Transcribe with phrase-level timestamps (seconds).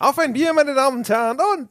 [0.00, 1.38] Auf ein Bier, meine Damen und Herren.
[1.56, 1.68] Und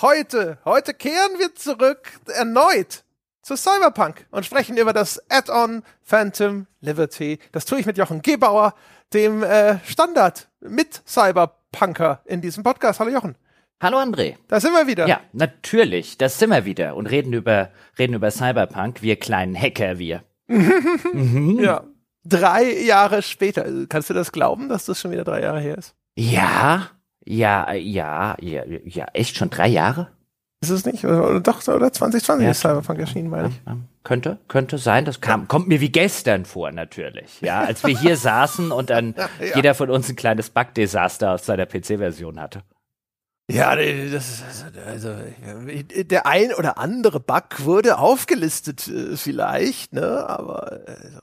[0.00, 3.04] heute, heute kehren wir zurück erneut
[3.42, 7.38] zu Cyberpunk und sprechen über das Add-on Phantom Liberty.
[7.52, 8.74] Das tue ich mit Jochen Gebauer,
[9.12, 12.98] dem äh, Standard mit Cyberpunker in diesem Podcast.
[12.98, 13.34] Hallo Jochen.
[13.78, 14.36] Hallo André.
[14.48, 15.06] Da sind wir wieder.
[15.06, 19.98] Ja, natürlich, das sind wir wieder und reden über reden über Cyberpunk, wir kleinen Hacker,
[19.98, 20.24] wir.
[20.46, 21.58] mhm.
[21.60, 21.84] Ja.
[22.24, 23.66] Drei Jahre später.
[23.86, 25.94] Kannst du das glauben, dass das schon wieder drei Jahre her ist?
[26.14, 26.88] Ja,
[27.26, 30.08] ja, ja, ja, ja, echt schon drei Jahre?
[30.60, 31.04] Ist es nicht?
[31.04, 33.60] Oder, doch, oder 2020 ja, ist Cyberpunk erschienen, meine ich.
[34.04, 35.04] Könnte, könnte sein.
[35.04, 37.40] Das kam, kommt mir wie gestern vor, natürlich.
[37.40, 39.56] Ja, als wir hier saßen und dann ja.
[39.56, 42.62] jeder von uns ein kleines Bug-Desaster aus seiner PC-Version hatte.
[43.48, 44.44] Ja, das ist,
[44.84, 45.14] also,
[45.94, 51.20] der ein oder andere Bug wurde aufgelistet, äh, vielleicht, ne, aber, also,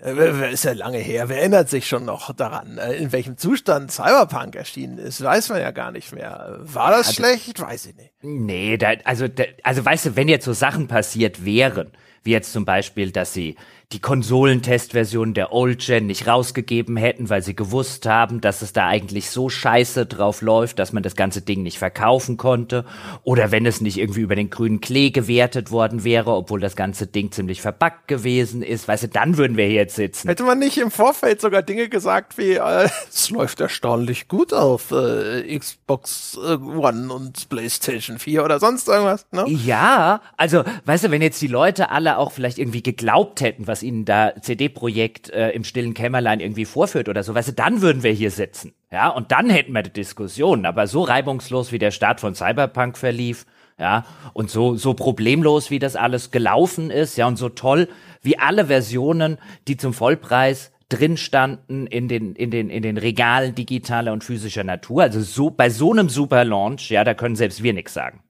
[0.00, 1.28] äh, ist ja lange her.
[1.28, 5.22] Wer erinnert sich schon noch daran, äh, in welchem Zustand Cyberpunk erschienen ist?
[5.22, 6.58] Weiß man ja gar nicht mehr.
[6.60, 7.60] War das also, schlecht?
[7.60, 8.12] Weiß ich nicht.
[8.22, 12.52] Nee, da, also, da, also weißt du, wenn jetzt so Sachen passiert wären, wie jetzt
[12.52, 13.56] zum Beispiel, dass sie
[13.92, 18.86] die Konsolentestversion der Old Gen nicht rausgegeben hätten, weil sie gewusst haben, dass es da
[18.86, 22.84] eigentlich so scheiße drauf läuft, dass man das ganze Ding nicht verkaufen konnte.
[23.22, 27.06] Oder wenn es nicht irgendwie über den grünen Klee gewertet worden wäre, obwohl das ganze
[27.06, 28.88] Ding ziemlich verbuggt gewesen ist.
[28.88, 30.28] Weißt du, dann würden wir hier jetzt sitzen.
[30.28, 34.90] Hätte man nicht im Vorfeld sogar Dinge gesagt wie, äh, es läuft erstaunlich gut auf
[34.90, 39.44] äh, Xbox äh, One und PlayStation 4 oder sonst irgendwas, ne?
[39.48, 43.81] Ja, also, weißt du, wenn jetzt die Leute alle auch vielleicht irgendwie geglaubt hätten, was
[43.82, 48.02] ihnen da CD-Projekt äh, im stillen Kämmerlein irgendwie vorführt oder so, weißt du, dann würden
[48.02, 48.72] wir hier sitzen.
[48.90, 50.66] Ja, und dann hätten wir die Diskussion.
[50.66, 53.46] Aber so reibungslos wie der Start von Cyberpunk verlief,
[53.78, 57.88] ja, und so, so problemlos wie das alles gelaufen ist, ja, und so toll
[58.22, 63.54] wie alle Versionen, die zum Vollpreis drin standen in den, in den, in den Regalen
[63.54, 65.02] digitaler und physischer Natur.
[65.02, 68.22] Also so, bei so einem super Launch, ja, da können selbst wir nichts sagen.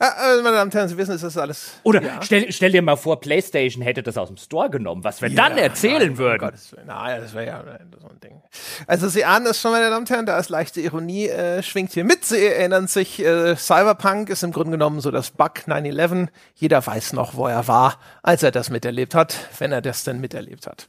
[0.00, 1.72] Ja, also meine Damen und Herren, Sie wissen, es ist alles.
[1.82, 2.22] Oder ja.
[2.22, 5.34] stell, stell dir mal vor, PlayStation hätte das aus dem Store genommen, was wir ja,
[5.34, 6.42] dann erzählen nein, würden.
[6.42, 7.64] Oh Gott, nein, das wäre ja
[8.00, 8.42] so ein Ding.
[8.86, 11.92] Also Sie ahnen es schon, meine Damen und Herren, da ist leichte Ironie, äh, schwingt
[11.92, 12.24] hier mit.
[12.24, 16.28] Sie erinnern sich, äh, Cyberpunk ist im Grunde genommen so das Bug 9-11.
[16.54, 20.20] Jeder weiß noch, wo er war, als er das miterlebt hat, wenn er das denn
[20.20, 20.88] miterlebt hat.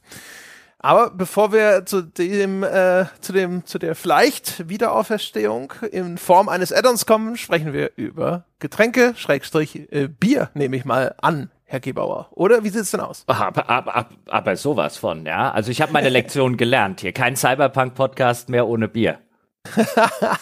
[0.80, 6.72] Aber bevor wir zu dem, äh, zu dem, zu der vielleicht Wiederauferstehung in Form eines
[6.72, 12.28] Addons kommen, sprechen wir über Getränke, Schrägstrich, äh, Bier, nehme ich mal an, Herr Gebauer.
[12.30, 13.24] Oder wie sieht's denn aus?
[13.26, 15.50] Aber, aber, aber, aber sowas von, ja.
[15.50, 17.12] Also ich habe meine Lektion gelernt hier.
[17.12, 19.18] Kein Cyberpunk-Podcast mehr ohne Bier.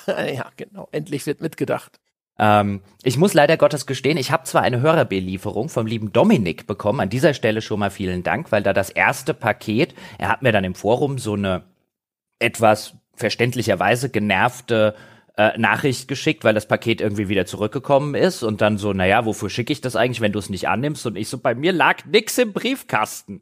[0.06, 0.88] ja, genau.
[0.92, 1.98] Endlich wird mitgedacht.
[2.38, 7.00] Ähm, ich muss leider Gottes gestehen, ich habe zwar eine Hörerbelieferung vom lieben Dominik bekommen,
[7.00, 10.52] an dieser Stelle schon mal vielen Dank, weil da das erste Paket, er hat mir
[10.52, 11.64] dann im Forum so eine
[12.38, 14.94] etwas verständlicherweise genervte
[15.36, 19.48] äh, Nachricht geschickt, weil das Paket irgendwie wieder zurückgekommen ist und dann so, naja, wofür
[19.48, 21.06] schicke ich das eigentlich, wenn du es nicht annimmst?
[21.06, 23.40] Und ich so, bei mir lag nix im Briefkasten.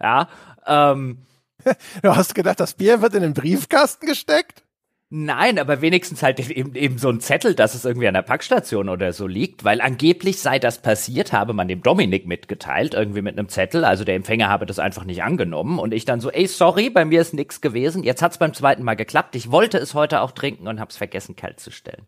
[0.00, 0.28] Ja,
[0.66, 1.26] ähm,
[2.02, 4.62] Du hast gedacht, das Bier wird in den Briefkasten gesteckt?
[5.08, 8.88] Nein, aber wenigstens halt eben, eben so ein Zettel, dass es irgendwie an der Packstation
[8.88, 13.38] oder so liegt, weil angeblich sei das passiert, habe man dem Dominik mitgeteilt, irgendwie mit
[13.38, 16.48] einem Zettel, also der Empfänger habe das einfach nicht angenommen und ich dann so, ey,
[16.48, 19.94] sorry, bei mir ist nix gewesen, jetzt hat's beim zweiten Mal geklappt, ich wollte es
[19.94, 22.06] heute auch trinken und hab's vergessen kalt zu stellen.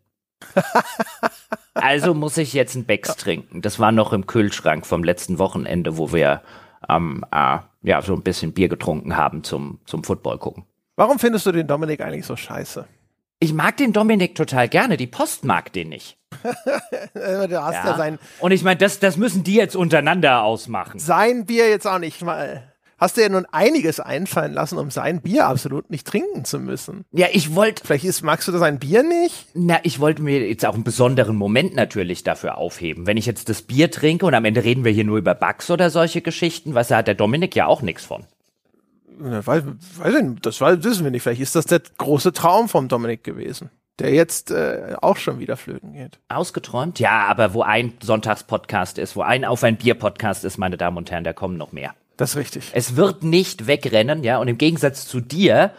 [1.74, 3.62] also muss ich jetzt ein Becks trinken.
[3.62, 6.42] Das war noch im Kühlschrank vom letzten Wochenende, wo wir
[6.88, 10.64] ähm, äh, ja so ein bisschen Bier getrunken haben zum, zum Football gucken.
[10.98, 12.84] Warum findest du den Dominik eigentlich so scheiße?
[13.38, 16.18] Ich mag den Dominik total gerne, die Post mag den nicht.
[17.14, 18.18] du hast ja, ja sein.
[18.40, 20.98] Und ich meine, das, das müssen die jetzt untereinander ausmachen.
[20.98, 22.72] Sein Bier jetzt auch nicht mal.
[22.98, 27.04] Hast du ja nun einiges einfallen lassen, um sein Bier absolut nicht trinken zu müssen.
[27.12, 27.84] Ja, ich wollte.
[27.86, 29.46] Vielleicht ist, magst du sein Bier nicht?
[29.54, 33.06] Na, ich wollte mir jetzt auch einen besonderen Moment natürlich dafür aufheben.
[33.06, 35.70] Wenn ich jetzt das Bier trinke und am Ende reden wir hier nur über Bugs
[35.70, 38.26] oder solche Geschichten, was hat der Dominik ja auch nichts von.
[39.18, 39.64] Weiß,
[39.96, 41.22] weiß ich nicht, das wissen wir nicht.
[41.22, 45.56] Vielleicht ist das der große Traum vom Dominik gewesen, der jetzt äh, auch schon wieder
[45.56, 46.18] flöten geht.
[46.28, 46.98] Ausgeträumt?
[47.00, 51.10] Ja, aber wo ein Sonntagspodcast ist, wo ein Auf ein Bier-Podcast ist, meine Damen und
[51.10, 51.94] Herren, da kommen noch mehr.
[52.16, 52.70] Das ist richtig.
[52.74, 55.72] Es wird nicht wegrennen, ja, und im Gegensatz zu dir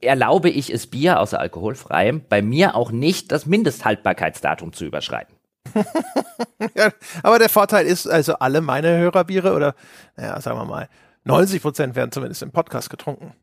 [0.00, 5.34] erlaube ich es Bier außer alkoholfreiem bei mir auch nicht das Mindesthaltbarkeitsdatum zu überschreiten.
[6.74, 6.90] ja,
[7.22, 9.74] aber der Vorteil ist, also alle meine Hörerbiere oder,
[10.16, 10.88] naja, sagen wir mal,
[11.26, 13.34] 90 Prozent werden zumindest im Podcast getrunken.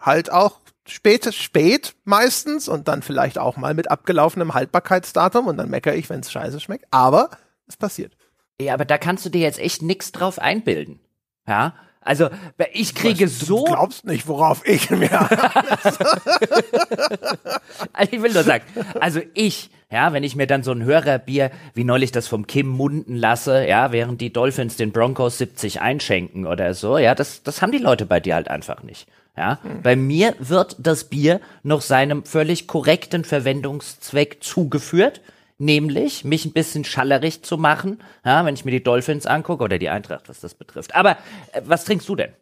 [0.00, 5.68] Halt auch spät, spät meistens und dann vielleicht auch mal mit abgelaufenem Haltbarkeitsdatum und dann
[5.68, 6.86] meckere ich, wenn es scheiße schmeckt.
[6.90, 7.30] Aber
[7.66, 8.16] es passiert.
[8.60, 11.00] Ja, aber da kannst du dir jetzt echt nix drauf einbilden.
[11.46, 12.28] Ja, also
[12.72, 13.64] ich kriege Was, so.
[13.64, 15.10] Du glaubst nicht, worauf ich mir.
[17.92, 18.64] Also ich will nur sagen,
[19.00, 22.66] also ich, ja, wenn ich mir dann so ein Hörerbier, wie neulich das vom Kim
[22.66, 27.60] munden lasse, ja, während die Dolphins den Broncos 70 einschenken oder so, ja, das, das
[27.60, 29.06] haben die Leute bei dir halt einfach nicht.
[29.36, 35.22] Ja, bei mir wird das Bier noch seinem völlig korrekten Verwendungszweck zugeführt,
[35.62, 39.78] nämlich mich ein bisschen schallerig zu machen, ja, wenn ich mir die Dolphins angucke oder
[39.78, 40.94] die Eintracht, was das betrifft.
[40.94, 41.12] Aber
[41.52, 42.32] äh, was trinkst du denn?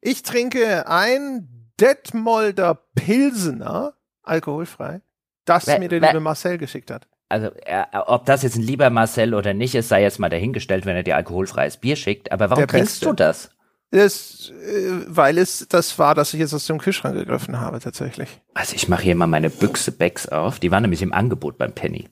[0.00, 1.48] Ich trinke ein
[1.80, 5.00] Detmolder Pilsener, alkoholfrei,
[5.44, 6.06] das Bäh, mir der bäh.
[6.06, 7.06] liebe Marcel geschickt hat.
[7.28, 10.86] Also, äh, ob das jetzt ein lieber Marcel oder nicht ist, sei jetzt mal dahingestellt,
[10.86, 12.32] wenn er dir alkoholfreies Bier schickt.
[12.32, 13.06] Aber warum Der trinkst Beste.
[13.06, 13.50] du das?
[13.90, 18.28] Das, äh, weil es das war, dass ich jetzt aus dem Kühlschrank gegriffen habe, tatsächlich.
[18.54, 20.58] Also, ich mache hier mal meine Büchse Becks auf.
[20.58, 22.08] Die waren nämlich im Angebot beim Penny.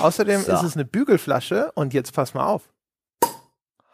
[0.00, 0.52] Außerdem So.
[0.52, 2.62] ist es eine Bügelflasche und jetzt pass mal auf.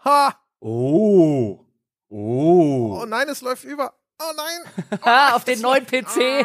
[0.05, 0.35] Ha!
[0.61, 1.61] Oh.
[2.09, 3.05] Oh Oh.
[3.07, 3.93] nein, es läuft über.
[4.21, 4.99] Oh nein!
[5.03, 6.45] Ah, auf den neuen PC.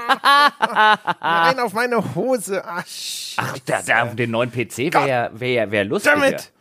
[1.21, 2.63] Nein, auf meine Hose.
[2.65, 3.37] Ah, shit.
[3.37, 6.15] Ach, da, da, auf den neuen PC wäre ja, wär, ja- wär lustiger.
[6.15, 6.51] Damit!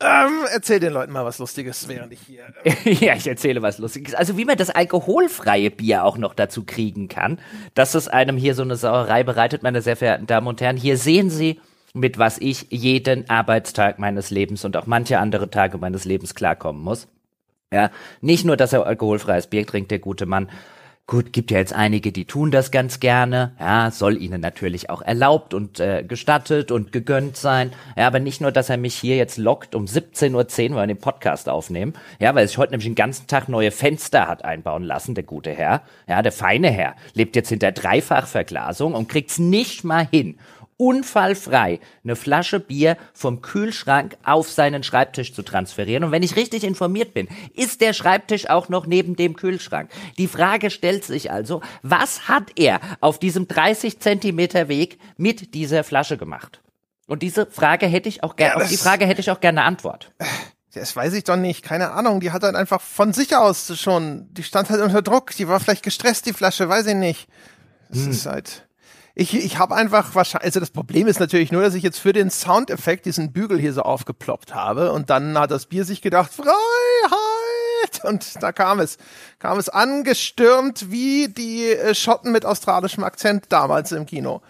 [0.00, 2.42] Ähm, erzähl den Leuten mal was Lustiges, während ich hier.
[2.64, 4.14] Äh, ja, ich erzähle was Lustiges.
[4.14, 7.38] Also wie man das alkoholfreie Bier auch noch dazu kriegen kann,
[7.74, 10.76] dass es einem hier so eine Sauerei bereitet, meine sehr verehrten Damen und Herren.
[10.76, 11.60] Hier sehen Sie,
[11.94, 16.82] mit was ich jeden Arbeitstag meines Lebens und auch manche andere Tage meines Lebens klarkommen
[16.82, 17.08] muss.
[17.72, 17.90] Ja,
[18.20, 20.48] nicht nur, dass er alkoholfreies Bier trinkt, der gute Mann.
[21.08, 23.52] Gut, gibt ja jetzt einige, die tun das ganz gerne.
[23.58, 27.72] Ja, soll ihnen natürlich auch erlaubt und äh, gestattet und gegönnt sein.
[27.96, 30.94] Ja, aber nicht nur, dass er mich hier jetzt lockt um 17.10 Uhr, weil wir
[30.94, 31.94] den Podcast aufnehmen.
[32.20, 35.50] Ja, weil sich heute nämlich den ganzen Tag neue Fenster hat einbauen lassen, der gute
[35.50, 35.82] Herr.
[36.06, 40.38] Ja, der feine Herr lebt jetzt hinter Dreifachverglasung und kriegt's nicht mal hin,
[40.82, 46.02] unfallfrei eine Flasche Bier vom Kühlschrank auf seinen Schreibtisch zu transferieren.
[46.02, 49.90] Und wenn ich richtig informiert bin, ist der Schreibtisch auch noch neben dem Kühlschrank.
[50.18, 55.84] Die Frage stellt sich also, was hat er auf diesem 30 Zentimeter Weg mit dieser
[55.84, 56.60] Flasche gemacht?
[57.06, 59.60] Und diese Frage hätte ich auch gerne, Ja, auf die Frage hätte ich auch gerne
[59.60, 60.10] eine Antwort.
[60.74, 62.18] Das weiß ich doch nicht, keine Ahnung.
[62.18, 65.60] Die hat dann einfach von sich aus schon, die stand halt unter Druck, die war
[65.60, 67.28] vielleicht gestresst, die Flasche, weiß ich nicht.
[67.88, 68.66] Das ist halt.
[69.14, 72.12] Ich, ich habe einfach wahrscheinlich, also das Problem ist natürlich nur, dass ich jetzt für
[72.14, 76.32] den Soundeffekt diesen Bügel hier so aufgeploppt habe und dann hat das Bier sich gedacht,
[76.32, 78.04] Freiheit!
[78.04, 78.96] Und da kam es,
[79.38, 84.40] kam es angestürmt wie die äh, Schotten mit australischem Akzent damals im Kino.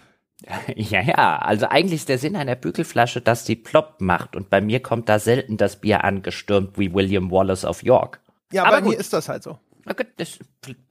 [0.75, 4.35] Ja, ja, also eigentlich ist der Sinn einer Bügelflasche, dass sie plopp macht.
[4.35, 8.19] Und bei mir kommt da selten das Bier angestürmt wie William Wallace of York.
[8.51, 8.97] Ja, Aber bei mir gut.
[8.97, 9.57] ist das halt so.
[9.85, 10.39] Gut, das,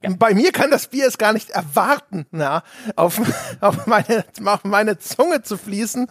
[0.01, 0.11] ja.
[0.17, 2.63] Bei mir kann das Bier es gar nicht erwarten, na,
[2.95, 3.19] auf,
[3.59, 6.07] auf, meine, auf meine Zunge zu fließen.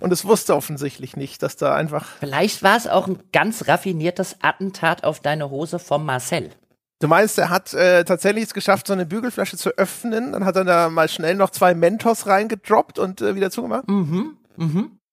[0.00, 2.06] Und es wusste offensichtlich nicht, dass da einfach.
[2.20, 6.50] Vielleicht war es auch ein ganz raffiniertes Attentat auf deine Hose vom Marcel.
[6.98, 10.32] Du meinst, er hat äh, tatsächlich es geschafft, so eine Bügelflasche zu öffnen.
[10.32, 13.84] Dann hat er da mal schnell noch zwei Mentos reingedroppt und äh, wieder zugemacht.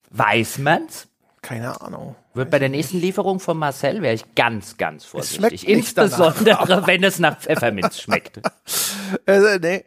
[0.09, 1.07] Weiß man's?
[1.41, 2.15] Keine Ahnung.
[2.33, 5.67] Wird bei der nächsten Lieferung von Marcel wäre ich ganz, ganz vorsichtig.
[5.67, 6.35] nicht danach.
[6.35, 8.39] Insbesondere, wenn es nach Pfefferminz schmeckt.
[9.27, 9.85] Äh, nee.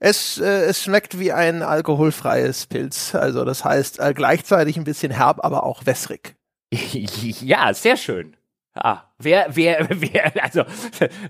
[0.00, 3.14] Es, äh, es schmeckt wie ein alkoholfreies Pilz.
[3.14, 6.34] Also das heißt äh, gleichzeitig ein bisschen herb, aber auch wässrig.
[6.72, 8.36] ja, sehr schön.
[8.74, 10.64] Ah, wer, wer, wer, also,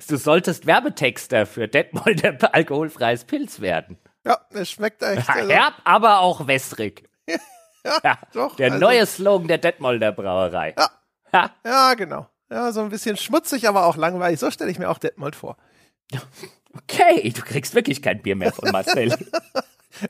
[0.09, 3.99] du solltest Werbetexter für Detmolder alkoholfreies Pilz werden.
[4.27, 5.29] Ja, es schmeckt echt.
[5.29, 7.09] Also, Herb, aber auch wässrig.
[7.85, 10.75] Ja, doch, der also- neue Slogan der Detmolder Brauerei.
[10.77, 10.91] Ja.
[11.33, 11.51] Ja.
[11.65, 12.27] Ja, genau.
[12.51, 14.41] Ja, so ein bisschen schmutzig, aber auch langweilig.
[14.41, 15.57] So stelle ich mir auch Detmold vor.
[16.75, 19.17] Okay, du kriegst wirklich kein Bier mehr von Marcel.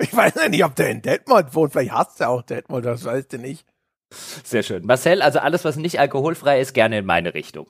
[0.00, 1.72] Ich weiß ja nicht, ob der in Detmold wohnt.
[1.72, 3.64] Vielleicht hasst er auch Detmold, das weißt du nicht.
[4.10, 4.84] Sehr schön.
[4.84, 7.68] Marcel, also alles, was nicht alkoholfrei ist, gerne in meine Richtung.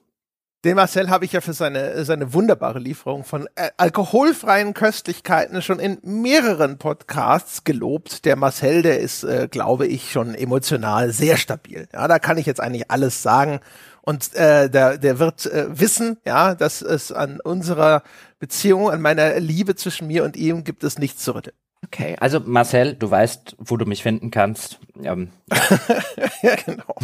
[0.64, 5.78] Den Marcel habe ich ja für seine, seine wunderbare Lieferung von äh, alkoholfreien Köstlichkeiten schon
[5.78, 8.24] in mehreren Podcasts gelobt.
[8.24, 11.86] Der Marcel, der ist, äh, glaube ich, schon emotional sehr stabil.
[11.92, 13.60] Ja, da kann ich jetzt eigentlich alles sagen.
[14.02, 18.02] Und äh, der, der wird äh, wissen, ja, dass es an unserer
[18.40, 21.54] Beziehung, an meiner Liebe zwischen mir und ihm gibt es nichts zu rütteln.
[21.84, 24.80] Okay, also Marcel, du weißt, wo du mich finden kannst.
[25.04, 25.28] Ähm,
[26.42, 26.96] ja, genau.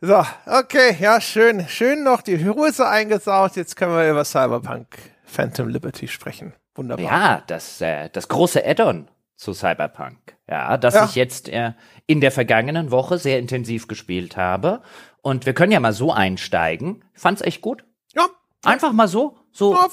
[0.00, 1.66] So, okay, ja, schön.
[1.68, 3.56] Schön noch die Hose eingesaugt.
[3.56, 4.86] Jetzt können wir über Cyberpunk
[5.24, 6.52] Phantom Liberty sprechen.
[6.74, 7.04] Wunderbar.
[7.04, 10.36] ja, das, äh, das große Add-on zu Cyberpunk.
[10.48, 11.04] Ja, das Ja.
[11.06, 11.72] ich jetzt äh,
[12.06, 14.82] in der vergangenen Woche sehr intensiv gespielt habe.
[15.22, 17.02] Und wir können ja mal so einsteigen.
[17.14, 17.84] Fand's echt gut.
[18.14, 18.26] Ja,
[18.64, 19.88] Einfach mal so, So ja,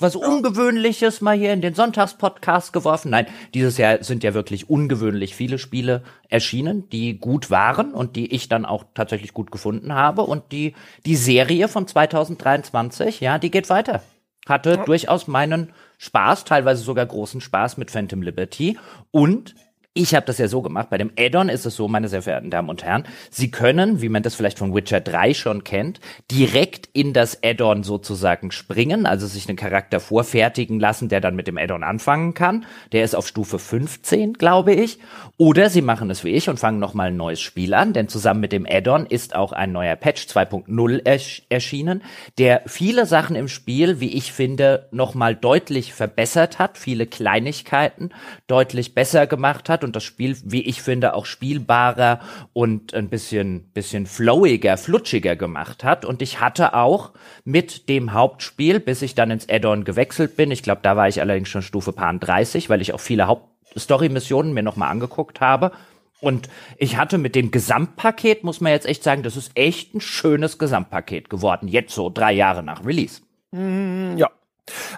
[0.00, 3.10] was Ungewöhnliches mal hier in den Sonntagspodcast geworfen.
[3.10, 8.32] Nein, dieses Jahr sind ja wirklich ungewöhnlich viele Spiele erschienen, die gut waren und die
[8.32, 10.22] ich dann auch tatsächlich gut gefunden habe.
[10.22, 14.02] Und die, die Serie von 2023, ja, die geht weiter.
[14.48, 14.84] Hatte ja.
[14.84, 18.78] durchaus meinen Spaß, teilweise sogar großen Spaß mit Phantom Liberty.
[19.10, 19.54] Und
[19.96, 20.90] ich habe das ja so gemacht.
[20.90, 24.08] Bei dem Add-on ist es so, meine sehr verehrten Damen und Herren, Sie können, wie
[24.08, 26.00] man das vielleicht von Witcher 3 schon kennt,
[26.32, 31.46] direkt in das Add-on sozusagen springen, also sich einen Charakter vorfertigen lassen, der dann mit
[31.46, 32.66] dem Add-on anfangen kann.
[32.90, 34.98] Der ist auf Stufe 15, glaube ich.
[35.36, 38.40] Oder Sie machen es wie ich und fangen nochmal ein neues Spiel an, denn zusammen
[38.40, 42.02] mit dem Add-on ist auch ein neuer Patch 2.0 ersch erschienen,
[42.38, 48.10] der viele Sachen im Spiel, wie ich finde, nochmal deutlich verbessert hat, viele Kleinigkeiten
[48.48, 52.20] deutlich besser gemacht hat und das Spiel, wie ich finde, auch spielbarer
[52.52, 56.04] und ein bisschen, bisschen flowiger, flutschiger gemacht hat.
[56.04, 57.12] Und ich hatte auch
[57.44, 61.20] mit dem Hauptspiel, bis ich dann ins Add-on gewechselt bin, ich glaube, da war ich
[61.20, 65.72] allerdings schon Stufe Pan 30, weil ich auch viele Hauptstory-Missionen mir nochmal angeguckt habe.
[66.20, 66.48] Und
[66.78, 70.58] ich hatte mit dem Gesamtpaket, muss man jetzt echt sagen, das ist echt ein schönes
[70.58, 73.20] Gesamtpaket geworden, jetzt so drei Jahre nach Release.
[73.52, 74.30] Mm, ja,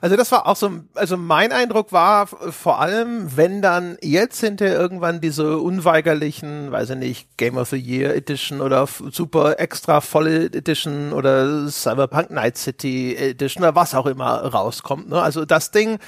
[0.01, 4.79] also das war auch so, also mein Eindruck war vor allem, wenn dann jetzt hinterher
[4.79, 10.47] irgendwann diese unweigerlichen, weiß ich nicht, Game of the Year Edition oder super extra volle
[10.47, 15.09] Edition oder Cyberpunk Night City Edition oder was auch immer rauskommt.
[15.09, 15.21] Ne?
[15.21, 15.99] Also das Ding,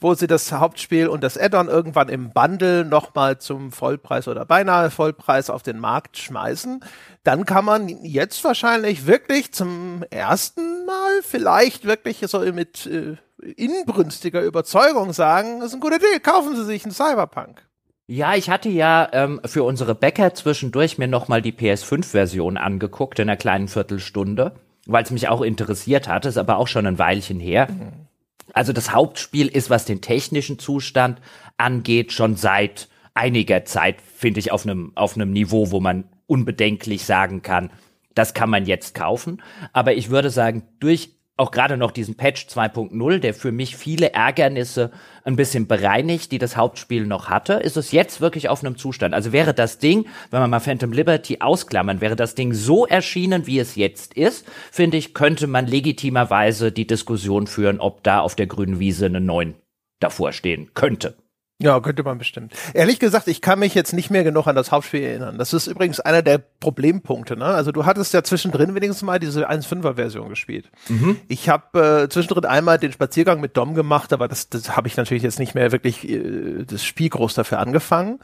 [0.00, 4.90] wo sie das Hauptspiel und das Add-on irgendwann im Bundle nochmal zum Vollpreis oder beinahe
[4.90, 6.84] Vollpreis auf den Markt schmeißen,
[7.22, 13.16] dann kann man jetzt wahrscheinlich wirklich zum ersten Mal vielleicht wirklich so mit äh,
[13.56, 17.66] inbrünstiger Überzeugung sagen, das ist eine gute Idee, kaufen Sie sich einen Cyberpunk.
[18.06, 23.28] Ja, ich hatte ja ähm, für unsere Bäcker zwischendurch mir nochmal die PS5-Version angeguckt in
[23.28, 27.38] einer kleinen Viertelstunde, weil es mich auch interessiert hat, ist aber auch schon ein Weilchen
[27.38, 27.68] her.
[27.70, 28.08] Mhm.
[28.52, 31.20] Also das Hauptspiel ist, was den technischen Zustand
[31.56, 37.04] angeht, schon seit einiger Zeit, finde ich, auf einem auf einem Niveau, wo man unbedenklich
[37.04, 37.70] sagen kann,
[38.14, 39.42] das kann man jetzt kaufen.
[39.72, 44.12] Aber ich würde sagen, durch auch gerade noch diesen Patch 2.0, der für mich viele
[44.12, 44.90] Ärgernisse
[45.24, 49.14] ein bisschen bereinigt, die das Hauptspiel noch hatte, ist es jetzt wirklich auf einem Zustand.
[49.14, 53.46] Also wäre das Ding, wenn man mal Phantom Liberty ausklammern, wäre das Ding so erschienen,
[53.46, 58.34] wie es jetzt ist, finde ich, könnte man legitimerweise die Diskussion führen, ob da auf
[58.34, 59.54] der grünen Wiese eine 9
[59.98, 61.16] davor stehen könnte.
[61.62, 62.54] Ja, könnte man bestimmt.
[62.72, 65.36] Ehrlich gesagt, ich kann mich jetzt nicht mehr genug an das Hauptspiel erinnern.
[65.36, 67.36] Das ist übrigens einer der Problempunkte.
[67.36, 67.44] Ne?
[67.44, 70.70] Also du hattest ja zwischendrin wenigstens mal diese 1.5er Version gespielt.
[70.88, 71.18] Mhm.
[71.28, 74.96] Ich habe äh, zwischendrin einmal den Spaziergang mit Dom gemacht, aber das, das habe ich
[74.96, 78.20] natürlich jetzt nicht mehr wirklich äh, das Spiel groß dafür angefangen.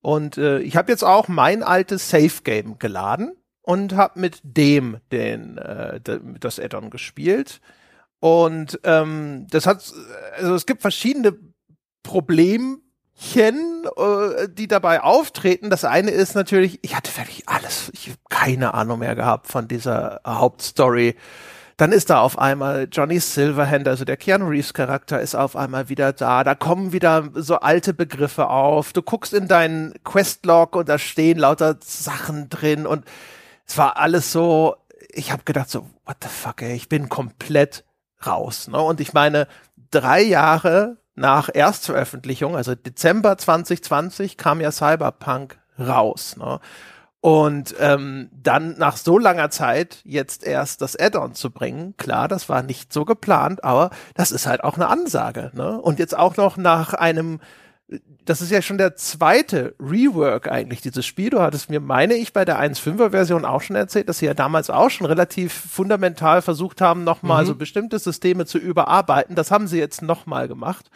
[0.00, 3.32] Und äh, ich habe jetzt auch mein altes Safe Game geladen
[3.62, 5.98] und habe mit dem den äh,
[6.38, 7.60] das Add-on gespielt.
[8.20, 9.92] Und ähm, das hat,
[10.36, 11.36] also es gibt verschiedene
[12.08, 12.80] Problemchen,
[13.96, 15.68] äh, die dabei auftreten.
[15.68, 19.68] Das eine ist natürlich, ich hatte wirklich alles, ich habe keine Ahnung mehr gehabt von
[19.68, 21.16] dieser Hauptstory.
[21.76, 25.90] Dann ist da auf einmal Johnny Silverhand, also der Keanu Reeves Charakter, ist auf einmal
[25.90, 26.44] wieder da.
[26.44, 28.94] Da kommen wieder so alte Begriffe auf.
[28.94, 33.04] Du guckst in deinen Questlog und da stehen lauter Sachen drin und
[33.66, 34.76] es war alles so,
[35.10, 37.84] ich habe gedacht so, what the fuck, ey, ich bin komplett
[38.26, 38.66] raus.
[38.68, 38.80] Ne?
[38.80, 39.46] Und ich meine,
[39.90, 46.36] drei Jahre nach Erstveröffentlichung, also Dezember 2020, kam ja Cyberpunk raus.
[46.36, 46.60] Ne?
[47.20, 52.48] Und ähm, dann nach so langer Zeit jetzt erst das Add-on zu bringen, klar, das
[52.48, 55.50] war nicht so geplant, aber das ist halt auch eine Ansage.
[55.54, 55.80] Ne?
[55.80, 57.40] Und jetzt auch noch nach einem,
[58.24, 61.30] das ist ja schon der zweite Rework eigentlich, dieses Spiel.
[61.30, 64.34] Du hattest mir, meine ich, bei der 1.5er Version auch schon erzählt, dass sie ja
[64.34, 67.48] damals auch schon relativ fundamental versucht haben, nochmal mhm.
[67.48, 69.34] so bestimmte Systeme zu überarbeiten.
[69.34, 70.90] Das haben sie jetzt nochmal gemacht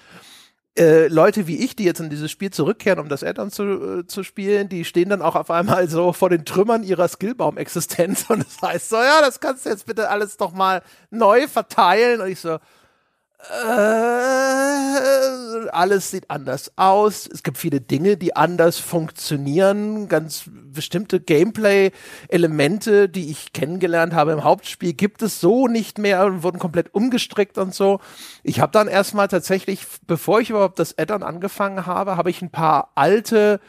[0.78, 3.62] äh, Leute wie ich, die jetzt in dieses Spiel zurückkehren, um das Add-on zu,
[4.00, 8.26] äh, zu spielen, die stehen dann auch auf einmal so vor den Trümmern ihrer Skillbaum-Existenz
[8.28, 12.20] und das heißt so, ja, das kannst du jetzt bitte alles doch mal neu verteilen
[12.20, 12.58] und ich so,
[13.50, 14.62] äh,
[15.70, 17.28] alles sieht anders aus.
[17.32, 20.08] Es gibt viele Dinge, die anders funktionieren.
[20.08, 26.42] Ganz bestimmte Gameplay-Elemente, die ich kennengelernt habe im Hauptspiel, gibt es so nicht mehr und
[26.42, 28.00] wurden komplett umgestrickt und so.
[28.42, 32.50] Ich habe dann erstmal tatsächlich, bevor ich überhaupt das Addon angefangen habe, habe ich ein
[32.50, 33.60] paar alte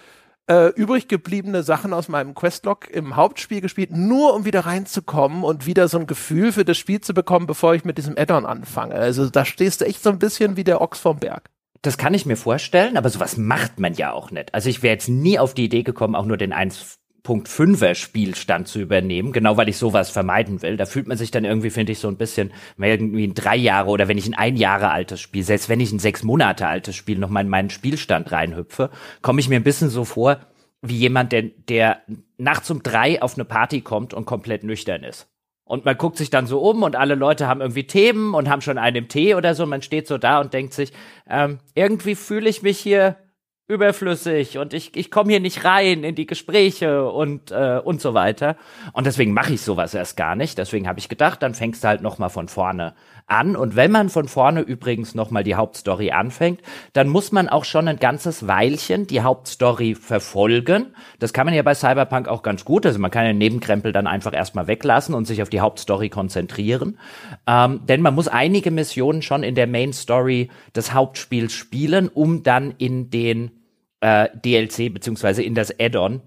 [0.48, 5.66] äh, übrig gebliebene Sachen aus meinem Questlog im Hauptspiel gespielt, nur um wieder reinzukommen und
[5.66, 8.96] wieder so ein Gefühl für das Spiel zu bekommen, bevor ich mit diesem Addon anfange.
[8.96, 11.50] Also da stehst du echt so ein bisschen wie der Ochs vom Berg.
[11.82, 14.54] Das kann ich mir vorstellen, aber sowas macht man ja auch nicht.
[14.54, 18.68] Also ich wäre jetzt nie auf die Idee gekommen, auch nur den 1 0.5er Spielstand
[18.68, 20.76] zu übernehmen, genau weil ich sowas vermeiden will.
[20.76, 23.56] Da fühlt man sich dann irgendwie, finde ich, so ein bisschen, wenn irgendwie ein drei
[23.56, 26.68] Jahre oder wenn ich ein ein Jahre altes Spiel, selbst wenn ich ein sechs Monate
[26.68, 28.90] altes Spiel noch mal in meinen Spielstand reinhüpfe,
[29.22, 30.40] komme ich mir ein bisschen so vor,
[30.82, 32.02] wie jemand, der, der
[32.38, 35.28] nachts um drei auf eine Party kommt und komplett nüchtern ist.
[35.64, 38.62] Und man guckt sich dann so um und alle Leute haben irgendwie Themen und haben
[38.62, 39.66] schon einen im Tee oder so.
[39.66, 40.92] Man steht so da und denkt sich,
[41.30, 43.16] ähm, irgendwie fühle ich mich hier
[43.68, 48.14] überflüssig und ich, ich komme hier nicht rein in die Gespräche und, äh, und so
[48.14, 48.58] weiter.
[48.92, 50.58] Und deswegen mache ich sowas erst gar nicht.
[50.58, 52.94] Deswegen habe ich gedacht, dann fängst du halt noch mal von vorne
[53.28, 53.56] an.
[53.56, 56.62] Und wenn man von vorne übrigens noch mal die Hauptstory anfängt,
[56.94, 60.96] dann muss man auch schon ein ganzes Weilchen die Hauptstory verfolgen.
[61.20, 62.86] Das kann man ja bei Cyberpunk auch ganz gut.
[62.86, 67.00] Also man kann den Nebenkrempel dann einfach erstmal weglassen und sich auf die Hauptstory konzentrieren.
[67.48, 72.44] Ähm, denn man muss einige Missionen schon in der Main Story des Hauptspiels spielen, um
[72.44, 73.52] dann in den
[74.02, 76.22] äh, DLC beziehungsweise in das Add-on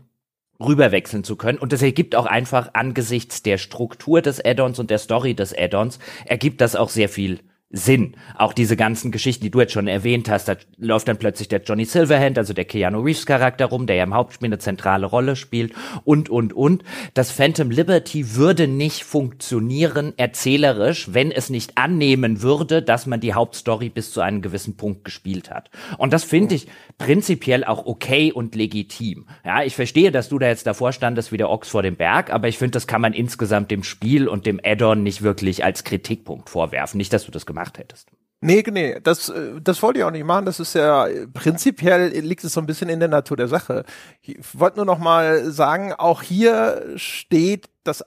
[0.61, 1.59] rüberwechseln zu können.
[1.59, 5.99] Und das ergibt auch einfach angesichts der Struktur des Add-ons und der Story des Add-ons,
[6.25, 8.15] ergibt das auch sehr viel Sinn.
[8.37, 11.63] Auch diese ganzen Geschichten, die du jetzt schon erwähnt hast, da läuft dann plötzlich der
[11.63, 15.35] Johnny Silverhand, also der Keanu Reeves Charakter rum, der ja im Hauptspiel eine zentrale Rolle
[15.35, 16.85] spielt und, und, und.
[17.15, 23.35] Das Phantom Liberty würde nicht funktionieren erzählerisch, wenn es nicht annehmen würde, dass man die
[23.35, 25.69] Hauptstory bis zu einem gewissen Punkt gespielt hat.
[25.99, 26.69] Und das finde ich
[26.99, 29.27] prinzipiell auch okay und legitim.
[29.45, 32.33] Ja, ich verstehe, dass du da jetzt davor standest wie der Ochs vor dem Berg,
[32.33, 35.83] aber ich finde, das kann man insgesamt dem Spiel und dem Add-on nicht wirklich als
[35.83, 36.99] Kritikpunkt vorwerfen.
[36.99, 38.11] Nicht, dass du das gemacht gemacht hättest.
[38.43, 40.45] Nee, nee, das, äh, das wollte ich auch nicht machen.
[40.45, 43.85] Das ist ja, prinzipiell liegt es so ein bisschen in der Natur der Sache.
[44.21, 48.05] Ich wollte nur noch mal sagen, auch hier steht das, äh,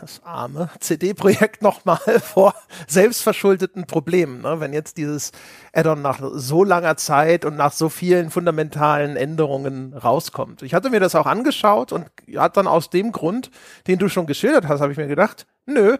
[0.00, 2.54] das arme CD-Projekt noch mal vor
[2.86, 4.42] selbstverschuldeten Problemen.
[4.42, 4.60] Ne?
[4.60, 5.32] Wenn jetzt dieses
[5.72, 10.62] Add-on nach so langer Zeit und nach so vielen fundamentalen Änderungen rauskommt.
[10.62, 12.06] Ich hatte mir das auch angeschaut und
[12.36, 13.50] hat dann aus dem Grund,
[13.86, 15.96] den du schon geschildert hast, habe ich mir gedacht, Nö,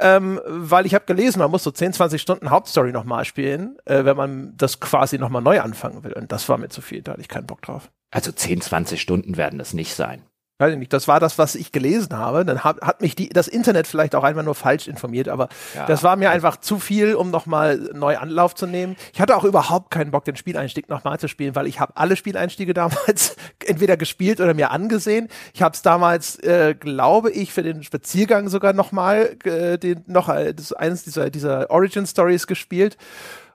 [0.00, 4.06] ähm, weil ich habe gelesen, man muss so 10, 20 Stunden Hauptstory nochmal spielen, äh,
[4.06, 6.14] wenn man das quasi nochmal neu anfangen will.
[6.14, 7.90] Und das war mir zu viel, da hatte ich keinen Bock drauf.
[8.10, 10.22] Also 10, 20 Stunden werden es nicht sein
[10.58, 12.44] weiß ich nicht, das war das, was ich gelesen habe.
[12.44, 15.86] Dann hat, hat mich die, das Internet vielleicht auch einfach nur falsch informiert, aber ja.
[15.86, 18.96] das war mir einfach zu viel, um nochmal neu Anlauf zu nehmen.
[19.12, 22.16] Ich hatte auch überhaupt keinen Bock, den Spieleinstieg nochmal zu spielen, weil ich habe alle
[22.16, 25.28] Spieleinstiege damals entweder gespielt oder mir angesehen.
[25.52, 30.28] Ich habe es damals, äh, glaube ich, für den Spaziergang sogar nochmal äh, den, noch
[30.28, 32.96] äh, das, eines dieser, dieser Origin Stories gespielt.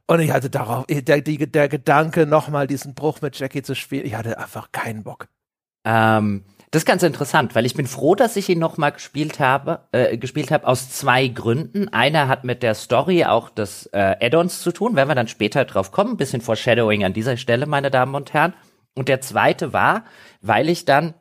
[0.07, 4.05] Und ich hatte darauf, der, die, der Gedanke, nochmal diesen Bruch mit Jackie zu spielen,
[4.05, 5.27] ich hatte einfach keinen Bock.
[5.85, 9.39] Ähm, das ist ganz interessant, weil ich bin froh, dass ich ihn noch mal gespielt
[9.39, 11.87] habe, äh, gespielt habe aus zwei Gründen.
[11.89, 15.63] Einer hat mit der Story auch des äh, Add-ons zu tun, werden wir dann später
[15.63, 18.53] drauf kommen, ein bisschen Foreshadowing an dieser Stelle, meine Damen und Herren.
[18.95, 20.03] Und der zweite war,
[20.41, 21.13] weil ich dann,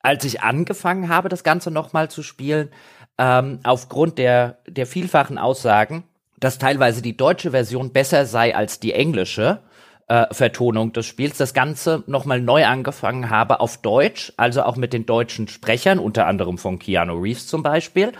[0.00, 2.70] als ich angefangen habe, das Ganze noch mal zu spielen,
[3.18, 6.04] ähm, aufgrund der der vielfachen Aussagen,
[6.38, 9.60] dass teilweise die deutsche Version besser sei als die englische,
[10.12, 14.92] äh, Vertonung des Spiels das Ganze nochmal neu angefangen habe auf Deutsch, also auch mit
[14.92, 18.12] den deutschen Sprechern, unter anderem von Keanu Reeves zum Beispiel,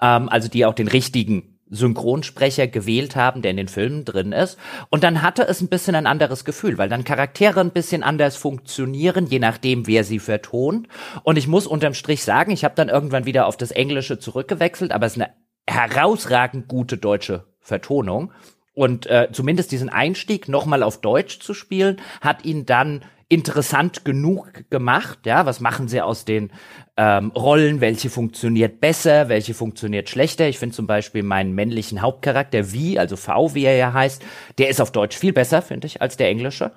[0.00, 4.58] ähm, also die auch den richtigen Synchronsprecher gewählt haben, der in den Filmen drin ist.
[4.90, 8.36] Und dann hatte es ein bisschen ein anderes Gefühl, weil dann Charaktere ein bisschen anders
[8.36, 10.86] funktionieren, je nachdem, wer sie vertont.
[11.24, 14.92] Und ich muss unterm Strich sagen, ich habe dann irgendwann wieder auf das Englische zurückgewechselt,
[14.92, 15.34] aber es ist eine
[15.66, 18.32] herausragend gute deutsche Vertonung.
[18.80, 24.70] Und äh, zumindest diesen Einstieg nochmal auf Deutsch zu spielen, hat ihn dann interessant genug
[24.70, 25.18] gemacht.
[25.26, 26.50] Ja, was machen sie aus den
[26.96, 27.82] ähm, Rollen?
[27.82, 29.28] Welche funktioniert besser?
[29.28, 30.48] Welche funktioniert schlechter?
[30.48, 34.22] Ich finde zum Beispiel meinen männlichen Hauptcharakter wie, also V, wie er ja heißt,
[34.56, 36.72] der ist auf Deutsch viel besser, finde ich, als der englische.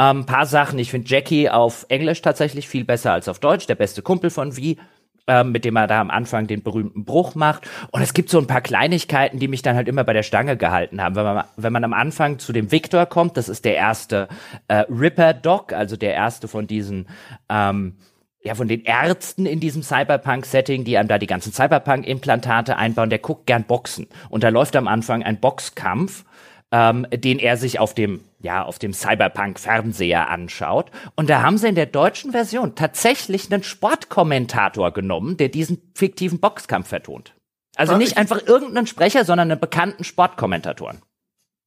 [0.00, 3.68] Ähm, paar Sachen, ich finde Jackie auf Englisch tatsächlich viel besser als auf Deutsch.
[3.68, 4.78] Der beste Kumpel von Wie
[5.26, 7.68] ähm, mit dem er da am Anfang den berühmten Bruch macht.
[7.90, 10.56] Und es gibt so ein paar Kleinigkeiten, die mich dann halt immer bei der Stange
[10.56, 11.14] gehalten haben.
[11.14, 14.28] Wenn man, wenn man am Anfang zu dem Victor kommt, das ist der erste
[14.68, 17.08] äh, Ripper-Doc, also der erste von diesen
[17.48, 17.96] ähm,
[18.44, 23.18] ja, von den Ärzten in diesem Cyberpunk-Setting, die einem da die ganzen Cyberpunk-Implantate einbauen, der
[23.18, 24.06] guckt gern Boxen.
[24.28, 26.26] Und da läuft am Anfang ein Boxkampf
[26.74, 30.90] ähm, den er sich auf dem ja, auf dem Cyberpunk-Fernseher anschaut.
[31.14, 36.40] Und da haben sie in der deutschen Version tatsächlich einen Sportkommentator genommen, der diesen fiktiven
[36.40, 37.32] Boxkampf vertont.
[37.76, 41.00] Also nicht einfach irgendeinen Sprecher, sondern einen bekannten Sportkommentatoren.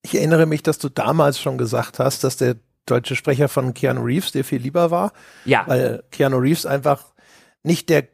[0.03, 4.03] Ich erinnere mich, dass du damals schon gesagt hast, dass der deutsche Sprecher von Keanu
[4.03, 5.13] Reeves dir viel lieber war.
[5.45, 5.63] Ja.
[5.65, 7.05] Weil Keanu Reeves einfach
[7.63, 8.07] nicht der,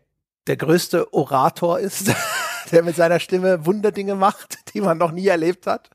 [0.47, 2.13] der größte Orator ist.
[2.71, 5.89] der mit seiner Stimme Wunderdinge macht, die man noch nie erlebt hat.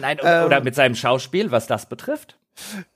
[0.00, 2.38] Nein, oder, ähm, oder mit seinem Schauspiel, was das betrifft.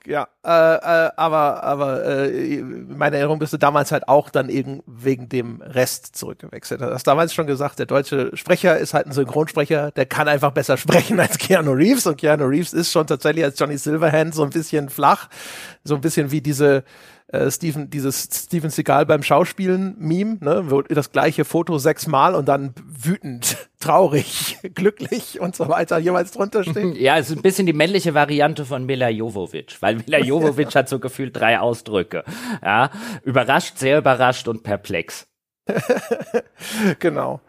[0.07, 4.83] Ja, äh, äh, aber, aber äh, meine Erinnerung bist du damals halt auch dann eben
[4.87, 6.81] wegen dem Rest zurückgewechselt.
[6.81, 10.52] Du hast damals schon gesagt, der deutsche Sprecher ist halt ein Synchronsprecher, der kann einfach
[10.52, 14.44] besser sprechen als Keanu Reeves und Keanu Reeves ist schon tatsächlich als Johnny Silverhand so
[14.44, 15.28] ein bisschen flach,
[15.83, 16.85] so ein bisschen wie diese
[17.29, 22.49] äh, Steven, dieses Steven Seagal beim Schauspielen Meme, ne, wo das gleiche Foto sechsmal und
[22.49, 26.79] dann wütend, traurig, glücklich und so weiter jeweils drunter steht.
[26.99, 30.88] Ja, es ist ein bisschen die männliche Variante von Mila Jovovic, weil Mila Jovovic hat
[30.88, 32.25] so gefühlt drei Ausdrücke.
[32.62, 32.91] Ja,
[33.25, 35.27] überrascht, sehr überrascht und perplex.
[36.99, 37.41] genau.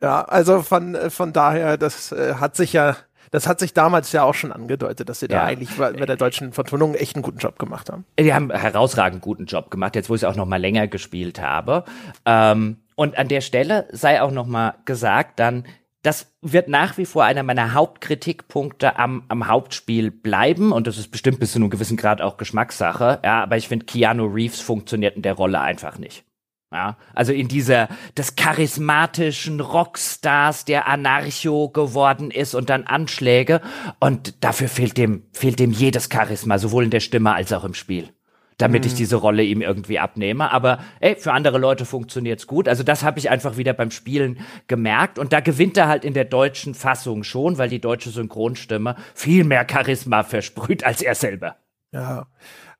[0.00, 2.96] Ja, also von, von daher, das äh, hat sich ja
[3.30, 5.40] das hat sich damals ja auch schon angedeutet, dass sie ja.
[5.40, 8.04] da eigentlich bei, der deutschen Vertonung echt einen guten Job gemacht haben.
[8.18, 11.40] Die haben herausragend guten Job gemacht, jetzt wo ich es auch noch mal länger gespielt
[11.40, 11.84] habe.
[12.24, 15.64] Ähm, und an der Stelle sei auch noch mal gesagt, dann
[16.02, 21.10] das wird nach wie vor einer meiner Hauptkritikpunkte am, am Hauptspiel bleiben und das ist
[21.10, 23.20] bestimmt bis zu einem gewissen Grad auch Geschmackssache.
[23.24, 26.24] Ja, aber ich finde, Keanu Reeves funktioniert in der Rolle einfach nicht.
[26.70, 33.62] Ja, also in dieser des charismatischen Rockstars, der Anarcho geworden ist und dann Anschläge
[34.00, 37.72] und dafür fehlt dem fehlt dem jedes Charisma, sowohl in der Stimme als auch im
[37.72, 38.10] Spiel.
[38.58, 38.88] Damit mhm.
[38.88, 42.68] ich diese Rolle ihm irgendwie abnehme, aber ey, für andere Leute funktioniert's gut.
[42.68, 46.12] Also das habe ich einfach wieder beim Spielen gemerkt und da gewinnt er halt in
[46.12, 51.56] der deutschen Fassung schon, weil die deutsche Synchronstimme viel mehr Charisma versprüht als er selber.
[51.92, 52.26] Ja.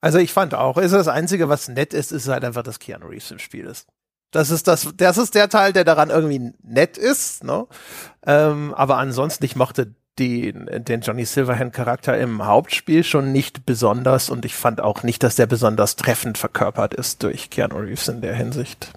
[0.01, 3.07] Also ich fand auch, ist das Einzige, was nett ist, ist halt einfach, dass Keanu
[3.07, 3.89] Reeves im Spiel ist.
[4.31, 7.67] Das ist das, das ist der Teil, der daran irgendwie nett ist, ne?
[8.27, 14.31] Ähm, aber ansonsten, ich mochte den, den Johnny Silverhand Charakter im Hauptspiel schon nicht besonders
[14.31, 18.21] und ich fand auch nicht, dass der besonders treffend verkörpert ist durch Keanu Reeves in
[18.21, 18.93] der Hinsicht.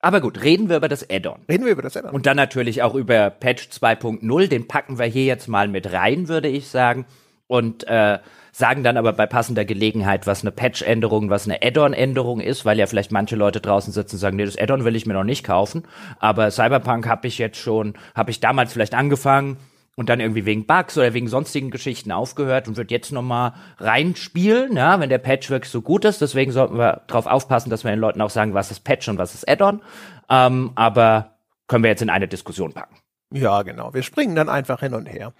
[0.00, 1.40] Aber gut, reden wir über das Add-on.
[1.48, 2.14] Reden wir über das Add-on.
[2.14, 4.46] Und dann natürlich auch über Patch 2.0.
[4.46, 7.04] Den packen wir hier jetzt mal mit rein, würde ich sagen.
[7.48, 8.18] Und äh,
[8.58, 12.86] sagen dann aber bei passender Gelegenheit, was eine Patch-Änderung, was eine Add-on-Änderung ist, weil ja
[12.86, 15.44] vielleicht manche Leute draußen sitzen und sagen, nee, das Add-on will ich mir noch nicht
[15.44, 15.84] kaufen.
[16.18, 19.58] Aber Cyberpunk habe ich jetzt schon, habe ich damals vielleicht angefangen
[19.94, 23.54] und dann irgendwie wegen Bugs oder wegen sonstigen Geschichten aufgehört und wird jetzt noch mal
[23.78, 26.20] reinspielen, ja, wenn der Patch wirklich so gut ist.
[26.20, 29.18] Deswegen sollten wir darauf aufpassen, dass wir den Leuten auch sagen, was ist Patch und
[29.18, 29.82] was ist Add-on.
[30.28, 31.36] Ähm, aber
[31.68, 32.96] können wir jetzt in eine Diskussion packen.
[33.32, 33.94] Ja, genau.
[33.94, 35.32] Wir springen dann einfach hin und her.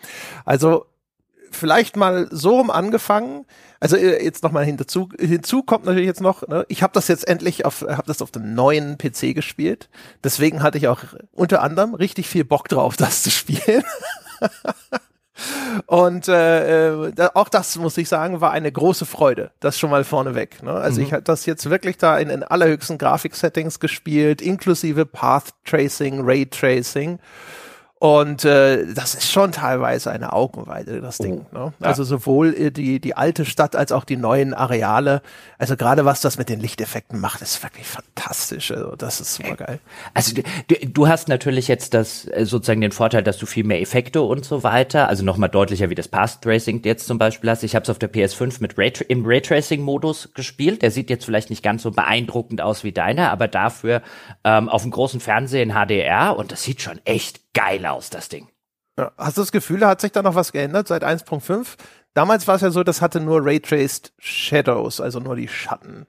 [0.45, 0.87] Also
[1.51, 3.45] vielleicht mal so rum angefangen.
[3.81, 7.29] Also äh, jetzt nochmal hinzu, hinzu kommt natürlich jetzt noch, ne, ich habe das jetzt
[7.29, 9.89] endlich auf, habe das auf dem neuen PC gespielt.
[10.25, 13.85] Deswegen hatte ich auch unter anderem richtig viel Bock drauf, das zu spielen.
[15.87, 19.53] Und äh, äh, da, auch das muss ich sagen, war eine große Freude.
[19.61, 20.63] Das schon mal vorneweg.
[20.63, 20.73] Ne?
[20.73, 21.07] Also mhm.
[21.07, 26.47] ich habe das jetzt wirklich da in, in allerhöchsten Grafiksettings gespielt, inklusive Path Tracing, Ray
[26.47, 27.21] Tracing.
[28.01, 31.47] Und äh, das ist schon teilweise eine Augenweide, das Ding.
[31.53, 31.59] Oh.
[31.59, 31.73] Ne?
[31.81, 32.07] Also ja.
[32.07, 35.21] sowohl äh, die, die alte Stadt als auch die neuen Areale.
[35.59, 38.71] Also gerade was das mit den Lichteffekten macht, ist wirklich fantastisch.
[38.71, 39.81] Also das ist super geil.
[40.15, 40.33] Also
[40.69, 44.23] du, du hast natürlich jetzt das äh, sozusagen den Vorteil, dass du viel mehr Effekte
[44.23, 47.65] und so weiter, also nochmal deutlicher wie das Path Tracing jetzt zum Beispiel hast.
[47.65, 50.83] Ich habe es auf der PS5 mit Ray, im Raytracing-Modus gespielt.
[50.83, 54.03] Der sieht jetzt vielleicht nicht ganz so beeindruckend aus wie deiner, aber dafür
[54.45, 58.29] ähm, auf dem großen Fernseher in HDR und das sieht schon echt geil aus, das
[58.29, 58.49] Ding.
[59.17, 61.77] Hast du das Gefühl, da hat sich da noch was geändert seit 1.5?
[62.15, 66.07] Damals war es ja so, das hatte nur Raytraced Shadows, also nur die Schatten.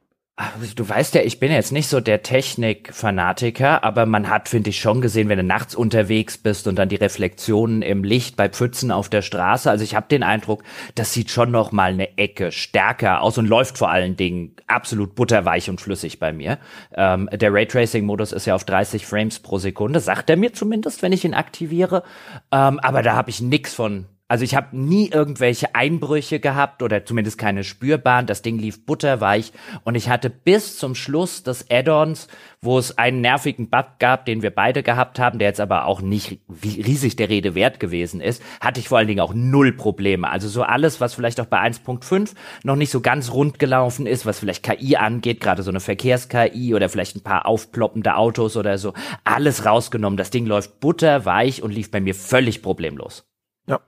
[0.75, 4.79] Du weißt ja, ich bin jetzt nicht so der Technik-Fanatiker, aber man hat, finde ich,
[4.79, 8.89] schon gesehen, wenn du nachts unterwegs bist und dann die Reflexionen im Licht bei Pfützen
[8.89, 9.69] auf der Straße.
[9.69, 10.63] Also ich habe den Eindruck,
[10.95, 15.13] das sieht schon noch mal eine Ecke stärker aus und läuft vor allen Dingen absolut
[15.13, 16.57] butterweich und flüssig bei mir.
[16.95, 21.11] Ähm, der Raytracing-Modus ist ja auf 30 Frames pro Sekunde, sagt er mir zumindest, wenn
[21.11, 22.03] ich ihn aktiviere.
[22.51, 27.03] Ähm, aber da habe ich nix von also ich habe nie irgendwelche Einbrüche gehabt oder
[27.03, 28.27] zumindest keine spürbaren.
[28.27, 29.51] Das Ding lief butterweich
[29.83, 32.27] und ich hatte bis zum Schluss des Add-ons,
[32.61, 36.01] wo es einen nervigen Bug gab, den wir beide gehabt haben, der jetzt aber auch
[36.01, 40.29] nicht riesig der Rede wert gewesen ist, hatte ich vor allen Dingen auch null Probleme.
[40.29, 44.27] Also so alles, was vielleicht auch bei 1.5 noch nicht so ganz rund gelaufen ist,
[44.27, 48.77] was vielleicht KI angeht, gerade so eine Verkehrs-KI oder vielleicht ein paar aufploppende Autos oder
[48.77, 50.17] so, alles rausgenommen.
[50.17, 53.28] Das Ding läuft butterweich und lief bei mir völlig problemlos.
[53.69, 53.79] Ja,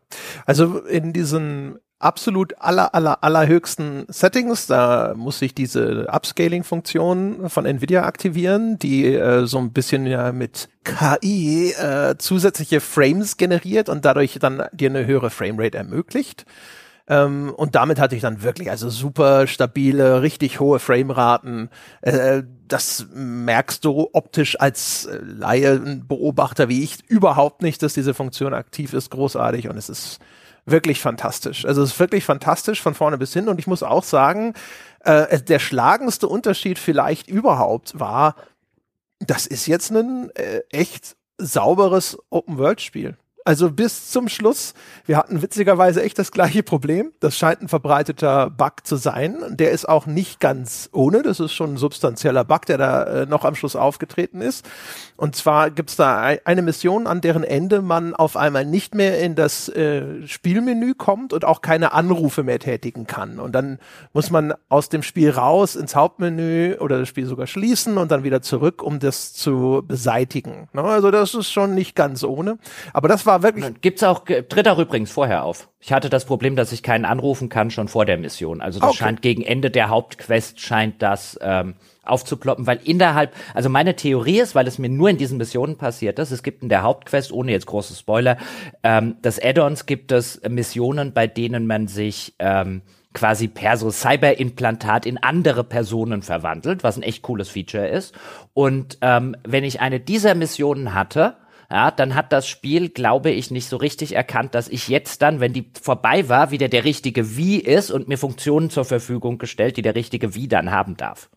[0.45, 8.03] also in diesen absolut aller, aller, allerhöchsten Settings, da muss ich diese Upscaling-Funktion von Nvidia
[8.03, 14.37] aktivieren, die äh, so ein bisschen ja mit KI äh, zusätzliche Frames generiert und dadurch
[14.39, 16.45] dann dir eine höhere Framerate ermöglicht.
[17.11, 21.69] Ähm, und damit hatte ich dann wirklich also super stabile, richtig hohe Frameraten.
[22.01, 28.13] Äh, das merkst du optisch als äh, Laie, Beobachter wie ich überhaupt nicht, dass diese
[28.13, 30.19] Funktion aktiv ist, großartig und es ist
[30.65, 31.65] wirklich fantastisch.
[31.65, 33.49] Also es ist wirklich fantastisch von vorne bis hin.
[33.49, 34.53] Und ich muss auch sagen,
[35.01, 38.35] äh, der schlagendste Unterschied vielleicht überhaupt war,
[39.19, 43.17] das ist jetzt ein äh, echt sauberes Open-World-Spiel.
[43.43, 44.73] Also bis zum Schluss.
[45.05, 47.11] Wir hatten witzigerweise echt das gleiche Problem.
[47.19, 49.37] Das scheint ein verbreiteter Bug zu sein.
[49.49, 51.23] Der ist auch nicht ganz ohne.
[51.23, 54.67] Das ist schon ein substanzieller Bug, der da äh, noch am Schluss aufgetreten ist.
[55.17, 59.35] Und zwar gibt's da eine Mission, an deren Ende man auf einmal nicht mehr in
[59.35, 63.39] das äh, Spielmenü kommt und auch keine Anrufe mehr tätigen kann.
[63.39, 63.79] Und dann
[64.13, 68.23] muss man aus dem Spiel raus ins Hauptmenü oder das Spiel sogar schließen und dann
[68.23, 70.69] wieder zurück, um das zu beseitigen.
[70.73, 70.83] Ne?
[70.83, 72.57] Also das ist schon nicht ganz ohne.
[72.93, 73.81] Aber das war war wirklich.
[73.81, 75.69] Gibt's auch, tritt auch übrigens vorher auf.
[75.79, 78.61] Ich hatte das Problem, dass ich keinen anrufen kann, schon vor der Mission.
[78.61, 78.97] Also das okay.
[78.97, 84.53] scheint gegen Ende der Hauptquest scheint das ähm, aufzuploppen, weil innerhalb, also meine Theorie ist,
[84.53, 87.51] weil es mir nur in diesen Missionen passiert ist, es gibt in der Hauptquest, ohne
[87.51, 88.37] jetzt große Spoiler,
[88.83, 92.81] ähm, das Add-ons gibt es Missionen, bei denen man sich ähm,
[93.13, 98.15] quasi per so Cyberimplantat in andere Personen verwandelt, was ein echt cooles Feature ist.
[98.53, 101.35] Und ähm, wenn ich eine dieser Missionen hatte,
[101.71, 105.39] ja, dann hat das Spiel, glaube ich, nicht so richtig erkannt, dass ich jetzt dann,
[105.39, 109.77] wenn die vorbei war, wieder der richtige Wie ist und mir Funktionen zur Verfügung gestellt,
[109.77, 111.29] die der richtige Wie dann haben darf.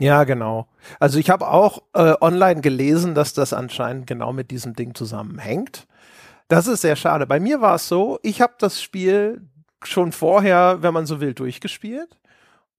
[0.00, 0.68] Ja, genau.
[1.00, 5.86] Also ich habe auch äh, online gelesen, dass das anscheinend genau mit diesem Ding zusammenhängt.
[6.48, 7.26] Das ist sehr schade.
[7.26, 9.42] Bei mir war es so, ich habe das Spiel
[9.84, 12.18] schon vorher, wenn man so will, durchgespielt.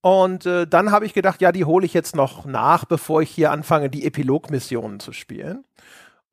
[0.01, 3.29] Und äh, dann habe ich gedacht, ja, die hole ich jetzt noch nach, bevor ich
[3.29, 5.65] hier anfange, die Epilogmissionen zu spielen.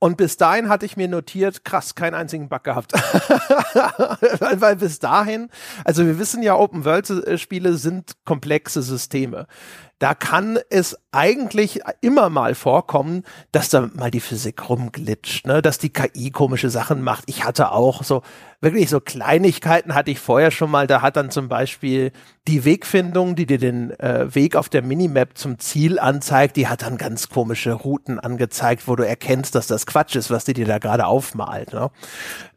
[0.02, 2.92] Und bis dahin hatte ich mir notiert, krass, keinen einzigen Bug gehabt.
[4.58, 5.48] weil, bis dahin,
[5.84, 9.46] also wir wissen ja, Open-World-Spiele sind komplexe Systeme
[10.02, 15.62] da kann es eigentlich immer mal vorkommen, dass da mal die Physik rumglitscht, ne?
[15.62, 17.22] dass die KI komische Sachen macht.
[17.28, 18.22] Ich hatte auch so,
[18.62, 20.86] wirklich so Kleinigkeiten hatte ich vorher schon mal.
[20.86, 22.10] Da hat dann zum Beispiel
[22.48, 26.82] die Wegfindung, die dir den äh, Weg auf der Minimap zum Ziel anzeigt, die hat
[26.82, 30.66] dann ganz komische Routen angezeigt, wo du erkennst, dass das Quatsch ist, was die dir
[30.66, 31.72] da gerade aufmalt.
[31.72, 31.90] Ne?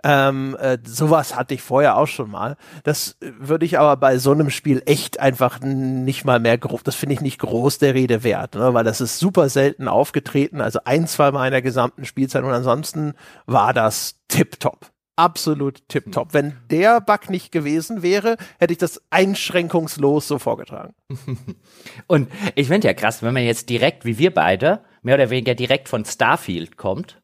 [0.03, 2.57] Ähm, äh, sowas hatte ich vorher auch schon mal.
[2.83, 6.83] Das würde ich aber bei so einem Spiel echt einfach nicht mal mehr grob.
[6.83, 8.73] Das finde ich nicht nicht groß der Rede wert, ne?
[8.73, 12.51] weil das ist super selten aufgetreten, also ein, zwei Mal in der gesamten Spielzeit und
[12.51, 13.13] ansonsten
[13.45, 14.94] war das tipptopp.
[15.17, 16.33] Absolut tipptopp.
[16.33, 20.93] Wenn der Bug nicht gewesen wäre, hätte ich das einschränkungslos so vorgetragen.
[22.07, 25.55] Und ich finde ja krass, wenn man jetzt direkt, wie wir beide, mehr oder weniger
[25.55, 27.21] direkt von Starfield kommt,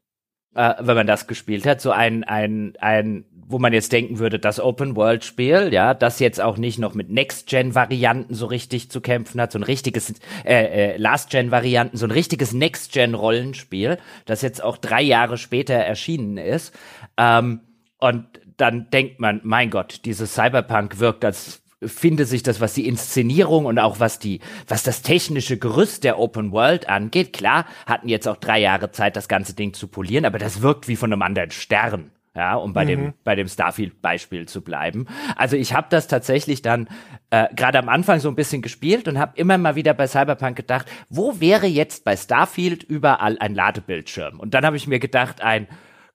[0.54, 4.38] äh, wenn man das gespielt hat, so ein, ein, ein wo man jetzt denken würde,
[4.38, 9.52] das Open-World-Spiel, ja, das jetzt auch nicht noch mit Next-Gen-Varianten so richtig zu kämpfen hat,
[9.52, 15.36] so ein richtiges äh, äh, Last-Gen-Varianten, so ein richtiges Next-Gen-Rollenspiel, das jetzt auch drei Jahre
[15.36, 16.74] später erschienen ist.
[17.18, 17.60] Ähm,
[18.02, 22.86] und dann denkt man, mein Gott, dieses Cyberpunk wirkt als finde sich das, was die
[22.86, 27.32] Inszenierung und auch was die, was das technische Gerüst der Open World angeht.
[27.32, 30.86] Klar, hatten jetzt auch drei Jahre Zeit, das ganze Ding zu polieren, aber das wirkt
[30.86, 32.88] wie von einem anderen Stern ja, um bei mhm.
[32.88, 35.06] dem bei dem Starfield-Beispiel zu bleiben.
[35.36, 36.88] Also ich habe das tatsächlich dann
[37.30, 40.56] äh, gerade am Anfang so ein bisschen gespielt und habe immer mal wieder bei Cyberpunk
[40.56, 44.40] gedacht, wo wäre jetzt bei Starfield überall ein Ladebildschirm?
[44.40, 45.68] Und dann habe ich mir gedacht, ein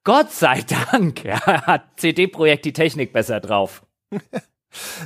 [0.08, 3.82] Gott sei Dank, ja, hat CD-Projekt die Technik besser drauf.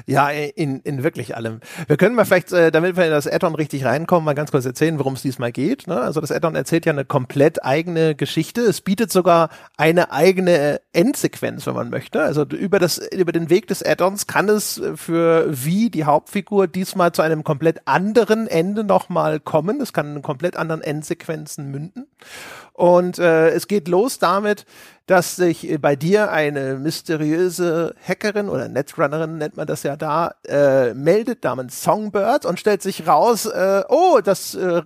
[0.07, 1.61] Ja, in, in wirklich allem.
[1.87, 4.67] Wir können mal vielleicht, äh, damit wir in das Addon richtig reinkommen, mal ganz kurz
[4.67, 5.87] erzählen, worum es diesmal geht.
[5.87, 6.01] Ne?
[6.01, 8.61] Also das Addon erzählt ja eine komplett eigene Geschichte.
[8.61, 12.21] Es bietet sogar eine eigene Endsequenz, wenn man möchte.
[12.21, 17.13] Also über das über den Weg des Addons kann es für wie die Hauptfigur diesmal
[17.13, 19.81] zu einem komplett anderen Ende nochmal kommen.
[19.81, 22.09] Es kann in komplett anderen Endsequenzen münden.
[22.73, 24.65] Und äh, es geht los damit,
[25.07, 30.95] dass sich bei dir eine mysteriöse Hackerin oder Netrunnerin nennt man das ja da, äh,
[30.95, 34.83] meldet namens Songbird und stellt sich raus, äh, oh, das äh,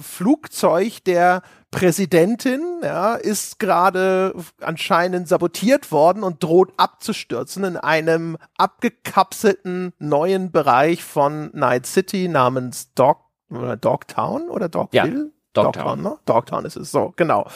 [0.00, 9.94] Flugzeug der Präsidentin ja, ist gerade anscheinend sabotiert worden und droht abzustürzen in einem abgekapselten
[9.98, 15.18] neuen Bereich von Night City namens Dog oder Dogtown oder Dogville?
[15.18, 15.41] Ja.
[15.52, 16.02] Dogtown.
[16.02, 16.18] Ne?
[16.24, 17.46] Dogtown ist es so, genau.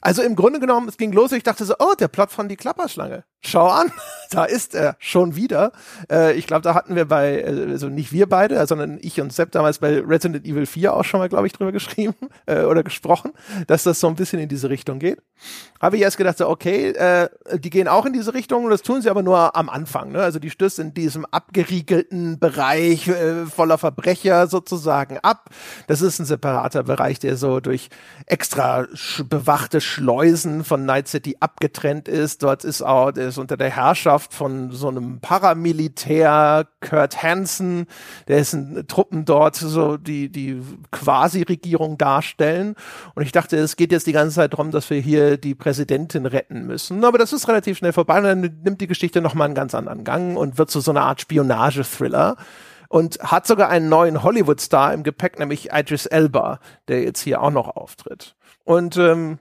[0.00, 2.56] Also im Grunde genommen, es ging los ich dachte so, oh, der Plot von die
[2.56, 3.24] Klapperschlange.
[3.46, 3.92] Schau an,
[4.30, 5.72] da ist er schon wieder.
[6.10, 9.32] Äh, ich glaube, da hatten wir bei, äh, also nicht wir beide, sondern ich und
[9.32, 12.14] Sepp damals bei Resident Evil 4 auch schon mal, glaube ich, drüber geschrieben
[12.46, 13.32] äh, oder gesprochen,
[13.66, 15.22] dass das so ein bisschen in diese Richtung geht.
[15.80, 17.28] Habe ich erst gedacht, so, okay, äh,
[17.58, 20.12] die gehen auch in diese Richtung das tun sie aber nur am Anfang.
[20.12, 20.20] Ne?
[20.20, 25.50] Also die stößt in diesem abgeriegelten Bereich äh, voller Verbrecher sozusagen ab.
[25.86, 27.88] Das ist ein separater Bereich, der so durch
[28.26, 28.86] extra
[29.28, 32.42] bewachte Schleusen von Night City abgetrennt ist.
[32.42, 37.86] Dort ist auch, ist unter der Herrschaft von so einem Paramilitär, Kurt Hansen,
[38.28, 38.44] der
[38.86, 42.76] Truppen dort so die, die Quasi-Regierung darstellen.
[43.14, 46.26] Und ich dachte, es geht jetzt die ganze Zeit darum, dass wir hier die Präsidentin
[46.26, 47.04] retten müssen.
[47.04, 50.04] Aber das ist relativ schnell vorbei und dann nimmt die Geschichte nochmal einen ganz anderen
[50.04, 52.36] Gang und wird zu so, so einer Art Spionage-Thriller
[52.88, 57.50] und hat sogar einen neuen Hollywood-Star im Gepäck, nämlich Idris Elba, der jetzt hier auch
[57.50, 58.36] noch auftritt.
[58.62, 59.38] Und ähm,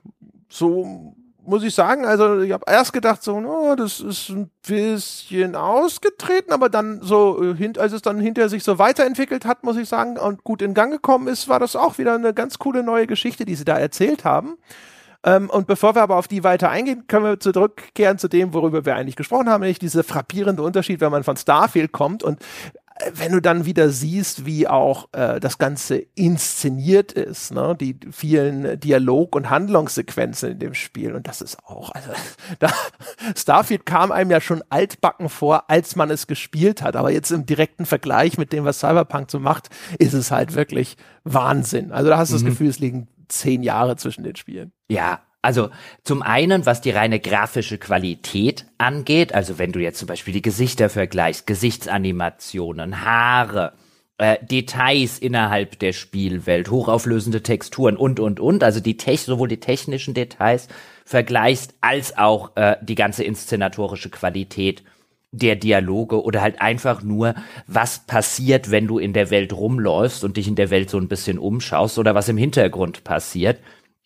[0.50, 5.56] so muss ich sagen, also ich habe erst gedacht, so, oh, das ist ein bisschen
[5.56, 9.90] ausgetreten, aber dann so, äh, als es dann hinterher sich so weiterentwickelt hat, muss ich
[9.90, 13.08] sagen, und gut in Gang gekommen ist, war das auch wieder eine ganz coole neue
[13.08, 14.58] Geschichte, die sie da erzählt haben.
[15.26, 18.86] Ähm, und bevor wir aber auf die weiter eingehen, können wir zurückkehren zu dem, worüber
[18.86, 22.40] wir eigentlich gesprochen haben, nämlich dieser frappierende Unterschied, wenn man von Starfield kommt und
[23.14, 27.76] wenn du dann wieder siehst, wie auch äh, das Ganze inszeniert ist, ne?
[27.80, 31.16] die vielen Dialog- und Handlungssequenzen in dem Spiel.
[31.16, 32.12] Und das ist auch, also
[32.60, 32.72] da,
[33.36, 36.96] Starfield kam einem ja schon altbacken vor, als man es gespielt hat.
[36.96, 40.98] Aber jetzt im direkten Vergleich mit dem, was Cyberpunk so macht, ist es halt wirklich
[41.24, 41.92] Wahnsinn.
[41.92, 42.42] Also da hast du mhm.
[42.42, 44.72] das Gefühl, es liegen zehn Jahre zwischen den Spielen.
[44.88, 45.70] Ja, also
[46.04, 50.42] zum einen, was die reine grafische Qualität angeht, also wenn du jetzt zum Beispiel die
[50.42, 53.74] Gesichter vergleichst, Gesichtsanimationen, Haare,
[54.18, 59.60] äh, Details innerhalb der Spielwelt, hochauflösende Texturen und, und, und, also die Tech sowohl die
[59.60, 60.70] technischen Details
[61.04, 64.82] vergleichst, als auch äh, die ganze inszenatorische Qualität
[65.34, 67.36] der Dialoge oder halt einfach nur,
[67.68, 71.10] was passiert, wenn du in der Welt rumläufst und dich in der Welt so ein
[71.10, 73.60] bisschen umschaust oder was im Hintergrund passiert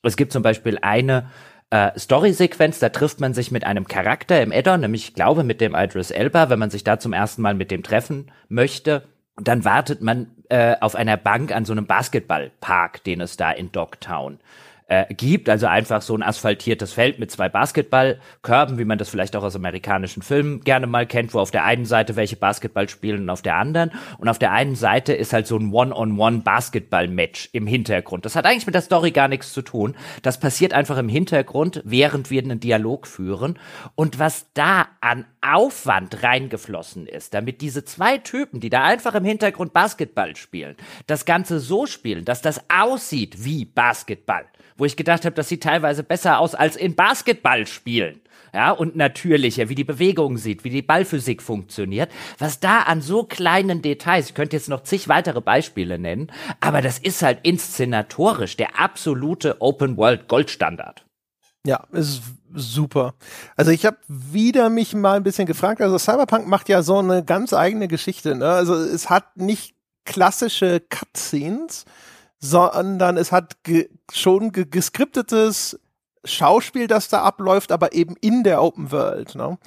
[0.07, 1.29] es gibt zum Beispiel eine
[1.69, 5.61] äh, Story-Sequenz, da trifft man sich mit einem Charakter im Addon, nämlich ich glaube mit
[5.61, 9.03] dem Idris Elba, wenn man sich da zum ersten Mal mit dem treffen möchte.
[9.39, 13.71] dann wartet man äh, auf einer Bank an so einem Basketballpark, den es da in
[13.71, 14.39] Dogtown
[15.09, 15.49] gibt.
[15.49, 19.55] Also einfach so ein asphaltiertes Feld mit zwei Basketballkörben, wie man das vielleicht auch aus
[19.55, 23.41] amerikanischen Filmen gerne mal kennt, wo auf der einen Seite welche Basketball spielen und auf
[23.41, 23.91] der anderen.
[24.17, 28.25] Und auf der einen Seite ist halt so ein One-on-One-Basketball-Match im Hintergrund.
[28.25, 29.95] Das hat eigentlich mit der Story gar nichts zu tun.
[30.21, 33.59] Das passiert einfach im Hintergrund, während wir einen Dialog führen.
[33.95, 39.25] Und was da an Aufwand reingeflossen ist, damit diese zwei Typen, die da einfach im
[39.25, 40.75] Hintergrund Basketball spielen,
[41.07, 44.45] das Ganze so spielen, dass das aussieht wie Basketball
[44.77, 48.21] wo ich gedacht habe, das sieht teilweise besser aus als in Basketball spielen.
[48.53, 52.09] Ja, und natürlicher, wie die Bewegung sieht, wie die Ballphysik funktioniert.
[52.39, 56.81] Was da an so kleinen Details, ich könnte jetzt noch zig weitere Beispiele nennen, aber
[56.81, 61.05] das ist halt inszenatorisch der absolute Open World Goldstandard.
[61.65, 62.21] Ja, ist
[62.53, 63.15] super.
[63.57, 67.25] Also ich habe wieder mich mal ein bisschen gefragt, also Cyberpunk macht ja so eine
[67.25, 68.47] ganz eigene Geschichte, ne?
[68.47, 71.85] Also es hat nicht klassische Cutscenes,
[72.39, 75.79] sondern es hat ge schon ge geskriptetes
[76.23, 79.35] Schauspiel, das da abläuft, aber eben in der Open World.
[79.35, 79.57] Ne?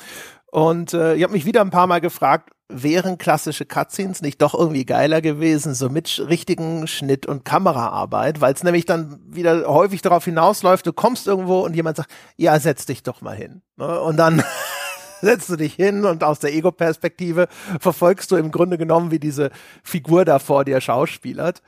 [0.51, 4.55] Und äh, ich habe mich wieder ein paar Mal gefragt, wären klassische Cutscenes nicht doch
[4.55, 10.03] irgendwie geiler gewesen, so mit richtigen Schnitt und Kameraarbeit, weil es nämlich dann wieder häufig
[10.03, 13.63] darauf hinausläuft, du kommst irgendwo und jemand sagt, ja, setz dich doch mal hin.
[13.77, 14.01] Ne?
[14.01, 14.43] Und dann
[15.21, 17.49] setzt du dich hin und aus der Ego-Perspektive
[17.81, 19.51] verfolgst du im Grunde genommen, wie diese
[19.83, 21.63] Figur da vor dir schauspielert.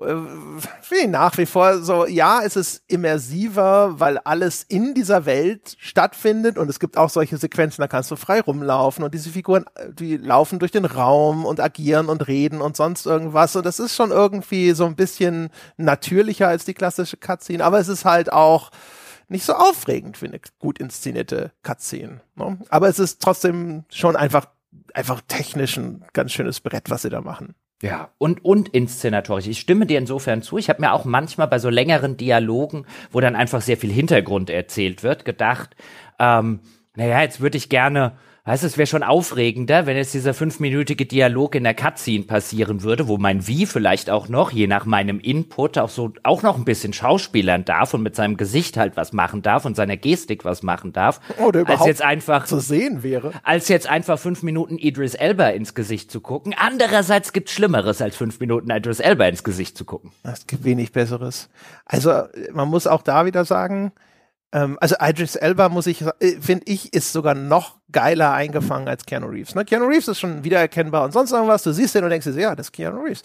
[0.00, 0.14] Äh,
[0.80, 5.76] Finde ich nach wie vor so, ja, es ist immersiver, weil alles in dieser Welt
[5.78, 9.64] stattfindet und es gibt auch solche Sequenzen, da kannst du frei rumlaufen und diese Figuren,
[9.92, 13.94] die laufen durch den Raum und agieren und reden und sonst irgendwas und das ist
[13.94, 18.70] schon irgendwie so ein bisschen natürlicher als die klassische Cutscene, aber es ist halt auch
[19.28, 22.20] nicht so aufregend für eine gut inszenierte Cutscene.
[22.34, 22.58] Ne?
[22.70, 24.46] Aber es ist trotzdem schon einfach,
[24.94, 27.54] einfach technisch ein ganz schönes Brett, was sie da machen.
[27.80, 29.46] Ja, und, und inszenatorisch.
[29.46, 30.58] Ich stimme dir insofern zu.
[30.58, 34.50] Ich habe mir auch manchmal bei so längeren Dialogen, wo dann einfach sehr viel Hintergrund
[34.50, 35.76] erzählt wird, gedacht,
[36.18, 36.60] ähm,
[36.96, 41.04] naja, jetzt würde ich gerne Weißt du, es wäre schon aufregender, wenn jetzt dieser fünfminütige
[41.04, 45.20] Dialog in der Cutscene passieren würde, wo mein Wie vielleicht auch noch, je nach meinem
[45.20, 49.12] Input, auch so, auch noch ein bisschen schauspielern darf und mit seinem Gesicht halt was
[49.12, 51.20] machen darf und seiner Gestik was machen darf.
[51.36, 53.32] Oder überhaupt als jetzt einfach zu sehen wäre.
[53.42, 56.54] Als jetzt einfach fünf Minuten Idris Elba ins Gesicht zu gucken.
[56.56, 60.10] Andererseits gibt's Schlimmeres, als fünf Minuten Idris Elba ins Gesicht zu gucken.
[60.22, 61.50] Es gibt wenig Besseres.
[61.84, 62.22] Also,
[62.54, 63.92] man muss auch da wieder sagen,
[64.52, 69.04] ähm, also Idris Elba muss ich, äh, finde ich, ist sogar noch geiler eingefangen als
[69.06, 69.54] Keanu Reeves.
[69.54, 69.64] Ne?
[69.64, 71.62] Keanu Reeves ist schon wiedererkennbar und sonst irgendwas.
[71.62, 73.22] Du siehst den und denkst dir, ja, das ist Keanu Reeves.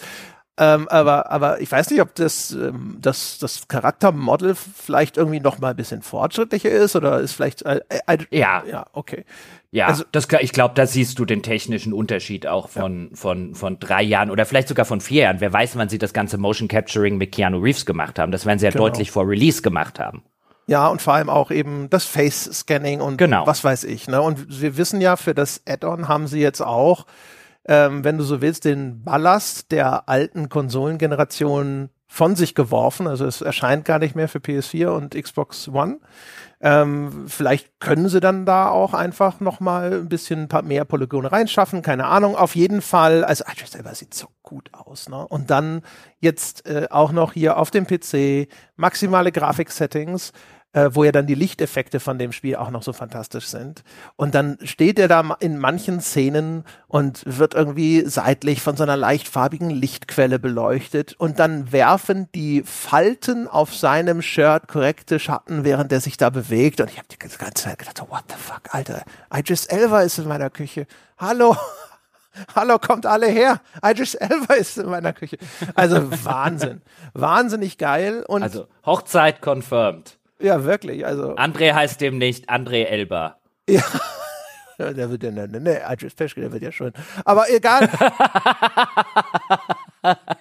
[0.56, 5.58] Ähm, aber, aber ich weiß nicht, ob das, ähm, das, das Charaktermodel vielleicht irgendwie noch
[5.58, 9.26] mal ein bisschen fortschrittlicher ist oder ist vielleicht, äh, äh, ja, ja, okay.
[9.72, 13.16] Ja, also, das, ich glaube, da siehst du den technischen Unterschied auch von, ja.
[13.16, 15.42] von, von drei Jahren oder vielleicht sogar von vier Jahren.
[15.42, 18.32] Wer weiß, wann sie das ganze Motion Capturing mit Keanu Reeves gemacht haben.
[18.32, 18.84] Das werden sie ja genau.
[18.84, 20.22] deutlich vor Release gemacht haben.
[20.68, 23.46] Ja, und vor allem auch eben das Face-Scanning und Genau.
[23.46, 24.08] was weiß ich.
[24.08, 24.22] Ne?
[24.22, 27.06] Und wir wissen ja, für das Add-on haben sie jetzt auch,
[27.66, 33.08] ähm, wenn du so willst, den Ballast der alten Konsolengeneration von sich geworfen.
[33.08, 36.00] Also es erscheint gar nicht mehr für PS4 und Xbox One.
[36.66, 41.82] Ähm, vielleicht können sie dann da auch einfach noch mal ein bisschen mehr Polygone reinschaffen,
[41.82, 42.38] keine Ahnung.
[42.38, 45.28] Auf jeden Fall, also Idris selber sieht so gut aus, ne?
[45.28, 45.82] Und dann
[46.22, 48.48] jetzt äh, auch noch hier auf dem PC
[48.78, 50.32] maximale Grafik-Settings,
[50.74, 53.84] äh, wo ja dann die Lichteffekte von dem Spiel auch noch so fantastisch sind.
[54.16, 58.98] Und dann steht er da in manchen Szenen und wird irgendwie seitlich von so einer
[58.98, 61.14] leicht farbigen Lichtquelle beleuchtet.
[61.14, 66.82] Und dann werfen die Falten auf seinem Shirt korrekte Schatten, während er sich da bewegt.
[66.82, 69.04] Und ich habe die ganze Zeit gedacht, what the fuck, Alter,
[69.34, 70.88] Idris Elba ist in meiner Küche.
[71.18, 71.56] Hallo.
[72.56, 73.62] Hallo, kommt alle her.
[73.84, 75.38] Idris Elba ist in meiner Küche.
[75.76, 76.82] Also Wahnsinn.
[77.14, 78.26] Wahnsinnig geil.
[78.28, 80.18] Und Also Hochzeit confirmed.
[80.44, 81.06] Ja, wirklich.
[81.06, 83.40] Also André heißt dem nicht André Elba.
[83.68, 83.84] Ja,
[84.78, 86.94] der wird ja, ne, ne, ne, Idris Peschke, der wird ja schon.
[87.26, 87.90] Aber egal,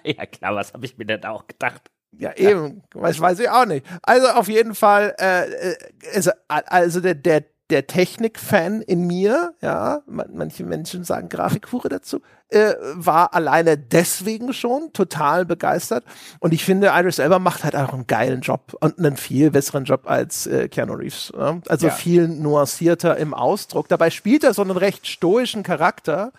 [0.03, 1.89] ja klar, was habe ich mir denn auch gedacht?
[2.17, 3.85] ja eben, weiß, weiß ich auch nicht.
[4.01, 5.75] Also auf jeden Fall, äh, äh,
[6.13, 12.19] also, also der, der, der Technik-Fan in mir, ja, man, manche Menschen sagen Grafikhure dazu,
[12.49, 16.03] äh, war alleine deswegen schon total begeistert.
[16.39, 19.85] Und ich finde, Idris Elba macht halt auch einen geilen Job und einen viel besseren
[19.85, 21.31] Job als äh, Keanu Reeves.
[21.35, 21.61] Ja?
[21.67, 21.93] Also Ja.
[21.93, 23.87] viel nuancierter im Ausdruck.
[23.87, 26.31] Dabei spielt er so einen recht stoischen Charakter.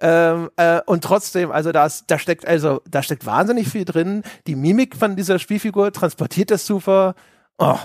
[0.00, 4.22] Ähm, äh, und trotzdem, also da, ist, da steckt also da steckt wahnsinnig viel drin.
[4.46, 7.14] Die Mimik von dieser Spielfigur transportiert das super.
[7.58, 7.78] Oh,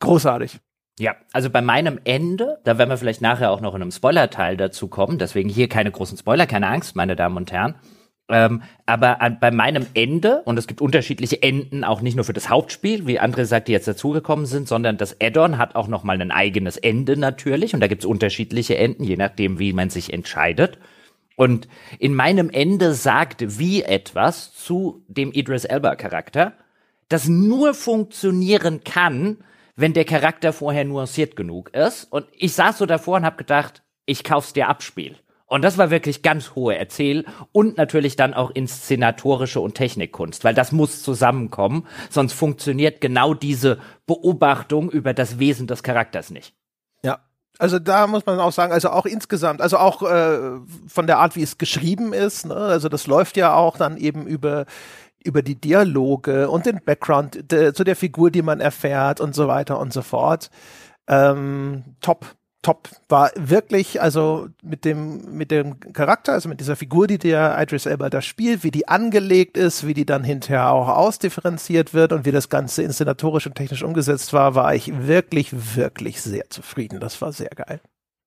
[0.00, 0.58] großartig.
[1.02, 4.56] Ja, also bei meinem Ende, da werden wir vielleicht nachher auch noch in einem Spoiler-Teil
[4.56, 7.74] dazu kommen, deswegen hier keine großen Spoiler, keine Angst, meine Damen und Herren.
[8.28, 12.32] Ähm, aber an, bei meinem Ende, und es gibt unterschiedliche Enden, auch nicht nur für
[12.32, 16.04] das Hauptspiel, wie andere sagt, die jetzt dazugekommen sind, sondern das Add-on hat auch noch
[16.04, 19.90] mal ein eigenes Ende natürlich, und da gibt es unterschiedliche Enden, je nachdem, wie man
[19.90, 20.78] sich entscheidet.
[21.34, 21.66] Und
[21.98, 26.52] in meinem Ende sagt wie etwas zu dem Idris Elba Charakter,
[27.08, 29.38] das nur funktionieren kann,
[29.82, 32.04] wenn der Charakter vorher nuanciert genug ist.
[32.04, 35.16] Und ich saß so davor und habe gedacht, ich kauf's dir ab, Spiel.
[35.46, 40.54] Und das war wirklich ganz hohe Erzähl- und natürlich dann auch inszenatorische und Technikkunst, weil
[40.54, 46.54] das muss zusammenkommen, sonst funktioniert genau diese Beobachtung über das Wesen des Charakters nicht.
[47.02, 47.18] Ja.
[47.58, 51.36] Also da muss man auch sagen, also auch insgesamt, also auch äh, von der Art,
[51.36, 52.54] wie es geschrieben ist, ne?
[52.54, 54.64] also das läuft ja auch dann eben über
[55.24, 59.48] über die Dialoge und den Background de, zu der Figur, die man erfährt und so
[59.48, 60.50] weiter und so fort.
[61.08, 62.26] Ähm, top,
[62.62, 62.88] top.
[63.08, 67.86] War wirklich, also mit dem, mit dem Charakter, also mit dieser Figur, die der Idris
[67.86, 72.24] Elba da spielt, wie die angelegt ist, wie die dann hinterher auch ausdifferenziert wird und
[72.24, 77.00] wie das Ganze inszenatorisch und technisch umgesetzt war, war ich wirklich, wirklich sehr zufrieden.
[77.00, 77.80] Das war sehr geil.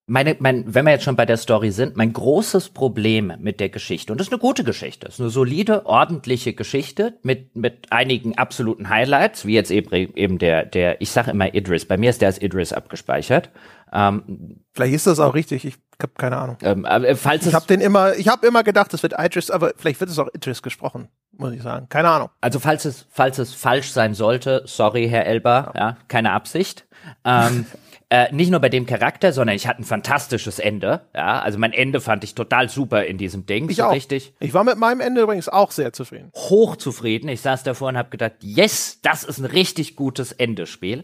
[0.07, 3.69] Meine, mein, wenn wir jetzt schon bei der Story sind, mein großes Problem mit der
[3.69, 8.37] Geschichte, und das ist eine gute Geschichte, ist eine solide, ordentliche Geschichte mit, mit einigen
[8.37, 12.21] absoluten Highlights, wie jetzt eben, eben der, der, ich sage immer Idris, bei mir ist
[12.21, 13.49] der als Idris abgespeichert.
[13.91, 16.57] Ähm, Vielleicht ist das auch richtig, ich habe keine Ahnung.
[16.61, 19.73] ähm, aber falls Ich habe den immer, ich habe immer gedacht, es wird Idris, aber
[19.75, 21.87] vielleicht wird es auch Idris gesprochen, muss ich sagen.
[21.89, 22.29] Keine Ahnung.
[22.41, 26.85] also falls es, falls es falsch sein sollte, sorry, Herr Elber, ja, keine Absicht.
[27.23, 27.65] Ähm,
[28.09, 31.01] Äh, nicht nur bei dem Charakter, sondern ich hatte ein fantastisches Ende.
[31.15, 33.67] Ja, also mein Ende fand ich total super in diesem Ding.
[33.69, 33.91] Ich so auch.
[33.91, 34.33] richtig.
[34.39, 36.31] Ich war mit meinem Ende übrigens auch sehr zufrieden.
[36.35, 37.29] hochzufrieden.
[37.29, 41.03] Ich saß davor und habe gedacht, yes, das ist ein richtig gutes Endespiel.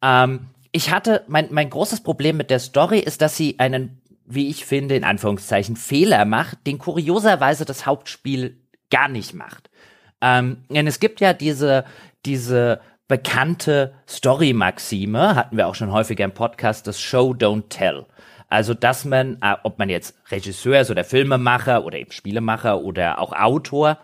[0.00, 4.48] Ähm, ich hatte, mein, mein großes Problem mit der Story ist, dass sie einen, wie
[4.48, 8.58] ich finde, in Anführungszeichen Fehler macht, den kurioserweise das Hauptspiel
[8.90, 9.68] gar nicht macht.
[10.22, 11.84] Ähm, denn es gibt ja diese,
[12.24, 18.06] diese bekannte Story-Maxime, hatten wir auch schon häufiger im Podcast, das Show, Don't Tell.
[18.48, 23.18] Also, dass man, äh, ob man jetzt Regisseur ist oder Filmemacher oder eben Spielemacher oder
[23.18, 23.98] auch Autor,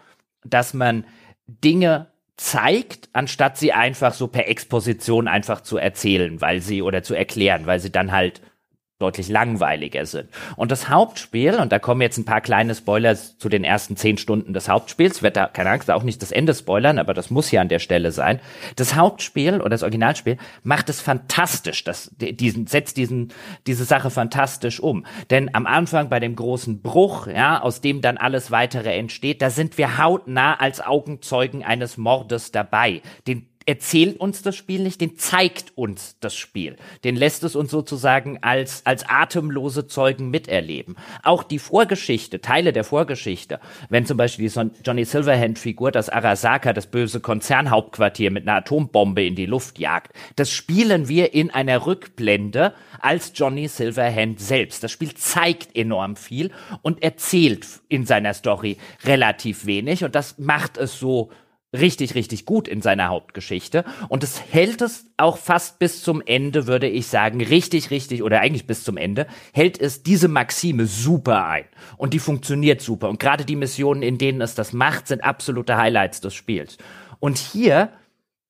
[0.44, 1.04] dass man
[1.46, 7.14] Dinge zeigt, anstatt sie einfach so per Exposition einfach zu erzählen, weil sie oder zu
[7.14, 8.42] erklären, weil sie dann halt
[9.04, 10.30] deutlich langweiliger sind.
[10.56, 14.16] Und das Hauptspiel, und da kommen jetzt ein paar kleine Spoilers zu den ersten zehn
[14.16, 17.48] Stunden des Hauptspiels, wird da, keine Angst, auch nicht das Ende spoilern, aber das muss
[17.48, 18.40] hier an der Stelle sein.
[18.76, 23.32] Das Hauptspiel oder das Originalspiel macht es fantastisch, das, diesen, setzt diesen,
[23.66, 25.04] diese Sache fantastisch um.
[25.28, 29.50] Denn am Anfang bei dem großen Bruch, ja, aus dem dann alles weitere entsteht, da
[29.50, 33.02] sind wir hautnah als Augenzeugen eines Mordes dabei.
[33.26, 36.76] Den, erzählt uns das Spiel nicht, den zeigt uns das Spiel.
[37.02, 40.96] Den lässt es uns sozusagen als, als atemlose Zeugen miterleben.
[41.22, 46.86] Auch die Vorgeschichte, Teile der Vorgeschichte, wenn zum Beispiel die Johnny Silverhand-Figur das Arasaka, das
[46.86, 52.74] böse Konzernhauptquartier mit einer Atombombe in die Luft jagt, das spielen wir in einer Rückblende
[53.00, 54.82] als Johnny Silverhand selbst.
[54.82, 56.50] Das Spiel zeigt enorm viel
[56.82, 61.30] und erzählt in seiner Story relativ wenig und das macht es so
[61.74, 63.84] richtig, richtig gut in seiner Hauptgeschichte.
[64.08, 68.40] Und es hält es auch fast bis zum Ende, würde ich sagen, richtig, richtig, oder
[68.40, 71.64] eigentlich bis zum Ende, hält es diese Maxime super ein.
[71.96, 73.08] Und die funktioniert super.
[73.08, 76.78] Und gerade die Missionen, in denen es das macht, sind absolute Highlights des Spiels.
[77.18, 77.90] Und hier,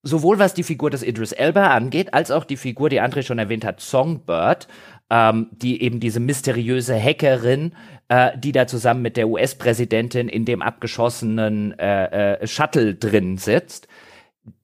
[0.03, 3.39] sowohl was die Figur des Idris Elba angeht, als auch die Figur, die André schon
[3.39, 4.68] erwähnt hat, Songbird,
[5.11, 7.73] ähm, die eben diese mysteriöse Hackerin,
[8.09, 13.89] äh, die da zusammen mit der US-Präsidentin in dem abgeschossenen äh, äh, Shuttle drin sitzt.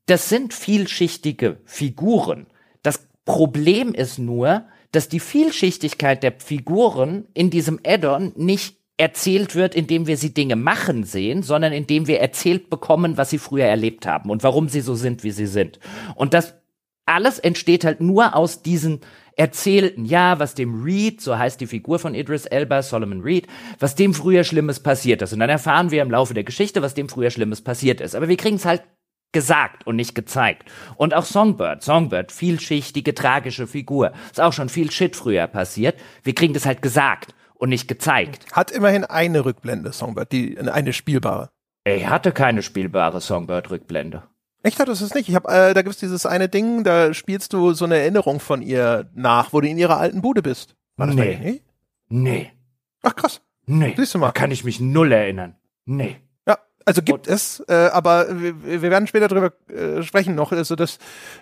[0.06, 2.46] Das sind vielschichtige Figuren.
[2.82, 9.74] Das Problem ist nur, dass die Vielschichtigkeit der Figuren in diesem Add-on nicht erzählt wird,
[9.74, 14.06] indem wir sie Dinge machen sehen, sondern indem wir erzählt bekommen, was sie früher erlebt
[14.06, 15.78] haben und warum sie so sind, wie sie sind.
[16.16, 16.59] Und das
[17.06, 19.00] alles entsteht halt nur aus diesen
[19.36, 23.46] erzählten, ja, was dem Reed, so heißt die Figur von Idris Elba, Solomon Reed,
[23.78, 25.32] was dem früher Schlimmes passiert ist.
[25.32, 28.14] Und dann erfahren wir im Laufe der Geschichte, was dem früher Schlimmes passiert ist.
[28.14, 28.82] Aber wir kriegen es halt
[29.32, 30.70] gesagt und nicht gezeigt.
[30.96, 34.12] Und auch Songbird, Songbird, vielschichtige, tragische Figur.
[34.30, 35.98] Ist auch schon viel Shit früher passiert.
[36.22, 38.44] Wir kriegen das halt gesagt und nicht gezeigt.
[38.52, 41.50] Hat immerhin eine Rückblende, Songbird, die eine spielbare.
[41.84, 44.24] Er hatte keine spielbare Songbird-Rückblende.
[44.62, 45.28] Echt hat es nicht?
[45.28, 48.62] Ich habe, äh, da gibt's dieses eine Ding, da spielst du so eine Erinnerung von
[48.62, 50.74] ihr nach, wo du in ihrer alten Bude bist.
[50.96, 51.38] War das nee.
[51.42, 51.62] Nee?
[52.08, 52.52] nee.
[53.02, 53.40] Ach krass.
[53.66, 53.94] Nee.
[53.96, 54.26] Siehst du mal.
[54.26, 55.56] Da kann ich mich null erinnern.
[55.86, 56.16] Nee.
[56.86, 60.50] Also gibt Und, es, äh, aber wir, wir, werden später darüber äh, sprechen noch.
[60.50, 60.98] Also das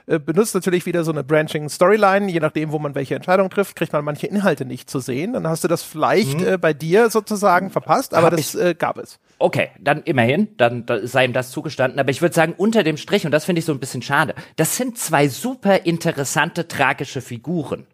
[0.06, 3.76] äh, benutzt natürlich wieder so eine Branching Storyline, je nachdem, wo man welche Entscheidung trifft,
[3.76, 5.34] kriegt man manche Inhalte nicht zu sehen.
[5.34, 6.46] Dann hast du das vielleicht mhm.
[6.46, 9.20] äh, bei dir sozusagen verpasst, aber Hab das äh, gab es.
[9.40, 12.00] Okay, dann immerhin, dann da sei ihm das zugestanden.
[12.00, 14.34] Aber ich würde sagen, unter dem Strich, und das finde ich so ein bisschen schade,
[14.56, 17.86] das sind zwei super interessante, tragische Figuren.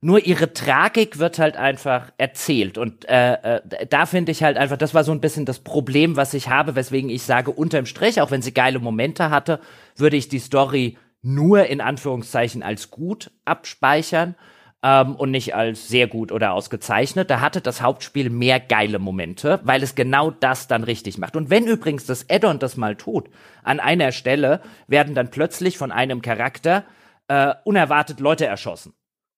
[0.00, 2.78] Nur ihre Tragik wird halt einfach erzählt.
[2.78, 6.16] Und äh, äh, da finde ich halt einfach, das war so ein bisschen das Problem,
[6.16, 9.60] was ich habe, weswegen ich sage, unterm Strich, auch wenn sie geile Momente hatte,
[9.96, 14.34] würde ich die Story nur in Anführungszeichen als gut abspeichern
[14.82, 17.30] ähm, und nicht als sehr gut oder ausgezeichnet.
[17.30, 21.36] Da hatte das Hauptspiel mehr geile Momente, weil es genau das dann richtig macht.
[21.36, 23.28] Und wenn übrigens das Addon das mal tut,
[23.62, 26.84] an einer Stelle werden dann plötzlich von einem Charakter
[27.28, 28.92] äh, unerwartet Leute erschossen.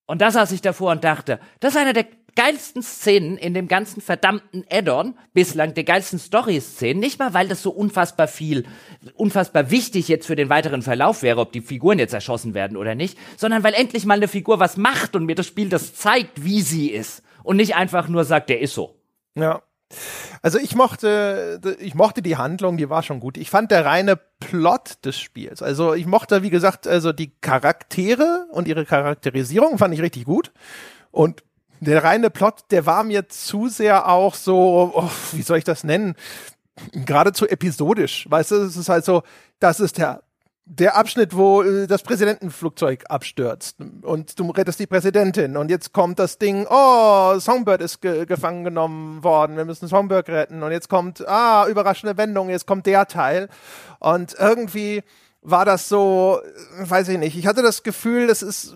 [0.07, 2.07] Und da saß ich davor und dachte, das ist eine der
[2.39, 7.01] geilsten Szenen in dem ganzen verdammten Add-on, bislang der geilsten Story-Szenen.
[7.01, 8.65] Nicht mal, weil das so unfassbar viel,
[9.15, 12.95] unfassbar wichtig jetzt für den weiteren Verlauf wäre, ob die Figuren jetzt erschossen werden oder
[12.95, 16.45] nicht, sondern weil endlich mal eine Figur was macht und mir das Spiel das zeigt,
[16.45, 17.25] wie sie ist.
[17.43, 18.95] Und nicht einfach nur sagt, der ist so.
[19.35, 19.63] Ja.
[20.41, 23.37] Also ich mochte, ich mochte die Handlung, die war schon gut.
[23.37, 25.61] Ich fand der reine Plot des Spiels.
[25.61, 30.53] Also ich mochte, wie gesagt, also die Charaktere und ihre Charakterisierung fand ich richtig gut.
[31.11, 31.43] Und
[31.81, 35.85] der reine Plot, der war mir zu sehr auch so, oh, wie soll ich das
[35.85, 36.15] nennen?
[36.93, 38.27] Geradezu episodisch.
[38.31, 39.23] Weißt du, es ist halt so,
[39.59, 40.23] das ist der
[40.71, 46.19] der Abschnitt, wo äh, das Präsidentenflugzeug abstürzt und du rettest die Präsidentin und jetzt kommt
[46.19, 50.91] das Ding, oh, Songbird ist ge gefangen genommen worden, wir müssen Songbird retten und jetzt
[50.91, 53.49] kommt, ah, überraschende Wendung, jetzt kommt der Teil
[53.99, 55.03] und irgendwie
[55.51, 56.41] war das so,
[56.79, 57.37] weiß ich nicht.
[57.37, 58.75] Ich hatte das Gefühl, es ist,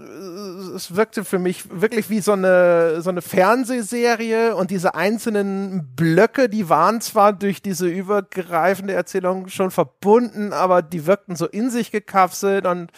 [0.74, 6.48] es wirkte für mich wirklich wie so eine, so eine Fernsehserie und diese einzelnen Blöcke,
[6.48, 11.90] die waren zwar durch diese übergreifende Erzählung schon verbunden, aber die wirkten so in sich
[11.90, 12.90] gekapselt und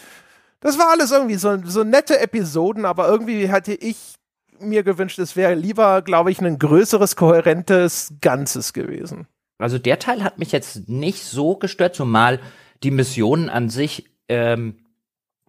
[0.61, 4.15] das war alles irgendwie so, so nette Episoden, aber irgendwie hatte ich
[4.61, 9.27] mir gewünscht, es wäre lieber, glaube ich, ein größeres, kohärentes Ganzes gewesen.
[9.59, 12.41] Also der Teil hat mich jetzt nicht so gestört, zumal
[12.83, 14.79] die Missionen an sich ähm,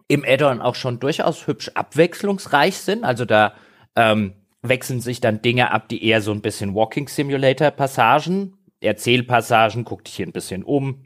[0.08, 3.04] im Addon auch schon durchaus hübsch abwechslungsreich sind.
[3.04, 3.54] Also da
[3.96, 9.84] ähm, wechseln sich dann Dinge ab, die eher so ein bisschen Walking Simulator Passagen, Erzählpassagen,
[9.84, 11.04] guck dich hier ein bisschen um,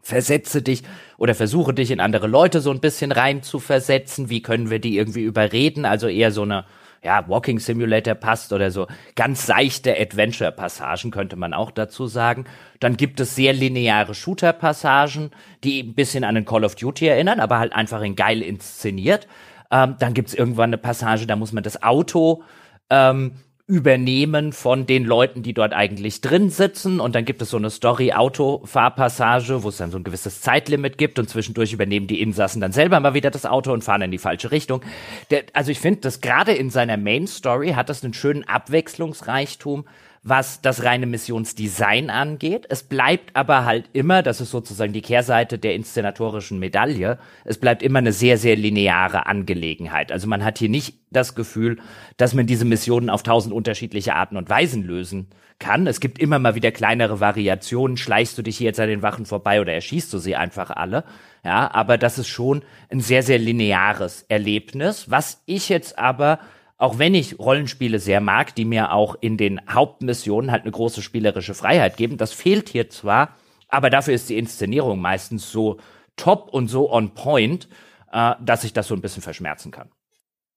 [0.00, 0.82] versetze dich
[1.18, 4.30] oder versuche dich in andere Leute so ein bisschen rein zu versetzen.
[4.30, 5.84] Wie können wir die irgendwie überreden?
[5.84, 6.66] Also eher so eine
[7.04, 12.46] ja, Walking Simulator passt oder so ganz seichte Adventure-Passagen könnte man auch dazu sagen.
[12.80, 15.30] Dann gibt es sehr lineare Shooter-Passagen,
[15.62, 19.28] die ein bisschen an den Call of Duty erinnern, aber halt einfach in geil inszeniert.
[19.70, 22.42] Ähm, dann gibt's irgendwann eine Passage, da muss man das Auto
[22.90, 23.32] ähm,
[23.66, 27.00] Übernehmen von den Leuten, die dort eigentlich drin sitzen.
[27.00, 31.18] Und dann gibt es so eine Story-Auto-Fahrpassage, wo es dann so ein gewisses Zeitlimit gibt
[31.18, 34.18] und zwischendurch übernehmen die Insassen dann selber mal wieder das Auto und fahren in die
[34.18, 34.82] falsche Richtung.
[35.30, 39.86] Der, also ich finde, dass gerade in seiner Main-Story hat das einen schönen Abwechslungsreichtum,
[40.24, 42.66] was das reine Missionsdesign angeht.
[42.70, 47.82] Es bleibt aber halt immer, das ist sozusagen die Kehrseite der inszenatorischen Medaille, es bleibt
[47.82, 50.10] immer eine sehr, sehr lineare Angelegenheit.
[50.10, 51.78] Also man hat hier nicht das Gefühl,
[52.16, 55.86] dass man diese Missionen auf tausend unterschiedliche Arten und Weisen lösen kann.
[55.86, 57.98] Es gibt immer mal wieder kleinere Variationen.
[57.98, 61.04] Schleichst du dich hier jetzt an den Wachen vorbei oder erschießt du sie einfach alle?
[61.44, 66.38] Ja, aber das ist schon ein sehr, sehr lineares Erlebnis, was ich jetzt aber
[66.84, 71.00] auch wenn ich Rollenspiele sehr mag, die mir auch in den Hauptmissionen halt eine große
[71.00, 73.36] spielerische Freiheit geben, das fehlt hier zwar,
[73.68, 75.78] aber dafür ist die Inszenierung meistens so
[76.16, 77.68] top und so on point,
[78.12, 79.88] äh, dass ich das so ein bisschen verschmerzen kann.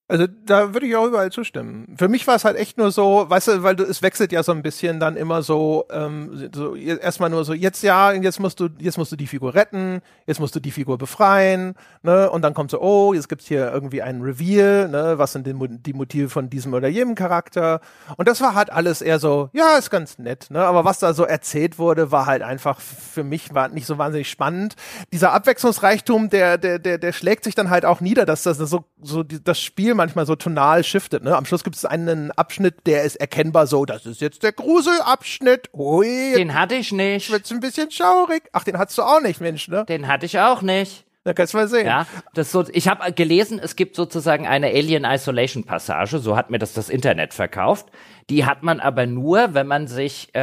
[0.10, 1.94] Also da würde ich auch überall zustimmen.
[1.98, 4.42] Für mich war es halt echt nur so, weißt du, weil du, es wechselt ja
[4.42, 8.62] so ein bisschen dann immer so, ähm, so erstmal nur so, jetzt ja, jetzt musst
[8.62, 12.30] du, jetzt musst du die Figur retten, jetzt musst du die Figur befreien, ne?
[12.32, 15.16] Und dann kommt so, oh, jetzt gibt's hier irgendwie einen Reveal, ne?
[15.18, 17.82] Was sind die, die Motive von diesem oder jenem Charakter?
[18.16, 20.64] Und das war halt alles eher so, ja, ist ganz nett, ne?
[20.64, 24.30] Aber was da so erzählt wurde, war halt einfach für mich war nicht so wahnsinnig
[24.30, 24.76] spannend.
[25.12, 28.86] Dieser Abwechslungsreichtum, der, der, der, der schlägt sich dann halt auch nieder, dass das so,
[29.02, 31.24] so das Spiel manchmal so tonal shiftet.
[31.24, 31.36] Ne?
[31.36, 35.70] Am Schluss gibt es einen Abschnitt, der ist erkennbar so, das ist jetzt der Gruselabschnitt.
[35.74, 37.30] Ui, den hatte ich nicht.
[37.32, 38.44] Wird's ein bisschen schaurig.
[38.54, 39.84] Ach, den hattest du auch nicht, Mensch, ne?
[39.86, 41.04] Den hatte ich auch nicht.
[41.28, 41.86] Da kannst du mal sehen.
[41.86, 46.50] Ja, das so, ich habe gelesen, es gibt sozusagen eine Alien Isolation Passage, so hat
[46.50, 47.88] mir das das Internet verkauft.
[48.30, 50.40] Die hat man aber nur, wenn man sich äh,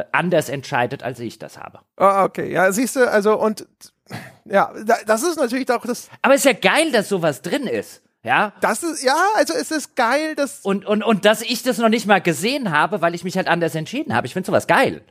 [0.00, 1.78] äh, anders entscheidet, als ich das habe.
[1.96, 3.66] Oh, okay, ja, siehst du, also und
[4.44, 4.74] ja,
[5.06, 6.10] das ist natürlich doch das.
[6.20, 8.02] Aber ist ja geil, dass sowas drin ist.
[8.22, 8.52] Ja.
[8.60, 10.60] Das ist, ja, also es ist geil, dass.
[10.60, 13.48] Und, und, und dass ich das noch nicht mal gesehen habe, weil ich mich halt
[13.48, 14.26] anders entschieden habe.
[14.26, 15.02] Ich finde sowas geil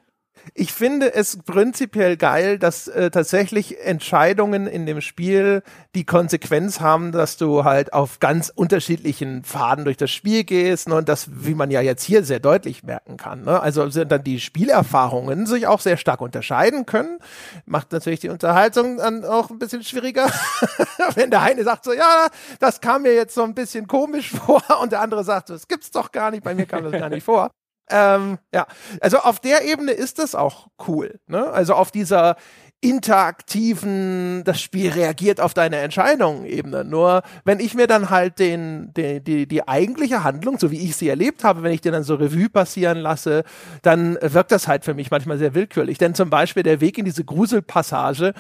[0.54, 5.64] ich finde es prinzipiell geil, dass äh, tatsächlich Entscheidungen in dem Spiel
[5.96, 10.96] die Konsequenz haben, dass du halt auf ganz unterschiedlichen Pfaden durch das Spiel gehst ne,
[10.96, 13.44] und das, wie man ja jetzt hier sehr deutlich merken kann.
[13.44, 13.60] Ne?
[13.60, 17.20] Also sind dann die Spielerfahrungen sich auch sehr stark unterscheiden können.
[17.66, 20.30] Macht natürlich die Unterhaltung dann auch ein bisschen schwieriger,
[21.16, 22.28] wenn der eine sagt so, ja,
[22.60, 25.92] das kam mir jetzt so ein bisschen komisch vor und der andere sagt, das gibt's
[25.92, 27.50] doch gar nicht, bei mir kam das gar nicht vor.
[27.90, 28.68] Ähm, ja,
[29.02, 31.20] also auf der Ebene ist das auch cool.
[31.28, 31.48] Ne?
[31.50, 32.36] Also auf dieser
[32.82, 36.86] interaktiven, das Spiel reagiert auf deine Entscheidungen Ebene.
[36.86, 40.96] Nur wenn ich mir dann halt den, den, die, die eigentliche Handlung, so wie ich
[40.96, 43.44] sie erlebt habe, wenn ich dir dann so Revue passieren lasse,
[43.82, 45.98] dann wirkt das halt für mich manchmal sehr willkürlich.
[45.98, 48.34] Denn zum Beispiel der Weg in diese Gruselpassage,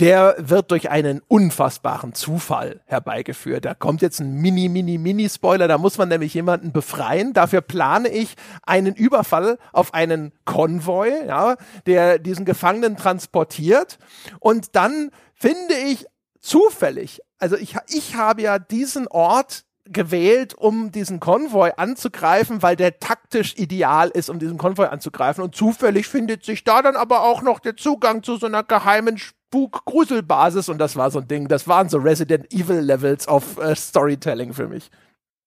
[0.00, 3.66] der wird durch einen unfassbaren Zufall herbeigeführt.
[3.66, 7.34] Da kommt jetzt ein Mini, Mini, Mini-Spoiler, da muss man nämlich jemanden befreien.
[7.34, 13.98] Dafür plane ich einen Überfall auf einen Konvoi, ja, der diesen Gefangenen transportiert.
[14.38, 16.06] Und dann finde ich
[16.40, 22.98] zufällig, also ich, ich habe ja diesen Ort gewählt, um diesen Konvoi anzugreifen, weil der
[23.00, 25.42] taktisch ideal ist, um diesen Konvoi anzugreifen.
[25.42, 29.18] Und zufällig findet sich da dann aber auch noch der Zugang zu so einer geheimen
[29.18, 30.68] Spuk-Gruselbasis.
[30.68, 31.48] Und das war so ein Ding.
[31.48, 34.90] Das waren so Resident Evil Levels of äh, Storytelling für mich.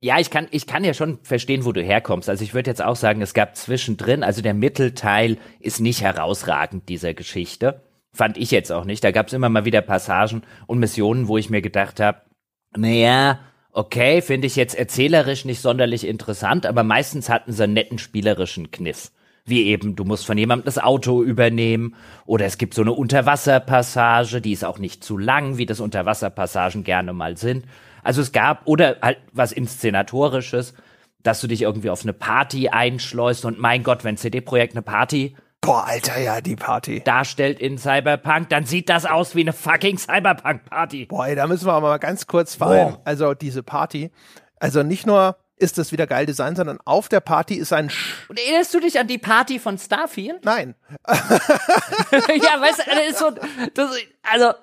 [0.02, 2.28] Ja, ich kann, ich kann ja schon verstehen, wo du herkommst.
[2.28, 6.90] Also ich würde jetzt auch sagen, es gab zwischendrin, also der Mittelteil ist nicht herausragend
[6.90, 7.82] dieser Geschichte.
[8.14, 9.02] Fand ich jetzt auch nicht.
[9.04, 12.22] Da gab es immer mal wieder Passagen und Missionen, wo ich mir gedacht habe,
[12.76, 13.40] naja,
[13.74, 18.72] okay, finde ich jetzt erzählerisch nicht sonderlich interessant, aber meistens hatten sie einen netten spielerischen
[18.72, 19.12] Kniff.
[19.46, 21.96] Wie eben, du musst von jemandem das Auto übernehmen
[22.26, 26.86] oder es gibt so eine Unterwasserpassage, die ist auch nicht zu lang, wie das Unterwasserpassagen
[26.86, 27.66] gerne mal sind.
[28.04, 30.76] Also es gab, oder halt was Inszenatorisches,
[31.24, 35.36] dass du dich irgendwie auf eine Party einschleust und mein Gott, wenn CD-Projekt eine Party
[35.64, 37.02] Boah, Alter, ja, die Party.
[37.06, 41.06] Darstellt in Cyberpunk, dann sieht das aus wie eine fucking Cyberpunk-Party.
[41.06, 42.98] Boah, ey, da müssen wir aber mal ganz kurz fallen.
[43.06, 44.12] Also diese Party,
[44.60, 48.30] also nicht nur ist das wieder geil Design, sondern auf der Party ist ein Sch
[48.30, 50.44] Und erinnerst du dich an die Party von Starfield?
[50.44, 50.76] Nein.
[51.08, 51.16] ja,
[52.60, 53.32] weißt du, das ist so,
[53.74, 53.96] das,
[54.30, 54.54] also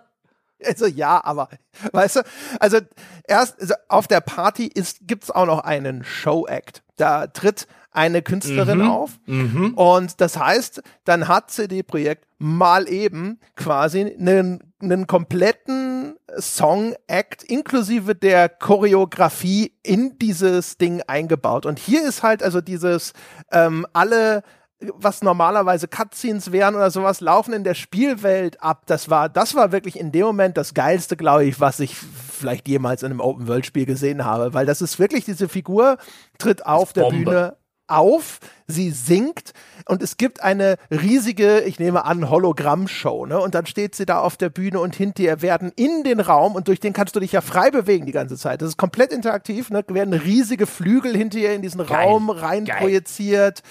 [0.66, 1.48] also ja, aber
[1.92, 2.20] weißt du,
[2.58, 2.80] also
[3.26, 6.82] erst also auf der Party ist gibt's auch noch einen Show Act.
[6.96, 8.90] Da tritt eine Künstlerin mhm.
[8.90, 9.18] auf.
[9.26, 9.74] Mhm.
[9.74, 18.14] Und das heißt, dann hat CD Projekt mal eben quasi einen, einen kompletten Song-Act inklusive
[18.14, 21.66] der Choreografie in dieses Ding eingebaut.
[21.66, 23.12] Und hier ist halt also dieses
[23.50, 24.42] ähm, alle
[24.80, 28.84] was normalerweise Cutscenes wären oder sowas, laufen in der Spielwelt ab.
[28.86, 32.66] Das war, das war wirklich in dem Moment das Geilste, glaube ich, was ich vielleicht
[32.66, 34.54] jemals in einem Open-World-Spiel gesehen habe.
[34.54, 35.98] Weil das ist wirklich, diese Figur
[36.38, 37.56] tritt auf der Bühne
[37.90, 39.52] auf, sie singt
[39.86, 43.40] und es gibt eine riesige, ich nehme an, Hologrammshow, ne?
[43.40, 46.54] Und dann steht sie da auf der Bühne und hinter ihr werden in den Raum
[46.54, 48.62] und durch den kannst du dich ja frei bewegen die ganze Zeit.
[48.62, 49.84] Das ist komplett interaktiv, ne?
[49.88, 52.06] Werden riesige Flügel hinter ihr in diesen Geil.
[52.06, 52.78] Raum rein Geil.
[52.78, 53.62] projiziert.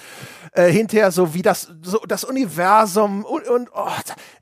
[0.52, 3.86] Äh, hinterher so wie das so das Universum und, und oh,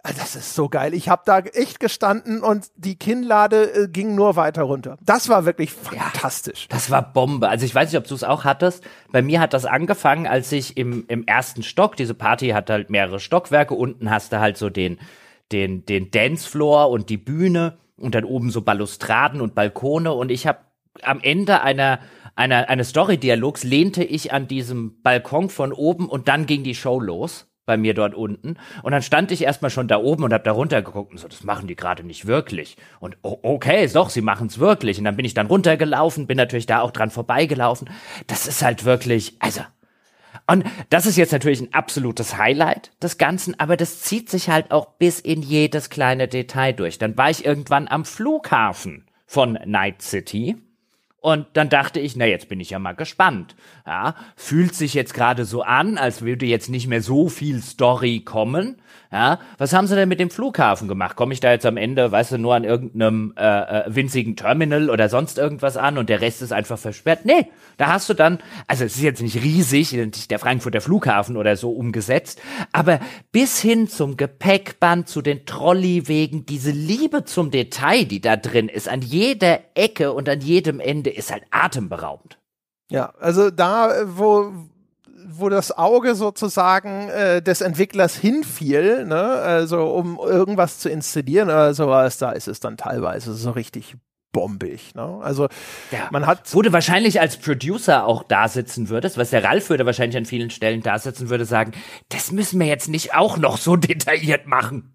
[0.03, 0.95] das ist so geil.
[0.95, 4.97] Ich habe da echt gestanden und die Kinnlade äh, ging nur weiter runter.
[5.03, 6.63] Das war wirklich fantastisch.
[6.63, 7.49] Ja, das war Bombe.
[7.49, 8.83] Also ich weiß nicht, ob du es auch hattest.
[9.11, 12.91] Bei mir hat das angefangen, als ich im, im ersten Stock, diese Party hat halt
[12.91, 14.99] mehrere Stockwerke, unten hast du halt so den,
[15.51, 20.47] den, den Dancefloor und die Bühne und dann oben so Balustraden und Balkone und ich
[20.47, 20.59] habe
[21.03, 22.01] am Ende einer
[22.39, 27.01] einer, eines Story-Dialogs lehnte ich an diesem Balkon von oben und dann ging die Show
[27.01, 28.57] los bei mir dort unten.
[28.83, 31.45] Und dann stand ich erstmal schon da oben und hab da runtergeguckt und so, das
[31.45, 32.77] machen die gerade nicht wirklich.
[32.99, 34.99] Und oh, okay, doch, sie machen es wirklich.
[34.99, 37.91] Und dann bin ich dann runtergelaufen, bin natürlich da auch dran vorbeigelaufen.
[38.27, 39.61] Das ist halt wirklich, also.
[40.47, 44.71] Und das ist jetzt natürlich ein absolutes Highlight des Ganzen, aber das zieht sich halt
[44.71, 46.99] auch bis in jedes kleine Detail durch.
[46.99, 50.57] Dann war ich irgendwann am Flughafen von Night City
[51.21, 53.57] und dann dachte ich, na, jetzt bin ich ja mal gespannt.
[53.85, 58.21] Ja, fühlt sich jetzt gerade so an, als würde jetzt nicht mehr so viel Story
[58.21, 58.77] kommen.
[59.11, 61.17] Ja, was haben sie denn mit dem Flughafen gemacht?
[61.17, 64.91] Komme ich da jetzt am Ende, weißt du, nur an irgendeinem äh, äh, winzigen Terminal
[64.91, 67.25] oder sonst irgendwas an und der Rest ist einfach versperrt?
[67.25, 67.47] Nee,
[67.79, 69.97] da hast du dann, also es ist jetzt nicht riesig,
[70.29, 72.39] der Frankfurter Flughafen oder so umgesetzt,
[72.73, 73.01] aber
[73.33, 78.91] bis hin zum Gepäckband, zu den Trolleywegen, diese Liebe zum Detail, die da drin ist,
[78.91, 82.39] an jeder Ecke und an jedem Ende, ist halt atemberaubend.
[82.91, 84.53] Ja, also da, wo
[85.31, 91.75] wo das Auge sozusagen äh, des Entwicklers hinfiel, ne, also um irgendwas zu installieren oder
[91.75, 93.97] sowas, da ist es dann teilweise so richtig
[94.33, 94.95] bombig.
[94.95, 95.19] Ne?
[95.23, 95.49] Also
[95.91, 96.09] ja.
[96.11, 96.55] man hat.
[96.55, 100.27] Wo du wahrscheinlich als Producer auch da sitzen würdest, was der Ralf würde wahrscheinlich an
[100.27, 101.73] vielen Stellen da sitzen würde, sagen,
[102.09, 104.95] das müssen wir jetzt nicht auch noch so detailliert machen.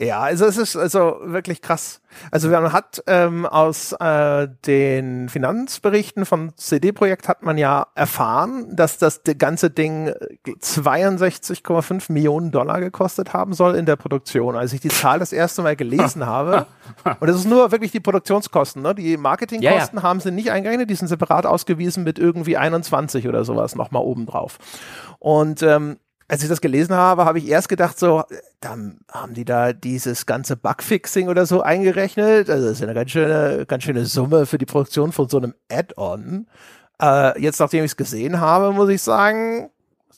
[0.00, 2.00] Ja, also es ist also wirklich krass.
[2.30, 8.98] Also man hat ähm, aus äh, den Finanzberichten von CD-Projekt hat man ja erfahren, dass
[8.98, 10.12] das ganze Ding
[10.46, 14.56] 62,5 Millionen Dollar gekostet haben soll in der Produktion.
[14.56, 16.66] Als ich die Zahl das erste Mal gelesen habe,
[17.18, 18.94] und das ist nur wirklich die Produktionskosten, ne?
[18.94, 20.08] die Marketingkosten ja, ja.
[20.08, 24.26] haben sie nicht eingerechnet, die sind separat ausgewiesen mit irgendwie 21 oder sowas nochmal oben
[24.26, 24.58] drauf.
[25.18, 25.98] Und ähm,
[26.28, 28.22] als ich das gelesen habe, habe ich erst gedacht, so,
[28.60, 32.50] dann haben die da dieses ganze Bugfixing oder so eingerechnet.
[32.50, 35.38] Also das ist ja eine ganz schöne, ganz schöne Summe für die Produktion von so
[35.38, 36.46] einem Add-on.
[37.00, 39.70] Äh, jetzt, nachdem ich es gesehen habe, muss ich sagen,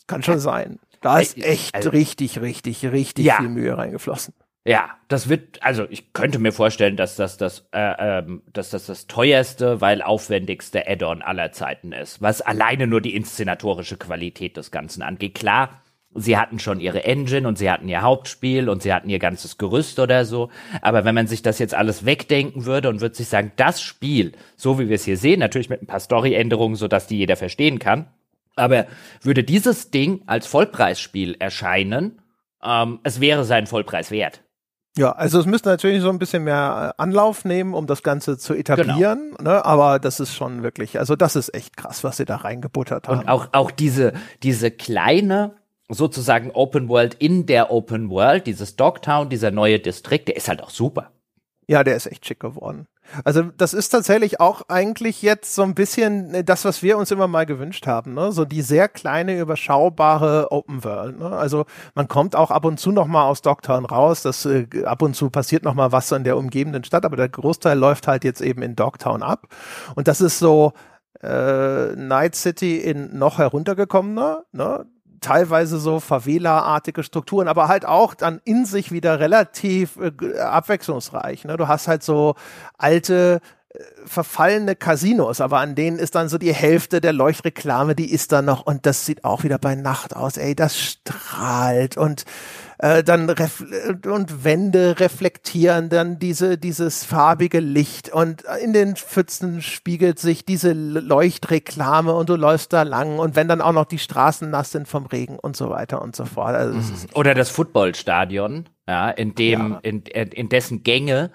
[0.09, 0.81] kann schon sein.
[1.01, 3.37] Da ist echt also, richtig, richtig, richtig ja.
[3.37, 4.35] viel Mühe reingeflossen.
[4.67, 8.87] Ja, das wird, also ich könnte mir vorstellen, dass das das, äh, ähm, dass das
[8.87, 14.71] das teuerste, weil aufwendigste Add-on aller Zeiten ist, was alleine nur die inszenatorische Qualität des
[14.71, 15.35] Ganzen angeht.
[15.35, 15.81] Klar,
[16.15, 19.59] sie hatten schon ihre Engine und sie hatten ihr Hauptspiel und sie hatten ihr ganzes
[19.59, 20.51] Gerüst oder so.
[20.83, 24.33] Aber wenn man sich das jetzt alles wegdenken würde und würde sich sagen, das Spiel,
[24.57, 27.37] so wie wir es hier sehen, natürlich mit ein paar Storyänderungen, so dass die jeder
[27.37, 28.09] verstehen kann,
[28.57, 28.87] aber
[29.23, 32.21] würde dieses Ding als Vollpreisspiel erscheinen,
[32.63, 34.43] ähm, es wäre seinen Vollpreis wert.
[34.99, 38.37] Ja, also es müsste natürlich so ein bisschen mehr äh, Anlauf nehmen, um das Ganze
[38.39, 39.53] zu etablieren, genau.
[39.53, 39.65] ne?
[39.65, 43.21] aber das ist schon wirklich, also das ist echt krass, was sie da reingebuttert haben.
[43.21, 45.55] Und auch, auch diese, diese kleine
[45.91, 50.63] sozusagen Open World in der Open World, dieses Dogtown, dieser neue Distrikt, der ist halt
[50.63, 51.13] auch super.
[51.67, 52.89] Ja, der ist echt schick geworden.
[53.25, 57.11] Also das ist tatsächlich auch eigentlich jetzt so ein bisschen äh, das, was wir uns
[57.11, 58.33] immer mal gewünscht haben, ne?
[58.33, 61.19] So die sehr kleine, überschaubare Open World.
[61.19, 61.29] Ne?
[61.29, 64.23] Also man kommt auch ab und zu noch mal aus Dogtown raus.
[64.23, 67.29] Das äh, ab und zu passiert noch mal was in der umgebenden Stadt, aber der
[67.29, 69.47] Großteil läuft halt jetzt eben in Dogtown ab.
[69.95, 70.73] Und das ist so
[71.23, 74.45] äh, Night City in noch heruntergekommener.
[74.53, 74.87] Ne?
[75.21, 81.45] Teilweise so Favela-artige Strukturen, aber halt auch dann in sich wieder relativ äh, abwechslungsreich.
[81.45, 81.57] Ne?
[81.57, 82.35] Du hast halt so
[82.79, 83.41] alte
[83.73, 88.33] äh, verfallene Casinos, aber an denen ist dann so die Hälfte der Leuchtreklame, die ist
[88.33, 90.37] da noch und das sieht auch wieder bei Nacht aus.
[90.37, 92.25] Ey, das strahlt und
[92.83, 93.63] äh, dann ref
[94.07, 100.73] und Wände reflektieren dann diese dieses farbige Licht und in den Pfützen spiegelt sich diese
[100.73, 104.89] Leuchtreklame und du läufst da lang und wenn dann auch noch die Straßen nass sind
[104.89, 106.55] vom Regen und so weiter und so fort.
[106.55, 107.09] Also mhm.
[107.15, 109.79] Oder das Footballstadion, ja, in dem ja.
[109.83, 111.31] In, in dessen Gänge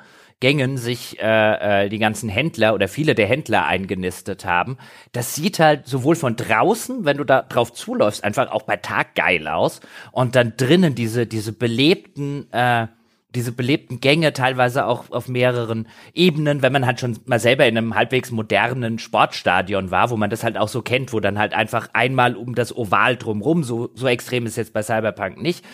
[0.46, 4.78] Gängen sich äh, äh, die ganzen Händler oder viele der Händler eingenistet haben.
[5.12, 9.16] Das sieht halt sowohl von draußen, wenn du da drauf zuläufst, einfach auch bei Tag
[9.16, 9.82] geil aus.
[10.12, 12.86] Und dann drinnen diese, diese belebten, äh,
[13.34, 17.76] diese belebten Gänge, teilweise auch auf mehreren Ebenen, wenn man halt schon mal selber in
[17.76, 21.56] einem halbwegs modernen Sportstadion war, wo man das halt auch so kennt, wo dann halt
[21.56, 25.66] einfach einmal um das Oval drumrum, so, so extrem ist jetzt bei Cyberpunk nicht,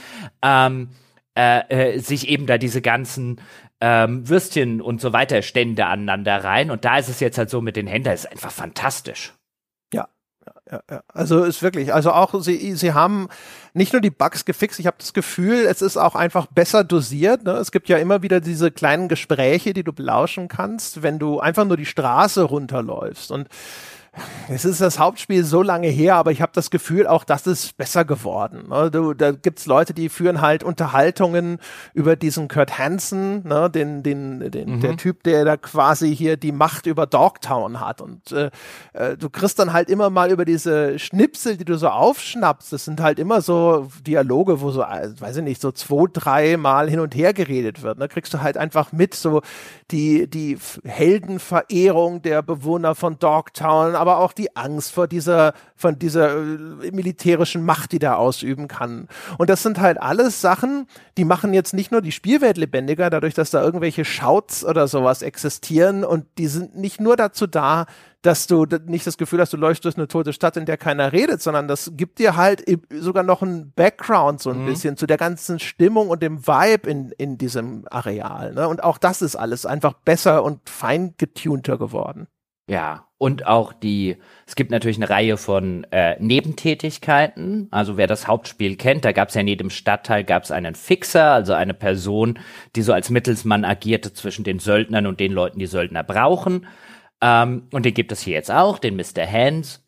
[0.42, 0.92] ähm,
[1.38, 3.42] äh, äh, sich eben da diese ganzen
[3.82, 6.72] ähm, Würstchen und so weiter Stände aneinander rein.
[6.72, 9.34] Und da ist es jetzt halt so mit den Händlern, ist einfach fantastisch.
[9.92, 10.08] Ja,
[10.72, 11.04] ja, ja.
[11.08, 13.28] Also ist wirklich, also auch sie, sie haben
[13.74, 17.44] nicht nur die Bugs gefixt, ich habe das Gefühl, es ist auch einfach besser dosiert.
[17.44, 17.54] Ne?
[17.54, 21.66] Es gibt ja immer wieder diese kleinen Gespräche, die du belauschen kannst, wenn du einfach
[21.66, 23.32] nur die Straße runterläufst.
[23.32, 23.50] Und
[24.50, 27.78] es ist das Hauptspiel so lange her, aber ich habe das Gefühl, auch das ist
[27.78, 28.68] besser geworden.
[28.68, 28.92] Ne?
[28.92, 31.60] Du, da gibt's Leute, die führen halt Unterhaltungen
[31.94, 33.70] über diesen Kurt Hansen, ne?
[33.70, 34.80] den, den, den, mhm.
[34.82, 38.02] der Typ, der da quasi hier die Macht über Dogtown hat.
[38.02, 38.52] Und äh,
[38.92, 42.84] äh, du kriegst dann halt immer mal über diese Schnipsel, die du so aufschnappst, das
[42.84, 46.90] sind halt immer so Dialoge, wo so, äh, weiß ich nicht, so zwei, drei Mal
[46.90, 47.98] hin und her geredet wird.
[47.98, 48.10] Da ne?
[48.10, 49.42] kriegst du halt einfach mit, so
[49.92, 56.36] die, die Heldenverehrung der Bewohner von Dogtown, aber auch die Angst vor dieser, von dieser
[56.36, 59.08] äh, militärischen Macht, die der ausüben kann.
[59.38, 60.88] Und das sind halt alles Sachen,
[61.18, 65.22] die machen jetzt nicht nur die Spielwelt lebendiger, dadurch, dass da irgendwelche Shouts oder sowas
[65.22, 67.86] existieren und die sind nicht nur dazu da,
[68.24, 71.12] dass du nicht das Gefühl hast, du läufst durch eine tote Stadt, in der keiner
[71.12, 74.66] redet, sondern das gibt dir halt sogar noch einen Background so ein mhm.
[74.66, 78.54] bisschen zu der ganzen Stimmung und dem Vibe in, in diesem Areal.
[78.54, 78.68] Ne?
[78.68, 82.28] Und auch das ist alles einfach besser und fein getunter geworden.
[82.72, 84.16] Ja, und auch die,
[84.48, 87.68] es gibt natürlich eine Reihe von äh, Nebentätigkeiten.
[87.70, 90.74] Also wer das Hauptspiel kennt, da gab es ja in jedem Stadtteil gab es einen
[90.74, 92.40] Fixer, also eine Person,
[92.78, 96.66] die so als Mittelsmann agierte zwischen den Söldnern und den Leuten, die Söldner brauchen.
[97.20, 99.30] Ähm, und den gibt es hier jetzt auch, den Mr.
[99.30, 99.86] Hands.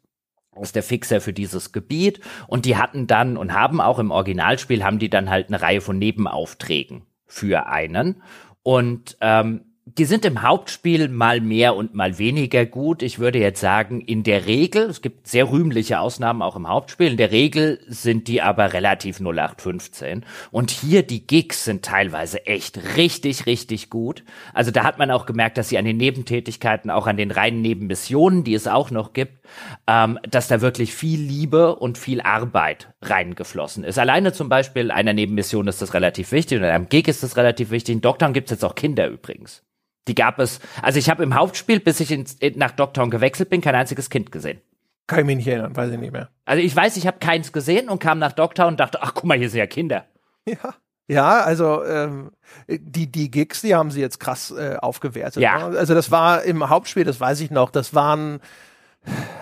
[0.53, 2.19] Das ist der Fixer für dieses Gebiet.
[2.47, 5.79] Und die hatten dann und haben auch im Originalspiel, haben die dann halt eine Reihe
[5.79, 8.23] von Nebenaufträgen für einen.
[8.61, 13.03] Und ähm, die sind im Hauptspiel mal mehr und mal weniger gut.
[13.03, 17.11] Ich würde jetzt sagen, in der Regel, es gibt sehr rühmliche Ausnahmen auch im Hauptspiel,
[17.11, 20.25] in der Regel sind die aber relativ 0815.
[20.51, 24.23] Und hier die Gigs sind teilweise echt richtig, richtig gut.
[24.53, 27.61] Also da hat man auch gemerkt, dass sie an den Nebentätigkeiten, auch an den reinen
[27.61, 29.45] Nebenmissionen, die es auch noch gibt,
[29.85, 33.99] ähm, dass da wirklich viel Liebe und viel Arbeit reingeflossen ist.
[33.99, 37.69] Alleine zum Beispiel einer Nebenmission ist das relativ wichtig und einem Gig ist das relativ
[37.69, 37.95] wichtig.
[37.95, 39.61] In Doktorn gibt es jetzt auch Kinder übrigens.
[40.07, 40.59] Die gab es.
[40.81, 44.31] Also ich habe im Hauptspiel, bis ich ins, nach Dogtown gewechselt bin, kein einziges Kind
[44.31, 44.61] gesehen.
[45.07, 46.29] Kann ich mich nicht erinnern, weiß ich nicht mehr.
[46.45, 49.25] Also ich weiß, ich habe keins gesehen und kam nach Dogtown und dachte, ach guck
[49.25, 50.05] mal, hier sind ja Kinder.
[50.45, 50.75] Ja.
[51.07, 52.31] Ja, also ähm,
[52.67, 55.43] die, die Gigs, die haben sie jetzt krass äh, aufgewertet.
[55.43, 55.69] Ja.
[55.69, 55.77] Ne?
[55.77, 58.39] Also das war im Hauptspiel, das weiß ich noch, das waren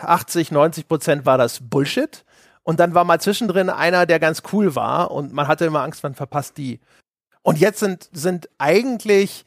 [0.02, 2.26] 80, 90 Prozent war das Bullshit.
[2.64, 6.04] Und dann war mal zwischendrin einer, der ganz cool war und man hatte immer Angst,
[6.04, 6.80] man verpasst die.
[7.42, 9.46] Und jetzt sind, sind eigentlich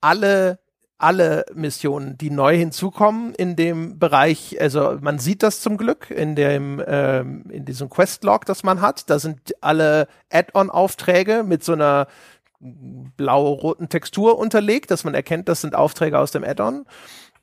[0.00, 0.58] alle
[0.98, 6.34] alle Missionen, die neu hinzukommen in dem Bereich, also man sieht das zum Glück in
[6.34, 9.10] dem ähm, in diesem Questlog, das man hat.
[9.10, 12.06] Da sind alle Add-on-Aufträge mit so einer
[12.58, 16.86] blau-roten Textur unterlegt, dass man erkennt, das sind Aufträge aus dem Add-on.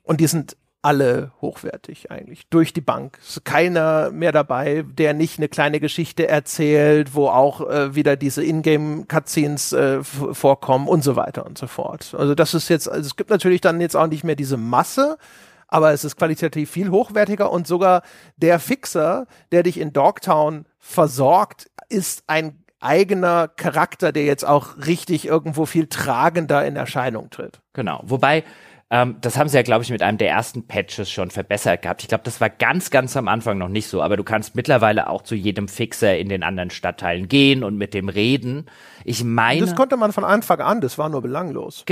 [0.02, 3.18] Und die sind alle hochwertig eigentlich, durch die Bank.
[3.26, 8.44] Ist keiner mehr dabei, der nicht eine kleine Geschichte erzählt, wo auch äh, wieder diese
[8.44, 12.14] Ingame-Cutscenes äh, vorkommen und so weiter und so fort.
[12.18, 15.16] Also das ist jetzt, also es gibt natürlich dann jetzt auch nicht mehr diese Masse,
[15.68, 18.02] aber es ist qualitativ viel hochwertiger und sogar
[18.36, 25.26] der Fixer, der dich in Dogtown versorgt, ist ein eigener Charakter, der jetzt auch richtig
[25.26, 27.60] irgendwo viel tragender in Erscheinung tritt.
[27.72, 28.02] Genau.
[28.04, 28.44] Wobei
[28.90, 32.02] ähm, das haben sie ja, glaube ich, mit einem der ersten Patches schon verbessert gehabt.
[32.02, 35.08] Ich glaube, das war ganz, ganz am Anfang noch nicht so, aber du kannst mittlerweile
[35.08, 38.66] auch zu jedem Fixer in den anderen Stadtteilen gehen und mit dem reden.
[39.04, 39.60] Ich meine.
[39.60, 41.84] Das konnte man von Anfang an, das war nur belanglos.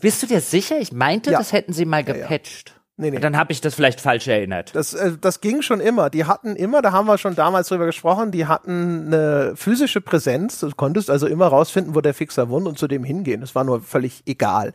[0.00, 0.78] Bist du dir sicher?
[0.80, 1.38] Ich meinte, ja.
[1.38, 2.70] das hätten sie mal gepatcht.
[2.70, 2.80] Ja, ja.
[3.00, 3.18] Nee, nee.
[3.18, 4.76] Dann habe ich das vielleicht falsch erinnert.
[4.76, 6.10] Das, äh, das ging schon immer.
[6.10, 10.60] Die hatten immer, da haben wir schon damals drüber gesprochen, die hatten eine physische Präsenz.
[10.60, 13.40] Du konntest also immer rausfinden, wo der Fixer wohnt und zu dem hingehen.
[13.40, 14.74] Das war nur völlig egal.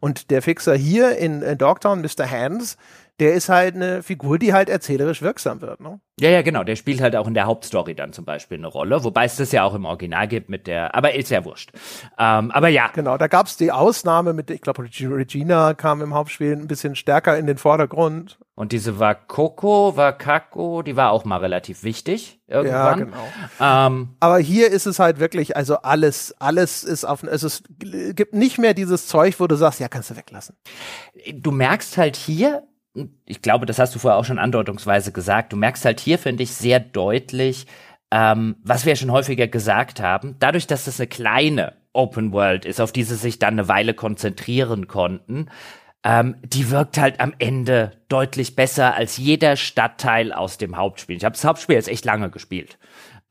[0.00, 2.30] Und der Fixer hier in, in Dogtown, Mr.
[2.30, 2.76] Hands,
[3.18, 5.80] der ist halt eine Figur, die halt erzählerisch wirksam wird.
[5.80, 6.00] Ne?
[6.20, 6.64] Ja, ja, genau.
[6.64, 9.52] Der spielt halt auch in der Hauptstory dann zum Beispiel eine Rolle, wobei es das
[9.52, 11.70] ja auch im Original gibt mit der, aber ist ja wurscht.
[12.18, 12.90] Ähm, aber ja.
[12.94, 16.94] Genau, da gab es die Ausnahme mit, ich glaube, Regina kam im Hauptspiel ein bisschen
[16.94, 18.38] stärker in den Vordergrund.
[18.56, 22.98] Und diese Wakoko, Wakako, die war auch mal relativ wichtig irgendwann.
[22.98, 23.28] Ja, genau.
[23.60, 28.56] Ähm, aber hier ist es halt wirklich, also alles, alles ist auf, es gibt nicht
[28.56, 30.56] mehr dieses Zeug, wo du sagst, ja, kannst du weglassen.
[31.34, 32.62] Du merkst halt hier,
[33.26, 36.42] ich glaube, das hast du vorher auch schon andeutungsweise gesagt, du merkst halt hier, finde
[36.42, 37.66] ich, sehr deutlich,
[38.10, 42.64] ähm, was wir ja schon häufiger gesagt haben, dadurch, dass das eine kleine Open World
[42.64, 45.50] ist, auf die sie sich dann eine Weile konzentrieren konnten,
[46.06, 51.16] ähm, die wirkt halt am Ende deutlich besser als jeder Stadtteil aus dem Hauptspiel.
[51.16, 52.78] Ich habe das Hauptspiel jetzt echt lange gespielt.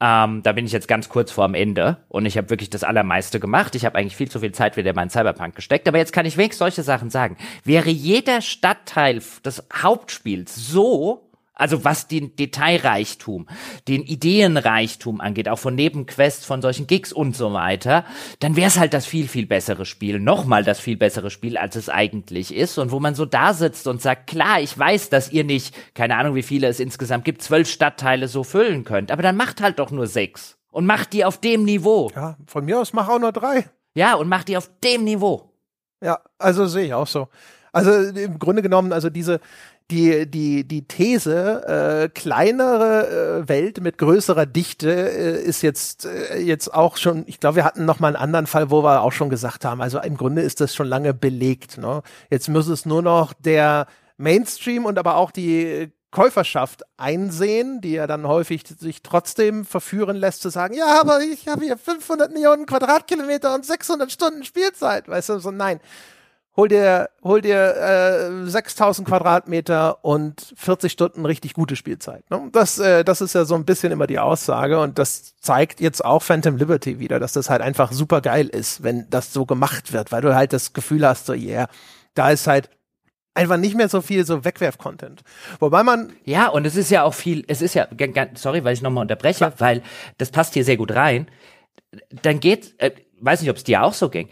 [0.01, 3.39] Ähm, da bin ich jetzt ganz kurz vorm Ende und ich habe wirklich das Allermeiste
[3.39, 3.75] gemacht.
[3.75, 6.25] Ich habe eigentlich viel zu viel Zeit wieder in meinen Cyberpunk gesteckt, aber jetzt kann
[6.25, 7.37] ich wenigstens solche Sachen sagen.
[7.63, 11.24] Wäre jeder Stadtteil des Hauptspiels so
[11.55, 13.47] also was den Detailreichtum,
[13.87, 18.05] den Ideenreichtum angeht, auch von Nebenquests, von solchen Gigs und so weiter,
[18.39, 21.75] dann wäre es halt das viel, viel bessere Spiel, nochmal das viel bessere Spiel, als
[21.75, 22.77] es eigentlich ist.
[22.77, 26.17] Und wo man so da sitzt und sagt, klar, ich weiß, dass ihr nicht, keine
[26.17, 29.79] Ahnung, wie viele es insgesamt gibt, zwölf Stadtteile so füllen könnt, aber dann macht halt
[29.79, 30.57] doch nur sechs.
[30.69, 32.11] Und macht die auf dem Niveau.
[32.13, 33.69] Ja, von mir aus mach auch nur drei.
[33.95, 35.53] Ja, und macht die auf dem Niveau.
[36.01, 37.29] Ja, also sehe ich auch so.
[37.71, 39.39] Also im Grunde genommen, also diese,
[39.91, 46.39] die, die, die These, äh, kleinere äh, Welt mit größerer Dichte äh, ist jetzt, äh,
[46.39, 49.11] jetzt auch schon, ich glaube, wir hatten noch mal einen anderen Fall, wo wir auch
[49.11, 51.77] schon gesagt haben, also im Grunde ist das schon lange belegt.
[51.77, 52.01] Ne?
[52.31, 53.85] Jetzt muss es nur noch der
[54.17, 60.41] Mainstream und aber auch die Käuferschaft einsehen, die ja dann häufig sich trotzdem verführen lässt
[60.41, 65.29] zu sagen, ja, aber ich habe hier 500 Millionen Quadratkilometer und 600 Stunden Spielzeit, weißt
[65.29, 65.79] du, so nein
[66.55, 67.75] hol dir, hol dir
[68.45, 72.29] äh, 6000 Quadratmeter und 40 Stunden richtig gute Spielzeit.
[72.29, 72.49] Ne?
[72.51, 76.03] Das, äh, das ist ja so ein bisschen immer die Aussage und das zeigt jetzt
[76.03, 79.93] auch Phantom Liberty wieder, dass das halt einfach super geil ist, wenn das so gemacht
[79.93, 81.67] wird, weil du halt das Gefühl hast, so, yeah,
[82.13, 82.69] da ist halt
[83.33, 85.23] einfach nicht mehr so viel so Wegwerf-Content.
[85.59, 86.13] Wobei man.
[86.23, 87.87] Ja, und es ist ja auch viel, es ist ja,
[88.35, 89.53] sorry, weil ich nochmal unterbreche, ja.
[89.57, 89.83] weil
[90.17, 91.27] das passt hier sehr gut rein.
[92.21, 94.29] Dann geht, äh, weiß nicht, ob es dir auch so ging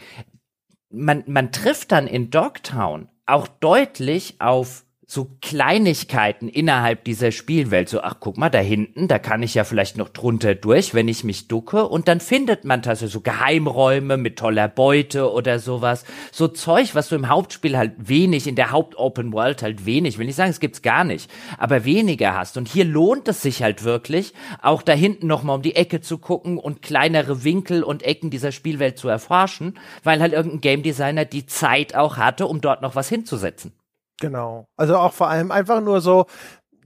[0.94, 7.88] man, man trifft dann in Dogtown auch deutlich auf so Kleinigkeiten innerhalb dieser Spielwelt.
[7.88, 11.08] So, ach, guck mal, da hinten, da kann ich ja vielleicht noch drunter durch, wenn
[11.08, 11.88] ich mich ducke.
[11.88, 16.04] Und dann findet man tatsächlich so Geheimräume mit toller Beute oder sowas.
[16.32, 20.26] So Zeug, was du im Hauptspiel halt wenig, in der Haupt-Open World halt wenig, will
[20.26, 22.58] nicht sagen, es gibt's gar nicht, aber weniger hast.
[22.58, 26.18] Und hier lohnt es sich halt wirklich, auch da hinten nochmal um die Ecke zu
[26.18, 31.26] gucken und kleinere Winkel und Ecken dieser Spielwelt zu erforschen, weil halt irgendein Game Designer
[31.26, 33.74] die Zeit auch hatte, um dort noch was hinzusetzen.
[34.20, 34.68] Genau.
[34.78, 36.26] Also auch vor allem einfach nur so,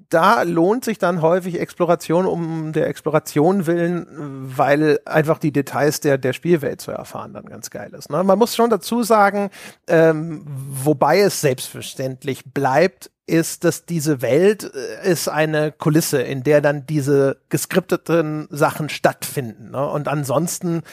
[0.09, 6.17] da lohnt sich dann häufig Exploration um der Exploration willen, weil einfach die Details der,
[6.17, 8.09] der Spielwelt zu erfahren dann ganz geil ist.
[8.09, 8.23] Ne?
[8.23, 9.49] Man muss schon dazu sagen,
[9.87, 16.61] ähm, wobei es selbstverständlich bleibt, ist, dass diese Welt äh, ist eine Kulisse, in der
[16.61, 19.71] dann diese geskripteten Sachen stattfinden.
[19.71, 19.85] Ne?
[19.85, 20.83] Und ansonsten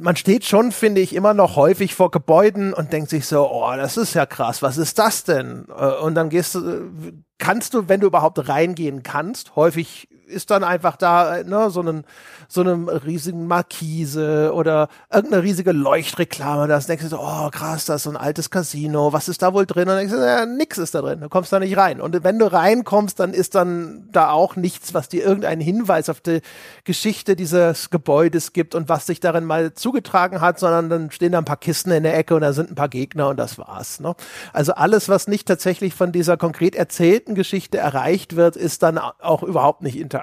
[0.00, 3.70] man steht schon, finde ich, immer noch häufig vor Gebäuden und denkt sich so, oh,
[3.76, 5.66] das ist ja krass, was ist das denn?
[5.76, 6.90] Äh, und dann gehst du,
[7.38, 12.04] kannst du, wenn du überhaupt reingehen kannst, häufig ist dann einfach da ne, so einen
[12.48, 16.68] so einem riesigen Markise oder irgendeine riesige Leuchtreklame.
[16.68, 19.12] Da denkst du so, oh krass, da ist so ein altes Casino.
[19.14, 19.82] Was ist da wohl drin?
[19.82, 21.20] Und dann denkst du, ja, nix ist da drin.
[21.20, 22.00] Du kommst da nicht rein.
[22.00, 26.20] Und wenn du reinkommst, dann ist dann da auch nichts, was dir irgendeinen Hinweis auf
[26.20, 26.42] die
[26.84, 31.38] Geschichte dieses Gebäudes gibt und was sich darin mal zugetragen hat, sondern dann stehen da
[31.38, 34.00] ein paar Kisten in der Ecke und da sind ein paar Gegner und das war's.
[34.00, 34.14] Ne?
[34.52, 39.42] Also alles, was nicht tatsächlich von dieser konkret erzählten Geschichte erreicht wird, ist dann auch
[39.42, 40.21] überhaupt nicht interaktiv.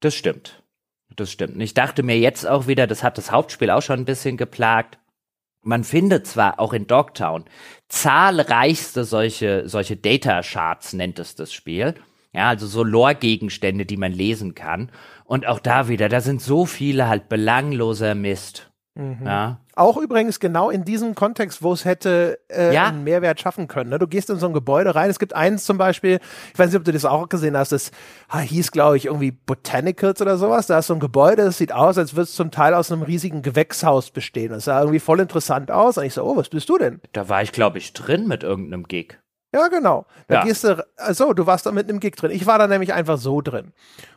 [0.00, 0.62] Das stimmt.
[1.16, 1.54] Das stimmt.
[1.54, 4.36] Und ich dachte mir jetzt auch wieder, das hat das Hauptspiel auch schon ein bisschen
[4.36, 4.98] geplagt.
[5.62, 7.44] Man findet zwar auch in Dogtown
[7.88, 11.94] zahlreichste solche, solche Data Charts nennt es das Spiel.
[12.32, 14.90] Ja, also so Lore-Gegenstände, die man lesen kann.
[15.24, 18.70] Und auch da wieder, da sind so viele halt belangloser Mist.
[18.94, 19.26] Mhm.
[19.26, 19.60] Ja.
[19.80, 22.88] Auch übrigens genau in diesem Kontext, wo es hätte äh, ja.
[22.88, 23.88] einen Mehrwert schaffen können.
[23.88, 23.98] Ne?
[23.98, 25.08] Du gehst in so ein Gebäude rein.
[25.08, 26.20] Es gibt eins zum Beispiel,
[26.52, 27.90] ich weiß nicht, ob du das auch gesehen hast, das
[28.30, 30.66] hieß, glaube ich, irgendwie Botanicals oder sowas.
[30.66, 33.00] Da ist so ein Gebäude, das sieht aus, als würde es zum Teil aus einem
[33.00, 34.50] riesigen Gewächshaus bestehen.
[34.50, 35.96] Das sah irgendwie voll interessant aus.
[35.96, 37.00] Und ich so, oh, was bist du denn?
[37.14, 39.18] Da war ich, glaube ich, drin mit irgendeinem Gig.
[39.54, 40.04] Ja, genau.
[40.28, 40.44] Da ja.
[40.44, 42.32] gehst du, also du warst da mit einem Gig drin.
[42.32, 43.72] Ich war da nämlich einfach so drin.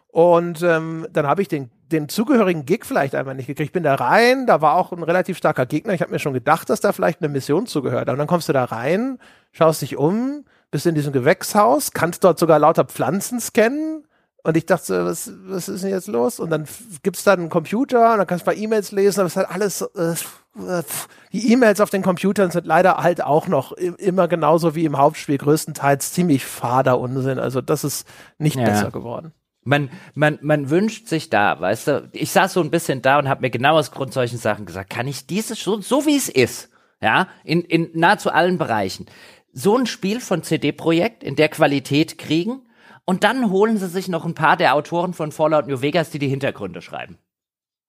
[0.07, 3.69] Und ähm, dann habe ich den, den zugehörigen Gig vielleicht einmal nicht gekriegt.
[3.69, 5.93] Ich bin da rein, da war auch ein relativ starker Gegner.
[5.93, 8.09] Ich habe mir schon gedacht, dass da vielleicht eine Mission zugehört.
[8.09, 9.19] Und dann kommst du da rein,
[9.51, 14.03] schaust dich um, bist in diesem Gewächshaus, kannst dort sogar lauter Pflanzen scannen.
[14.43, 16.39] Und ich dachte, was, was ist denn jetzt los?
[16.39, 16.67] Und dann
[17.01, 19.49] gibt's da einen Computer und dann kannst du ein paar E-Mails lesen, aber es halt
[19.49, 20.83] alles, äh,
[21.31, 25.37] die E-Mails auf den Computern sind leider halt auch noch immer genauso wie im Hauptspiel
[25.37, 27.39] größtenteils ziemlich fader Unsinn.
[27.39, 28.65] Also das ist nicht ja.
[28.65, 29.33] besser geworden.
[29.64, 33.30] Man, man, man wünscht sich da, weißt du, ich saß so ein bisschen da und
[33.30, 36.30] habe mir genau aus Grund solchen Sachen gesagt, kann ich dieses so, so wie es
[36.30, 36.70] ist,
[37.01, 39.05] ja, in, in nahezu allen Bereichen,
[39.53, 42.61] so ein Spiel von CD-Projekt in der Qualität kriegen
[43.05, 46.20] und dann holen sie sich noch ein paar der Autoren von Fallout New Vegas, die
[46.20, 47.18] die Hintergründe schreiben.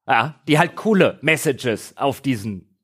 [0.07, 2.75] Ja, die halt coole Messages auf diesen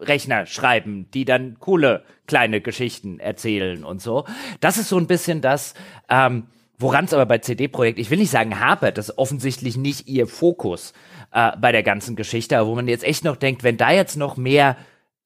[0.00, 4.24] Rechner schreiben, die dann coole kleine Geschichten erzählen und so.
[4.60, 5.74] Das ist so ein bisschen das,
[6.08, 6.48] ähm,
[6.78, 10.26] woran es aber bei CD-Projekt, ich will nicht sagen hapert, das ist offensichtlich nicht ihr
[10.26, 10.92] Fokus
[11.32, 14.16] äh, bei der ganzen Geschichte, aber wo man jetzt echt noch denkt, wenn da jetzt
[14.16, 14.76] noch mehr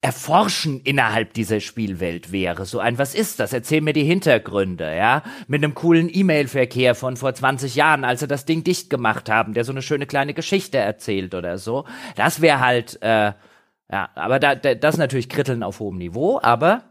[0.02, 2.64] Erforschen innerhalb dieser Spielwelt wäre.
[2.64, 3.52] So ein, was ist das?
[3.52, 5.22] Erzähl mir die Hintergründe, ja?
[5.46, 9.52] Mit einem coolen E-Mail-Verkehr von vor 20 Jahren, als sie das Ding dicht gemacht haben,
[9.52, 11.84] der so eine schöne kleine Geschichte erzählt oder so.
[12.16, 13.32] Das wäre halt, äh,
[13.92, 16.84] ja, aber da, da, das natürlich Kritteln auf hohem Niveau, aber.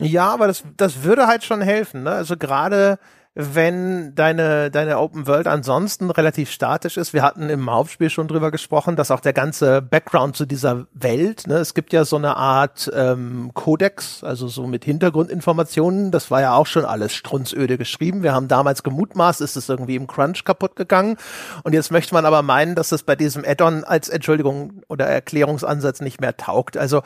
[0.00, 2.12] Ja, aber das, das würde halt schon helfen, ne?
[2.12, 2.98] Also gerade
[3.34, 7.14] wenn deine, deine Open World ansonsten relativ statisch ist.
[7.14, 11.46] Wir hatten im Hauptspiel schon drüber gesprochen, dass auch der ganze Background zu dieser Welt,
[11.46, 16.42] ne, es gibt ja so eine Art ähm, Codex, also so mit Hintergrundinformationen, das war
[16.42, 18.22] ja auch schon alles strunzöde geschrieben.
[18.22, 21.16] Wir haben damals gemutmaßt, ist es irgendwie im Crunch kaputt gegangen.
[21.62, 26.02] Und jetzt möchte man aber meinen, dass es bei diesem Add-on als Entschuldigung oder Erklärungsansatz
[26.02, 26.76] nicht mehr taugt.
[26.76, 27.00] Also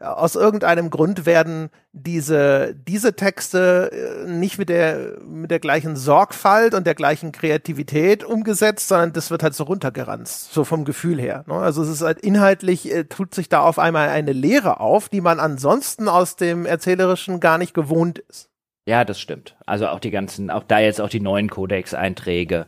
[0.00, 6.74] aus irgendeinem Grund werden diese, diese Texte äh, nicht mit der, mit der gleichen Sorgfalt
[6.74, 11.44] und der gleichen Kreativität umgesetzt, sondern das wird halt so runtergeranzt, so vom Gefühl her.
[11.48, 11.54] Ne?
[11.54, 15.20] Also es ist halt inhaltlich, äh, tut sich da auf einmal eine Lehre auf, die
[15.20, 18.50] man ansonsten aus dem Erzählerischen gar nicht gewohnt ist.
[18.86, 19.56] Ja, das stimmt.
[19.66, 22.66] Also auch die ganzen, auch da jetzt auch die neuen Codex-Einträge,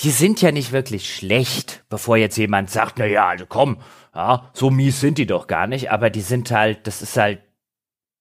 [0.00, 3.78] die sind ja nicht wirklich schlecht, bevor jetzt jemand sagt, na ja, also komm,
[4.14, 7.40] ja, so mies sind die doch gar nicht, aber die sind halt, das ist halt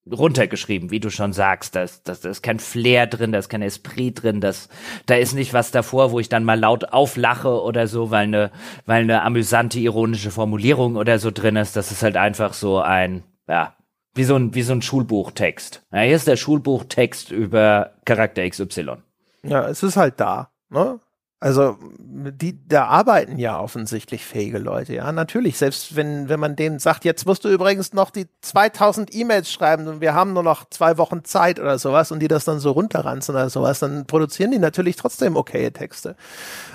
[0.09, 1.75] runtergeschrieben, wie du schon sagst.
[1.75, 4.69] Da ist, da ist kein Flair drin, da ist kein Esprit drin, das,
[5.05, 8.51] da ist nicht was davor, wo ich dann mal laut auflache oder so, weil eine,
[8.85, 11.75] weil eine amüsante, ironische Formulierung oder so drin ist.
[11.75, 13.75] Das ist halt einfach so ein, ja,
[14.13, 15.85] wie so ein, wie so ein Schulbuchtext.
[15.91, 18.97] Ja, hier ist der Schulbuchtext über Charakter XY.
[19.43, 20.99] Ja, es ist halt da, ne?
[21.43, 25.11] Also, die, da arbeiten ja offensichtlich fähige Leute, ja.
[25.11, 29.51] Natürlich, selbst wenn, wenn man denen sagt, jetzt musst du übrigens noch die 2000 E-Mails
[29.51, 32.59] schreiben und wir haben nur noch zwei Wochen Zeit oder sowas und die das dann
[32.59, 36.15] so runterranzen oder sowas, dann produzieren die natürlich trotzdem okaye Texte.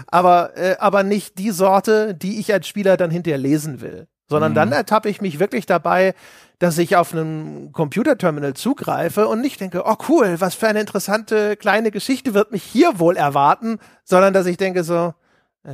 [0.09, 4.09] Aber, äh, aber nicht die Sorte, die ich als Spieler dann hinterher lesen will.
[4.29, 4.57] Sondern mhm.
[4.57, 6.13] dann ertappe ich mich wirklich dabei,
[6.59, 11.57] dass ich auf einem Computerterminal zugreife und nicht denke, oh cool, was für eine interessante
[11.57, 15.13] kleine Geschichte wird mich hier wohl erwarten, sondern dass ich denke so,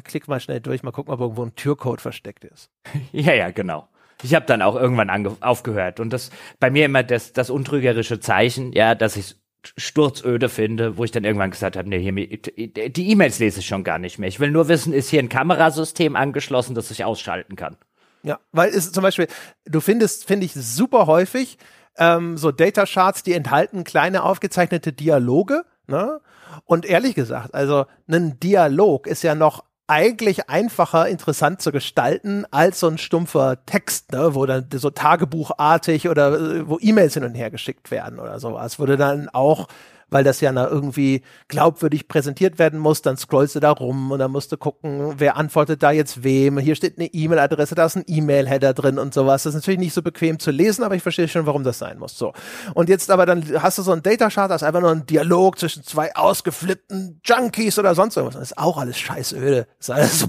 [0.05, 2.71] klick mal schnell durch, mal gucken, ob irgendwo ein Türcode versteckt ist.
[3.13, 3.89] Ja, ja, genau.
[4.23, 5.11] Ich habe dann auch irgendwann
[5.41, 6.31] aufgehört und das
[6.61, 11.25] bei mir immer das, das untrügerische Zeichen, ja, dass ich sturzöde finde, wo ich dann
[11.25, 14.29] irgendwann gesagt habe, nee, hier, die E-Mails lese ich schon gar nicht mehr.
[14.29, 17.77] Ich will nur wissen, ist hier ein Kamerasystem angeschlossen, das ich ausschalten kann.
[18.23, 19.27] Ja, weil es zum Beispiel,
[19.65, 21.59] du findest, finde ich, super häufig
[21.97, 25.65] ähm, so Data Charts, die enthalten kleine aufgezeichnete Dialoge.
[25.87, 26.21] Ne?
[26.65, 32.81] Und ehrlich gesagt, also ein Dialog ist ja noch eigentlich einfacher interessant zu gestalten als
[32.81, 37.35] so ein stumpfer Text, ne, wo dann so tagebuchartig oder äh, wo E-Mails hin und
[37.35, 39.69] her geschickt werden oder sowas, wo du dann auch
[40.13, 43.03] weil das ja irgendwie glaubwürdig präsentiert werden muss.
[43.03, 46.59] Dann scrollst du da rum und dann musst du gucken, wer antwortet da jetzt wem.
[46.59, 49.43] Hier steht eine E-Mail-Adresse, da ist ein E-Mail-Header drin und sowas.
[49.43, 51.99] Das ist natürlich nicht so bequem zu lesen, aber ich verstehe schon, warum das sein
[51.99, 52.17] muss.
[52.17, 52.33] So.
[52.75, 55.59] Und jetzt aber dann hast du so ein Data-Chart, das ist einfach nur ein Dialog
[55.59, 58.39] zwischen zwei ausgeflippten Junkies oder sonst irgendwas.
[58.39, 59.67] Das ist auch alles scheißöde.
[59.79, 60.29] Das ist alles so.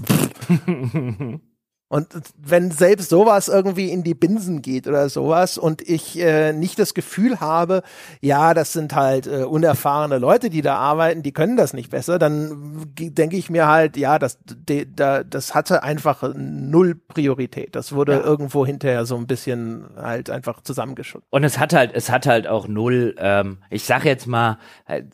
[1.94, 6.76] Und wenn selbst sowas irgendwie in die Binsen geht oder sowas und ich äh, nicht
[6.80, 7.84] das Gefühl habe,
[8.20, 12.18] ja, das sind halt äh, unerfahrene Leute, die da arbeiten, die können das nicht besser,
[12.18, 17.76] dann denke ich mir halt, ja, das, de, da, das hatte einfach null Priorität.
[17.76, 18.22] Das wurde ja.
[18.22, 21.28] irgendwo hinterher so ein bisschen halt einfach zusammengeschüttet.
[21.30, 25.04] Und es hat halt, es hat halt auch null, ähm, ich sag jetzt mal, äh,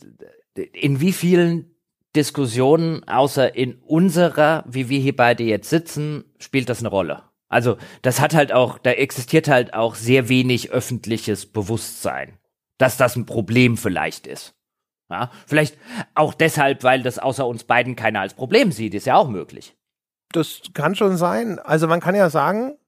[0.72, 1.69] in wie vielen
[2.16, 7.22] Diskussionen, außer in unserer, wie wir hier beide jetzt sitzen, spielt das eine Rolle.
[7.48, 12.38] Also das hat halt auch, da existiert halt auch sehr wenig öffentliches Bewusstsein,
[12.78, 14.54] dass das ein Problem vielleicht ist.
[15.10, 15.76] Ja, vielleicht
[16.14, 19.76] auch deshalb, weil das außer uns beiden keiner als Problem sieht, ist ja auch möglich.
[20.32, 21.58] Das kann schon sein.
[21.58, 22.78] Also man kann ja sagen,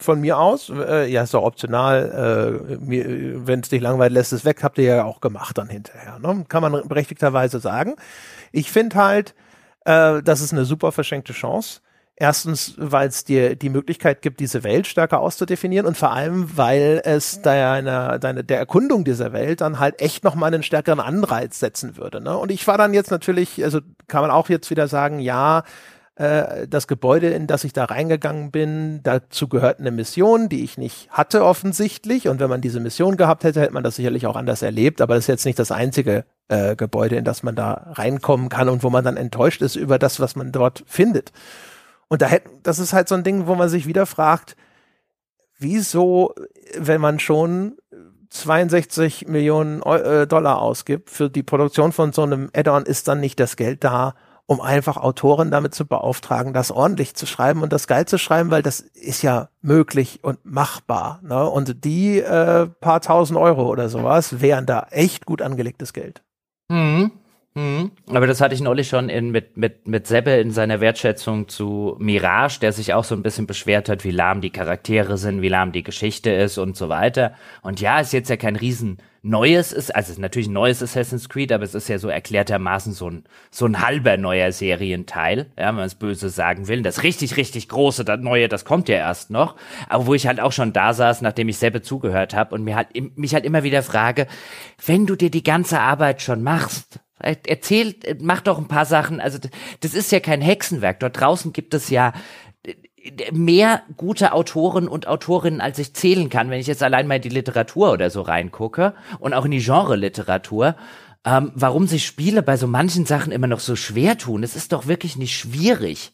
[0.00, 4.44] von mir aus, äh, ja, ist doch optional, äh, wenn es dich langweilt, lässt es
[4.44, 6.18] weg, habt ihr ja auch gemacht dann hinterher.
[6.18, 6.44] Ne?
[6.48, 7.94] Kann man berechtigterweise sagen.
[8.52, 9.34] Ich finde halt,
[9.84, 11.80] äh, das ist eine super verschenkte Chance.
[12.16, 17.00] Erstens, weil es dir die Möglichkeit gibt, diese Welt stärker auszudefinieren und vor allem, weil
[17.02, 21.96] es deiner, deine, der Erkundung dieser Welt dann halt echt nochmal einen stärkeren Anreiz setzen
[21.96, 22.20] würde.
[22.20, 22.36] Ne?
[22.36, 25.62] Und ich war dann jetzt natürlich, also kann man auch jetzt wieder sagen, ja,
[26.20, 30.76] äh, das Gebäude, in das ich da reingegangen bin, dazu gehört eine Mission, die ich
[30.76, 32.28] nicht hatte offensichtlich.
[32.28, 35.00] Und wenn man diese Mission gehabt hätte, hätte man das sicherlich auch anders erlebt.
[35.00, 38.68] Aber das ist jetzt nicht das einzige äh, Gebäude, in das man da reinkommen kann
[38.68, 41.32] und wo man dann enttäuscht ist über das, was man dort findet.
[42.08, 44.56] Und da hätten, das ist halt so ein Ding, wo man sich wieder fragt,
[45.58, 46.34] wieso,
[46.76, 47.78] wenn man schon
[48.28, 53.40] 62 Millionen äh, Dollar ausgibt für die Produktion von so einem Add-on, ist dann nicht
[53.40, 54.14] das Geld da,
[54.46, 58.50] um einfach Autoren damit zu beauftragen, das ordentlich zu schreiben und das geil zu schreiben,
[58.50, 61.20] weil das ist ja möglich und machbar.
[61.22, 61.48] Ne?
[61.48, 66.22] Und die äh, paar tausend Euro oder sowas wären da echt gut angelegtes Geld.
[66.68, 67.12] Mhm.
[67.54, 67.90] Mhm.
[68.06, 71.96] Aber das hatte ich neulich schon in, mit, mit, mit Sebbe in seiner Wertschätzung zu
[71.98, 75.48] Mirage, der sich auch so ein bisschen beschwert hat, wie lahm die Charaktere sind, wie
[75.48, 77.34] lahm die Geschichte ist und so weiter.
[77.62, 81.28] Und ja, ist jetzt ja kein riesen neues, ist, also ist natürlich ein neues Assassin's
[81.28, 85.68] Creed, aber es ist ja so erklärtermaßen so ein, so ein halber neuer Serienteil, ja,
[85.68, 86.82] wenn man es böse sagen will.
[86.82, 89.56] Das richtig, richtig große, das neue, das kommt ja erst noch.
[89.88, 92.76] Aber wo ich halt auch schon da saß, nachdem ich Sebbe zugehört habe und mir
[92.76, 94.28] halt, mich halt immer wieder frage,
[94.86, 99.20] wenn du dir die ganze Arbeit schon machst, Erzählt, macht doch ein paar Sachen.
[99.20, 99.38] Also
[99.80, 101.00] das ist ja kein Hexenwerk.
[101.00, 102.12] Dort draußen gibt es ja
[102.64, 107.16] äh, mehr gute Autoren und Autorinnen, als ich zählen kann, wenn ich jetzt allein mal
[107.16, 110.76] in die Literatur oder so reingucke und auch in die Genre-Literatur.
[111.24, 114.72] Ähm, warum sich Spiele bei so manchen Sachen immer noch so schwer tun, es ist
[114.72, 116.12] doch wirklich nicht schwierig.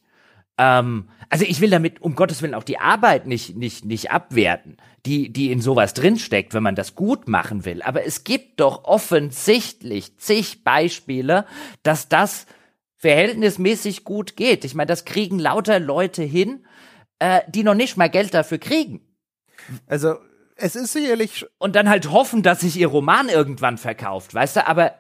[0.59, 4.77] Ähm, also ich will damit um Gottes Willen auch die Arbeit nicht, nicht, nicht abwerten,
[5.05, 7.83] die, die in sowas drinsteckt, wenn man das gut machen will.
[7.83, 11.47] Aber es gibt doch offensichtlich zig Beispiele,
[11.83, 12.47] dass das
[12.97, 14.65] verhältnismäßig gut geht.
[14.65, 16.65] Ich meine, das kriegen lauter Leute hin,
[17.19, 19.01] äh, die noch nicht mal Geld dafür kriegen.
[19.87, 20.17] Also
[20.57, 21.47] es ist sicherlich.
[21.59, 24.95] Und dann halt hoffen, dass sich ihr Roman irgendwann verkauft, weißt du, aber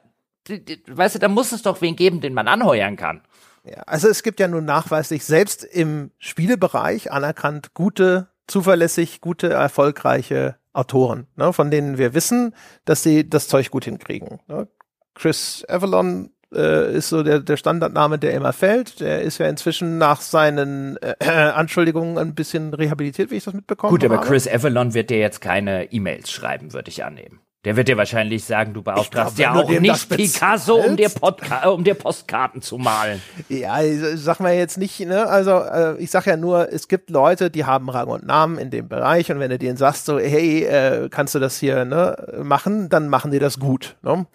[0.86, 3.22] weißt du, da muss es doch wen geben, den man anheuern kann.
[3.68, 10.56] Ja, also es gibt ja nun nachweislich selbst im Spielebereich anerkannt gute, zuverlässig, gute, erfolgreiche
[10.72, 14.40] Autoren, ne, von denen wir wissen, dass sie das Zeug gut hinkriegen.
[14.46, 14.68] Ne?
[15.14, 19.00] Chris Avalon äh, ist so der, der Standardname, der immer fällt.
[19.00, 23.92] Der ist ja inzwischen nach seinen äh, Anschuldigungen ein bisschen rehabilitiert, wie ich das mitbekommen
[23.92, 24.06] habe.
[24.06, 27.40] Gut, aber Chris Avalon wird dir jetzt keine E-Mails schreiben, würde ich annehmen.
[27.66, 31.82] Der wird dir wahrscheinlich sagen, du beauftragst ja auch nicht Picasso, um dir, Podca um
[31.82, 33.20] dir Postkarten zu malen.
[33.48, 33.78] Ja,
[34.14, 35.26] sag mal jetzt nicht, ne?
[35.26, 38.70] Also äh, ich sag ja nur, es gibt Leute, die haben Rang und Namen in
[38.70, 42.40] dem Bereich und wenn du denen sagst, so, hey, äh, kannst du das hier ne,
[42.40, 43.96] machen, dann machen die das gut.
[44.02, 44.28] Ne?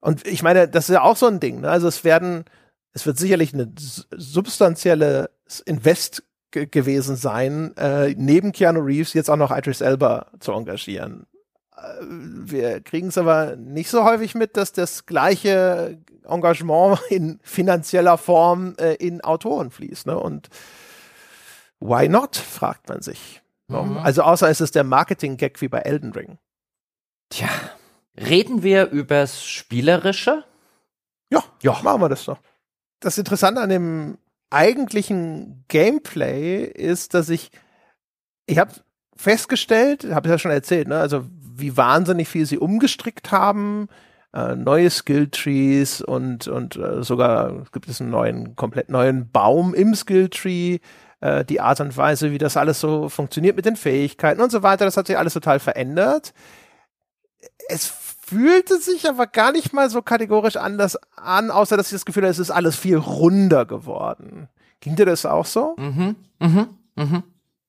[0.00, 1.60] Und ich meine, das ist ja auch so ein Ding.
[1.60, 1.68] Ne?
[1.68, 2.46] Also es werden,
[2.94, 5.28] es wird sicherlich eine substanzielle
[5.66, 11.26] Invest gewesen sein, äh, neben Keanu Reeves jetzt auch noch Idris Elba zu engagieren
[12.00, 18.74] wir kriegen es aber nicht so häufig mit, dass das gleiche Engagement in finanzieller Form
[18.78, 20.06] äh, in Autoren fließt.
[20.06, 20.18] Ne?
[20.18, 20.48] Und
[21.80, 23.42] why not, fragt man sich.
[23.68, 23.82] Ne?
[23.82, 23.98] Mhm.
[23.98, 26.38] Also außer es ist der Marketing-Gag wie bei Elden Ring.
[27.30, 27.48] Tja,
[28.16, 30.44] reden wir übers Spielerische?
[31.30, 32.38] Ja, ja, machen wir das doch.
[33.00, 34.18] Das Interessante an dem
[34.50, 37.50] eigentlichen Gameplay ist, dass ich,
[38.46, 38.72] ich habe
[39.16, 40.98] festgestellt, habe ich ja schon erzählt, ne?
[40.98, 41.24] also
[41.56, 43.88] wie wahnsinnig viel sie umgestrickt haben.
[44.32, 49.94] Äh, neue Skilltrees und, und äh, sogar gibt es einen neuen, komplett neuen Baum im
[49.94, 50.80] Skilltree.
[51.20, 54.62] Äh, die Art und Weise, wie das alles so funktioniert mit den Fähigkeiten und so
[54.62, 56.34] weiter, das hat sich alles total verändert.
[57.68, 62.04] Es fühlte sich aber gar nicht mal so kategorisch anders an, außer dass ich das
[62.04, 64.48] Gefühl habe, es ist alles viel runder geworden.
[64.80, 65.76] Ging dir das auch so?
[65.78, 67.22] Mhm, mhm, mhm.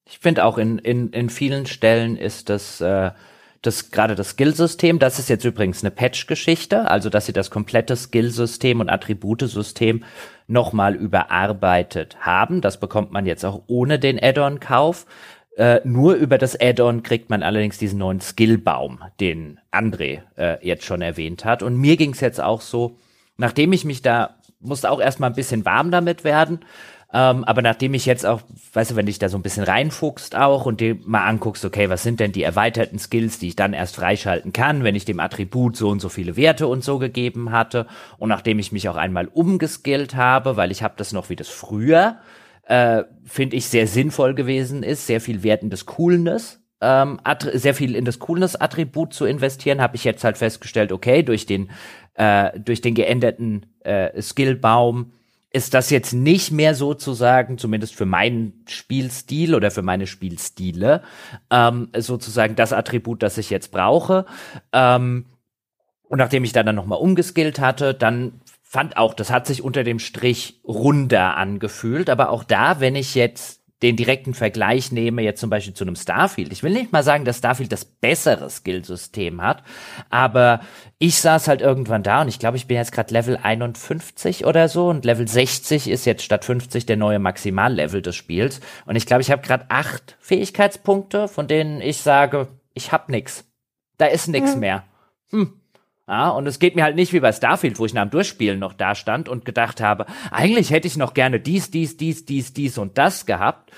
[0.05, 3.11] Ich finde auch in, in, in vielen Stellen ist das äh,
[3.65, 7.95] das gerade das Skill-System, das ist jetzt übrigens eine Patch-Geschichte, also dass sie das komplette
[7.95, 10.03] Skill-System und Attributesystem
[10.47, 12.61] nochmal überarbeitet haben.
[12.61, 15.05] Das bekommt man jetzt auch ohne den Add-on-Kauf.
[15.57, 20.83] Äh, nur über das Add-on kriegt man allerdings diesen neuen Skill-Baum, den André äh, jetzt
[20.83, 21.63] schon erwähnt hat.
[21.63, 22.97] Und mir ging es jetzt auch so,
[23.37, 26.59] nachdem ich mich da, musste auch erstmal ein bisschen warm damit werden,
[27.13, 28.41] ähm, aber nachdem ich jetzt auch,
[28.73, 31.89] weißt du, wenn dich da so ein bisschen reinfuchst auch und dir mal anguckst, okay,
[31.89, 35.19] was sind denn die erweiterten Skills, die ich dann erst freischalten kann, wenn ich dem
[35.19, 37.87] Attribut so und so viele Werte und so gegeben hatte
[38.17, 41.47] und nachdem ich mich auch einmal umgeskillt habe, weil ich habe das noch wie das
[41.47, 42.17] früher,
[42.63, 47.19] äh, finde ich sehr sinnvoll gewesen ist, sehr viel Wert in das Coolness ähm,
[47.53, 51.69] sehr viel in das Coolness-Attribut zu investieren, habe ich jetzt halt festgestellt, okay, durch den,
[52.15, 55.13] äh, durch den geänderten äh, Skillbaum
[55.55, 61.01] ist das jetzt nicht mehr sozusagen, zumindest für meinen Spielstil oder für meine Spielstile,
[61.49, 64.25] ähm, sozusagen das Attribut, das ich jetzt brauche.
[64.73, 65.27] Ähm,
[66.09, 69.85] und nachdem ich dann, dann nochmal umgeskillt hatte, dann fand auch, das hat sich unter
[69.85, 72.09] dem Strich runder angefühlt.
[72.09, 75.95] Aber auch da, wenn ich jetzt den direkten Vergleich nehme, jetzt zum Beispiel zu einem
[75.95, 76.51] Starfield.
[76.51, 79.61] Ich will nicht mal sagen, dass Starfield das bessere Skillsystem hat,
[80.09, 80.61] aber
[80.97, 84.69] ich saß halt irgendwann da und ich glaube, ich bin jetzt gerade Level 51 oder
[84.69, 89.05] so und Level 60 ist jetzt statt 50 der neue Maximallevel des Spiels und ich
[89.05, 93.45] glaube, ich habe gerade acht Fähigkeitspunkte, von denen ich sage, ich hab nix.
[93.99, 94.59] Da ist nix hm.
[94.59, 94.83] mehr.
[95.29, 95.61] Hm.
[96.07, 98.59] Ja, und es geht mir halt nicht wie bei Starfield, wo ich nach dem Durchspielen
[98.59, 102.53] noch da stand und gedacht habe, eigentlich hätte ich noch gerne dies, dies, dies, dies,
[102.53, 103.71] dies und das gehabt.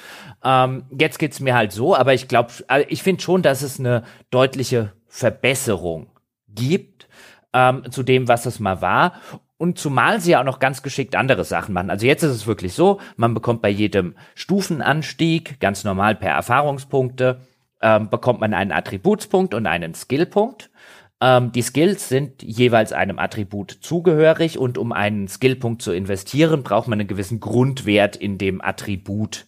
[0.44, 3.80] Ähm, jetzt geht's mir halt so, aber ich glaube, also ich finde schon, dass es
[3.80, 6.08] eine deutliche Verbesserung
[6.50, 7.08] gibt
[7.54, 9.14] ähm, zu dem, was es mal war.
[9.58, 11.90] Und zumal sie ja auch noch ganz geschickt andere Sachen machen.
[11.90, 17.42] Also jetzt ist es wirklich so, man bekommt bei jedem Stufenanstieg, ganz normal per Erfahrungspunkte,
[17.82, 20.70] ähm, bekommt man einen Attributspunkt und einen Skillpunkt.
[21.20, 26.88] Ähm, die Skills sind jeweils einem Attribut zugehörig und um einen Skillpunkt zu investieren, braucht
[26.88, 29.48] man einen gewissen Grundwert in dem Attribut.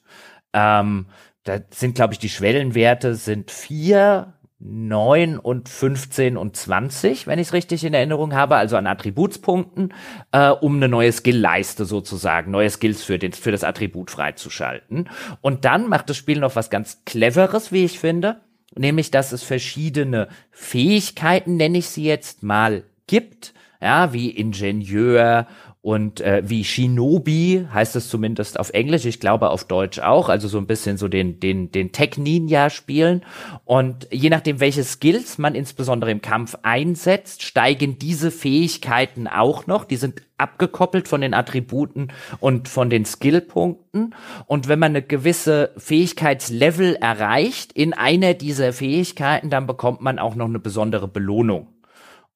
[0.53, 1.07] Ähm,
[1.43, 7.47] da sind, glaube ich, die Schwellenwerte sind vier, neun und 15 und 20, wenn ich
[7.47, 9.93] es richtig in Erinnerung habe, also an Attributspunkten,
[10.33, 15.09] äh, um eine neue Skill-Leiste sozusagen, neue Skills für, den, für das Attribut freizuschalten.
[15.39, 18.41] Und dann macht das Spiel noch was ganz Cleveres, wie ich finde
[18.75, 25.47] nämlich dass es verschiedene Fähigkeiten, nenne ich sie jetzt mal, gibt, ja, wie Ingenieur
[25.81, 30.49] und äh, wie Shinobi heißt es zumindest auf Englisch, ich glaube auf Deutsch auch, also
[30.49, 33.23] so ein bisschen so den den den Tech Ninja spielen.
[33.63, 39.85] Und je nachdem welche Skills man insbesondere im Kampf einsetzt, steigen diese Fähigkeiten auch noch,
[39.85, 42.11] die sind abgekoppelt von den Attributen
[42.41, 44.15] und von den Skillpunkten.
[44.47, 50.35] Und wenn man eine gewisse Fähigkeitslevel erreicht in einer dieser Fähigkeiten, dann bekommt man auch
[50.35, 51.67] noch eine besondere Belohnung.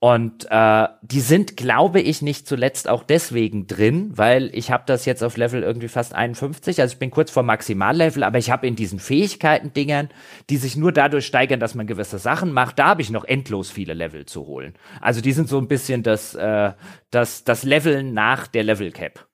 [0.03, 5.05] Und äh, die sind, glaube ich, nicht zuletzt auch deswegen drin, weil ich habe das
[5.05, 8.67] jetzt auf Level irgendwie fast 51, also ich bin kurz vor Maximallevel, aber ich habe
[8.67, 10.09] in diesen Fähigkeiten-Dingern,
[10.49, 13.71] die sich nur dadurch steigern, dass man gewisse Sachen macht, da habe ich noch endlos
[13.71, 14.73] viele Level zu holen.
[14.99, 16.73] Also die sind so ein bisschen das, äh,
[17.09, 19.25] das, das Leveln nach der Level Cap.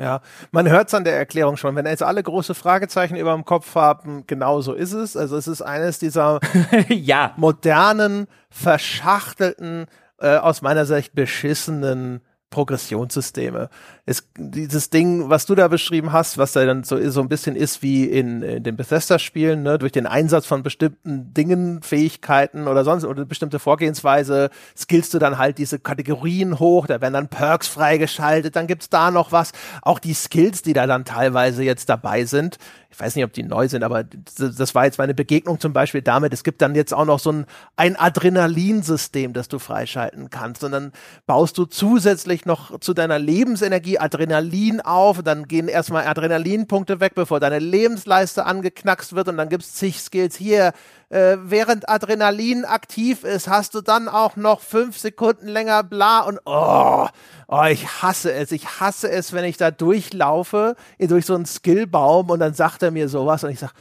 [0.00, 0.20] Ja,
[0.52, 1.74] man hört es an der Erklärung schon.
[1.74, 5.16] Wenn jetzt alle große Fragezeichen über dem Kopf haben, genau so ist es.
[5.16, 6.38] Also es ist eines dieser
[6.88, 7.34] ja.
[7.36, 9.86] modernen, verschachtelten
[10.22, 12.20] äh, aus meiner Sicht beschissenen
[12.52, 13.68] Progressionssysteme.
[14.06, 17.56] Es, dieses Ding, was du da beschrieben hast, was da dann so, so ein bisschen
[17.56, 22.84] ist wie in, in den Bethesda-Spielen, ne, durch den Einsatz von bestimmten Dingen, Fähigkeiten oder
[22.84, 27.66] sonst oder bestimmte Vorgehensweise, skillst du dann halt diese Kategorien hoch, da werden dann Perks
[27.66, 29.52] freigeschaltet, dann gibt's da noch was.
[29.80, 32.58] Auch die Skills, die da dann teilweise jetzt dabei sind,
[32.92, 36.02] ich weiß nicht, ob die neu sind, aber das war jetzt meine Begegnung zum Beispiel
[36.02, 36.34] damit.
[36.34, 37.46] Es gibt dann jetzt auch noch so ein,
[37.76, 40.62] ein Adrenalinsystem, das du freischalten kannst.
[40.62, 40.92] Und dann
[41.26, 45.22] baust du zusätzlich noch zu deiner Lebensenergie Adrenalin auf.
[45.22, 49.28] dann gehen erstmal Adrenalinpunkte weg, bevor deine Lebensleiste angeknackst wird.
[49.28, 50.74] Und dann gibt's zig Skills hier.
[51.12, 56.40] Äh, während Adrenalin aktiv ist, hast du dann auch noch fünf Sekunden länger bla und
[56.46, 57.06] oh,
[57.54, 58.50] Oh, ich hasse es.
[58.50, 62.90] Ich hasse es, wenn ich da durchlaufe, durch so einen Skillbaum und dann sagt er
[62.90, 63.74] mir sowas und ich sag,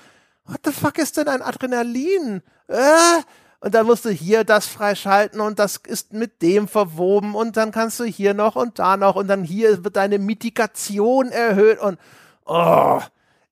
[0.46, 2.42] what the fuck ist denn ein Adrenalin?
[2.68, 3.22] Äh?
[3.62, 7.72] Und dann musst du hier das freischalten und das ist mit dem verwoben und dann
[7.72, 11.98] kannst du hier noch und da noch und dann hier wird deine Mitigation erhöht und
[12.46, 13.00] oh,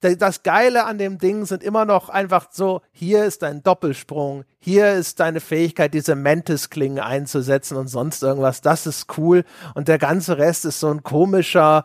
[0.02, 4.94] das Geile an dem Ding sind immer noch einfach so, hier ist dein Doppelsprung, hier
[4.94, 8.62] ist deine Fähigkeit, diese Mantis-Klingen einzusetzen und sonst irgendwas.
[8.62, 9.44] Das ist cool.
[9.76, 11.84] Und der ganze Rest ist so ein komischer,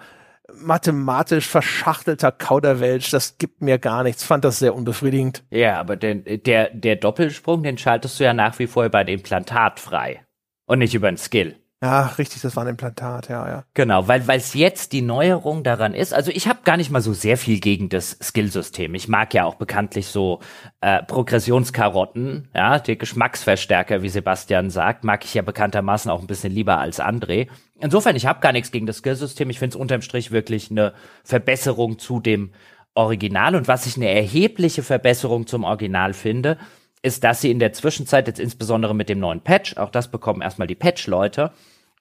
[0.52, 3.10] mathematisch verschachtelter Kauderwelsch.
[3.10, 4.24] Das gibt mir gar nichts.
[4.24, 5.42] Fand das sehr unbefriedigend.
[5.50, 9.08] Ja, aber der, der, der Doppelsprung, den schaltest du ja nach wie vor über ein
[9.08, 10.24] Implantat frei.
[10.66, 11.56] Und nicht über ein Skill.
[11.85, 13.65] Ja, richtig, das war ein Implantat, ja, ja.
[13.74, 16.15] Genau, weil es jetzt die Neuerung daran ist.
[16.15, 18.94] Also ich habe gar nicht mal so sehr viel gegen das Skillsystem.
[18.94, 20.40] Ich mag ja auch bekanntlich so
[20.81, 26.55] äh, Progressionskarotten, ja, die Geschmacksverstärker, wie Sebastian sagt, mag ich ja bekanntermaßen auch ein bisschen
[26.55, 27.48] lieber als André.
[27.78, 29.51] Insofern, ich habe gar nichts gegen das Skillsystem.
[29.51, 32.52] Ich finde es unterm Strich wirklich eine Verbesserung zu dem
[32.94, 33.56] Original.
[33.56, 36.56] Und was ich eine erhebliche Verbesserung zum Original finde,
[37.02, 40.40] ist, dass sie in der Zwischenzeit, jetzt insbesondere mit dem neuen Patch, auch das bekommen
[40.40, 41.52] erstmal die Patch-Leute,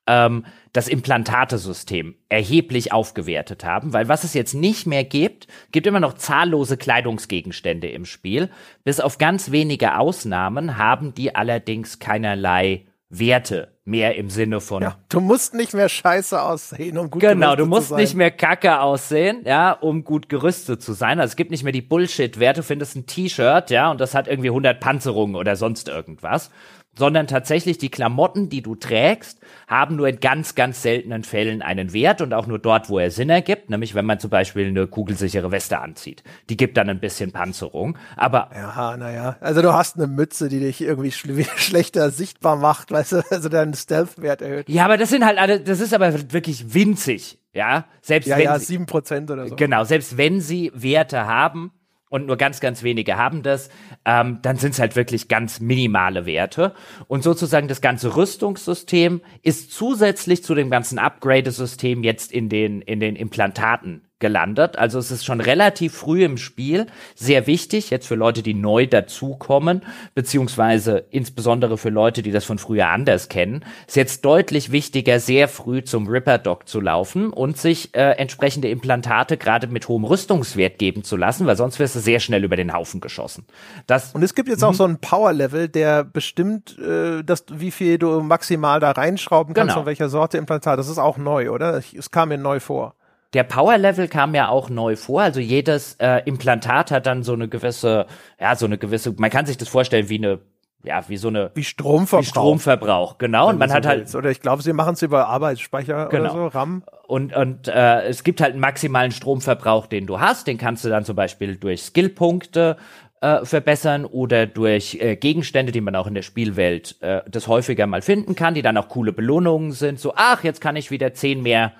[0.07, 5.99] ähm, das Implantatesystem erheblich aufgewertet haben, weil was es jetzt nicht mehr gibt, gibt immer
[5.99, 8.49] noch zahllose Kleidungsgegenstände im Spiel.
[8.83, 14.81] Bis auf ganz wenige Ausnahmen haben die allerdings keinerlei Werte mehr im Sinne von.
[14.81, 18.79] Ja, du musst nicht mehr scheiße aussehen, um gut Genau, du musst nicht mehr kacke
[18.79, 21.19] aussehen, ja, um gut gerüstet zu sein.
[21.19, 22.61] Also es gibt nicht mehr die Bullshit-Werte.
[22.61, 26.49] Du findest ein T-Shirt, ja, und das hat irgendwie 100 Panzerungen oder sonst irgendwas.
[26.95, 31.93] Sondern tatsächlich die Klamotten, die du trägst, haben nur in ganz, ganz seltenen Fällen einen
[31.93, 34.87] Wert und auch nur dort, wo er Sinn ergibt, nämlich wenn man zum Beispiel eine
[34.87, 36.23] kugelsichere Weste anzieht.
[36.49, 38.49] Die gibt dann ein bisschen Panzerung, aber...
[38.53, 43.11] Ja, naja, also du hast eine Mütze, die dich irgendwie schl schlechter sichtbar macht, weißt
[43.13, 44.69] du, also deinen Stealth-Wert erhöht.
[44.69, 48.45] Ja, aber das sind halt alle, das ist aber wirklich winzig, ja, selbst ja, wenn
[48.45, 49.55] ja, sie, sieben Prozent oder so.
[49.55, 51.71] Genau, selbst wenn sie Werte haben
[52.13, 53.69] und nur ganz, ganz wenige haben das,
[54.05, 56.75] ähm, dann sind es halt wirklich ganz minimale Werte.
[57.07, 62.99] Und sozusagen das ganze Rüstungssystem ist zusätzlich zu dem ganzen Upgrade-System jetzt in den, in
[62.99, 64.77] den Implantaten gelandet.
[64.79, 68.87] Also es ist schon relativ früh im Spiel sehr wichtig, jetzt für Leute, die neu
[68.87, 69.81] dazukommen,
[70.15, 75.49] beziehungsweise insbesondere für Leute, die das von früher anders kennen, ist jetzt deutlich wichtiger, sehr
[75.49, 81.03] früh zum Ripper-Dock zu laufen und sich äh, entsprechende Implantate gerade mit hohem Rüstungswert geben
[81.03, 83.45] zu lassen, weil sonst wirst du sehr schnell über den Haufen geschossen.
[83.87, 87.97] Das, Und es gibt jetzt auch so ein Power-Level, der bestimmt, äh, dass, wie viel
[87.97, 89.81] du maximal da reinschrauben kannst, Genau.
[89.81, 90.79] von welcher Sorte Implantat.
[90.79, 91.81] Das ist auch neu, oder?
[91.93, 92.95] Es kam mir neu vor.
[93.33, 95.21] Der Power Level kam ja auch neu vor.
[95.21, 98.05] Also jedes äh, Implantat hat dann so eine gewisse,
[98.39, 100.39] ja, so eine gewisse, man kann sich das vorstellen wie eine,
[100.85, 102.21] ja, wie so eine Wie Stromverbrauch.
[102.21, 103.49] wie Stromverbrauch, genau.
[103.49, 104.15] Und man hat halt willst.
[104.15, 106.23] Oder ich glaube, sie machen es über Arbeitsspeicher Genau.
[106.33, 106.83] oder so, RAM.
[107.07, 110.45] und und äh, es gibt halt einen maximalen Stromverbrauch, den du hast.
[110.47, 112.77] Den kannst du dann zum Beispiel durch Skillpunkte
[113.21, 117.87] äh, verbessern oder durch äh, Gegenstände, die man auch in der Spielwelt äh, das häufiger
[117.87, 119.99] mal finden kann, die dann auch coole Belohnungen sind.
[119.99, 121.71] So, ach, jetzt kann ich wieder zehn mehr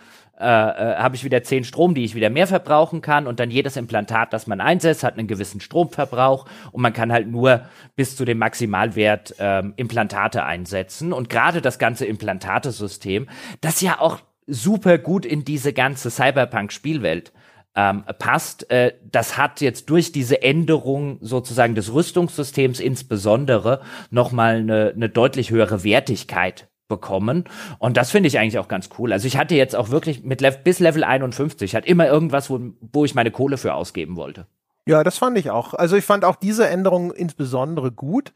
[0.43, 3.49] äh, äh, habe ich wieder zehn Strom, die ich wieder mehr verbrauchen kann und dann
[3.49, 7.61] jedes Implantat, das man einsetzt, hat einen gewissen Stromverbrauch und man kann halt nur
[7.95, 13.27] bis zu dem Maximalwert ähm, Implantate einsetzen und gerade das ganze Implantatesystem,
[13.61, 17.31] das ja auch super gut in diese ganze Cyberpunk-Spielwelt
[17.75, 18.69] ähm, passt.
[18.69, 25.51] Äh, das hat jetzt durch diese Änderung sozusagen des Rüstungssystems insbesondere nochmal eine, eine deutlich
[25.51, 27.45] höhere Wertigkeit bekommen.
[27.79, 29.13] Und das finde ich eigentlich auch ganz cool.
[29.13, 32.49] Also ich hatte jetzt auch wirklich mit Lev bis Level 51, ich hatte immer irgendwas,
[32.49, 32.59] wo,
[32.91, 34.47] wo ich meine Kohle für ausgeben wollte.
[34.85, 35.73] Ja, das fand ich auch.
[35.73, 38.33] Also ich fand auch diese Änderung insbesondere gut,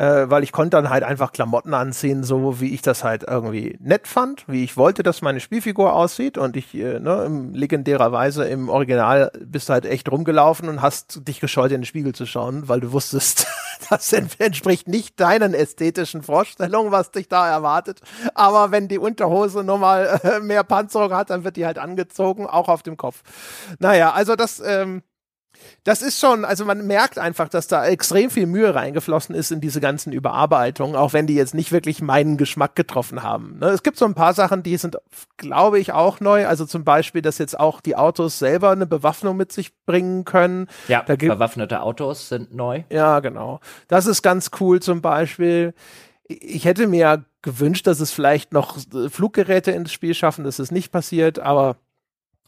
[0.00, 3.76] äh, weil ich konnte dann halt einfach Klamotten anziehen, so wie ich das halt irgendwie
[3.80, 6.38] nett fand, wie ich wollte, dass meine Spielfigur aussieht.
[6.38, 11.38] Und ich, äh, ne, legendärerweise im Original bist du halt echt rumgelaufen und hast dich
[11.40, 13.46] gescheut, in den Spiegel zu schauen, weil du wusstest,
[13.90, 18.00] das ent- entspricht nicht deinen ästhetischen Vorstellungen, was dich da erwartet.
[18.34, 22.46] Aber wenn die Unterhose nur mal äh, mehr Panzerung hat, dann wird die halt angezogen,
[22.46, 23.22] auch auf dem Kopf.
[23.78, 25.02] Naja, also das, ähm,
[25.84, 29.60] das ist schon, also man merkt einfach, dass da extrem viel Mühe reingeflossen ist in
[29.60, 33.58] diese ganzen Überarbeitungen, auch wenn die jetzt nicht wirklich meinen Geschmack getroffen haben.
[33.58, 33.66] Ne?
[33.68, 34.96] Es gibt so ein paar Sachen, die sind,
[35.36, 36.46] glaube ich, auch neu.
[36.46, 40.66] Also zum Beispiel, dass jetzt auch die Autos selber eine Bewaffnung mit sich bringen können.
[40.88, 42.84] Ja, Da gibt- bewaffnete Autos sind neu.
[42.90, 43.60] Ja, genau.
[43.88, 45.74] Das ist ganz cool zum Beispiel.
[46.28, 50.44] Ich hätte mir gewünscht, dass es vielleicht noch äh, Fluggeräte ins Spiel schaffen.
[50.44, 51.76] Das ist nicht passiert, aber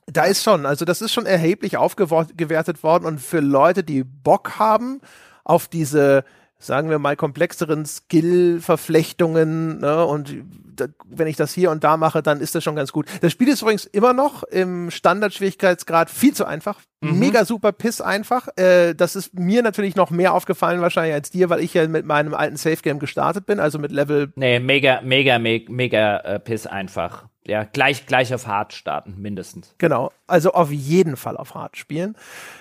[0.07, 4.59] da ist schon, also das ist schon erheblich aufgewertet worden und für Leute, die Bock
[4.59, 5.01] haben
[5.45, 6.25] auf diese,
[6.59, 10.35] sagen wir mal, komplexeren Skill-Verflechtungen, ne, und
[10.75, 13.07] da, wenn ich das hier und da mache, dann ist das schon ganz gut.
[13.21, 16.81] Das Spiel ist übrigens immer noch im Standardschwierigkeitsgrad viel zu einfach.
[17.01, 18.49] Mega super piss einfach.
[18.57, 22.07] Äh, das ist mir natürlich noch mehr aufgefallen wahrscheinlich als dir, weil ich ja mit
[22.07, 26.67] meinem alten Safe-Game gestartet bin, also mit Level Nee, mega, mega, mega, mega äh, piss
[26.67, 27.27] einfach.
[27.47, 29.75] Ja, gleich, gleich auf hart starten, mindestens.
[29.79, 32.17] Genau, also auf jeden Fall auf Hard spielen.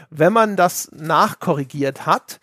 [0.09, 2.39] Wenn man das nachkorrigiert hat,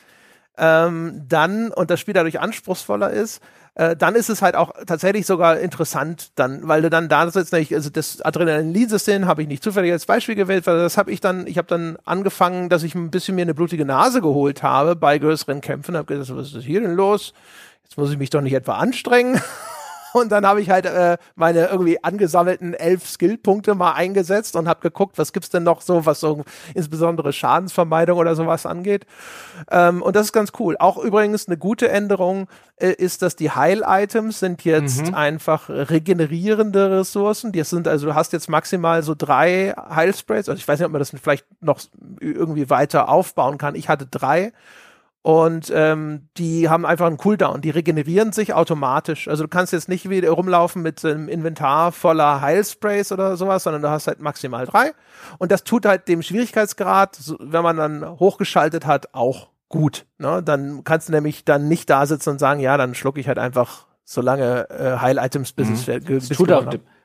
[0.56, 3.40] ähm, dann und das Spiel dadurch anspruchsvoller ist,
[3.74, 7.54] äh, dann ist es halt auch tatsächlich sogar interessant, dann, weil du dann da sitzt,
[7.54, 11.46] also das Adrenalin-System habe ich nicht zufällig als Beispiel gewählt, weil das habe ich dann,
[11.46, 15.18] ich habe dann angefangen, dass ich ein bisschen mir eine blutige Nase geholt habe bei
[15.18, 17.34] größeren Kämpfen, habe gedacht, was ist hier denn los?
[17.84, 19.40] Jetzt muss ich mich doch nicht etwa anstrengen.
[20.12, 24.80] Und dann habe ich halt äh, meine irgendwie angesammelten elf Skillpunkte mal eingesetzt und habe
[24.80, 26.44] geguckt, was gibt's denn noch so, was so
[26.74, 29.06] insbesondere Schadensvermeidung oder sowas angeht.
[29.70, 30.76] Ähm, und das ist ganz cool.
[30.78, 37.52] Auch übrigens eine gute Änderung äh, ist, dass die Heil-Items sind jetzt einfach regenerierende Ressourcen.
[37.52, 40.48] Die sind also, du hast jetzt maximal so drei Heilsprays.
[40.48, 41.80] Also ich weiß nicht, ob man das vielleicht noch
[42.20, 43.74] irgendwie weiter aufbauen kann.
[43.74, 44.52] Ich hatte drei.
[45.28, 49.28] Und ähm, die haben einfach einen Cooldown, die regenerieren sich automatisch.
[49.28, 53.82] Also du kannst jetzt nicht wieder rumlaufen mit einem Inventar voller Heilsprays oder sowas, sondern
[53.82, 54.92] du hast halt maximal drei.
[55.36, 60.06] Und das tut halt dem Schwierigkeitsgrad, wenn man dann hochgeschaltet hat, auch gut.
[60.16, 60.42] Ne?
[60.42, 63.38] Dann kannst du nämlich dann nicht da sitzen und sagen, ja, dann schlucke ich halt
[63.38, 66.04] einfach so lange äh, Heil-Items, bis es mhm.
[66.06, 66.64] bis tut auch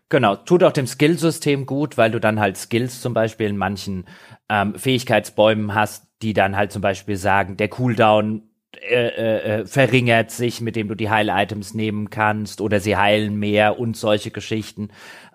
[0.09, 4.05] Genau, tut auch dem Skillsystem gut, weil du dann halt Skills zum Beispiel in manchen
[4.49, 8.43] ähm, Fähigkeitsbäumen hast, die dann halt zum Beispiel sagen, der Cooldown
[8.81, 13.37] äh, äh, äh, verringert sich, mit dem du die Heil-Items nehmen kannst oder sie heilen
[13.37, 14.89] mehr und solche Geschichten.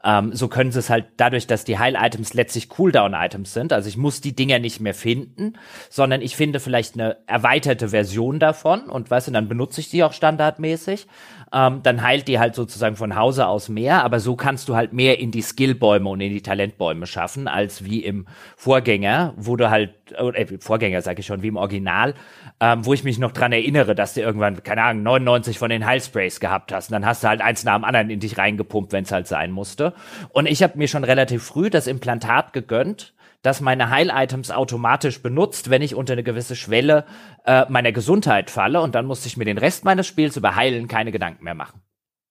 [0.04, 3.72] Ähm, so können sie es halt dadurch, dass die Heil-Items letztlich Cooldown-Items sind.
[3.72, 5.54] Also ich muss die Dinger nicht mehr finden,
[5.88, 10.02] sondern ich finde vielleicht eine erweiterte Version davon und weißt du, dann benutze ich die
[10.02, 11.06] auch standardmäßig.
[11.52, 14.92] Ähm, dann heilt die halt sozusagen von Hause aus mehr, aber so kannst du halt
[14.92, 18.26] mehr in die Skillbäume und in die Talentbäume schaffen, als wie im
[18.56, 22.14] Vorgänger, wo du halt, äh, Vorgänger sage ich schon, wie im Original,
[22.60, 25.86] ähm, wo ich mich noch dran erinnere, dass du irgendwann, keine Ahnung, 99 von den
[25.86, 26.90] Heilsprays gehabt hast.
[26.90, 29.26] Und dann hast du halt eins nach dem anderen in dich reingepumpt, wenn es halt
[29.26, 29.94] sein musste.
[30.30, 35.70] Und ich habe mir schon relativ früh das Implantat gegönnt, dass meine Heil-Items automatisch benutzt,
[35.70, 37.04] wenn ich unter eine gewisse Schwelle
[37.44, 38.80] äh, meiner Gesundheit falle.
[38.80, 41.80] Und dann musste ich mir den Rest meines Spiels über Heilen keine Gedanken mehr machen.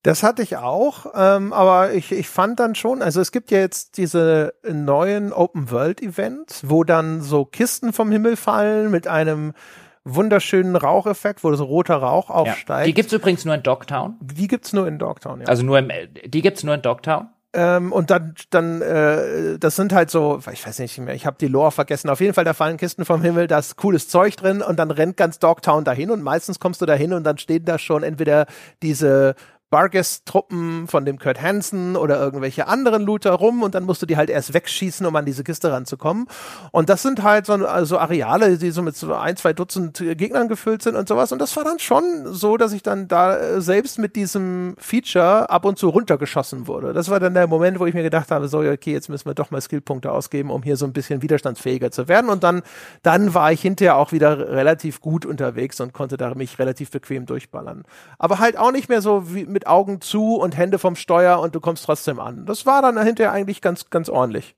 [0.02, 3.58] Das hatte ich auch, ähm, aber ich, ich fand dann schon, also es gibt ja
[3.58, 9.54] jetzt diese neuen Open-World-Events, wo dann so Kisten vom Himmel fallen mit einem
[10.04, 12.68] wunderschönen Raucheffekt, wo so roter Rauch aufsteigt.
[12.68, 12.84] Ja.
[12.84, 14.16] Die gibt's übrigens nur in Dogtown.
[14.20, 15.46] Die gibt's nur in Dogtown, ja.
[15.46, 15.90] Also nur im,
[16.24, 17.28] die gibt's nur in Dogtown.
[17.54, 21.38] Ähm, und dann, dann, äh, das sind halt so, ich weiß nicht mehr, ich habe
[21.40, 22.10] die Lore vergessen.
[22.10, 24.90] Auf jeden Fall, da fallen Kisten vom Himmel, da ist cooles Zeug drin und dann
[24.90, 28.46] rennt ganz Dogtown dahin und meistens kommst du dahin und dann stehen da schon entweder
[28.82, 29.34] diese
[29.70, 34.16] Bargess-Truppen von dem Kurt Hansen oder irgendwelche anderen Looter rum und dann musst du die
[34.16, 36.26] halt erst wegschießen, um an diese Kiste ranzukommen.
[36.72, 40.48] Und das sind halt so also Areale, die so mit so ein, zwei Dutzend Gegnern
[40.48, 41.32] gefüllt sind und sowas.
[41.32, 45.50] Und das war dann schon so, dass ich dann da äh, selbst mit diesem Feature
[45.50, 46.92] ab und zu runtergeschossen wurde.
[46.92, 49.34] Das war dann der Moment, wo ich mir gedacht habe, so, okay, jetzt müssen wir
[49.34, 52.30] doch mal Skillpunkte ausgeben, um hier so ein bisschen widerstandsfähiger zu werden.
[52.30, 52.62] Und dann,
[53.02, 57.26] dann war ich hinterher auch wieder relativ gut unterwegs und konnte da mich relativ bequem
[57.26, 57.84] durchballern.
[58.18, 61.40] Aber halt auch nicht mehr so wie mit mit Augen zu und Hände vom Steuer
[61.40, 62.46] und du kommst trotzdem an.
[62.46, 64.54] Das war dann hinterher eigentlich ganz, ganz ordentlich.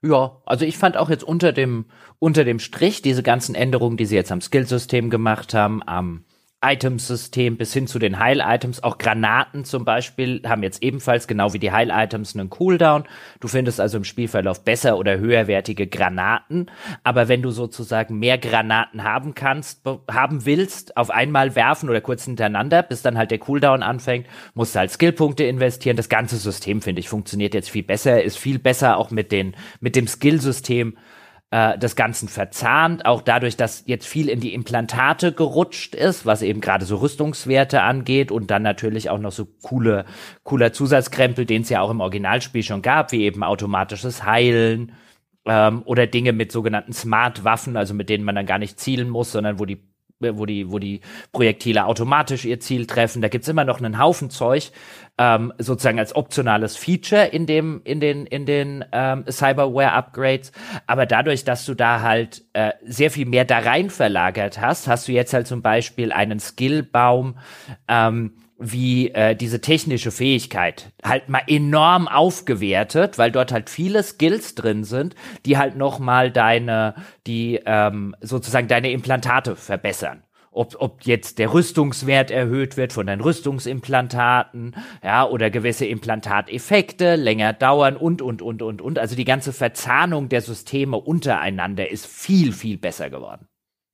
[0.00, 1.84] Ja, also ich fand auch jetzt unter dem,
[2.18, 6.24] unter dem Strich diese ganzen Änderungen, die sie jetzt am Skillsystem gemacht haben, am
[6.62, 8.82] Itemsystem bis hin zu den Heil-Items.
[8.82, 13.04] Auch Granaten zum Beispiel haben jetzt ebenfalls, genau wie die Heil-Items, einen Cooldown.
[13.40, 16.70] Du findest also im Spielverlauf besser oder höherwertige Granaten.
[17.02, 22.26] Aber wenn du sozusagen mehr Granaten haben kannst, haben willst, auf einmal werfen oder kurz
[22.26, 25.96] hintereinander, bis dann halt der Cooldown anfängt, musst du halt Skillpunkte investieren.
[25.96, 29.56] Das ganze System, finde ich, funktioniert jetzt viel besser, ist viel besser auch mit den,
[29.80, 30.96] mit dem Skillsystem
[31.50, 36.42] äh, des Ganzen verzahnt, auch dadurch, dass jetzt viel in die Implantate gerutscht ist, was
[36.42, 40.04] eben gerade so Rüstungswerte angeht und dann natürlich auch noch so coole,
[40.44, 44.92] cooler Zusatzkrempel, den es ja auch im Originalspiel schon gab, wie eben automatisches Heilen
[45.44, 49.32] ähm, oder Dinge mit sogenannten Smart-Waffen, also mit denen man dann gar nicht zielen muss,
[49.32, 49.89] sondern wo die
[50.20, 51.00] wo die, wo die
[51.32, 53.22] Projektile automatisch ihr Ziel treffen.
[53.22, 54.70] Da gibt's immer noch einen Haufen Zeug,
[55.18, 60.52] ähm, sozusagen als optionales Feature in dem, in den, in den ähm, Cyberware-Upgrades.
[60.86, 65.08] Aber dadurch, dass du da halt äh, sehr viel mehr da rein verlagert hast, hast
[65.08, 67.38] du jetzt halt zum Beispiel einen Skillbaum,
[67.88, 74.54] ähm, wie äh, diese technische Fähigkeit halt mal enorm aufgewertet, weil dort halt viele Skills
[74.54, 75.14] drin sind,
[75.46, 76.94] die halt noch mal deine,
[77.26, 80.22] die ähm, sozusagen deine Implantate verbessern.
[80.52, 87.52] Ob, ob jetzt der Rüstungswert erhöht wird von deinen Rüstungsimplantaten, ja, oder gewisse Implantateffekte länger
[87.52, 88.98] dauern und, und, und, und, und.
[88.98, 93.46] Also die ganze Verzahnung der Systeme untereinander ist viel, viel besser geworden.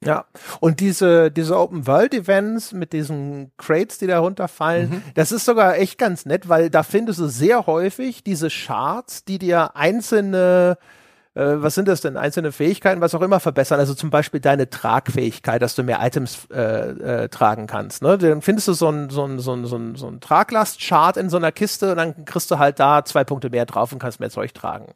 [0.04, 0.26] Ja,
[0.60, 5.02] und diese, diese Open-World-Events mit diesen Crates, die da runterfallen, mhm.
[5.14, 9.38] das ist sogar echt ganz nett, weil da findest du sehr häufig diese Charts, die
[9.38, 10.76] dir einzelne
[11.36, 13.78] äh, was sind das denn, einzelne Fähigkeiten, was auch immer verbessern.
[13.78, 18.02] Also zum Beispiel deine Tragfähigkeit, dass du mehr Items äh, äh, tragen kannst.
[18.02, 18.16] Ne?
[18.16, 21.28] Dann findest du so ein, so ein, so ein, so ein, so ein Traglast-Chart in
[21.28, 24.18] so einer Kiste und dann kriegst du halt da zwei Punkte mehr drauf und kannst
[24.18, 24.94] mehr Zeug tragen.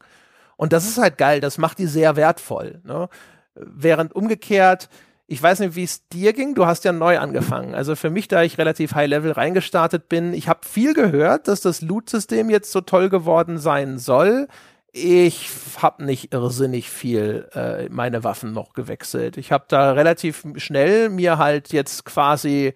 [0.57, 2.81] Und das ist halt geil, das macht die sehr wertvoll.
[2.85, 3.07] Ne?
[3.55, 4.89] Während umgekehrt,
[5.27, 7.73] ich weiß nicht, wie es dir ging, du hast ja neu angefangen.
[7.73, 11.81] Also für mich, da ich relativ high-level reingestartet bin, ich habe viel gehört, dass das
[11.81, 14.49] Loot-System jetzt so toll geworden sein soll.
[14.91, 19.37] Ich habe nicht irrsinnig viel äh, meine Waffen noch gewechselt.
[19.37, 22.73] Ich habe da relativ schnell mir halt jetzt quasi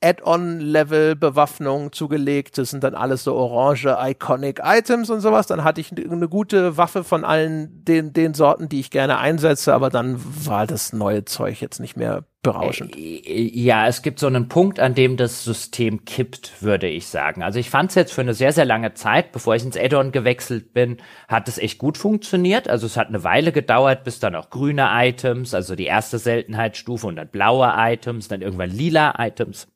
[0.00, 2.58] Add-on-Level-Bewaffnung zugelegt.
[2.58, 5.46] Das sind dann alles so orange Iconic-Items und sowas.
[5.46, 9.74] Dann hatte ich eine gute Waffe von allen den, den Sorten, die ich gerne einsetze,
[9.74, 12.96] aber dann war das neue Zeug jetzt nicht mehr berauschend.
[12.96, 17.08] Äh, äh, ja, es gibt so einen Punkt, an dem das System kippt, würde ich
[17.08, 17.42] sagen.
[17.42, 20.12] Also ich fand es jetzt für eine sehr, sehr lange Zeit, bevor ich ins Add-on
[20.12, 22.68] gewechselt bin, hat es echt gut funktioniert.
[22.68, 27.06] Also es hat eine Weile gedauert, bis dann auch grüne Items, also die erste Seltenheitsstufe
[27.06, 29.66] und dann blaue Items, dann irgendwann lila Items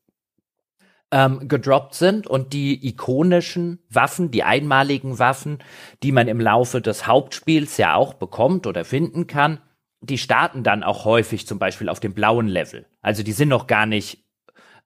[1.12, 5.58] ähm, gedroppt sind und die ikonischen Waffen, die einmaligen Waffen,
[6.02, 9.60] die man im Laufe des Hauptspiels ja auch bekommt oder finden kann,
[10.00, 12.86] die starten dann auch häufig zum Beispiel auf dem blauen Level.
[13.02, 14.21] Also die sind noch gar nicht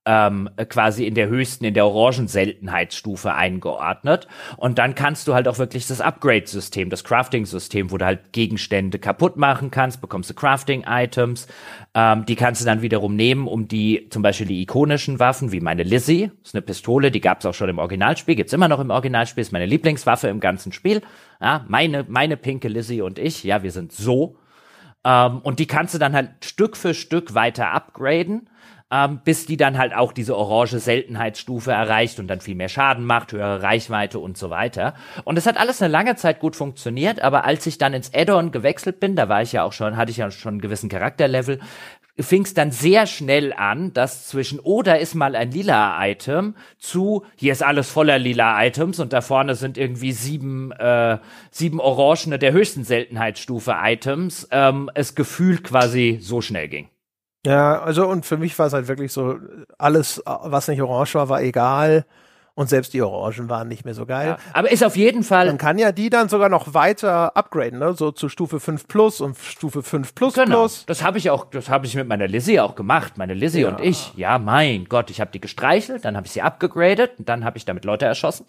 [0.07, 4.29] ähm, quasi in der höchsten, in der orangen Seltenheitsstufe eingeordnet.
[4.57, 9.01] Und dann kannst du halt auch wirklich das Upgrade-System, das Crafting-System, wo du halt Gegenstände
[9.01, 11.49] kaputt machen kannst, bekommst du Crafting-Items.
[11.95, 15.61] Ähm, die kannst du dann wiederum nehmen, um die, zum Beispiel die ikonischen Waffen, wie
[15.61, 18.81] meine Lizzie, ist eine Pistole, die gab es auch schon im Originalspiel, gibt's immer noch
[18.81, 21.03] im Originalspiel, ist meine Lieblingswaffe im ganzen Spiel.
[21.41, 24.37] Ja, meine, meine pinke Lizzie und ich, ja, wir sind so.
[25.05, 28.49] Ähm, und die kannst du dann halt Stück für Stück weiter upgraden
[28.91, 33.05] ähm, bis die dann halt auch diese orange Seltenheitsstufe erreicht und dann viel mehr Schaden
[33.05, 34.95] macht, höhere Reichweite und so weiter.
[35.25, 38.53] Und es hat alles eine lange Zeit gut funktioniert, aber als ich dann ins Add-on
[38.53, 41.59] gewechselt bin, da war ich ja auch schon, hatte ich ja schon einen gewissen Charakterlevel,
[42.19, 46.55] fing es dann sehr schnell an, dass zwischen, oh, da ist mal ein lila Item,
[46.79, 51.19] zu, hier ist alles voller lila Items und da vorne sind irgendwie sieben, äh,
[51.51, 56.89] sieben orangene der höchsten Seltenheitsstufe Items, ähm, es gefühlt quasi so schnell ging.
[57.47, 59.39] Ja, also und für mich war es halt wirklich so,
[59.79, 62.05] alles, was nicht orange war, war egal.
[62.57, 64.29] Und selbst die Orangen waren nicht mehr so geil.
[64.29, 65.47] Ja, aber ist auf jeden Fall.
[65.49, 67.93] Man kann ja die dann sogar noch weiter upgraden, ne?
[67.93, 70.61] So zu Stufe 5 Plus und Stufe 5 Plus genau.
[70.61, 70.87] Plus.
[70.87, 73.19] Das habe ich auch, das habe ich mit meiner Lizzie auch gemacht.
[73.19, 73.69] Meine Lizzie ja.
[73.69, 74.15] und ich.
[74.17, 77.59] Ja, mein Gott, ich habe die gestreichelt, dann habe ich sie abgegradet und dann habe
[77.59, 78.47] ich damit Leute erschossen.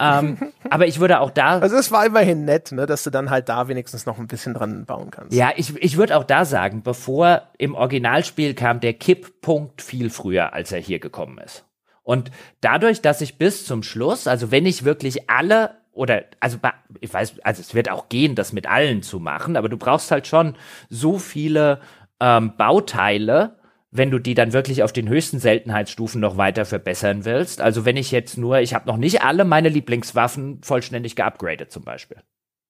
[0.00, 0.36] Ähm,
[0.70, 1.60] aber ich würde auch da.
[1.60, 4.54] Also es war immerhin nett, ne, dass du dann halt da wenigstens noch ein bisschen
[4.54, 5.32] dran bauen kannst.
[5.32, 10.54] Ja, ich, ich würde auch da sagen, bevor im Originalspiel kam der Kipppunkt viel früher,
[10.54, 11.64] als er hier gekommen ist.
[12.04, 16.58] Und dadurch, dass ich bis zum Schluss, also wenn ich wirklich alle oder also
[17.00, 20.10] ich weiß, also es wird auch gehen, das mit allen zu machen, aber du brauchst
[20.10, 20.56] halt schon
[20.90, 21.80] so viele
[22.20, 23.56] ähm, Bauteile,
[23.90, 27.60] wenn du die dann wirklich auf den höchsten Seltenheitsstufen noch weiter verbessern willst.
[27.60, 31.84] Also wenn ich jetzt nur, ich habe noch nicht alle meine Lieblingswaffen vollständig geupgradet zum
[31.84, 32.18] Beispiel.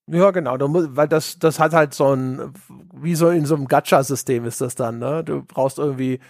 [0.07, 0.67] Ja, genau, du
[0.97, 2.53] weil das, das hat halt so ein,
[2.93, 5.25] wie so in so einem Gacha-System ist das dann, ne?
[5.25, 6.21] Du brauchst irgendwie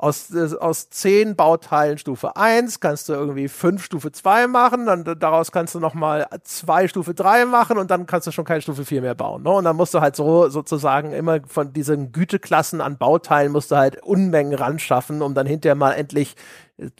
[0.00, 5.04] aus, äh, aus zehn Bauteilen Stufe 1 kannst du irgendwie fünf Stufe 2 machen, dann
[5.18, 8.84] daraus kannst du nochmal zwei Stufe 3 machen und dann kannst du schon keine Stufe
[8.84, 9.42] 4 mehr bauen.
[9.42, 9.50] Ne?
[9.50, 13.76] Und dann musst du halt so sozusagen immer von diesen Güteklassen an Bauteilen musst du
[13.76, 16.34] halt Unmengen ran schaffen, um dann hinterher mal endlich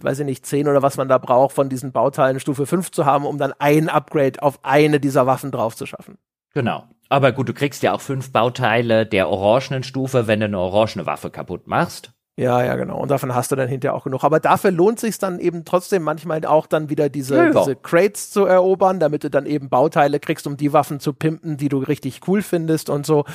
[0.02, 3.06] weiß ich nicht, 10 oder was man da braucht, von diesen Bauteilen Stufe 5 zu
[3.06, 6.18] haben, um dann ein Upgrade auf eine dieser Waffen drauf zu schaffen.
[6.52, 6.84] Genau.
[7.08, 11.06] Aber gut, du kriegst ja auch fünf Bauteile der orangenen Stufe, wenn du eine orangene
[11.06, 12.12] Waffe kaputt machst.
[12.40, 12.98] Ja, ja, genau.
[12.98, 14.24] Und davon hast du dann hinterher auch genug.
[14.24, 18.30] Aber dafür lohnt sich dann eben trotzdem manchmal auch dann wieder diese, ja, diese Crates
[18.30, 21.76] zu erobern, damit du dann eben Bauteile kriegst, um die Waffen zu pimpen, die du
[21.76, 23.26] richtig cool findest und so.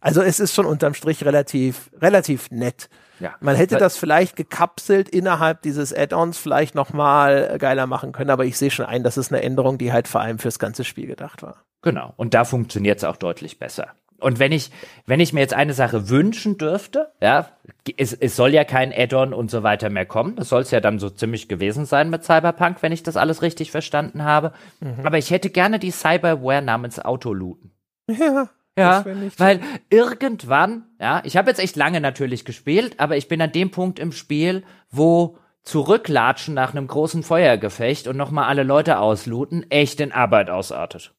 [0.00, 2.88] Also es ist schon unterm Strich relativ, relativ nett.
[3.20, 3.34] Ja.
[3.40, 8.56] Man hätte das vielleicht gekapselt innerhalb dieses Add-ons vielleicht nochmal geiler machen können, aber ich
[8.56, 11.42] sehe schon ein, das ist eine Änderung, die halt vor allem fürs ganze Spiel gedacht
[11.42, 11.64] war.
[11.82, 12.14] Genau.
[12.16, 13.88] Und da funktioniert es auch deutlich besser.
[14.26, 14.72] Und wenn ich,
[15.06, 17.48] wenn ich mir jetzt eine Sache wünschen dürfte, ja,
[17.96, 20.34] es, es soll ja kein Add-on und so weiter mehr kommen.
[20.34, 23.40] Das soll es ja dann so ziemlich gewesen sein mit Cyberpunk, wenn ich das alles
[23.40, 24.52] richtig verstanden habe.
[24.80, 25.06] Mhm.
[25.06, 27.70] Aber ich hätte gerne die Cyberware namens Autolooten.
[28.08, 28.48] Ja.
[28.76, 29.06] Ja,
[29.38, 33.70] weil irgendwann, ja, ich habe jetzt echt lange natürlich gespielt, aber ich bin an dem
[33.70, 40.00] Punkt im Spiel, wo zurücklatschen nach einem großen Feuergefecht und nochmal alle Leute auslooten, echt
[40.00, 41.14] in Arbeit ausartet.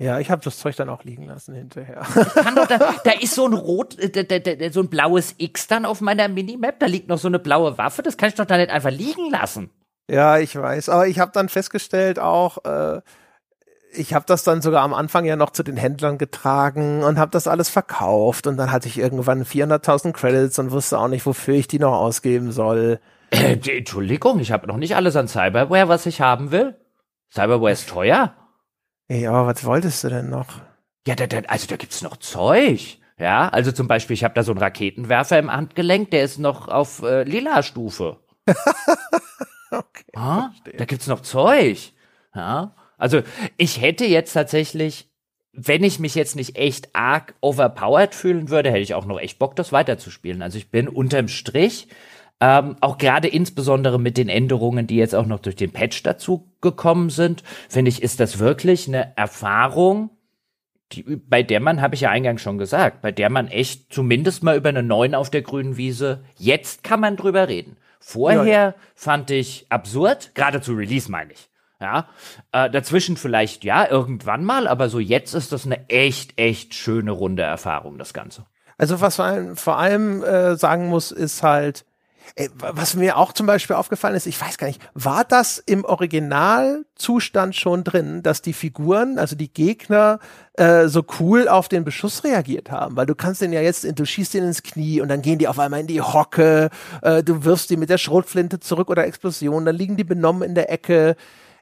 [0.00, 2.06] Ja, ich habe das Zeug dann auch liegen lassen hinterher.
[2.56, 5.84] Doch, da, da, ist so ein rot, äh, da, da, so ein blaues X dann
[5.84, 6.80] auf meiner Minimap.
[6.80, 8.00] Da liegt noch so eine blaue Waffe.
[8.00, 9.68] Das kann ich doch da nicht einfach liegen lassen.
[10.10, 10.88] Ja, ich weiß.
[10.88, 13.02] Aber ich habe dann festgestellt auch, äh,
[13.92, 17.30] ich habe das dann sogar am Anfang ja noch zu den Händlern getragen und habe
[17.30, 18.46] das alles verkauft.
[18.46, 21.92] Und dann hatte ich irgendwann 400.000 Credits und wusste auch nicht, wofür ich die noch
[21.92, 23.00] ausgeben soll.
[23.28, 26.74] Äh, Entschuldigung, ich habe noch nicht alles an Cyberware, was ich haben will.
[27.30, 28.34] Cyberware ist teuer.
[29.10, 30.46] Ja, was wolltest du denn noch?
[31.04, 32.98] Ja, da, da, also da gibt's noch Zeug.
[33.18, 36.68] Ja, also zum Beispiel, ich habe da so einen Raketenwerfer im Handgelenk, der ist noch
[36.68, 38.18] auf äh, lila Stufe.
[38.46, 40.12] okay.
[40.14, 41.92] Ah, da gibt's noch Zeug.
[42.36, 43.22] Ja, also
[43.56, 45.10] ich hätte jetzt tatsächlich,
[45.52, 49.40] wenn ich mich jetzt nicht echt arg overpowered fühlen würde, hätte ich auch noch echt
[49.40, 50.40] Bock, das weiterzuspielen.
[50.40, 51.88] Also ich bin unterm Strich
[52.40, 56.50] ähm, auch gerade insbesondere mit den Änderungen, die jetzt auch noch durch den Patch dazu
[56.60, 60.10] gekommen sind, finde ich, ist das wirklich eine Erfahrung,
[60.92, 64.42] die, bei der man, habe ich ja eingangs schon gesagt, bei der man echt zumindest
[64.42, 67.76] mal über eine 9 auf der grünen Wiese, jetzt kann man drüber reden.
[68.00, 68.74] Vorher ja, ja.
[68.94, 71.50] fand ich absurd, gerade zu Release meine ich.
[71.80, 72.08] Ja,
[72.52, 77.10] äh, dazwischen vielleicht ja irgendwann mal, aber so jetzt ist das eine echt, echt schöne
[77.10, 78.44] runde Erfahrung, das Ganze.
[78.76, 81.86] Also was man vor allem äh, sagen muss, ist halt,
[82.58, 87.54] Was mir auch zum Beispiel aufgefallen ist, ich weiß gar nicht, war das im Originalzustand
[87.54, 90.18] schon drin, dass die Figuren, also die Gegner,
[90.54, 92.96] äh, so cool auf den Beschuss reagiert haben?
[92.96, 95.48] Weil du kannst den ja jetzt, du schießt den ins Knie und dann gehen die
[95.48, 96.70] auf einmal in die Hocke,
[97.02, 100.54] äh, du wirfst die mit der Schrotflinte zurück oder Explosion, dann liegen die benommen in
[100.54, 101.16] der Ecke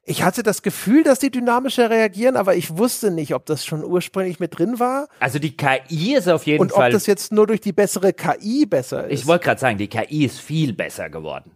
[0.09, 3.85] ich hatte das Gefühl, dass die dynamischer reagieren, aber ich wusste nicht, ob das schon
[3.85, 5.09] ursprünglich mit drin war.
[5.21, 6.87] Also die KI ist auf jeden und Fall.
[6.87, 9.21] Und ob das jetzt nur durch die bessere KI besser ist.
[9.21, 11.53] Ich wollte gerade sagen, die KI ist viel besser geworden.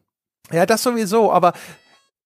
[0.53, 1.55] Ja, das sowieso, aber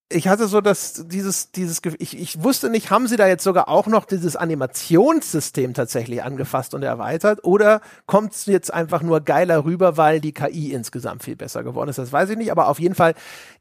[0.09, 3.69] ich hatte so das, dieses, dieses, ich, ich wusste nicht, haben sie da jetzt sogar
[3.69, 9.65] auch noch dieses Animationssystem tatsächlich angefasst und erweitert oder kommt es jetzt einfach nur geiler
[9.65, 11.99] rüber, weil die KI insgesamt viel besser geworden ist?
[11.99, 13.15] Das weiß ich nicht, aber auf jeden Fall,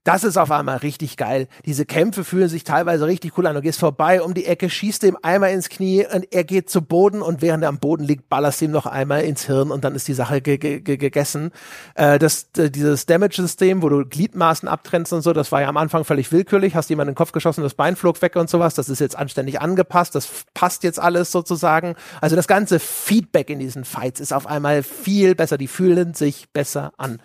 [0.06, 1.48] das ist auf einmal richtig geil.
[1.66, 3.56] Diese Kämpfe fühlen sich teilweise richtig cool an.
[3.56, 6.84] Du gehst vorbei um die Ecke, schießt dem einmal ins Knie und er geht zu
[6.84, 9.96] Boden und während er am Boden liegt, ballerst ihm noch einmal ins Hirn und dann
[9.96, 11.50] ist die Sache ge ge gegessen.
[11.96, 15.78] Äh, das, äh, dieses Damage-System, wo du Gliedmaßen abtrennst und so, das war ja am
[15.78, 18.76] Anfang völlig willkürlich, hast jemand in den Kopf geschossen, das Bein flog weg und sowas.
[18.76, 21.96] Das ist jetzt anständig angepasst, das passt jetzt alles sozusagen.
[22.22, 25.58] Also das ganze Feedback in diesen Fights ist auf einmal viel besser.
[25.58, 27.20] Die fühlen sich besser an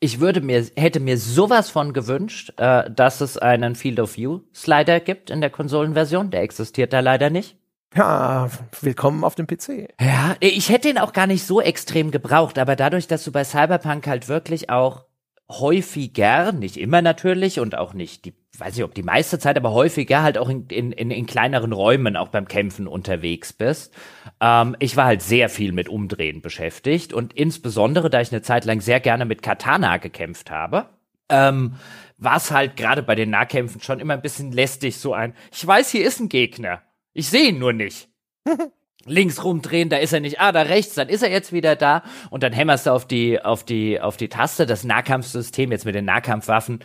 [0.00, 4.40] ich würde mir, hätte mir sowas von gewünscht, äh, dass es einen Field of View
[4.54, 6.30] Slider gibt in der Konsolenversion.
[6.30, 7.56] Der existiert da leider nicht.
[7.94, 8.50] Ja,
[8.82, 9.88] willkommen auf dem PC.
[10.00, 13.44] Ja, ich hätte ihn auch gar nicht so extrem gebraucht, aber dadurch, dass du bei
[13.44, 15.06] Cyberpunk halt wirklich auch
[15.50, 19.72] häufiger, nicht immer natürlich und auch nicht die, weiß ich ob die meiste Zeit, aber
[19.72, 23.94] häufiger halt auch in, in, in kleineren Räumen auch beim Kämpfen unterwegs bist.
[24.40, 28.66] Ähm, ich war halt sehr viel mit Umdrehen beschäftigt und insbesondere, da ich eine Zeit
[28.66, 30.90] lang sehr gerne mit Katana gekämpft habe,
[31.30, 31.76] ähm,
[32.18, 35.66] war es halt gerade bei den Nahkämpfen schon immer ein bisschen lästig, so ein, ich
[35.66, 36.82] weiß, hier ist ein Gegner.
[37.14, 38.08] Ich sehe ihn nur nicht.
[39.08, 42.02] links rumdrehen, da ist er nicht, ah, da rechts, dann ist er jetzt wieder da
[42.30, 44.66] und dann hämmerst du auf die, auf die, auf die Taste.
[44.66, 46.80] Das Nahkampfsystem jetzt mit den Nahkampfwaffen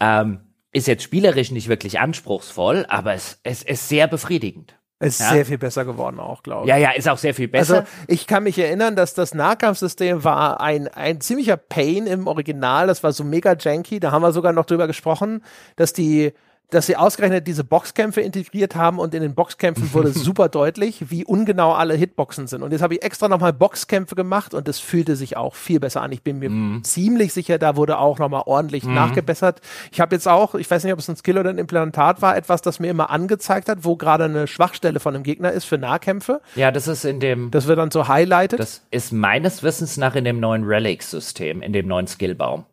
[0.00, 0.40] ähm,
[0.72, 4.76] ist jetzt spielerisch nicht wirklich anspruchsvoll, aber es, es ist sehr befriedigend.
[4.98, 5.28] Ist ja?
[5.28, 6.68] sehr viel besser geworden auch, glaube ich.
[6.70, 7.80] Ja, ja, ist auch sehr viel besser.
[7.80, 12.86] Also ich kann mich erinnern, dass das Nahkampfsystem war ein, ein ziemlicher Pain im Original.
[12.86, 14.00] Das war so mega janky.
[14.00, 15.44] Da haben wir sogar noch drüber gesprochen,
[15.76, 16.32] dass die
[16.70, 21.24] dass sie ausgerechnet diese Boxkämpfe integriert haben und in den Boxkämpfen wurde super deutlich, wie
[21.24, 22.62] ungenau alle Hitboxen sind.
[22.62, 26.02] Und jetzt habe ich extra nochmal Boxkämpfe gemacht und es fühlte sich auch viel besser
[26.02, 26.10] an.
[26.12, 26.82] Ich bin mir mm.
[26.82, 28.94] ziemlich sicher, da wurde auch nochmal ordentlich mm.
[28.94, 29.60] nachgebessert.
[29.92, 32.36] Ich habe jetzt auch, ich weiß nicht, ob es ein Skill oder ein Implantat war,
[32.36, 35.78] etwas, das mir immer angezeigt hat, wo gerade eine Schwachstelle von einem Gegner ist für
[35.78, 36.40] Nahkämpfe.
[36.56, 37.50] Ja, das ist in dem.
[37.50, 38.58] Das wird dann so highlighted.
[38.58, 42.64] Das ist meines Wissens nach in dem neuen Relic-System, in dem neuen Skillbaum.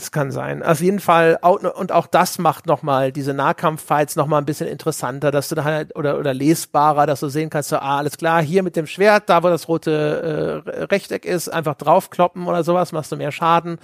[0.00, 0.62] Das kann sein.
[0.62, 5.50] Auf jeden Fall, und auch das macht nochmal diese Nahkampffights nochmal ein bisschen interessanter, dass
[5.50, 8.62] du da halt, oder, oder lesbarer, dass du sehen kannst, so, ah, alles klar, hier
[8.62, 13.12] mit dem Schwert, da wo das rote äh, Rechteck ist, einfach draufkloppen oder sowas, machst
[13.12, 13.78] du mehr Schaden.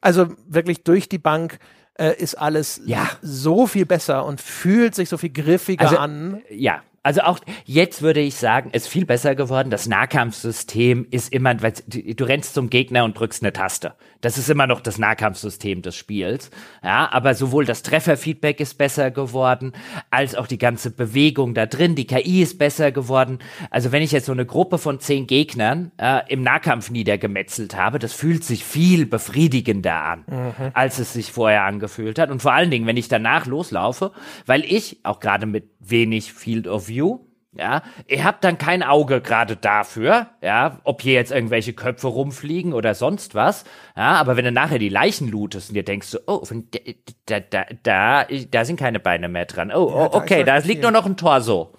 [0.00, 1.58] Also wirklich durch die Bank
[1.98, 3.10] äh, ist alles ja.
[3.20, 6.40] so viel besser und fühlt sich so viel griffiger also, an.
[6.48, 9.70] Ja, also auch jetzt würde ich sagen, ist viel besser geworden.
[9.70, 13.94] Das Nahkampfsystem ist immer, weil du rennst zum Gegner und drückst eine Taste.
[14.20, 16.50] Das ist immer noch das Nahkampfsystem des Spiels.
[16.82, 19.72] Ja, aber sowohl das Trefferfeedback ist besser geworden,
[20.10, 21.94] als auch die ganze Bewegung da drin.
[21.94, 23.38] Die KI ist besser geworden.
[23.70, 27.98] Also wenn ich jetzt so eine Gruppe von zehn Gegnern äh, im Nahkampf niedergemetzelt habe,
[27.98, 30.70] das fühlt sich viel befriedigender an, mhm.
[30.74, 32.30] als es sich vorher angefühlt hat.
[32.30, 34.12] Und vor allen Dingen, wenn ich danach loslaufe,
[34.44, 37.20] weil ich auch gerade mit wenig Field of View
[37.52, 42.72] ja, ihr habt dann kein Auge gerade dafür, ja, ob hier jetzt irgendwelche Köpfe rumfliegen
[42.72, 43.64] oder sonst was,
[43.96, 46.46] ja, aber wenn du nachher die Leichen lootest und dir denkst so, oh,
[47.26, 50.66] da, da, da, da sind keine Beine mehr dran, oh, ja, oh okay, da, da
[50.66, 51.72] liegt nur noch ein Torso,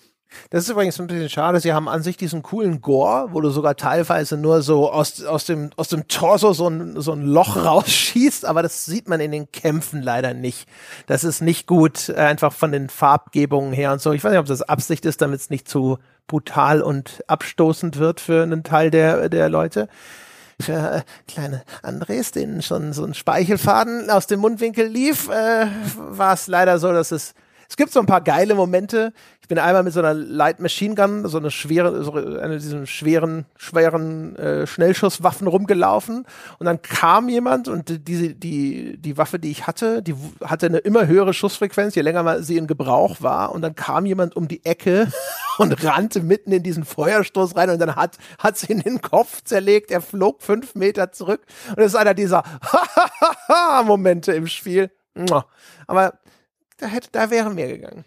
[0.49, 1.59] das ist übrigens ein bisschen schade.
[1.59, 5.45] Sie haben an sich diesen coolen Gore, wo du sogar teilweise nur so aus, aus,
[5.45, 9.31] dem, aus dem Torso so ein, so ein Loch rausschießt, aber das sieht man in
[9.31, 10.67] den Kämpfen leider nicht.
[11.07, 14.11] Das ist nicht gut, äh, einfach von den Farbgebungen her und so.
[14.11, 15.97] Ich weiß nicht, ob das Absicht ist, damit es nicht zu
[16.27, 19.87] brutal und abstoßend wird für einen Teil der, der Leute
[20.61, 26.33] für äh, kleine Andres, denen schon so ein Speichelfaden aus dem Mundwinkel lief, äh, war
[26.33, 27.33] es leider so, dass es
[27.71, 29.13] es gibt so ein paar geile Momente.
[29.51, 33.45] Bin einmal mit so einer Light Machine Gun, so eine schwere, so eine diesen schweren,
[33.57, 36.25] schweren äh, Schnellschusswaffen rumgelaufen.
[36.59, 40.77] Und dann kam jemand und diese, die, die Waffe, die ich hatte, die hatte eine
[40.77, 43.51] immer höhere Schussfrequenz, je länger sie in Gebrauch war.
[43.51, 45.11] Und dann kam jemand um die Ecke
[45.57, 47.71] und rannte mitten in diesen Feuerstoß rein.
[47.71, 51.41] Und dann hat, hat sie in den Kopf zerlegt, er flog fünf Meter zurück.
[51.67, 52.43] Und das ist einer dieser
[53.83, 54.91] Momente im Spiel.
[55.87, 56.13] Aber
[56.77, 58.05] da hätte, da wäre mehr gegangen.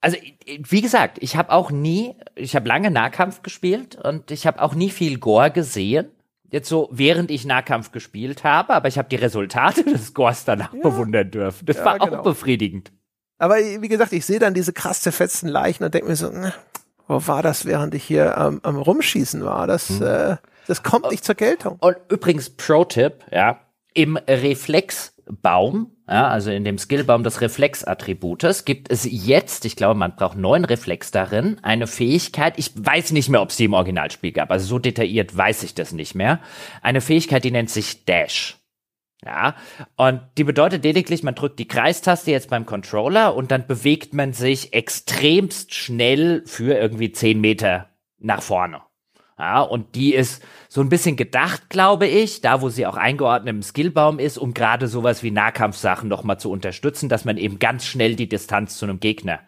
[0.00, 4.60] Also wie gesagt, ich habe auch nie, ich habe lange Nahkampf gespielt und ich habe
[4.62, 6.08] auch nie viel Gore gesehen.
[6.50, 10.72] Jetzt so, während ich Nahkampf gespielt habe, aber ich habe die Resultate des Scores danach
[10.72, 10.80] ja.
[10.80, 11.66] bewundern dürfen.
[11.66, 12.18] Das ja, war genau.
[12.18, 12.92] auch befriedigend.
[13.38, 16.54] Aber wie gesagt, ich sehe dann diese krass zerfetzten Leichen und denke mir so, na,
[17.08, 19.66] wo war das, während ich hier am, am Rumschießen war?
[19.66, 20.02] Das, hm.
[20.02, 20.36] äh,
[20.66, 21.76] das kommt nicht zur Geltung.
[21.80, 23.60] Und übrigens, Pro-Tipp, ja,
[23.96, 30.16] im Reflexbaum, ja, also in dem Skillbaum des Reflexattributes, gibt es jetzt, ich glaube, man
[30.16, 34.32] braucht neun Reflex darin, eine Fähigkeit, ich weiß nicht mehr, ob es die im Originalspiel
[34.32, 36.40] gab, also so detailliert weiß ich das nicht mehr,
[36.82, 38.58] eine Fähigkeit, die nennt sich Dash.
[39.24, 39.56] Ja,
[39.96, 44.34] und die bedeutet lediglich, man drückt die Kreistaste jetzt beim Controller und dann bewegt man
[44.34, 48.82] sich extremst schnell für irgendwie zehn Meter nach vorne.
[49.38, 53.54] Ja, und die ist so ein bisschen gedacht, glaube ich, da wo sie auch eingeordnet
[53.54, 57.84] im Skillbaum ist, um gerade sowas wie Nahkampfsachen nochmal zu unterstützen, dass man eben ganz
[57.84, 59.40] schnell die Distanz zu einem Gegner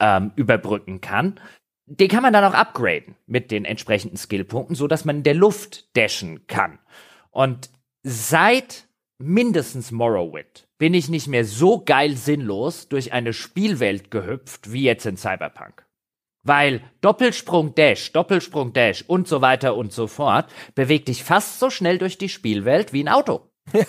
[0.00, 1.38] ähm, überbrücken kann.
[1.86, 5.34] Den kann man dann auch upgraden mit den entsprechenden Skillpunkten, so dass man in der
[5.34, 6.80] Luft dashen kann.
[7.30, 7.70] Und
[8.02, 8.88] seit
[9.18, 15.06] mindestens Morrowind bin ich nicht mehr so geil sinnlos durch eine Spielwelt gehüpft wie jetzt
[15.06, 15.87] in Cyberpunk.
[16.48, 21.68] Weil Doppelsprung Dash, Doppelsprung Dash und so weiter und so fort bewegt dich fast so
[21.70, 23.42] schnell durch die Spielwelt wie ein Auto.
[23.72, 23.84] Ja.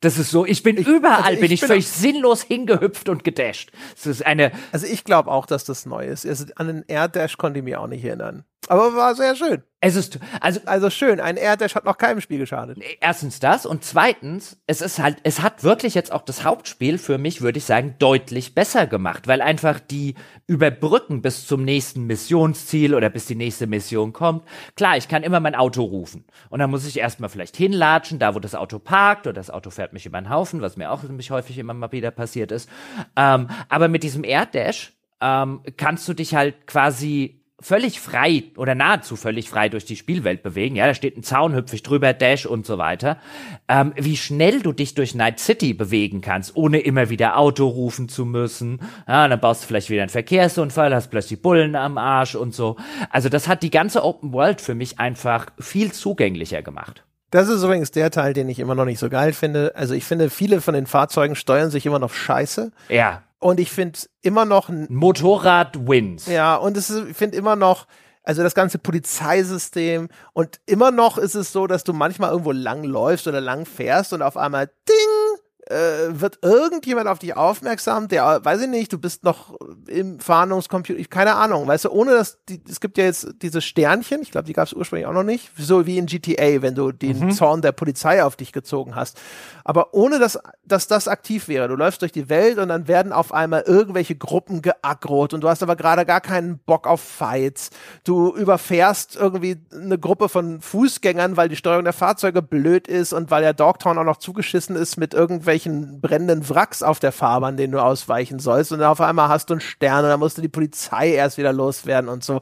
[0.00, 3.08] Das ist so, ich bin ich, überall, also ich bin ich bin völlig sinnlos hingehüpft
[3.08, 3.72] und gedasht.
[3.94, 4.52] Das ist eine.
[4.70, 6.26] Also ich glaube auch, dass das neu ist.
[6.26, 8.44] Also an den Air Dash konnte ich mich auch nicht erinnern.
[8.68, 9.62] Aber war sehr schön.
[9.80, 11.20] Es ist, also, also schön.
[11.20, 12.78] Ein Air Dash hat noch keinem Spiel geschadet.
[13.00, 17.18] Erstens das und zweitens, es ist halt, es hat wirklich jetzt auch das Hauptspiel für
[17.18, 20.14] mich, würde ich sagen, deutlich besser gemacht, weil einfach die
[20.46, 24.44] überbrücken bis zum nächsten Missionsziel oder bis die nächste Mission kommt.
[24.74, 28.34] Klar, ich kann immer mein Auto rufen und dann muss ich erstmal vielleicht hinlatschen, da
[28.34, 31.02] wo das Auto parkt oder das Auto fährt mich über den Haufen, was mir auch
[31.02, 32.68] ziemlich häufig immer mal wieder passiert ist.
[33.14, 38.76] Ähm, aber mit diesem Air Dash ähm, kannst du dich halt quasi völlig frei oder
[38.76, 40.76] nahezu völlig frei durch die Spielwelt bewegen.
[40.76, 43.18] Ja, da steht ein Zaun, hüpfe ich drüber, Dash und so weiter.
[43.66, 48.08] Ähm, wie schnell du dich durch Night City bewegen kannst, ohne immer wieder Auto rufen
[48.08, 48.78] zu müssen.
[49.08, 52.76] Ja, dann baust du vielleicht wieder einen Verkehrsunfall, hast plötzlich Bullen am Arsch und so.
[53.10, 57.02] Also das hat die ganze Open World für mich einfach viel zugänglicher gemacht.
[57.30, 59.72] Das ist übrigens der Teil, den ich immer noch nicht so geil finde.
[59.74, 62.70] Also ich finde, viele von den Fahrzeugen steuern sich immer noch scheiße.
[62.88, 63.24] Ja.
[63.46, 66.26] Und ich finde immer noch ein Motorrad wins.
[66.26, 67.86] Ja, und es ich finde immer noch,
[68.24, 72.82] also das ganze Polizeisystem und immer noch ist es so, dass du manchmal irgendwo lang
[72.82, 75.25] läufst oder lang fährst und auf einmal ding
[75.66, 79.56] äh, wird irgendjemand auf dich aufmerksam, der, weiß ich nicht, du bist noch
[79.88, 84.22] im Fahndungscomputer, keine Ahnung, weißt du, ohne dass, die, es gibt ja jetzt diese Sternchen,
[84.22, 86.92] ich glaube, die gab es ursprünglich auch noch nicht, so wie in GTA, wenn du
[86.92, 87.30] den mhm.
[87.32, 89.20] Zorn der Polizei auf dich gezogen hast.
[89.64, 93.12] Aber ohne dass, dass das aktiv wäre, du läufst durch die Welt und dann werden
[93.12, 97.70] auf einmal irgendwelche Gruppen geaggrot und du hast aber gerade gar keinen Bock auf Fights.
[98.04, 103.30] Du überfährst irgendwie eine Gruppe von Fußgängern, weil die Steuerung der Fahrzeuge blöd ist und
[103.32, 107.56] weil der Dogtown auch noch zugeschissen ist mit irgendwelchen irgendwelchen brennenden Wracks auf der Fahrbahn,
[107.56, 108.72] denen du ausweichen sollst.
[108.72, 111.52] Und auf einmal hast du einen Stern und dann musst du die Polizei erst wieder
[111.52, 112.40] loswerden und so.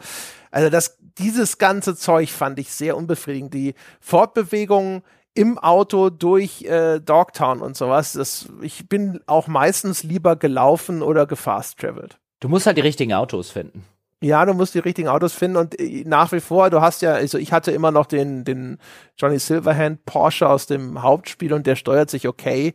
[0.50, 3.54] Also das, dieses ganze Zeug fand ich sehr unbefriedigend.
[3.54, 5.02] Die Fortbewegung
[5.34, 8.12] im Auto durch äh, Dogtown und sowas.
[8.12, 12.18] Das, ich bin auch meistens lieber gelaufen oder gefast traveled.
[12.40, 13.84] Du musst halt die richtigen Autos finden.
[14.20, 17.12] Ja, du musst die richtigen Autos finden und äh, nach wie vor, du hast ja,
[17.12, 18.78] also ich hatte immer noch den, den
[19.18, 22.74] Johnny Silverhand Porsche aus dem Hauptspiel und der steuert sich okay.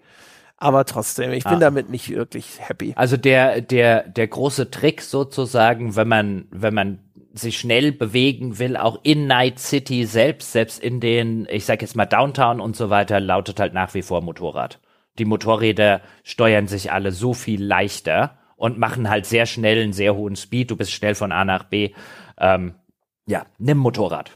[0.59, 1.59] Aber trotzdem, ich bin ah.
[1.59, 2.93] damit nicht wirklich happy.
[2.95, 6.99] Also der, der, der große Trick sozusagen, wenn man, wenn man
[7.33, 11.95] sich schnell bewegen will, auch in Night City selbst, selbst in den, ich sag jetzt
[11.95, 14.79] mal Downtown und so weiter, lautet halt nach wie vor Motorrad.
[15.17, 20.15] Die Motorräder steuern sich alle so viel leichter und machen halt sehr schnell einen sehr
[20.15, 20.71] hohen Speed.
[20.71, 21.93] Du bist schnell von A nach B.
[22.37, 22.75] Ähm,
[23.25, 24.31] ja, nimm Motorrad.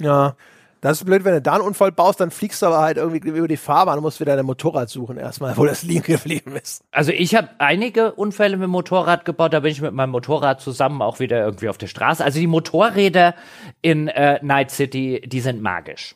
[0.00, 0.36] Ja,
[0.80, 3.28] das ist blöd, wenn du da einen Unfall baust, dann fliegst du aber halt irgendwie
[3.28, 6.82] über die Fahrbahn und musst wieder dein Motorrad suchen erstmal, wo das liegen geblieben ist.
[6.90, 10.60] Also ich habe einige Unfälle mit dem Motorrad gebaut, da bin ich mit meinem Motorrad
[10.60, 12.24] zusammen auch wieder irgendwie auf der Straße.
[12.24, 13.34] Also die Motorräder
[13.82, 16.14] in äh, Night City, die sind magisch.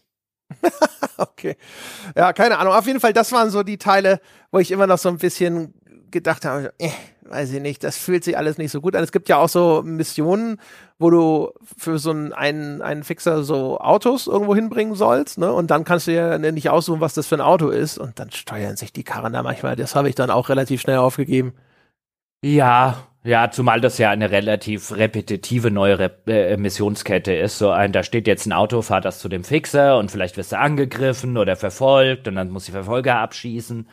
[1.16, 1.56] okay.
[2.16, 2.74] Ja, keine Ahnung.
[2.74, 4.20] Auf jeden Fall, das waren so die Teile,
[4.50, 5.74] wo ich immer noch so ein bisschen
[6.12, 6.90] gedacht habe, äh,
[7.22, 9.02] weiß ich nicht, das fühlt sich alles nicht so gut an.
[9.02, 10.60] Es gibt ja auch so Missionen,
[10.98, 15.52] wo du für so einen, einen, einen Fixer so Autos irgendwo hinbringen sollst, ne?
[15.52, 17.98] Und dann kannst du ja nicht aussuchen, was das für ein Auto ist.
[17.98, 19.76] Und dann steuern sich die Karren da manchmal.
[19.76, 21.54] Das habe ich dann auch relativ schnell aufgegeben.
[22.44, 27.58] Ja, ja, zumal das ja eine relativ repetitive neue Rep äh, Missionskette ist.
[27.58, 30.52] So ein, da steht jetzt ein Auto, fahr das zu dem Fixer und vielleicht wirst
[30.52, 33.88] du angegriffen oder verfolgt und dann muss die Verfolger abschießen.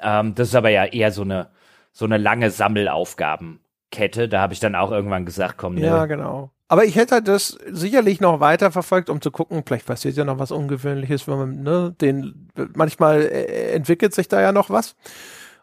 [0.00, 1.48] Ähm, das ist aber ja eher so eine
[1.94, 4.28] so eine lange Sammelaufgabenkette.
[4.28, 6.50] Da habe ich dann auch irgendwann gesagt, komm, ne, ja, genau.
[6.68, 10.38] Aber ich hätte das sicherlich noch weiter verfolgt, um zu gucken, vielleicht passiert ja noch
[10.38, 14.96] was Ungewöhnliches, wenn man, ne, den, manchmal äh, entwickelt sich da ja noch was.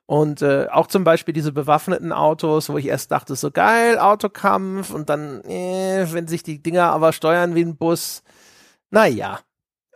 [0.06, 4.94] Und äh, auch zum Beispiel diese bewaffneten Autos, wo ich erst dachte, so geil, Autokampf
[4.94, 8.24] und dann, äh, wenn sich die Dinger aber steuern wie ein Bus,
[8.90, 9.40] naja.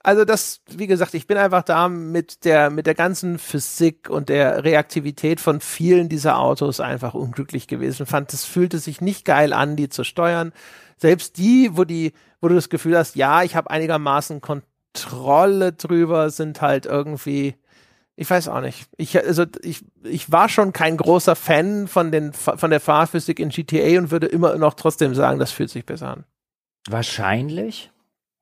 [0.05, 4.29] Also das, wie gesagt, ich bin einfach da mit der, mit der ganzen Physik und
[4.29, 8.05] der Reaktivität von vielen dieser Autos einfach unglücklich gewesen.
[8.05, 10.53] Fand, es fühlte sich nicht geil an, die zu steuern.
[10.97, 16.29] Selbst die, wo die, wo du das Gefühl hast, ja, ich habe einigermaßen Kontrolle drüber,
[16.29, 17.55] sind halt irgendwie,
[18.15, 18.87] ich weiß auch nicht.
[18.97, 23.49] Ich, also ich, ich war schon kein großer Fan von, den, von der Fahrphysik in
[23.49, 26.25] GTA und würde immer noch trotzdem sagen, das fühlt sich besser an.
[26.87, 27.91] Wahrscheinlich.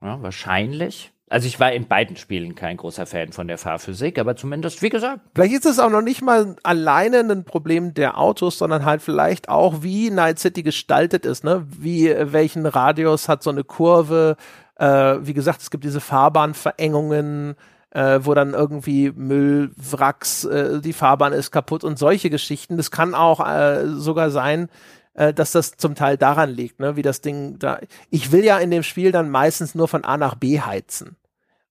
[0.04, 1.14] Ja, wahrscheinlich.
[1.30, 4.90] Also ich war in beiden Spielen kein großer Fan von der Fahrphysik, aber zumindest, wie
[4.90, 5.22] gesagt.
[5.34, 9.50] Vielleicht ist es auch noch nicht mal alleine ein Problem der Autos, sondern halt vielleicht
[9.50, 11.66] auch, wie Night City gestaltet ist, ne?
[11.68, 14.36] Wie, welchen Radius hat so eine Kurve?
[14.76, 14.86] Äh,
[15.22, 17.56] wie gesagt, es gibt diese Fahrbahnverengungen,
[17.92, 22.78] äh, wo dann irgendwie Müllwracks, äh, die Fahrbahn ist kaputt und solche Geschichten.
[22.78, 24.70] Das kann auch äh, sogar sein,
[25.14, 27.80] äh, dass das zum Teil daran liegt, ne, wie das Ding da.
[28.10, 31.18] Ich will ja in dem Spiel dann meistens nur von A nach B heizen.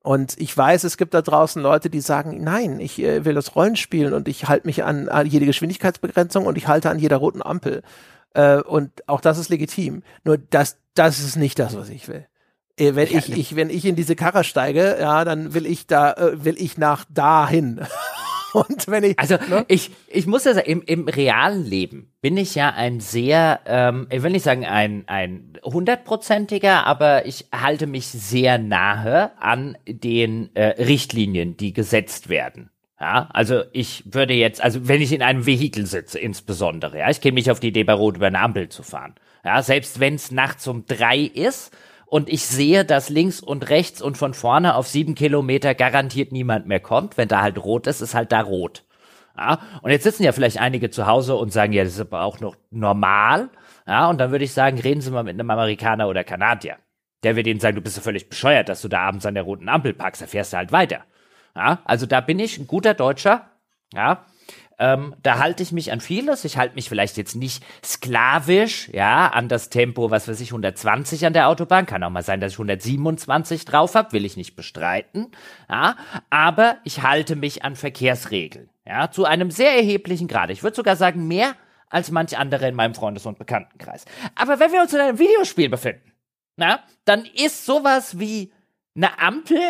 [0.02, 3.55] Und ich weiß, es gibt da draußen Leute, die sagen, nein, ich äh, will das
[3.55, 7.19] Rollen spielen und ich halte mich an, an, jede Geschwindigkeitsbegrenzung und ich halte an jeder
[7.19, 7.82] roten Ampel.
[8.35, 10.02] Äh, und auch das ist legitim.
[10.24, 12.27] Nur das, das ist nicht das, was ich will.
[12.77, 16.12] Äh, wenn ich, ich, wenn ich in diese Karre steige, ja, dann will ich da,
[16.14, 17.81] äh, will ich nach dahin.
[18.52, 19.18] Und wenn ich.
[19.18, 19.64] Also ne?
[19.68, 24.06] ich, ich muss ja sagen, im, im realen Leben bin ich ja ein sehr, ähm,
[24.10, 30.54] ich will nicht sagen ein, ein hundertprozentiger, aber ich halte mich sehr nahe an den
[30.54, 32.70] äh, Richtlinien, die gesetzt werden.
[33.00, 37.20] Ja, also ich würde jetzt, also wenn ich in einem Vehikel sitze, insbesondere, ja, ich
[37.20, 39.16] käme nicht auf die Idee, bei Rot über eine Ampel zu fahren.
[39.44, 41.76] Ja, selbst wenn es nachts um drei ist
[42.12, 46.66] und ich sehe, dass links und rechts und von vorne auf sieben Kilometer garantiert niemand
[46.66, 47.16] mehr kommt.
[47.16, 48.84] Wenn da halt rot ist, ist halt da rot.
[49.34, 52.20] Ja, und jetzt sitzen ja vielleicht einige zu Hause und sagen, ja, das ist aber
[52.20, 53.48] auch noch normal.
[53.86, 56.76] Ja, und dann würde ich sagen, reden Sie mal mit einem Amerikaner oder Kanadier.
[57.22, 59.44] Der wird Ihnen sagen, du bist ja völlig bescheuert, dass du da abends an der
[59.44, 61.05] roten Ampel packst, da fährst du halt weiter.
[61.56, 63.48] Ja, also da bin ich ein guter Deutscher.
[63.94, 64.26] Ja,
[64.78, 66.44] ähm, da halte ich mich an vieles.
[66.44, 71.27] Ich halte mich vielleicht jetzt nicht sklavisch, ja, an das Tempo, was weiß ich, 120
[71.27, 71.86] an der Autobahn.
[71.86, 75.32] Kann auch mal sein, dass ich 127 drauf habe, will ich nicht bestreiten.
[75.69, 75.97] Ja,
[76.31, 78.70] aber ich halte mich an Verkehrsregeln.
[78.86, 80.51] Ja, zu einem sehr erheblichen Grad.
[80.51, 81.55] Ich würde sogar sagen, mehr
[81.89, 84.05] als manch andere in meinem Freundes- und Bekanntenkreis.
[84.35, 86.12] Aber wenn wir uns in einem Videospiel befinden,
[86.57, 88.53] na, dann ist sowas wie
[88.94, 89.61] eine Ampel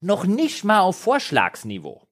[0.00, 2.07] noch nicht mal auf Vorschlagsniveau.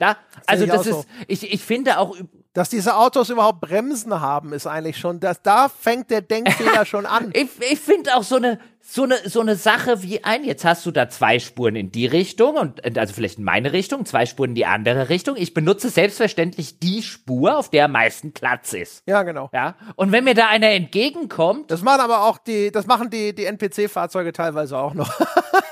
[0.00, 0.16] Da,
[0.46, 1.04] also das ist, so.
[1.28, 2.16] ich, ich finde auch.
[2.52, 7.06] Dass diese Autos überhaupt Bremsen haben, ist eigentlich schon, das, da fängt der Denkfehler schon
[7.06, 7.32] an.
[7.40, 10.84] Ich, ich finde auch so eine, so eine, so eine Sache wie ein, jetzt hast
[10.84, 14.50] du da zwei Spuren in die Richtung und, also vielleicht in meine Richtung, zwei Spuren
[14.50, 15.36] in die andere Richtung.
[15.36, 19.04] Ich benutze selbstverständlich die Spur, auf der am meisten Platz ist.
[19.06, 19.48] Ja, genau.
[19.52, 19.76] Ja.
[19.94, 21.70] Und wenn mir da einer entgegenkommt.
[21.70, 25.20] Das machen aber auch die, das machen die, die NPC-Fahrzeuge teilweise auch noch.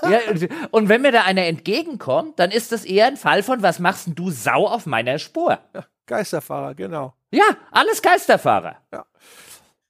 [0.02, 0.20] ja,
[0.70, 4.06] und wenn mir da einer entgegenkommt, dann ist das eher ein Fall von, was machst
[4.06, 5.58] denn du Sau auf meiner Spur?
[5.74, 7.14] Ja, Geisterfahrer, genau.
[7.30, 8.76] Ja, alles Geisterfahrer.
[8.92, 9.06] Ja.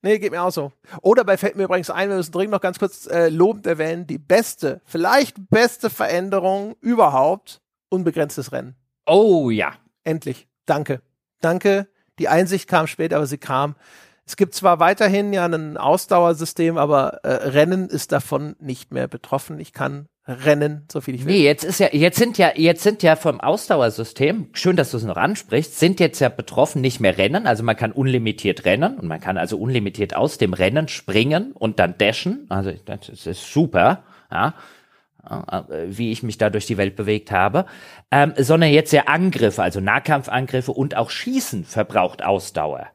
[0.03, 0.73] Nee, geht mir auch so.
[1.03, 4.07] Oder bei fällt mir übrigens ein, wir müssen dringend noch ganz kurz äh, lobend erwähnen,
[4.07, 8.77] die beste, vielleicht beste Veränderung überhaupt, unbegrenztes Rennen.
[9.07, 9.73] Oh ja.
[10.05, 10.49] Endlich.
[10.66, 11.03] Danke.
[11.40, 11.89] Danke.
[12.19, 13.74] Die Einsicht kam spät, aber sie kam.
[14.24, 19.59] Es gibt zwar weiterhin ja ein Ausdauersystem, aber äh, Rennen ist davon nicht mehr betroffen.
[19.59, 21.33] Ich kann rennen, so viel ich will.
[21.33, 24.99] Nee, jetzt ist ja, jetzt sind ja, jetzt sind ja vom Ausdauersystem, schön, dass du
[24.99, 28.99] es noch ansprichst, sind jetzt ja betroffen nicht mehr Rennen, also man kann unlimitiert rennen
[28.99, 33.53] und man kann also unlimitiert aus dem Rennen springen und dann dashen, also das ist
[33.53, 34.55] super, ja,
[35.87, 37.67] wie ich mich da durch die Welt bewegt habe,
[38.11, 42.87] ähm, sondern jetzt ja Angriffe, also Nahkampfangriffe und auch Schießen verbraucht Ausdauer.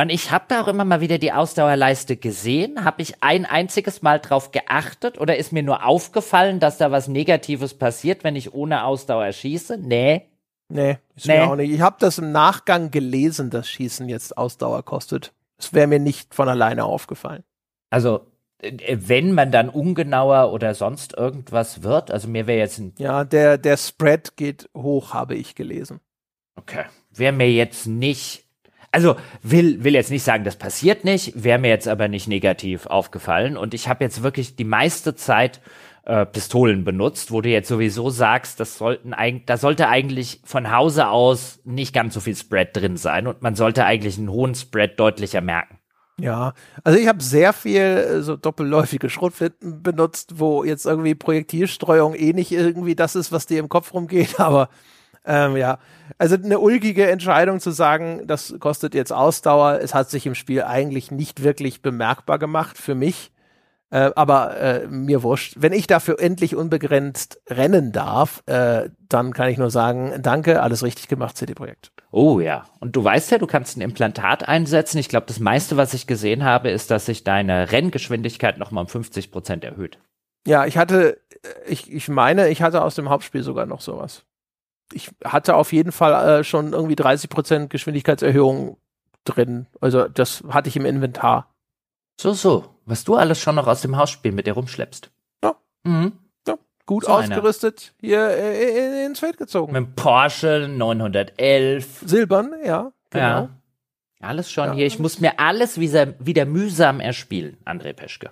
[0.00, 2.84] Und ich habe da auch immer mal wieder die Ausdauerleiste gesehen.
[2.84, 7.08] Habe ich ein einziges Mal drauf geachtet oder ist mir nur aufgefallen, dass da was
[7.08, 9.76] Negatives passiert, wenn ich ohne Ausdauer schieße?
[9.76, 10.28] Nee.
[10.68, 11.38] Nee, ist nee.
[11.38, 11.72] mir auch nicht.
[11.72, 15.32] Ich habe das im Nachgang gelesen, dass Schießen jetzt Ausdauer kostet.
[15.58, 17.42] Es wäre mir nicht von alleine aufgefallen.
[17.90, 18.20] Also,
[18.62, 22.94] äh, wenn man dann ungenauer oder sonst irgendwas wird, also mir wäre jetzt ein.
[22.98, 25.98] Ja, der, der Spread geht hoch, habe ich gelesen.
[26.54, 26.84] Okay.
[27.10, 28.47] Wäre mir jetzt nicht
[28.90, 32.86] also will, will jetzt nicht sagen, das passiert nicht, wäre mir jetzt aber nicht negativ
[32.86, 33.56] aufgefallen.
[33.56, 35.60] Und ich habe jetzt wirklich die meiste Zeit
[36.04, 40.72] äh, Pistolen benutzt, wo du jetzt sowieso sagst, das sollten eigentlich, da sollte eigentlich von
[40.72, 44.54] Hause aus nicht ganz so viel Spread drin sein und man sollte eigentlich einen hohen
[44.54, 45.78] Spread deutlicher merken.
[46.20, 52.14] Ja, also ich habe sehr viel äh, so doppelläufige Schrotflinten benutzt, wo jetzt irgendwie Projektilstreuung
[52.14, 54.70] eh nicht irgendwie das ist, was dir im Kopf rumgeht, aber
[55.28, 55.78] ähm, ja,
[56.16, 59.78] also eine ulkige Entscheidung zu sagen, das kostet jetzt Ausdauer.
[59.82, 63.30] Es hat sich im Spiel eigentlich nicht wirklich bemerkbar gemacht für mich.
[63.90, 65.54] Äh, aber äh, mir wurscht.
[65.58, 70.82] Wenn ich dafür endlich unbegrenzt rennen darf, äh, dann kann ich nur sagen, danke, alles
[70.82, 71.92] richtig gemacht, CD-Projekt.
[72.10, 72.64] Oh ja.
[72.80, 74.98] Und du weißt ja, du kannst ein Implantat einsetzen.
[74.98, 78.88] Ich glaube, das meiste, was ich gesehen habe, ist, dass sich deine Renngeschwindigkeit nochmal um
[78.88, 79.98] 50 Prozent erhöht.
[80.46, 81.18] Ja, ich hatte,
[81.66, 84.24] ich, ich meine, ich hatte aus dem Hauptspiel sogar noch sowas.
[84.92, 88.78] Ich hatte auf jeden Fall äh, schon irgendwie 30 Prozent Geschwindigkeitserhöhung
[89.24, 89.66] drin.
[89.80, 91.54] Also das hatte ich im Inventar.
[92.20, 92.74] So, so.
[92.86, 95.10] Was du alles schon noch aus dem Hausspiel mit dir rumschleppst.
[95.44, 95.54] Ja.
[95.84, 96.12] Mhm.
[96.46, 96.56] ja.
[96.86, 98.08] Gut so ausgerüstet, einer.
[98.08, 99.72] hier äh, ins Feld gezogen.
[99.72, 102.04] Mit dem Porsche 911.
[102.06, 102.92] Silbern, ja.
[103.10, 103.22] Genau.
[103.22, 103.48] Ja.
[104.20, 104.72] Alles schon ja.
[104.72, 104.86] hier.
[104.86, 108.30] Ich muss mir alles wieder, wieder mühsam erspielen, André Peschke.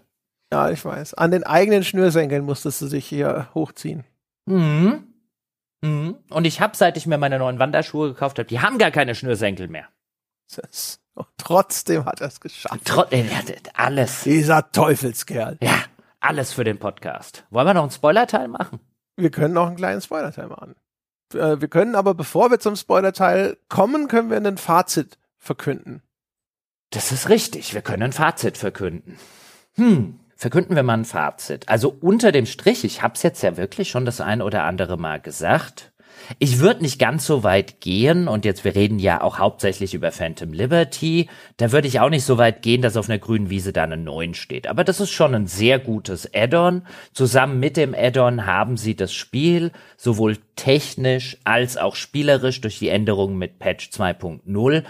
[0.52, 1.14] Ja, ich weiß.
[1.14, 4.04] An den eigenen Schnürsenkeln musstest du dich hier hochziehen.
[4.46, 5.04] Mhm.
[5.82, 6.16] Mhm.
[6.30, 9.14] Und ich habe, seit ich mir meine neuen Wanderschuhe gekauft habe, die haben gar keine
[9.14, 9.88] Schnürsenkel mehr.
[10.54, 12.84] Das, und trotzdem hat er es geschafft.
[12.84, 14.22] Trot er hat alles.
[14.22, 15.58] Dieser Teufelskerl.
[15.60, 15.84] Ja,
[16.20, 17.44] alles für den Podcast.
[17.50, 18.80] Wollen wir noch einen Spoilerteil machen?
[19.16, 20.76] Wir können noch einen kleinen Spoilerteil machen.
[21.34, 26.02] Äh, wir können aber, bevor wir zum Spoilerteil kommen, können wir ein Fazit verkünden.
[26.90, 27.74] Das ist richtig.
[27.74, 29.18] Wir können ein Fazit verkünden.
[29.74, 31.68] Hm verkünden wir mal ein Fazit.
[31.68, 34.96] Also unter dem Strich, ich habe es jetzt ja wirklich schon das ein oder andere
[34.96, 35.92] Mal gesagt.
[36.38, 40.10] Ich würde nicht ganz so weit gehen, und jetzt wir reden ja auch hauptsächlich über
[40.10, 43.72] Phantom Liberty, da würde ich auch nicht so weit gehen, dass auf einer grünen Wiese
[43.72, 44.66] da eine 9 steht.
[44.66, 46.82] Aber das ist schon ein sehr gutes Add-on.
[47.12, 52.88] Zusammen mit dem Add-on haben sie das Spiel sowohl technisch als auch spielerisch durch die
[52.88, 54.82] Änderungen mit Patch 2.0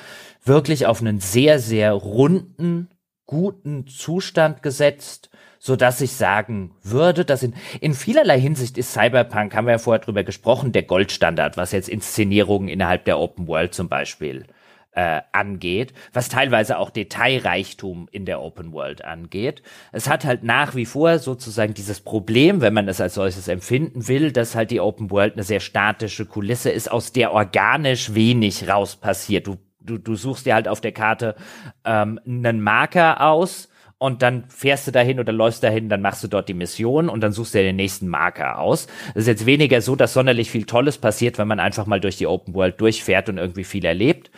[0.44, 2.88] wirklich auf einen sehr, sehr runden,
[3.26, 9.54] guten Zustand gesetzt so dass ich sagen würde, dass in, in vielerlei Hinsicht ist Cyberpunk,
[9.54, 13.74] haben wir ja vorher drüber gesprochen, der Goldstandard, was jetzt Inszenierungen innerhalb der Open World
[13.74, 14.46] zum Beispiel
[14.92, 19.62] äh, angeht, was teilweise auch Detailreichtum in der Open World angeht.
[19.92, 24.08] Es hat halt nach wie vor sozusagen dieses Problem, wenn man es als solches empfinden
[24.08, 28.68] will, dass halt die Open World eine sehr statische Kulisse ist, aus der organisch wenig
[28.68, 29.48] raus passiert.
[29.48, 31.36] Du, du, du suchst dir halt auf der Karte
[31.84, 33.68] ähm, einen Marker aus,
[33.98, 37.22] und dann fährst du dahin oder läufst dahin, dann machst du dort die Mission und
[37.22, 38.88] dann suchst du dir den nächsten Marker aus.
[39.10, 42.16] Es ist jetzt weniger so, dass sonderlich viel Tolles passiert, wenn man einfach mal durch
[42.18, 44.30] die Open World durchfährt und irgendwie viel erlebt.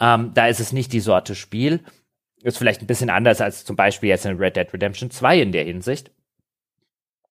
[0.00, 1.80] Ähm, da ist es nicht die Sorte Spiel.
[2.42, 5.52] Ist vielleicht ein bisschen anders als zum Beispiel jetzt in Red Dead Redemption 2 in
[5.52, 6.10] der Hinsicht.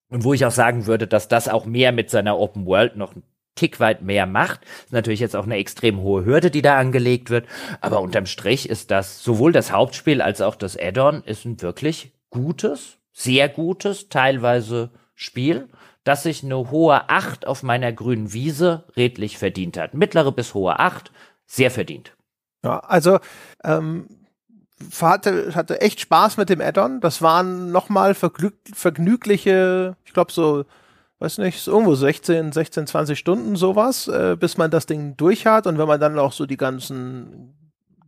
[0.09, 3.13] Und wo ich auch sagen würde, dass das auch mehr mit seiner Open World noch
[3.61, 4.61] Tick weit mehr macht.
[4.85, 7.45] Ist natürlich jetzt auch eine extrem hohe Hürde, die da angelegt wird.
[7.79, 12.11] Aber unterm Strich ist das sowohl das Hauptspiel als auch das Add-on ist ein wirklich
[12.31, 15.69] gutes, sehr gutes, teilweise Spiel,
[16.03, 19.93] das sich eine hohe Acht auf meiner grünen Wiese redlich verdient hat.
[19.93, 21.11] Mittlere bis hohe Acht,
[21.45, 22.17] sehr verdient.
[22.63, 23.19] Ja, also
[23.63, 24.07] ähm,
[24.99, 26.99] hatte, hatte echt Spaß mit dem Add-on.
[26.99, 30.65] Das waren nochmal vergnügliche, ich glaube so
[31.21, 35.67] weiß nicht, irgendwo 16, 16, 20 Stunden sowas, äh, bis man das Ding durch hat.
[35.67, 37.53] Und wenn man dann auch so die ganzen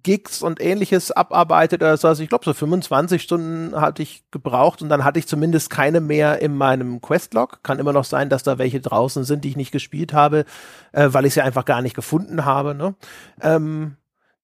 [0.02, 4.82] Gigs und ähnliches abarbeitet oder so, also ich glaube so 25 Stunden hatte ich gebraucht
[4.82, 7.62] und dann hatte ich zumindest keine mehr in meinem Questlog.
[7.62, 10.46] Kann immer noch sein, dass da welche draußen sind, die ich nicht gespielt habe,
[10.92, 12.74] äh, weil ich sie einfach gar nicht gefunden habe.
[12.74, 12.96] Ne?
[13.42, 13.96] Ähm,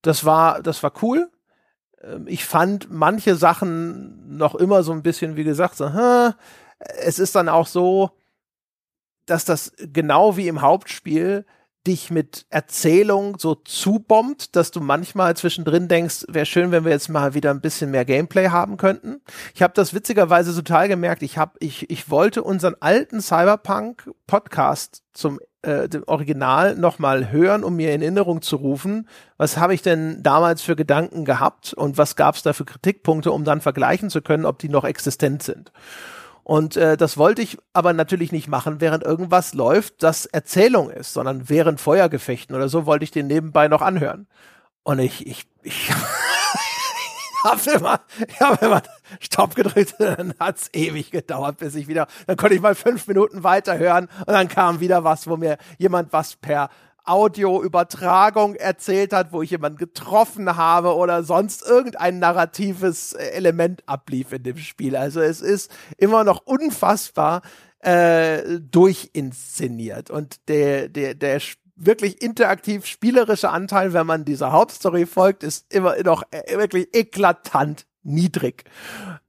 [0.03, 1.27] das war, das war cool.
[2.03, 6.33] Ähm, ich fand manche Sachen noch immer so ein bisschen, wie gesagt, so, hm,
[6.99, 8.11] es ist dann auch so,
[9.30, 11.45] dass das genau wie im Hauptspiel
[11.88, 17.10] dich mit Erzählung so zubombt, dass du manchmal zwischendrin denkst, wäre schön, wenn wir jetzt
[17.10, 19.22] mal wieder ein bisschen mehr Gameplay haben könnten.
[19.56, 21.23] Ich habe das witzigerweise total gemerkt.
[21.23, 27.64] Ich habe, ich, ich wollte unseren alten Cyberpunk Podcast zum äh, dem Original nochmal hören,
[27.64, 29.07] um mir in Erinnerung zu rufen,
[29.38, 33.31] was habe ich denn damals für Gedanken gehabt und was gab es da für Kritikpunkte,
[33.31, 35.72] um dann vergleichen zu können, ob die noch existent sind.
[36.49, 41.13] Und äh, das wollte ich aber natürlich nicht machen, während irgendwas läuft, das Erzählung ist,
[41.13, 44.26] sondern während Feuergefechten oder so wollte ich den nebenbei noch anhören.
[44.81, 45.91] Und ich, ich, ich
[47.43, 48.81] habe immer, ich hab immer
[49.19, 53.43] Stopp gedrückt, dann hat's ewig gedauert, bis ich wieder, dann konnte ich mal fünf Minuten
[53.43, 56.71] weiterhören und dann kam wieder was, wo mir jemand was per
[57.10, 64.31] Audioübertragung erzählt hat, wo ich jemanden getroffen habe oder sonst irgendein narratives äh, Element ablief
[64.31, 64.95] in dem Spiel.
[64.95, 67.41] Also es ist immer noch unfassbar
[67.80, 71.41] äh, durchinszeniert und der, der, der
[71.76, 77.86] wirklich interaktiv spielerische Anteil, wenn man dieser Hauptstory folgt, ist immer noch äh, wirklich eklatant
[78.10, 78.65] niedrig.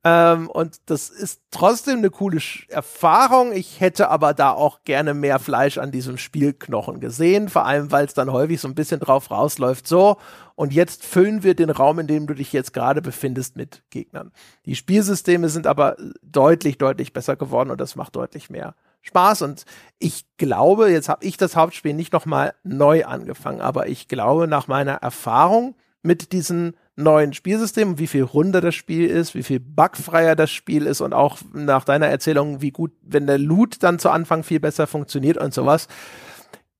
[0.02, 3.52] Ähm, und das ist trotzdem eine coole Erfahrung.
[3.52, 8.06] Ich hätte aber da auch gerne mehr Fleisch an diesem Spielknochen gesehen, vor allem weil
[8.06, 10.16] es dann häufig so ein bisschen drauf rausläuft, so
[10.60, 14.30] und jetzt füllen wir den Raum, in dem du dich jetzt gerade befindest, mit Gegnern.
[14.66, 19.40] Die Spielsysteme sind aber deutlich, deutlich besser geworden und das macht deutlich mehr Spaß.
[19.40, 19.64] Und
[19.98, 24.68] ich glaube, jetzt habe ich das Hauptspiel nicht nochmal neu angefangen, aber ich glaube, nach
[24.68, 30.36] meiner Erfahrung mit diesen neuen Spielsystemen, wie viel runder das Spiel ist, wie viel bugfreier
[30.36, 34.10] das Spiel ist und auch nach deiner Erzählung, wie gut, wenn der Loot dann zu
[34.10, 35.88] Anfang viel besser funktioniert und sowas.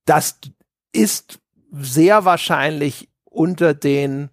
[0.05, 0.39] Das
[0.93, 1.39] ist
[1.71, 4.29] sehr wahrscheinlich unter den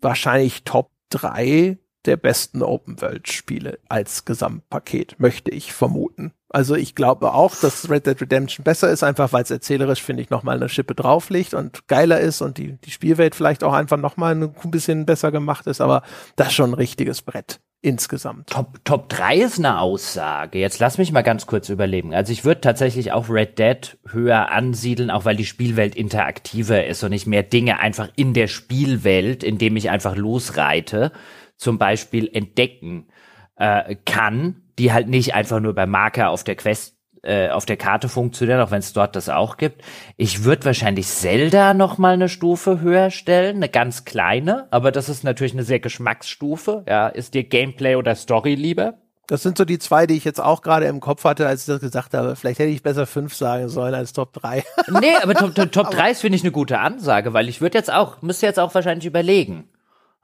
[0.00, 6.32] wahrscheinlich Top 3 der besten Open-World-Spiele als Gesamtpaket, möchte ich vermuten.
[6.50, 10.22] Also ich glaube auch, dass Red Dead Redemption besser ist, einfach weil es erzählerisch, finde
[10.22, 13.98] ich, nochmal eine Schippe drauflegt und geiler ist und die, die Spielwelt vielleicht auch einfach
[13.98, 16.02] nochmal ein bisschen besser gemacht ist, aber
[16.36, 18.50] das ist schon ein richtiges Brett insgesamt.
[18.50, 20.58] Top, Top 3 ist eine Aussage.
[20.58, 22.12] Jetzt lass mich mal ganz kurz überlegen.
[22.12, 27.04] Also ich würde tatsächlich auch Red Dead höher ansiedeln, auch weil die Spielwelt interaktiver ist
[27.04, 31.12] und ich mehr Dinge einfach in der Spielwelt, indem ich einfach losreite,
[31.56, 33.08] zum Beispiel entdecken
[33.56, 37.76] äh, kann, die halt nicht einfach nur beim Marker auf der Quest äh, auf der
[37.76, 39.82] Karte funktionieren, auch wenn es dort das auch gibt.
[40.16, 45.08] Ich würde wahrscheinlich Zelda noch mal eine Stufe höher stellen, eine ganz kleine, aber das
[45.08, 46.84] ist natürlich eine sehr Geschmacksstufe.
[46.88, 48.94] Ja, ist dir Gameplay oder Story lieber?
[49.26, 51.66] Das sind so die zwei, die ich jetzt auch gerade im Kopf hatte, als ich
[51.66, 52.34] das gesagt habe.
[52.34, 54.64] Vielleicht hätte ich besser fünf sagen sollen als Top 3.
[55.00, 57.76] nee, aber Top, Top, Top 3 ist, finde ich, eine gute Ansage, weil ich würde
[57.76, 59.68] jetzt auch, müsste jetzt auch wahrscheinlich überlegen.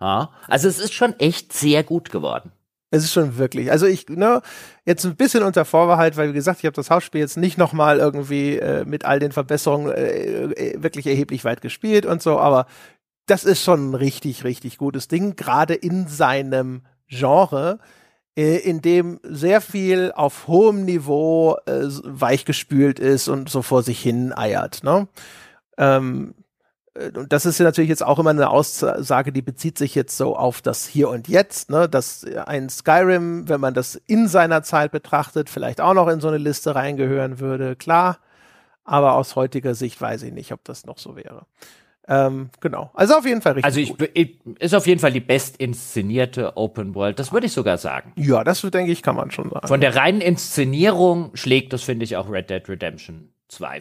[0.00, 2.50] Ja, also es ist schon echt sehr gut geworden.
[2.94, 3.72] Es ist schon wirklich.
[3.72, 4.40] Also ich, ne,
[4.84, 7.98] jetzt ein bisschen unter Vorbehalt, weil wie gesagt, ich habe das Hausspiel jetzt nicht nochmal
[7.98, 12.66] irgendwie äh, mit all den Verbesserungen äh, äh, wirklich erheblich weit gespielt und so, aber
[13.26, 17.80] das ist schon ein richtig, richtig gutes Ding, gerade in seinem Genre,
[18.36, 24.00] äh, in dem sehr viel auf hohem Niveau äh, weichgespült ist und so vor sich
[24.00, 24.84] hin eiert.
[24.84, 25.08] Ne?
[25.78, 26.43] Ähm, äh,
[26.94, 30.36] und das ist ja natürlich jetzt auch immer eine Aussage, die bezieht sich jetzt so
[30.36, 34.92] auf das Hier und Jetzt, ne, dass ein Skyrim, wenn man das in seiner Zeit
[34.92, 38.18] betrachtet, vielleicht auch noch in so eine Liste reingehören würde, klar.
[38.84, 41.46] Aber aus heutiger Sicht weiß ich nicht, ob das noch so wäre.
[42.06, 42.90] Ähm, genau.
[42.94, 43.64] Also auf jeden Fall richtig.
[43.64, 44.10] Also ich, gut.
[44.12, 47.18] ich, ist auf jeden Fall die best inszenierte Open World.
[47.18, 48.12] Das würde ich sogar sagen.
[48.16, 49.66] Ja, das denke ich, kann man schon sagen.
[49.66, 53.80] Von der reinen Inszenierung schlägt das, finde ich, auch Red Dead Redemption 2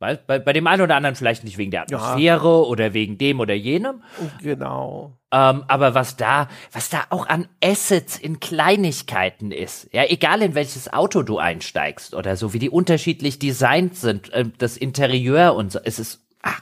[0.00, 2.62] bei, bei, bei dem einen oder anderen vielleicht nicht wegen der Atmosphäre ja.
[2.62, 4.02] oder wegen dem oder jenem.
[4.42, 5.12] Genau.
[5.30, 10.54] Ähm, aber was da, was da auch an Assets in Kleinigkeiten ist, ja, egal in
[10.54, 15.70] welches Auto du einsteigst oder so, wie die unterschiedlich designt sind, äh, das Interieur und
[15.70, 16.56] so, es ist, ah.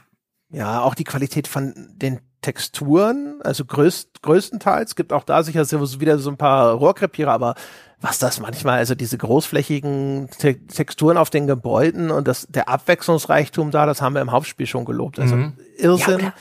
[0.51, 6.19] Ja, auch die Qualität von den Texturen, also größt, größtenteils, gibt auch da sicher wieder
[6.19, 7.55] so ein paar Rohrkrepierer, aber
[8.01, 13.71] was das manchmal, also diese großflächigen Te Texturen auf den Gebäuden und das, der Abwechslungsreichtum
[13.71, 15.19] da, das haben wir im Hauptspiel schon gelobt.
[15.19, 15.53] Also mhm.
[15.77, 16.19] Irrsinn.
[16.19, 16.33] Ja,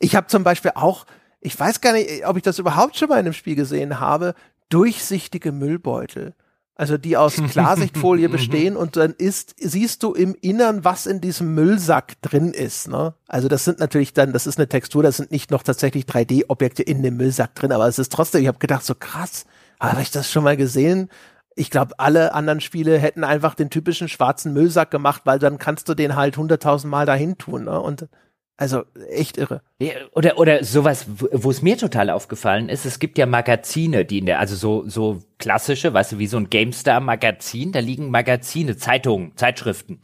[0.00, 1.06] ich habe zum Beispiel auch,
[1.40, 4.34] ich weiß gar nicht, ob ich das überhaupt schon mal in einem Spiel gesehen habe,
[4.70, 6.34] durchsichtige Müllbeutel.
[6.76, 11.54] Also die aus Klarsichtfolie bestehen und dann ist, siehst du im Innern, was in diesem
[11.54, 12.88] Müllsack drin ist.
[12.88, 13.14] Ne?
[13.28, 16.82] Also das sind natürlich dann, das ist eine Textur, das sind nicht noch tatsächlich 3D-Objekte
[16.82, 19.44] in dem Müllsack drin, aber es ist trotzdem, ich habe gedacht, so krass,
[19.80, 21.08] habe ich das schon mal gesehen?
[21.56, 25.88] Ich glaube, alle anderen Spiele hätten einfach den typischen schwarzen Müllsack gemacht, weil dann kannst
[25.88, 27.64] du den halt hunderttausend Mal dahin tun.
[27.64, 27.80] Ne?
[27.80, 28.08] Und
[28.56, 29.62] also echt irre.
[30.12, 34.26] Oder oder sowas, wo es mir total aufgefallen ist, es gibt ja Magazine, die in
[34.26, 39.36] der, also so, so klassische, weißt du, wie so ein GameStar-Magazin, da liegen Magazine, Zeitungen,
[39.36, 40.00] Zeitschriften,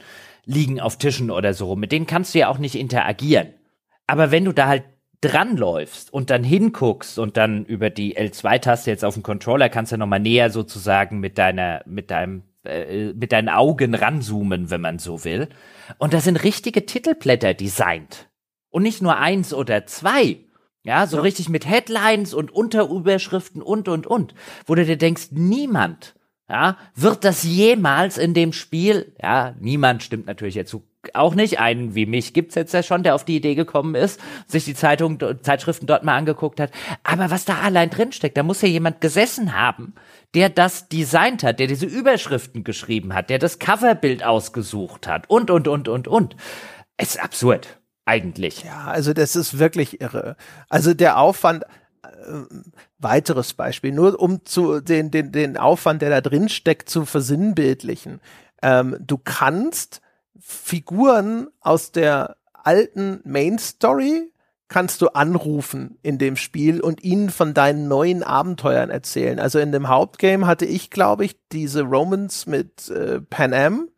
[0.47, 1.81] liegen auf Tischen oder so rum.
[1.81, 3.55] Mit denen kannst du ja auch nicht interagieren.
[4.09, 4.83] Aber wenn du da halt
[5.21, 9.97] dranläufst und dann hinguckst und dann über die L2-Taste jetzt auf dem Controller kannst du
[9.97, 15.25] nochmal näher sozusagen mit deiner, mit deinem, äh, mit deinen Augen ranzoomen, wenn man so
[15.25, 15.49] will.
[15.99, 18.29] Und da sind richtige Titelblätter designt.
[18.71, 20.39] Und nicht nur eins oder zwei.
[20.83, 21.23] Ja, so ja.
[21.23, 24.35] richtig mit Headlines und Unterüberschriften und, und, und.
[24.65, 26.15] Wo du dir denkst, niemand,
[26.49, 30.71] ja, wird das jemals in dem Spiel, ja, niemand stimmt natürlich jetzt
[31.15, 31.59] auch nicht.
[31.59, 34.75] Einen wie mich gibt's jetzt ja schon, der auf die Idee gekommen ist, sich die
[34.75, 36.71] Zeitung, Zeitschriften dort mal angeguckt hat.
[37.03, 39.95] Aber was da allein drinsteckt, da muss ja jemand gesessen haben,
[40.35, 45.51] der das designt hat, der diese Überschriften geschrieben hat, der das Coverbild ausgesucht hat und,
[45.51, 46.37] und, und, und, und.
[46.97, 47.81] Es ist absurd.
[48.05, 48.65] Eigentlich.
[48.65, 50.37] Ja, also das ist wirklich irre.
[50.69, 51.65] Also der Aufwand,
[52.03, 52.09] äh,
[52.99, 58.21] weiteres Beispiel, nur um zu den, den, den Aufwand, der da drin steckt, zu versinnbildlichen.
[58.63, 60.01] Ähm, du kannst
[60.51, 64.33] Figuren aus der alten Main Story
[64.69, 69.39] kannst du anrufen in dem Spiel und ihnen von deinen neuen Abenteuern erzählen.
[69.39, 73.89] Also in dem Hauptgame hatte ich, glaube ich, diese Romans mit äh, Pan Am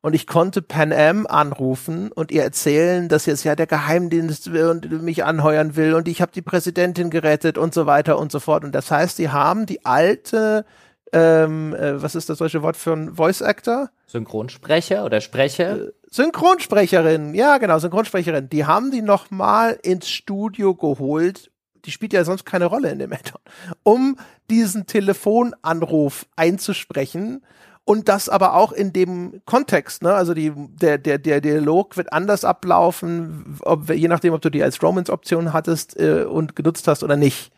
[0.00, 4.66] und ich konnte Pan Am anrufen und ihr erzählen, dass jetzt ja der Geheimdienst will
[4.66, 8.40] und mich anheuern will und ich habe die Präsidentin gerettet und so weiter und so
[8.40, 8.64] fort.
[8.64, 10.64] Und das heißt, die haben die alte
[11.12, 13.90] ähm, äh, was ist das deutsche Wort für ein Voice Actor?
[14.06, 15.88] Synchronsprecher oder Sprecher?
[15.88, 18.50] Äh, Synchronsprecherin, ja genau, Synchronsprecherin.
[18.50, 21.50] Die haben die noch mal ins Studio geholt.
[21.86, 23.40] Die spielt ja sonst keine Rolle in dem Addon,
[23.82, 24.16] um
[24.50, 27.42] diesen Telefonanruf einzusprechen
[27.84, 30.14] und das aber auch in dem Kontext, ne?
[30.14, 34.62] Also die, der, der, der Dialog wird anders ablaufen, ob, je nachdem, ob du die
[34.62, 37.52] als Romance-Option hattest äh, und genutzt hast oder nicht.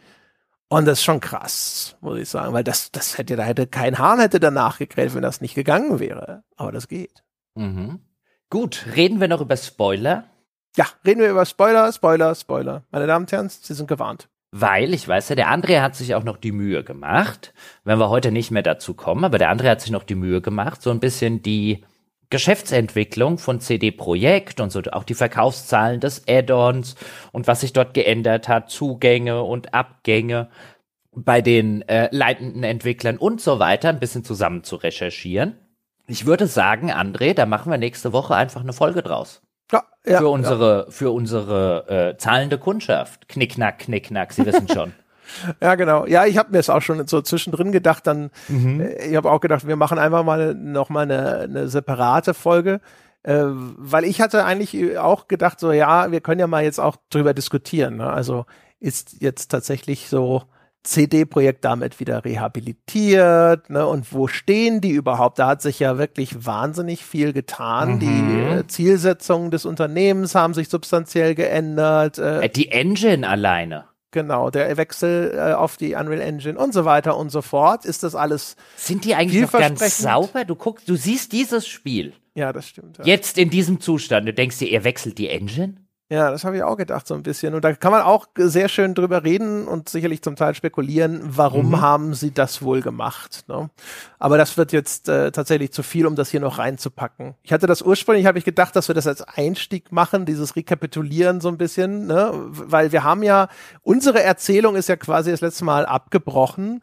[0.68, 3.98] Und das ist schon krass, muss ich sagen, weil das, das hätte, da hätte kein
[3.98, 6.44] Hahn hätte danach gekräht, wenn das nicht gegangen wäre.
[6.56, 7.22] Aber das geht.
[7.54, 8.00] Mhm.
[8.50, 10.24] Gut, reden wir noch über Spoiler?
[10.76, 12.84] Ja, reden wir über Spoiler, Spoiler, Spoiler.
[12.90, 14.28] Meine Damen und Herren, Sie sind gewarnt.
[14.50, 17.52] Weil, ich weiß ja, der André hat sich auch noch die Mühe gemacht,
[17.82, 20.40] wenn wir heute nicht mehr dazu kommen, aber der André hat sich noch die Mühe
[20.40, 21.84] gemacht, so ein bisschen die
[22.30, 26.94] Geschäftsentwicklung von CD Projekt und so auch die Verkaufszahlen des Add-ons
[27.32, 30.48] und was sich dort geändert hat, Zugänge und Abgänge
[31.12, 35.56] bei den äh, leitenden Entwicklern und so weiter ein bisschen zusammen zu recherchieren.
[36.06, 39.42] Ich würde sagen, André, da machen wir nächste Woche einfach eine Folge draus.
[39.72, 40.90] Ja, ja, für unsere, ja.
[40.90, 43.28] für unsere äh, zahlende Kundschaft.
[43.28, 44.92] Knickknack, knickknack, Sie wissen schon.
[45.60, 46.06] Ja, genau.
[46.06, 48.06] Ja, ich habe mir es auch schon so zwischendrin gedacht.
[48.06, 48.80] Dann, mhm.
[48.80, 52.80] äh, ich habe auch gedacht, wir machen einfach mal noch mal eine, eine separate Folge,
[53.22, 56.96] äh, weil ich hatte eigentlich auch gedacht, so ja, wir können ja mal jetzt auch
[57.08, 57.96] drüber diskutieren.
[57.96, 58.12] Ne?
[58.12, 58.44] Also
[58.80, 60.42] ist jetzt tatsächlich so
[60.84, 63.86] CD-Projekt damit wieder rehabilitiert, ne?
[63.86, 65.38] Und wo stehen die überhaupt?
[65.38, 67.94] Da hat sich ja wirklich wahnsinnig viel getan.
[67.94, 67.98] Mhm.
[68.00, 72.18] Die äh, Zielsetzungen des Unternehmens haben sich substanziell geändert.
[72.18, 73.86] Äh, äh die Engine alleine.
[74.10, 77.84] Genau, der Wechsel äh, auf die Unreal Engine und so weiter und so fort.
[77.84, 80.44] Ist das alles Sind die eigentlich noch ganz sauber?
[80.44, 82.12] Du guckst, du siehst dieses Spiel.
[82.34, 82.98] Ja, das stimmt.
[82.98, 83.04] Ja.
[83.04, 84.28] Jetzt in diesem Zustand.
[84.28, 85.83] Du denkst dir, er wechselt die Engine?
[86.10, 87.54] Ja, das habe ich auch gedacht, so ein bisschen.
[87.54, 91.70] Und da kann man auch sehr schön drüber reden und sicherlich zum Teil spekulieren, warum
[91.70, 91.80] mhm.
[91.80, 93.44] haben sie das wohl gemacht.
[93.48, 93.70] Ne?
[94.18, 97.34] Aber das wird jetzt äh, tatsächlich zu viel, um das hier noch reinzupacken.
[97.42, 101.40] Ich hatte das ursprünglich, habe ich gedacht, dass wir das als Einstieg machen, dieses Rekapitulieren
[101.40, 102.30] so ein bisschen, ne?
[102.34, 103.48] weil wir haben ja,
[103.82, 106.82] unsere Erzählung ist ja quasi das letzte Mal abgebrochen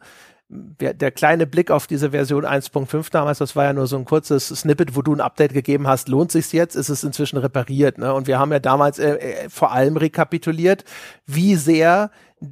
[0.52, 4.48] der kleine Blick auf diese Version 1.5 damals, das war ja nur so ein kurzes
[4.48, 6.76] Snippet, wo du ein Update gegeben hast, lohnt sich's jetzt?
[6.76, 7.98] Ist es inzwischen repariert?
[7.98, 8.12] Ne?
[8.12, 10.84] Und wir haben ja damals äh, äh, vor allem rekapituliert,
[11.26, 12.10] wie sehr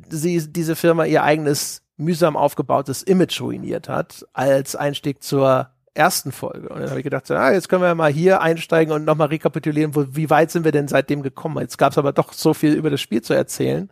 [0.08, 6.68] sie diese Firma ihr eigenes mühsam aufgebautes Image ruiniert hat als Einstieg zur ersten Folge.
[6.68, 9.28] Und dann habe ich gedacht, so, ah, jetzt können wir mal hier einsteigen und nochmal
[9.28, 11.58] rekapitulieren, wo, wie weit sind wir denn seitdem gekommen?
[11.58, 13.90] Jetzt gab es aber doch so viel über das Spiel zu erzählen,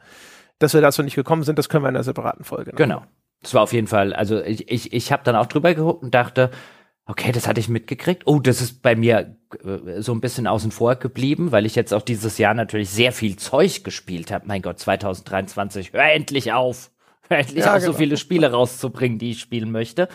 [0.58, 1.58] dass wir dazu nicht gekommen sind.
[1.58, 2.72] Das können wir in einer separaten Folge.
[2.96, 3.08] Machen.
[3.42, 6.14] Das war auf jeden Fall, also ich, ich, ich habe dann auch drüber geguckt und
[6.14, 6.50] dachte,
[7.08, 8.24] okay, das hatte ich mitgekriegt.
[8.26, 11.92] Oh, das ist bei mir äh, so ein bisschen außen vor geblieben, weil ich jetzt
[11.94, 14.46] auch dieses Jahr natürlich sehr viel Zeug gespielt habe.
[14.46, 16.90] Mein Gott, 2023, hör endlich auf.
[17.28, 17.92] Hör endlich ja, auf, genau.
[17.92, 20.08] so viele Spiele rauszubringen, die ich spielen möchte.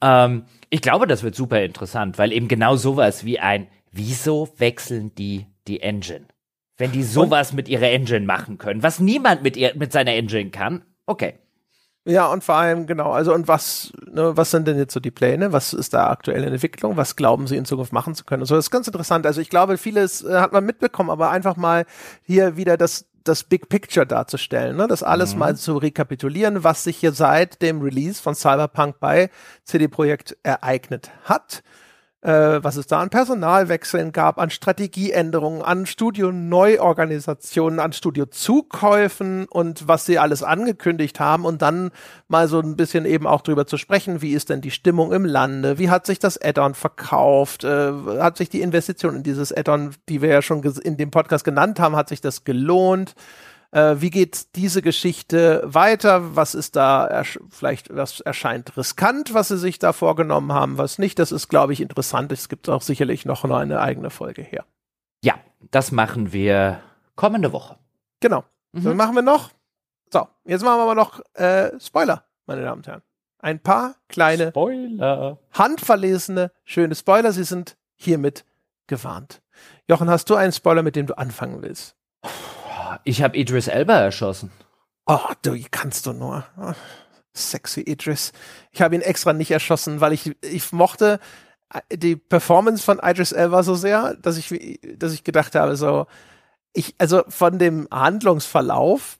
[0.00, 5.14] Ähm, ich glaube, das wird super interessant, weil eben genau sowas wie ein, wieso wechseln
[5.14, 6.26] die die Engine?
[6.76, 7.56] Wenn die sowas und?
[7.56, 11.34] mit ihrer Engine machen können, was niemand mit, ihr, mit seiner Engine kann, okay.
[12.04, 15.12] Ja, und vor allem, genau, also und was, ne, was sind denn jetzt so die
[15.12, 15.52] Pläne?
[15.52, 16.96] Was ist da aktuell in Entwicklung?
[16.96, 18.42] Was glauben Sie in Zukunft machen zu können?
[18.42, 19.24] Also das ist ganz interessant.
[19.24, 21.86] Also ich glaube, vieles äh, hat man mitbekommen, aber einfach mal
[22.22, 24.88] hier wieder das, das Big Picture darzustellen, ne?
[24.88, 25.38] das alles mhm.
[25.38, 29.30] mal zu rekapitulieren, was sich hier seit dem Release von Cyberpunk bei
[29.64, 31.62] CD Projekt ereignet hat
[32.22, 40.06] äh, was es da an Personalwechseln gab, an Strategieänderungen, an Studio-Neuorganisationen, an Studio-Zukäufen und was
[40.06, 41.90] sie alles angekündigt haben und dann
[42.28, 45.24] mal so ein bisschen eben auch drüber zu sprechen, wie ist denn die Stimmung im
[45.24, 49.94] Lande, wie hat sich das Add-on verkauft, äh, hat sich die Investition in dieses Add-on,
[50.08, 53.16] die wir ja schon in dem Podcast genannt haben, hat sich das gelohnt?
[53.72, 56.36] Äh, wie geht diese Geschichte weiter?
[56.36, 61.18] Was ist da vielleicht, was erscheint riskant, was sie sich da vorgenommen haben, was nicht?
[61.18, 62.30] Das ist, glaube ich, interessant.
[62.32, 64.64] Es gibt auch sicherlich noch eine eigene Folge her.
[65.24, 65.34] Ja,
[65.70, 66.80] das machen wir
[67.16, 67.78] kommende Woche.
[68.20, 68.44] Genau.
[68.72, 68.84] Mhm.
[68.84, 69.50] Was machen wir noch?
[70.12, 73.02] So, jetzt machen wir aber noch äh, Spoiler, meine Damen und Herren.
[73.38, 75.38] Ein paar kleine, Spoiler.
[75.52, 77.32] handverlesene, schöne Spoiler.
[77.32, 78.44] Sie sind hiermit
[78.86, 79.42] gewarnt.
[79.88, 81.96] Jochen, hast du einen Spoiler, mit dem du anfangen willst?
[83.04, 84.50] Ich habe Idris Elba erschossen.
[85.06, 86.44] Oh, du kannst du nur.
[86.58, 86.72] Oh,
[87.32, 88.32] sexy Idris.
[88.70, 91.18] Ich habe ihn extra nicht erschossen, weil ich, ich mochte
[91.90, 96.06] die Performance von Idris Elba so sehr, dass ich, dass ich gedacht habe, so,
[96.72, 99.18] ich, also von dem Handlungsverlauf,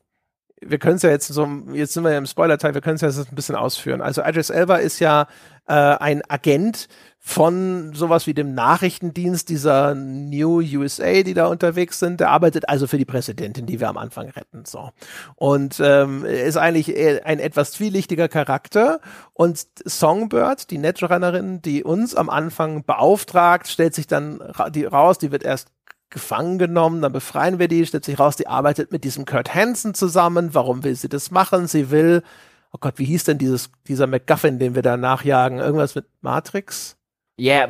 [0.66, 3.02] wir können es ja jetzt so, jetzt sind wir ja im Spoiler-Teil, wir können es
[3.02, 4.01] ja jetzt ein bisschen ausführen.
[4.01, 5.26] Also Idris Elba ist ja
[5.66, 6.89] äh, ein Agent
[7.24, 12.18] von sowas wie dem Nachrichtendienst dieser New USA, die da unterwegs sind.
[12.18, 14.64] Der arbeitet also für die Präsidentin, die wir am Anfang retten.
[14.64, 14.90] So.
[15.36, 16.93] Und ähm, ist eigentlich
[17.24, 19.01] ein etwas zwielichtiger Charakter.
[19.34, 25.18] Und Songbird, die Netrunnerin, die uns am Anfang beauftragt, stellt sich dann ra die raus,
[25.18, 25.68] die wird erst
[26.12, 29.94] gefangen genommen, dann befreien wir die, stellt sich raus, die arbeitet mit diesem Kurt Hansen
[29.94, 30.55] zusammen.
[30.55, 31.66] Warum will sie das machen?
[31.66, 32.22] Sie will,
[32.70, 35.59] oh Gott, wie hieß denn dieses, dieser MacGuffin, den wir da nachjagen?
[35.59, 36.97] Irgendwas mit Matrix?
[37.36, 37.66] Ja,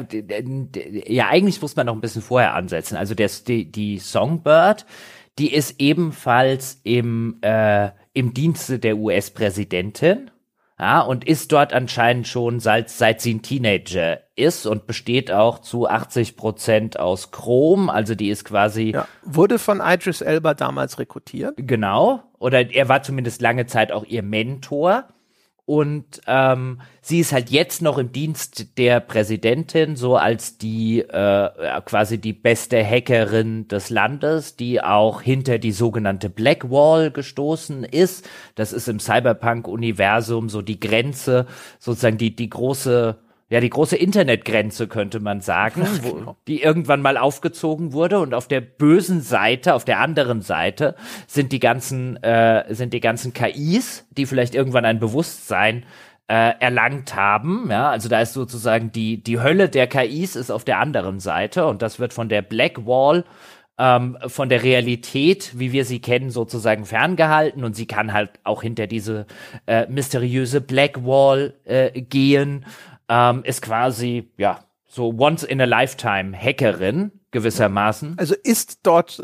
[1.07, 2.97] ja, eigentlich muss man noch ein bisschen vorher ansetzen.
[2.97, 4.85] Also das, die, die Songbird,
[5.39, 10.32] die ist ebenfalls im, äh, im Dienste der US-Präsidentin.
[10.83, 15.61] Ja, und ist dort anscheinend schon seit, seit sie ein Teenager ist und besteht auch
[15.61, 17.89] zu 80 Prozent aus Chrom.
[17.89, 18.91] Also die ist quasi.
[18.91, 21.55] Ja, wurde von Idris Elba damals rekrutiert.
[21.57, 22.25] Genau.
[22.41, 25.05] Oder er war zumindest lange Zeit auch ihr Mentor.
[25.65, 31.81] Und ähm, sie ist halt jetzt noch im Dienst der Präsidentin, so als die äh,
[31.85, 38.29] quasi die beste Hackerin des Landes, die auch hinter die sogenannte Black Wall gestoßen ist.
[38.57, 41.47] Das ist im Cyberpunk-Universum so die Grenze,
[41.79, 43.19] sozusagen die, die große
[43.53, 46.37] ja, die große Internetgrenze könnte man sagen, wo, genau.
[46.49, 50.95] die irgendwann mal aufgezogen wurde und auf der bösen Seite, auf der anderen Seite
[51.27, 55.85] sind die ganzen, äh, sind die ganzen KIs, die vielleicht irgendwann ein Bewusstsein
[56.29, 57.67] äh, erlangt haben.
[57.69, 61.67] Ja, also da ist sozusagen die, die Hölle der KIs ist auf der anderen Seite
[61.67, 63.23] und das wird von der Black Wall
[63.79, 68.63] ähm, von der Realität, wie wir sie kennen, sozusagen ferngehalten und sie kann halt auch
[68.63, 69.27] hinter diese
[69.67, 72.65] äh, mysteriöse Black Wall äh, gehen
[73.13, 78.17] ähm, ist quasi, ja, so once in a lifetime Hackerin gewissermaßen.
[78.19, 79.23] Also ist dort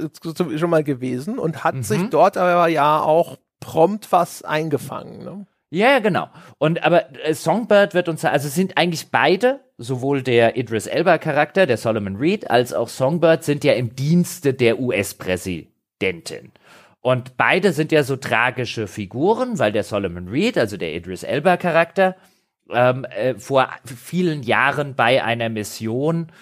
[0.56, 1.82] schon mal gewesen und hat mhm.
[1.82, 5.24] sich dort aber ja auch prompt was eingefangen.
[5.24, 5.46] Ne?
[5.70, 6.28] Ja, genau.
[6.58, 11.66] Und aber äh, Songbird wird uns, also sind eigentlich beide, sowohl der Idris Elba Charakter,
[11.66, 16.52] der Solomon Reed, als auch Songbird sind ja im Dienste der US-Präsidentin.
[17.00, 21.56] Und beide sind ja so tragische Figuren, weil der Solomon Reed, also der Idris Elba
[21.56, 22.16] Charakter,
[22.70, 26.32] ähm, äh, vor vielen Jahren bei einer Mission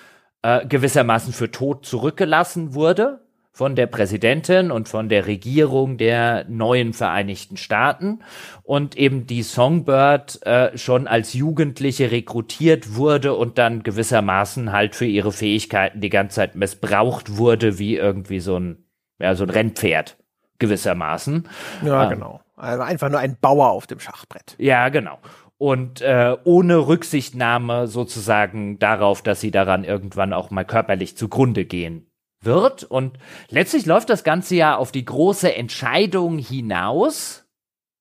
[0.43, 3.21] äh, gewissermaßen für tot zurückgelassen wurde
[3.57, 8.21] von der Präsidentin und von der Regierung der neuen Vereinigten Staaten
[8.63, 15.07] und eben die Songbird äh, schon als Jugendliche rekrutiert wurde und dann gewissermaßen halt für
[15.07, 18.85] ihre Fähigkeiten die ganze Zeit missbraucht wurde wie irgendwie so ein
[19.19, 20.19] ja so ein Rennpferd
[20.59, 21.49] gewissermaßen.
[21.83, 22.41] Ja, ähm, genau.
[22.57, 24.55] Also einfach nur ein Bauer auf dem Schachbrett.
[24.59, 25.19] Ja, genau
[25.59, 32.11] und äh, ohne Rücksichtnahme sozusagen darauf, dass sie daran irgendwann auch mal körperlich zugrunde gehen
[32.43, 32.85] wird.
[32.85, 33.19] Und
[33.49, 37.47] letztlich läuft das Ganze ja auf die große Entscheidung hinaus.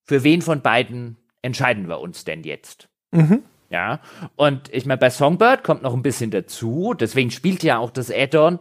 [0.04, 2.88] Für wen von beiden entscheiden wir uns denn jetzt?
[3.12, 3.42] Mhm.
[3.68, 4.00] Ja,
[4.36, 8.12] und ich meine, bei Songbird kommt noch ein bisschen dazu, deswegen spielt ja auch das
[8.12, 8.60] Add-on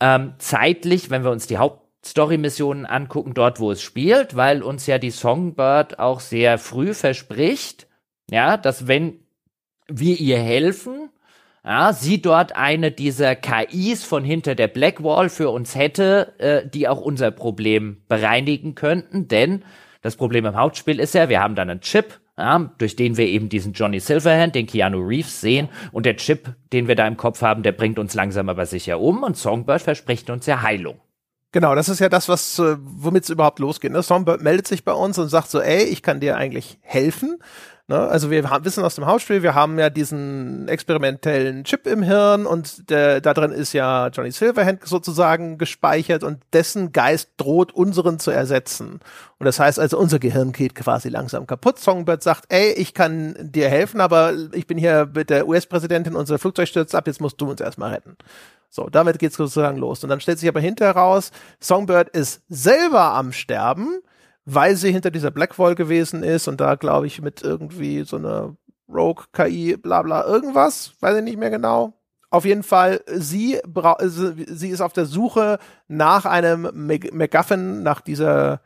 [0.00, 4.98] ähm, zeitlich, wenn wir uns die Hauptstory-Missionen angucken, dort, wo es spielt, weil uns ja
[4.98, 7.86] die Songbird auch sehr früh verspricht,
[8.30, 9.20] ja, dass wenn
[9.88, 11.10] wir ihr helfen,
[11.64, 16.88] ja, sie dort eine dieser KIs von hinter der Blackwall für uns hätte, äh, die
[16.88, 19.62] auch unser Problem bereinigen könnten, denn
[20.00, 23.26] das Problem im Hauptspiel ist ja, wir haben dann einen Chip, ja, durch den wir
[23.26, 27.18] eben diesen Johnny Silverhand, den Keanu Reeves sehen und der Chip, den wir da im
[27.18, 31.00] Kopf haben, der bringt uns langsam aber sicher um und Songbird verspricht uns ja Heilung.
[31.52, 33.90] Genau, das ist ja das, was äh, womit es überhaupt losgeht.
[33.90, 34.02] Ne?
[34.02, 37.38] Songbird meldet sich bei uns und sagt so, ey, ich kann dir eigentlich helfen.
[37.90, 37.98] Ne?
[37.98, 42.46] Also wir haben, wissen aus dem Hausspiel, wir haben ja diesen experimentellen Chip im Hirn
[42.46, 48.20] und der, da drin ist ja Johnny Silverhand sozusagen gespeichert und dessen Geist droht unseren
[48.20, 49.00] zu ersetzen.
[49.40, 51.80] Und das heißt also, unser Gehirn geht quasi langsam kaputt.
[51.80, 56.38] Songbird sagt, ey, ich kann dir helfen, aber ich bin hier mit der US-Präsidentin, unser
[56.38, 58.16] Flugzeug stürzt ab, jetzt musst du uns erstmal retten.
[58.68, 60.04] So, damit geht's sozusagen los.
[60.04, 64.00] Und dann stellt sich aber hinterher raus, Songbird ist selber am Sterben,
[64.54, 68.56] weil sie hinter dieser Blackwall gewesen ist und da, glaube ich, mit irgendwie so einer
[68.88, 71.94] Rogue-KI, bla bla, irgendwas, weiß ich nicht mehr genau.
[72.30, 73.60] Auf jeden Fall, sie,
[74.04, 75.58] sie ist auf der Suche
[75.88, 78.60] nach einem MacGuffin, nach dieser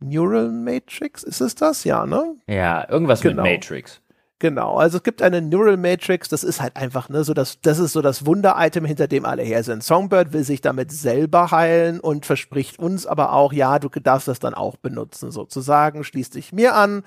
[0.00, 1.84] Neural Matrix, ist es das?
[1.84, 2.36] Ja, ne?
[2.46, 3.42] Ja, irgendwas genau.
[3.42, 4.00] mit Matrix.
[4.42, 7.78] Genau, also es gibt eine Neural Matrix, das ist halt einfach, ne, so das, das
[7.78, 9.84] ist so das Wunder-Item, hinter dem alle her sind.
[9.84, 14.40] Songbird will sich damit selber heilen und verspricht uns aber auch, ja, du darfst das
[14.40, 17.04] dann auch benutzen, sozusagen, schließt dich mir an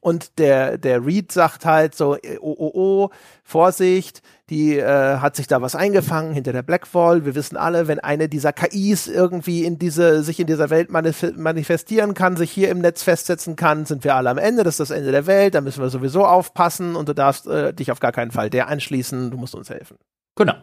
[0.00, 3.10] Und der, der Reed sagt halt so, oh, oh, oh,
[3.42, 7.24] Vorsicht, die äh, hat sich da was eingefangen hinter der Blackwall.
[7.24, 11.24] Wir wissen alle, wenn eine dieser KIs irgendwie in diese, sich in dieser Welt manif
[11.36, 14.62] manifestieren kann, sich hier im Netz festsetzen kann, sind wir alle am Ende.
[14.62, 15.56] Das ist das Ende der Welt.
[15.56, 18.68] Da müssen wir sowieso aufpassen und du darfst äh, dich auf gar keinen Fall der
[18.68, 19.32] anschließen.
[19.32, 19.98] Du musst uns helfen.
[20.36, 20.54] Genau.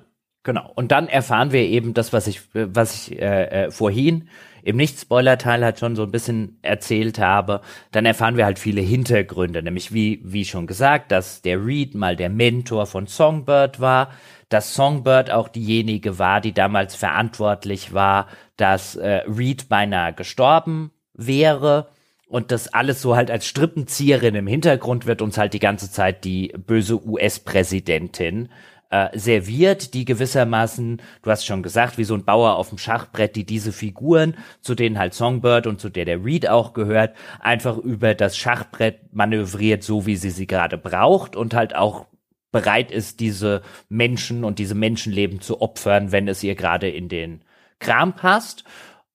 [0.45, 0.71] Genau.
[0.75, 4.29] Und dann erfahren wir eben das, was ich, was ich äh, äh, vorhin
[4.61, 7.61] im Nicht-Spoiler-Teil halt schon so ein bisschen erzählt habe.
[7.91, 12.15] Dann erfahren wir halt viele Hintergründe, nämlich wie, wie schon gesagt, dass der Reed mal
[12.15, 14.11] der Mentor von Songbird war,
[14.49, 21.87] dass Songbird auch diejenige war, die damals verantwortlich war, dass äh, Reed beinahe gestorben wäre.
[22.27, 26.23] Und das alles so halt als Strippenzieherin im Hintergrund wird uns halt die ganze Zeit
[26.23, 28.49] die böse US-Präsidentin
[28.89, 33.35] äh, serviert, die gewissermaßen, du hast schon gesagt, wie so ein Bauer auf dem Schachbrett,
[33.35, 37.77] die diese Figuren, zu denen halt Songbird und zu der der Reed auch gehört, einfach
[37.77, 42.05] über das Schachbrett manövriert, so wie sie sie gerade braucht und halt auch
[42.51, 47.43] bereit ist, diese Menschen und diese Menschenleben zu opfern, wenn es ihr gerade in den
[47.79, 48.63] Kram passt.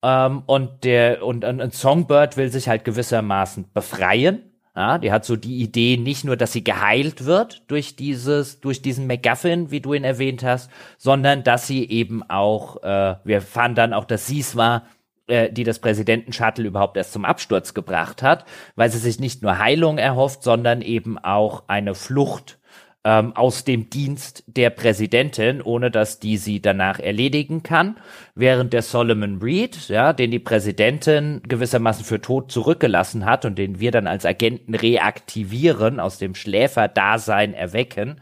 [0.03, 5.37] Ähm, und der und, und Songbird will sich halt gewissermaßen befreien ja, die hat so
[5.37, 9.95] die Idee nicht nur, dass sie geheilt wird durch dieses, durch diesen MacGuffin, wie du
[9.95, 14.41] ihn erwähnt hast, sondern dass sie eben auch, äh, wir erfahren dann auch, dass sie
[14.41, 14.85] es war,
[15.27, 18.45] äh, die das Präsidenten-Shuttle überhaupt erst zum Absturz gebracht hat,
[18.77, 22.60] weil sie sich nicht nur Heilung erhofft, sondern eben auch eine Flucht
[23.05, 27.99] ähm, aus dem Dienst der Präsidentin, ohne dass die sie danach erledigen kann,
[28.35, 33.81] während der Solomon Reed, ja, den die Präsidentin gewissermaßen für tot zurückgelassen hat und den
[33.81, 38.21] wir dann als Agenten reaktivieren, aus dem Schläferdasein erwecken,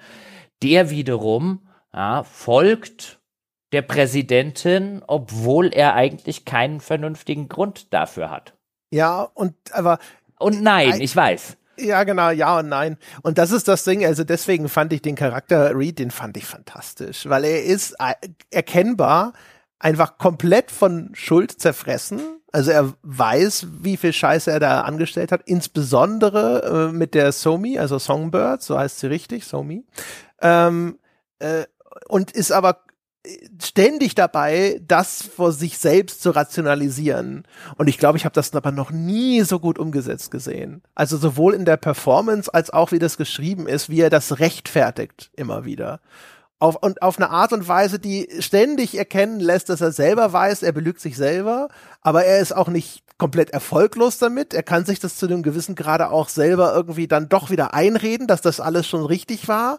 [0.62, 3.18] der wiederum ja, folgt
[3.72, 8.54] der Präsidentin, obwohl er eigentlich keinen vernünftigen Grund dafür hat.
[8.90, 9.98] Ja, und aber
[10.38, 11.58] und nein, ich weiß.
[11.78, 12.96] Ja, genau, ja und nein.
[13.22, 16.44] Und das ist das Ding, also deswegen fand ich den Charakter Reed, den fand ich
[16.44, 18.14] fantastisch, weil er ist äh,
[18.50, 19.32] erkennbar
[19.78, 22.20] einfach komplett von Schuld zerfressen.
[22.50, 27.78] Also er weiß, wie viel Scheiße er da angestellt hat, insbesondere äh, mit der Somi,
[27.78, 29.84] also Songbird, so heißt sie richtig, Somi.
[30.40, 30.98] Ähm,
[31.38, 31.64] äh,
[32.08, 32.80] und ist aber
[33.62, 37.44] ständig dabei, das vor sich selbst zu rationalisieren.
[37.76, 40.82] Und ich glaube, ich habe das aber noch nie so gut umgesetzt gesehen.
[40.94, 45.30] Also sowohl in der Performance als auch wie das geschrieben ist, wie er das rechtfertigt
[45.36, 46.00] immer wieder.
[46.60, 50.64] Auf, und auf eine Art und Weise, die ständig erkennen lässt, dass er selber weiß,
[50.64, 51.68] er belügt sich selber,
[52.00, 54.54] aber er ist auch nicht komplett erfolglos damit.
[54.54, 58.26] Er kann sich das zu einem gewissen Grade auch selber irgendwie dann doch wieder einreden,
[58.26, 59.78] dass das alles schon richtig war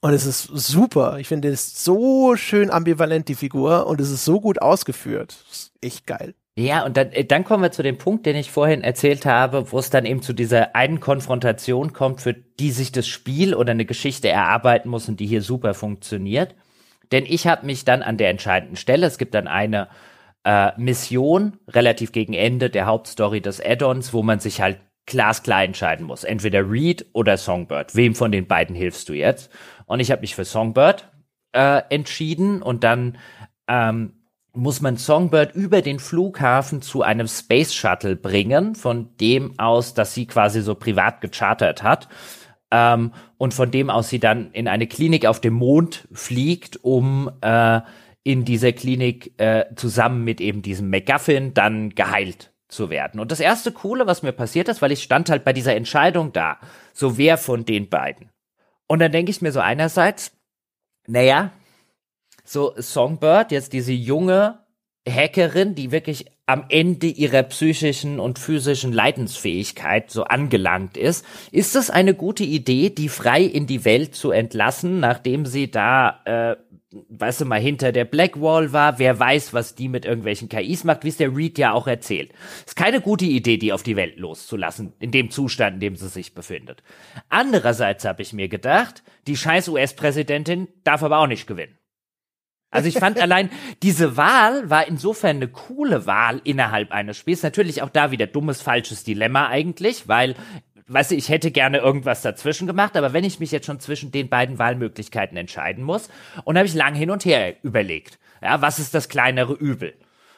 [0.00, 1.18] und es ist super.
[1.18, 5.36] Ich finde, es ist so schön ambivalent, die Figur, und es ist so gut ausgeführt.
[5.50, 6.34] Ist echt geil.
[6.58, 9.70] Ja, und dann, äh, dann kommen wir zu dem Punkt, den ich vorhin erzählt habe,
[9.70, 13.70] wo es dann eben zu dieser einen Konfrontation kommt, für die sich das Spiel oder
[13.70, 16.56] eine Geschichte erarbeiten muss und die hier super funktioniert.
[17.12, 19.88] Denn ich habe mich dann an der entscheidenden Stelle, es gibt dann eine
[20.42, 26.06] äh, Mission relativ gegen Ende der Hauptstory des Add-ons, wo man sich halt glasklar entscheiden
[26.06, 26.24] muss.
[26.24, 27.94] Entweder Reed oder Songbird.
[27.94, 29.50] Wem von den beiden hilfst du jetzt?
[29.88, 31.10] Und ich habe mich für Songbird
[31.52, 33.18] äh, entschieden und dann
[33.66, 34.12] ähm,
[34.52, 40.14] muss man Songbird über den Flughafen zu einem Space Shuttle bringen, von dem aus, dass
[40.14, 42.08] sie quasi so privat gechartert hat.
[42.70, 47.30] Ähm, und von dem aus sie dann in eine Klinik auf dem Mond fliegt, um
[47.40, 47.80] äh,
[48.24, 53.20] in dieser Klinik äh, zusammen mit eben diesem MacGuffin dann geheilt zu werden.
[53.20, 56.32] Und das erste Coole, was mir passiert ist, weil ich stand halt bei dieser Entscheidung
[56.32, 56.58] da,
[56.92, 58.28] so wer von den beiden.
[58.88, 60.32] Und dann denke ich mir so einerseits,
[61.06, 61.52] naja,
[62.44, 64.58] so Songbird, jetzt diese junge
[65.08, 71.90] Hackerin, die wirklich am Ende ihrer psychischen und physischen Leidensfähigkeit so angelangt ist, ist es
[71.90, 76.56] eine gute Idee, die frei in die Welt zu entlassen, nachdem sie da äh,
[76.90, 81.04] weißt du mal, hinter der Blackwall war, wer weiß, was die mit irgendwelchen KIs macht,
[81.04, 82.32] wie es der Reed ja auch erzählt.
[82.66, 86.08] Ist keine gute Idee, die auf die Welt loszulassen, in dem Zustand, in dem sie
[86.08, 86.82] sich befindet.
[87.28, 91.76] Andererseits habe ich mir gedacht, die scheiß US-Präsidentin darf aber auch nicht gewinnen.
[92.70, 93.50] Also ich fand allein,
[93.82, 97.42] diese Wahl war insofern eine coole Wahl innerhalb eines Spiels.
[97.42, 100.34] Natürlich auch da wieder dummes, falsches Dilemma eigentlich, weil
[100.88, 104.10] weißt du, ich hätte gerne irgendwas dazwischen gemacht, aber wenn ich mich jetzt schon zwischen
[104.10, 106.08] den beiden Wahlmöglichkeiten entscheiden muss,
[106.44, 109.94] und habe ich lang hin und her überlegt, ja, was ist das kleinere Übel?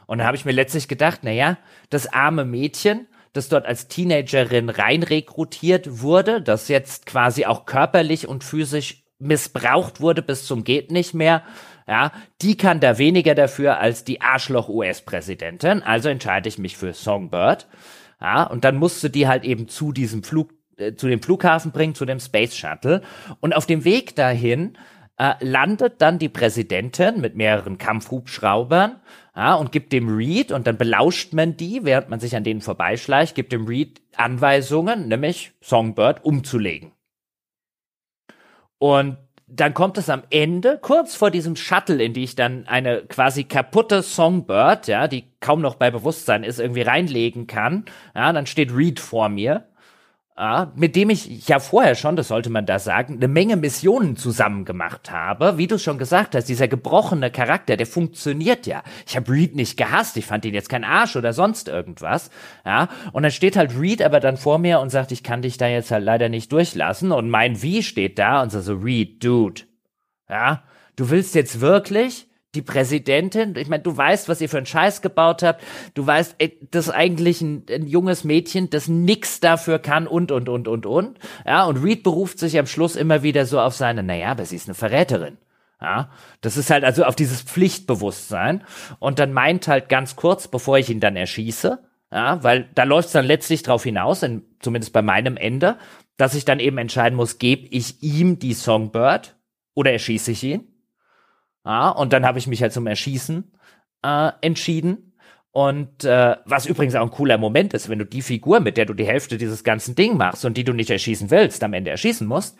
[0.06, 1.58] Und da habe ich mir letztlich gedacht, na ja,
[1.88, 8.26] das arme Mädchen, das dort als Teenagerin rein rekrutiert wurde, das jetzt quasi auch körperlich
[8.26, 11.42] und physisch missbraucht wurde bis zum geht nicht mehr,
[11.86, 12.12] ja,
[12.42, 17.66] die kann da weniger dafür als die Arschloch US-Präsidentin, also entscheide ich mich für Songbird.
[18.20, 21.96] Ja, und dann musste die halt eben zu diesem Flug äh, zu dem Flughafen bringt,
[21.96, 23.02] zu dem Space Shuttle.
[23.40, 24.76] Und auf dem Weg dahin
[25.18, 29.00] äh, landet dann die Präsidentin mit mehreren Kampfhubschraubern
[29.36, 32.60] ja, und gibt dem Reed, und dann belauscht man die, während man sich an denen
[32.60, 36.92] vorbeischleicht, gibt dem Reed Anweisungen, nämlich Songbird umzulegen.
[38.78, 39.18] Und
[39.52, 43.44] dann kommt es am Ende, kurz vor diesem Shuttle, in die ich dann eine quasi
[43.44, 47.84] kaputte Songbird, ja, die kaum noch bei Bewusstsein ist, irgendwie reinlegen kann.
[48.14, 49.64] Ja, dann steht Reed vor mir
[50.74, 54.64] mit dem ich ja vorher schon, das sollte man da sagen, eine Menge Missionen zusammen
[54.64, 55.58] gemacht habe.
[55.58, 58.82] Wie du schon gesagt hast, dieser gebrochene Charakter, der funktioniert ja.
[59.06, 62.30] Ich habe Reed nicht gehasst, ich fand ihn jetzt kein Arsch oder sonst irgendwas.
[62.64, 65.58] Ja, und dann steht halt Reed aber dann vor mir und sagt, ich kann dich
[65.58, 67.12] da jetzt halt leider nicht durchlassen.
[67.12, 69.62] Und mein Wie steht da und sagt so, Reed, Dude.
[70.30, 70.62] Ja,
[70.96, 75.02] du willst jetzt wirklich die Präsidentin, ich meine, du weißt, was ihr für einen Scheiß
[75.02, 75.62] gebaut habt,
[75.94, 80.32] du weißt, ey, das ist eigentlich ein, ein, junges Mädchen, das nix dafür kann und,
[80.32, 81.18] und, und, und, und.
[81.46, 84.56] Ja, und Reed beruft sich am Schluss immer wieder so auf seine, naja, aber sie
[84.56, 85.38] ist eine Verräterin.
[85.80, 86.10] Ja,
[86.42, 88.64] das ist halt also auf dieses Pflichtbewusstsein.
[88.98, 91.78] Und dann meint halt ganz kurz, bevor ich ihn dann erschieße,
[92.12, 95.78] ja, weil da läuft es dann letztlich drauf hinaus, in, zumindest bei meinem Ende,
[96.16, 99.36] dass ich dann eben entscheiden muss, gebe ich ihm die Songbird
[99.74, 100.69] oder erschieße ich ihn?
[101.64, 103.52] Ja, und dann habe ich mich halt zum Erschießen
[104.02, 105.14] äh, entschieden.
[105.52, 108.86] Und äh, was übrigens auch ein cooler Moment ist, wenn du die Figur, mit der
[108.86, 111.90] du die Hälfte dieses ganzen Ding machst und die du nicht erschießen willst, am Ende
[111.90, 112.56] erschießen musst.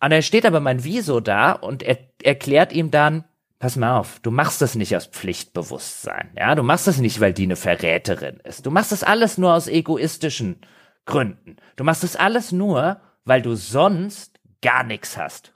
[0.00, 3.24] Und dann steht aber mein Wieso da und er erklärt ihm dann,
[3.60, 6.30] pass mal auf, du machst das nicht aus Pflichtbewusstsein.
[6.36, 8.66] Ja, du machst das nicht, weil die eine Verräterin ist.
[8.66, 10.60] Du machst das alles nur aus egoistischen
[11.04, 11.56] Gründen.
[11.76, 15.54] Du machst das alles nur, weil du sonst gar nichts hast.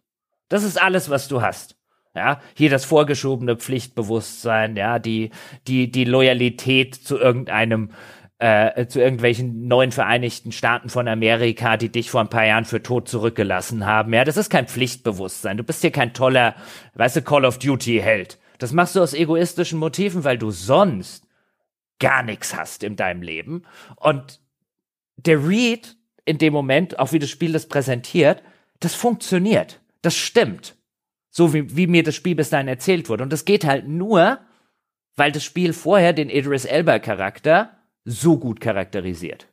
[0.48, 1.75] Das ist alles, was du hast.
[2.16, 5.30] Ja, hier das vorgeschobene Pflichtbewusstsein, ja, die,
[5.66, 7.90] die, die Loyalität zu irgendeinem,
[8.38, 12.82] äh, zu irgendwelchen neuen Vereinigten Staaten von Amerika, die dich vor ein paar Jahren für
[12.82, 14.14] tot zurückgelassen haben.
[14.14, 15.58] Ja, das ist kein Pflichtbewusstsein.
[15.58, 16.54] Du bist hier kein toller,
[16.94, 18.38] weißt du, Call of Duty Held.
[18.56, 21.28] Das machst du aus egoistischen Motiven, weil du sonst
[21.98, 23.64] gar nichts hast in deinem Leben.
[23.96, 24.40] Und
[25.16, 28.42] der Read in dem Moment, auch wie das Spiel das präsentiert,
[28.80, 29.80] das funktioniert.
[30.00, 30.76] Das stimmt.
[31.36, 33.22] So wie, wie mir das Spiel bis dahin erzählt wurde.
[33.22, 34.38] Und das geht halt nur,
[35.16, 37.72] weil das Spiel vorher den Idris Elba Charakter
[38.06, 39.46] so gut charakterisiert.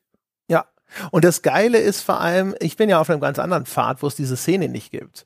[0.47, 0.63] Ja.
[1.11, 4.07] Und das Geile ist vor allem, ich bin ja auf einem ganz anderen Pfad, wo
[4.07, 5.25] es diese Szene nicht gibt.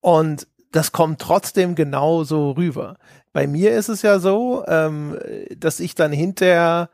[0.00, 2.96] Und das kommt trotzdem genauso rüber.
[3.34, 5.18] Bei mir ist es ja so, ähm,
[5.54, 6.88] dass ich dann hinterher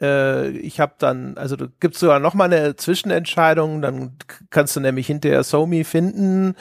[0.00, 4.16] äh, ich habe dann, also du gibst sogar noch mal eine Zwischenentscheidung, dann
[4.48, 6.54] kannst du nämlich hinterher Somi finden,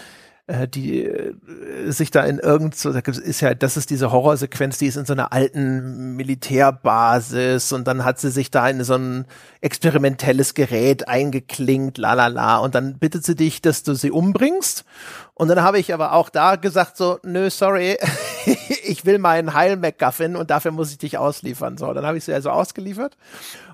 [0.52, 1.34] äh, die äh,
[1.92, 5.06] sich da in irgend so, da ist ja, das ist diese Horrorsequenz, die ist in
[5.06, 9.26] so einer alten Militärbasis und dann hat sie sich da in so ein
[9.62, 14.84] experimentelles Gerät eingeklinkt, la la la, und dann bittet sie dich, dass du sie umbringst.
[15.34, 17.98] Und dann habe ich aber auch da gesagt so, nö, sorry,
[18.84, 21.78] ich will meinen Heil-MacGuffin und dafür muss ich dich ausliefern.
[21.78, 23.18] So, dann habe ich sie also ausgeliefert.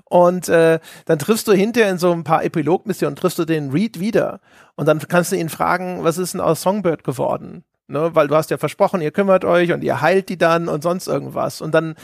[0.08, 4.00] Und äh, dann triffst du hinterher in so ein paar Epilogmissionen, triffst du den Reed
[4.00, 4.40] wieder.
[4.74, 7.64] Und dann kannst du ihn fragen, was ist denn aus Songbird geworden?
[7.88, 8.14] Ne?
[8.14, 11.08] Weil du hast ja versprochen, ihr kümmert euch und ihr heilt die dann und sonst
[11.08, 11.60] irgendwas.
[11.60, 11.94] Und dann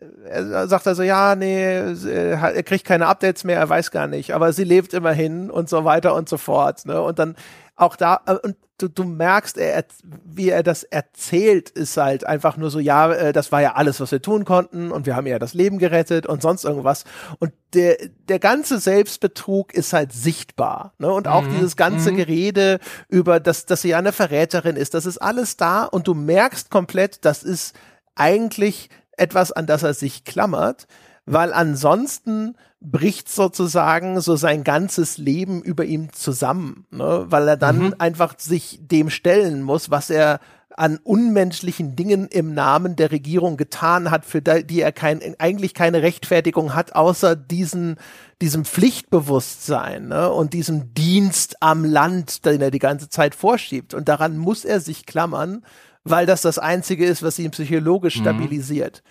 [0.00, 4.06] äh, er sagt er so, ja, nee, er kriegt keine Updates mehr, er weiß gar
[4.06, 6.86] nicht, aber sie lebt immerhin und so weiter und so fort.
[6.86, 7.00] Ne?
[7.00, 7.36] Und dann
[7.80, 9.84] auch da, äh, und du, du merkst, er,
[10.24, 14.00] wie er das erzählt, ist halt einfach nur so, ja, äh, das war ja alles,
[14.00, 17.04] was wir tun konnten und wir haben ja das Leben gerettet und sonst irgendwas.
[17.38, 17.96] Und der,
[18.28, 20.94] der ganze Selbstbetrug ist halt sichtbar.
[20.98, 21.10] Ne?
[21.12, 21.54] Und auch mhm.
[21.54, 22.16] dieses ganze mhm.
[22.16, 22.78] Gerede
[23.08, 26.70] über, dass, dass sie ja eine Verräterin ist, das ist alles da und du merkst
[26.70, 27.74] komplett, das ist
[28.14, 30.86] eigentlich etwas, an das er sich klammert,
[31.26, 37.26] weil ansonsten bricht sozusagen so sein ganzes Leben über ihm zusammen, ne?
[37.28, 37.94] weil er dann mhm.
[37.98, 40.40] einfach sich dem stellen muss, was er
[40.76, 46.00] an unmenschlichen Dingen im Namen der Regierung getan hat, für die er kein, eigentlich keine
[46.00, 47.96] Rechtfertigung hat, außer diesen,
[48.40, 50.30] diesem Pflichtbewusstsein ne?
[50.30, 53.92] und diesem Dienst am Land, den er die ganze Zeit vorschiebt.
[53.92, 55.64] Und daran muss er sich klammern,
[56.04, 58.22] weil das das Einzige ist, was ihn psychologisch mhm.
[58.22, 59.02] stabilisiert.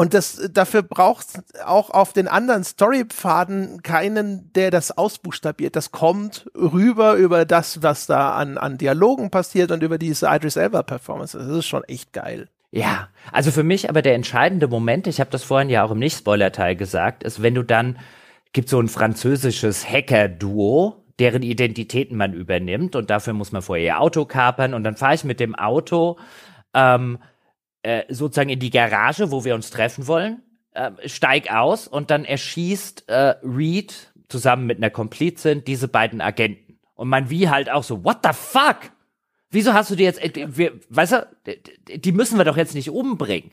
[0.00, 1.26] Und das, dafür braucht
[1.66, 5.76] auch auf den anderen Storypfaden keinen, der das ausbuchstabiert.
[5.76, 10.56] Das kommt rüber über das, was da an, an Dialogen passiert und über diese Idris
[10.56, 11.36] Elba Performance.
[11.36, 12.48] Das ist schon echt geil.
[12.70, 15.98] Ja, also für mich aber der entscheidende Moment, ich habe das vorhin ja auch im
[15.98, 17.98] Nicht-Spoiler-Teil gesagt, ist, wenn du dann,
[18.54, 24.00] gibt so ein französisches Hacker-Duo, deren Identitäten man übernimmt und dafür muss man vorher ihr
[24.00, 26.16] Auto kapern und dann fahre ich mit dem Auto
[26.72, 27.18] ähm,
[27.82, 30.42] äh, sozusagen in die Garage, wo wir uns treffen wollen,
[30.72, 36.78] äh, steig aus und dann erschießt äh, Reed zusammen mit einer Komplizin diese beiden Agenten.
[36.94, 38.92] Und man wie halt auch so, what the fuck?
[39.52, 41.28] Wieso hast du die jetzt, äh, wir, weißt du,
[41.96, 43.50] die müssen wir doch jetzt nicht umbringen.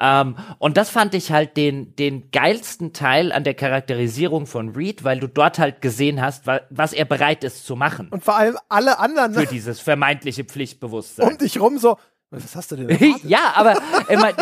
[0.00, 5.04] Ähm, und das fand ich halt den, den geilsten Teil an der Charakterisierung von Reed,
[5.04, 8.08] weil du dort halt gesehen hast, wa was er bereit ist zu machen.
[8.08, 9.34] Und vor allem alle anderen.
[9.34, 11.28] Für dieses vermeintliche Pflichtbewusstsein.
[11.28, 11.96] Um dich rum so,
[12.30, 13.16] was hast du denn?
[13.22, 13.76] ja, aber
[14.08, 14.32] immer,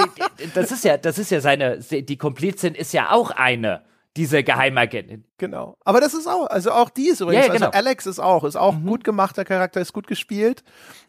[0.54, 3.82] das ist ja, das ist ja seine, die Komplizin ist ja auch eine
[4.16, 5.24] diese Geheimagentin.
[5.38, 5.76] Genau.
[5.84, 7.66] Aber das ist auch, also auch die ist übrigens, ja, genau.
[7.66, 8.86] also Alex ist auch, ist auch mhm.
[8.86, 10.62] gut gemachter Charakter, ist gut gespielt.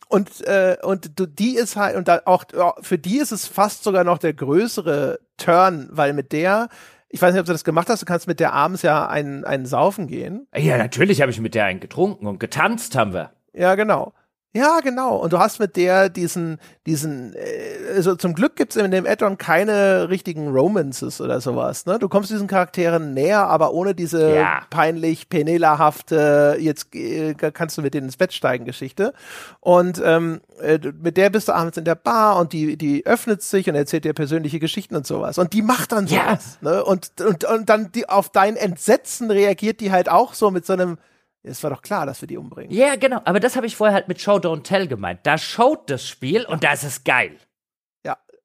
[0.07, 2.45] Und, äh, und die ist halt, und da auch,
[2.81, 6.69] für die ist es fast sogar noch der größere Turn, weil mit der,
[7.09, 9.45] ich weiß nicht, ob du das gemacht hast, du kannst mit der abends ja einen,
[9.45, 10.47] einen saufen gehen.
[10.55, 13.31] Ja, natürlich habe ich mit der einen getrunken und getanzt haben wir.
[13.53, 14.13] Ja, genau.
[14.55, 15.17] Ja, genau.
[15.17, 19.37] Und du hast mit der diesen, diesen, äh, also zum Glück gibt's in dem Addon
[19.37, 21.85] keine richtigen Romances oder sowas.
[21.85, 21.99] Ne?
[21.99, 24.61] Du kommst diesen Charakteren näher, aber ohne diese ja.
[24.69, 29.13] peinlich penelahafte, jetzt äh, kannst du mit denen ins Bett steigen Geschichte.
[29.59, 33.41] Und ähm, äh, mit der bist du abends in der Bar und die, die öffnet
[33.41, 35.37] sich und erzählt dir persönliche Geschichten und sowas.
[35.37, 36.59] Und die macht dann sowas.
[36.61, 36.71] Ja.
[36.71, 36.85] Ne?
[36.85, 40.71] Und, und, und dann die auf dein Entsetzen reagiert die halt auch so mit so
[40.71, 40.97] einem
[41.45, 42.71] es war doch klar, dass wir die umbringen.
[42.71, 43.21] Ja, yeah, genau.
[43.23, 45.19] Aber das habe ich vorher halt mit Show Don't Tell gemeint.
[45.23, 47.37] Da showt das Spiel und da ist es geil.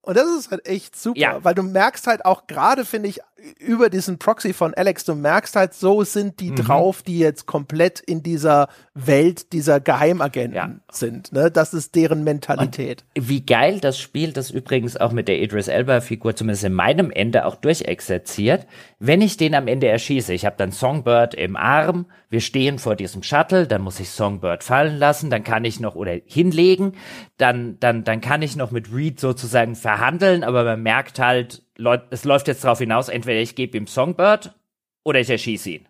[0.02, 1.44] Und das ist halt echt super, ja.
[1.44, 3.20] weil du merkst halt auch gerade, finde ich,
[3.58, 6.56] über diesen Proxy von Alex, du merkst halt, so sind die mhm.
[6.56, 10.70] drauf, die jetzt komplett in dieser Welt dieser Geheimagenten ja.
[10.90, 11.32] sind.
[11.32, 11.50] Ne?
[11.50, 13.04] Das ist deren Mentalität.
[13.16, 17.10] Und wie geil das Spiel das übrigens auch mit der Idris Elba-Figur zumindest in meinem
[17.10, 18.66] Ende auch durchexerziert.
[18.98, 22.96] Wenn ich den am Ende erschieße, ich habe dann Songbird im Arm, wir stehen vor
[22.96, 26.92] diesem Shuttle, dann muss ich Songbird fallen lassen, dann kann ich noch oder hinlegen,
[27.38, 31.62] dann, dann, dann kann ich noch mit Reed sozusagen verhandeln, aber man merkt halt,
[32.10, 34.54] es läuft jetzt darauf hinaus, entweder ich gebe ihm Songbird
[35.04, 35.88] oder ich erschieße ihn.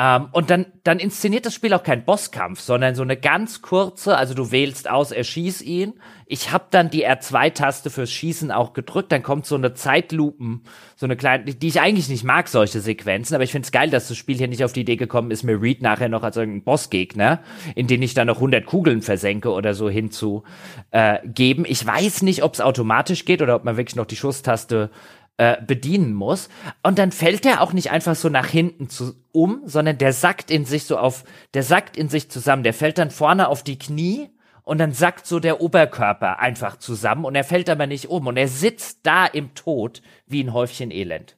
[0.00, 4.16] Ähm, und dann, dann inszeniert das Spiel auch keinen Bosskampf, sondern so eine ganz kurze,
[4.16, 5.94] also du wählst aus, erschieß ihn.
[6.26, 10.62] Ich habe dann die R2-Taste fürs Schießen auch gedrückt, dann kommt so eine Zeitlupen,
[10.94, 13.90] so eine kleine, die ich eigentlich nicht mag, solche Sequenzen, aber ich finde es geil,
[13.90, 16.36] dass das Spiel hier nicht auf die Idee gekommen ist, mir Reed nachher noch als
[16.36, 17.40] irgendein Bossgegner,
[17.74, 20.44] in den ich dann noch 100 Kugeln versenke oder so hinzugeben.
[20.92, 24.90] Äh, ich weiß nicht, ob es automatisch geht oder ob man wirklich noch die Schusstaste
[25.38, 26.48] äh, bedienen muss.
[26.82, 30.50] Und dann fällt der auch nicht einfach so nach hinten zu, um, sondern der sackt
[30.50, 32.64] in sich so auf, der sackt in sich zusammen.
[32.64, 34.30] Der fällt dann vorne auf die Knie
[34.64, 38.36] und dann sackt so der Oberkörper einfach zusammen und er fällt aber nicht um und
[38.36, 41.36] er sitzt da im Tod wie ein Häufchen Elend.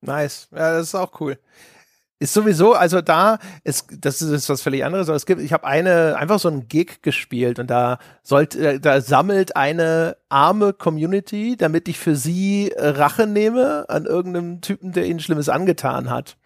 [0.00, 0.48] Nice.
[0.52, 1.38] Ja, das ist auch cool.
[2.18, 5.66] Ist sowieso, also da, ist, das ist was völlig anderes, aber es gibt, ich habe
[5.66, 11.56] eine, einfach so einen Gig gespielt und da sollte, äh, da sammelt eine arme Community,
[11.58, 16.38] damit ich für sie Rache nehme an irgendeinem Typen, der ihnen Schlimmes angetan hat.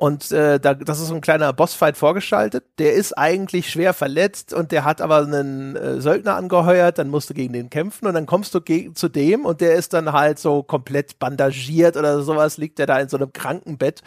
[0.00, 2.64] Und äh, da, das ist so ein kleiner Bossfight vorgeschaltet.
[2.78, 7.28] Der ist eigentlich schwer verletzt und der hat aber einen äh, Söldner angeheuert, dann musst
[7.28, 8.60] du gegen den kämpfen und dann kommst du
[8.94, 12.98] zu dem und der ist dann halt so komplett bandagiert oder sowas, liegt der da
[12.98, 14.00] in so einem Krankenbett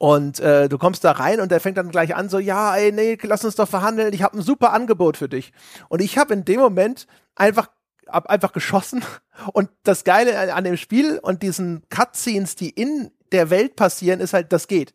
[0.00, 2.90] und äh, du kommst da rein und der fängt dann gleich an, so, ja, ey,
[2.90, 5.52] nee, lass uns doch verhandeln, ich habe ein super Angebot für dich.
[5.90, 7.68] Und ich habe in dem Moment einfach
[8.08, 9.04] hab einfach geschossen.
[9.52, 14.32] Und das Geile an dem Spiel und diesen Cutscenes, die in der Welt passieren, ist
[14.32, 14.94] halt, das geht.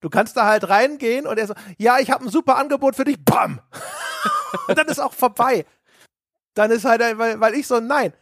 [0.00, 3.04] Du kannst da halt reingehen und er so, ja, ich habe ein super Angebot für
[3.04, 3.60] dich, bam!
[4.68, 5.64] und dann ist auch vorbei.
[6.52, 8.12] Dann ist halt, weil, weil ich so, nein,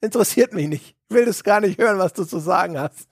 [0.00, 0.96] interessiert mich nicht.
[1.08, 3.08] Ich will das gar nicht hören, was du zu sagen hast.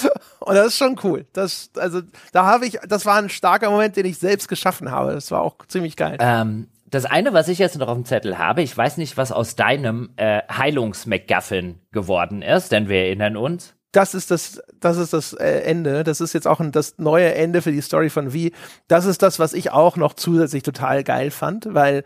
[0.40, 1.26] Und das ist schon cool.
[1.32, 5.12] Das, also, da habe ich, das war ein starker Moment, den ich selbst geschaffen habe.
[5.12, 6.16] Das war auch ziemlich geil.
[6.20, 9.32] Ähm, das eine, was ich jetzt noch auf dem Zettel habe, ich weiß nicht, was
[9.32, 13.74] aus deinem äh, Heilungs-McGuffin geworden ist, denn wir erinnern uns.
[13.92, 16.02] Das ist das, das ist das äh, Ende.
[16.02, 18.52] Das ist jetzt auch ein, das neue Ende für die Story von Wie.
[18.88, 22.04] Das ist das, was ich auch noch zusätzlich total geil fand, weil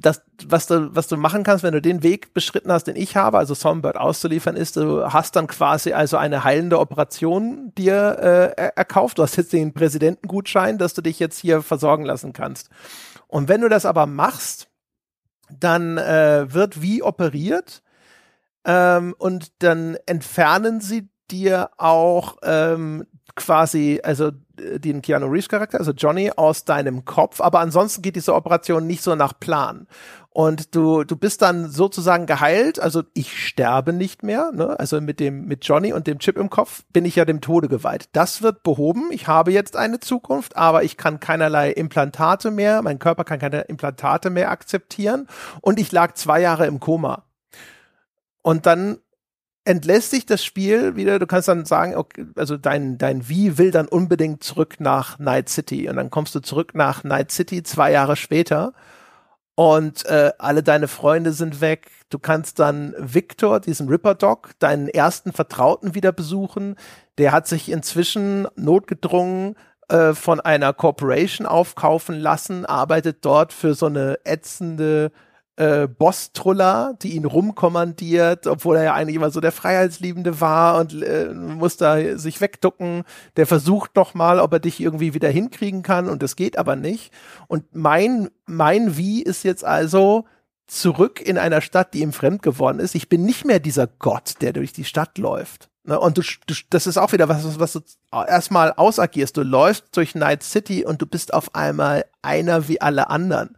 [0.00, 3.16] das, was du, was du machen kannst, wenn du den Weg beschritten hast, den ich
[3.16, 8.70] habe, also Songbird auszuliefern, ist, du hast dann quasi also eine heilende Operation dir äh,
[8.76, 9.18] erkauft.
[9.18, 12.70] Du hast jetzt den Präsidentengutschein, dass du dich jetzt hier versorgen lassen kannst.
[13.26, 14.68] Und wenn du das aber machst,
[15.50, 17.82] dann äh, wird wie operiert
[18.64, 23.06] ähm, und dann entfernen sie dir auch ähm,
[23.38, 27.40] quasi, also den Keanu Reeves Charakter, also Johnny, aus deinem Kopf.
[27.40, 29.86] Aber ansonsten geht diese Operation nicht so nach Plan.
[30.30, 32.78] Und du, du bist dann sozusagen geheilt.
[32.80, 34.52] Also ich sterbe nicht mehr.
[34.52, 34.78] Ne?
[34.78, 37.68] Also mit dem, mit Johnny und dem Chip im Kopf bin ich ja dem Tode
[37.68, 38.08] geweiht.
[38.12, 39.08] Das wird behoben.
[39.10, 42.82] Ich habe jetzt eine Zukunft, aber ich kann keinerlei Implantate mehr.
[42.82, 45.26] Mein Körper kann keine Implantate mehr akzeptieren.
[45.60, 47.24] Und ich lag zwei Jahre im Koma.
[48.42, 48.98] Und dann
[49.68, 51.18] entlässt sich das Spiel wieder.
[51.18, 55.48] Du kannst dann sagen, okay, also dein, dein Wie will dann unbedingt zurück nach Night
[55.48, 55.88] City.
[55.88, 58.72] Und dann kommst du zurück nach Night City zwei Jahre später
[59.54, 61.90] und äh, alle deine Freunde sind weg.
[62.10, 66.76] Du kannst dann Victor, diesen Ripper Dog, deinen ersten Vertrauten wieder besuchen.
[67.18, 69.56] Der hat sich inzwischen notgedrungen
[69.88, 75.10] äh, von einer Corporation aufkaufen lassen, arbeitet dort für so eine ätzende
[75.58, 81.02] äh, Boss-Truller, die ihn rumkommandiert, obwohl er ja eigentlich immer so der Freiheitsliebende war und
[81.02, 83.02] äh, muss da sich wegducken.
[83.36, 86.76] Der versucht noch mal, ob er dich irgendwie wieder hinkriegen kann und das geht aber
[86.76, 87.12] nicht.
[87.48, 90.26] Und mein, mein Wie ist jetzt also
[90.68, 92.94] zurück in einer Stadt, die ihm fremd geworden ist.
[92.94, 95.70] Ich bin nicht mehr dieser Gott, der durch die Stadt läuft.
[95.82, 95.98] Ne?
[95.98, 97.80] Und du, du, das ist auch wieder was, was du
[98.12, 99.36] erstmal ausagierst.
[99.36, 103.56] Du läufst durch Night City und du bist auf einmal einer wie alle anderen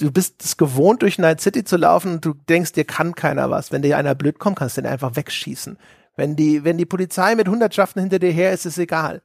[0.00, 3.50] du bist es gewohnt, durch Night City zu laufen und du denkst, dir kann keiner
[3.50, 3.70] was.
[3.70, 5.78] Wenn dir einer blöd kommt, kannst du den einfach wegschießen.
[6.16, 9.22] Wenn die, wenn die Polizei mit Hundertschaften hinter dir her ist, ist es egal.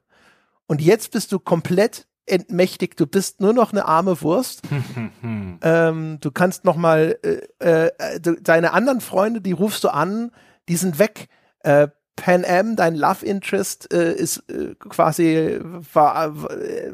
[0.68, 3.00] Und jetzt bist du komplett entmächtigt.
[3.00, 4.62] Du bist nur noch eine arme Wurst.
[5.62, 7.18] ähm, du kannst noch mal
[7.60, 10.32] äh, äh, deine anderen Freunde, die rufst du an,
[10.68, 11.28] die sind weg.
[11.60, 15.60] Äh, Pan Am, dein Love Interest, äh, ist äh, quasi,
[15.94, 16.34] war,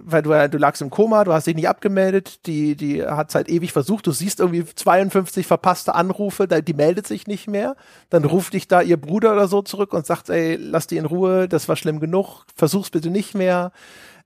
[0.03, 3.47] weil du, du lagst im Koma, du hast dich nicht abgemeldet, die, die hat seit
[3.47, 7.75] ewig versucht, du siehst irgendwie 52 verpasste Anrufe, die meldet sich nicht mehr,
[8.09, 11.05] dann ruft dich da ihr Bruder oder so zurück und sagt, ey, lass die in
[11.05, 13.71] Ruhe, das war schlimm genug, versuch's bitte nicht mehr.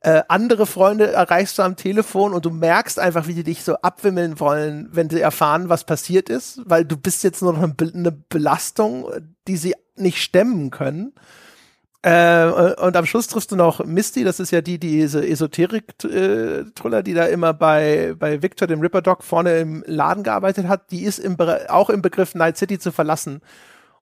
[0.05, 3.77] Äh, andere Freunde erreichst du am Telefon und du merkst einfach, wie die dich so
[3.77, 8.11] abwimmeln wollen, wenn sie erfahren, was passiert ist, weil du bist jetzt nur noch eine
[8.11, 9.09] Belastung,
[9.47, 11.13] die sie nicht stemmen können.
[12.03, 17.15] Äh, und am Schluss triffst du noch Misty, das ist ja die, diese Esoterik-Truller, die
[17.15, 21.17] da immer bei, bei Victor, dem Ripper Dog, vorne im Laden gearbeitet hat, die ist
[21.17, 21.35] im,
[21.67, 23.41] auch im Begriff Night City zu verlassen.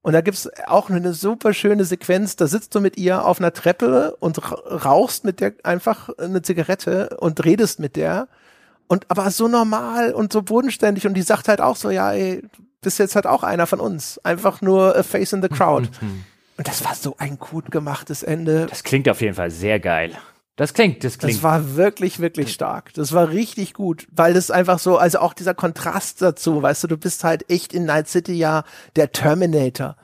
[0.03, 3.53] Und da gibt's auch eine super schöne Sequenz, da sitzt du mit ihr auf einer
[3.53, 4.37] Treppe und
[4.85, 8.27] rauchst mit der einfach eine Zigarette und redest mit der.
[8.87, 12.43] Und aber so normal und so bodenständig und die sagt halt auch so, ja, ey,
[12.81, 14.19] bist jetzt halt auch einer von uns.
[14.25, 15.87] Einfach nur a face in the crowd.
[16.57, 18.67] und das war so ein gut gemachtes Ende.
[18.69, 20.11] Das klingt auf jeden Fall sehr geil.
[20.55, 21.35] Das klingt, das klingt.
[21.35, 22.93] Das war wirklich, wirklich stark.
[22.93, 26.87] Das war richtig gut, weil das einfach so, also auch dieser Kontrast dazu, weißt du,
[26.87, 28.63] du bist halt echt in Night City ja
[28.95, 29.95] der Terminator.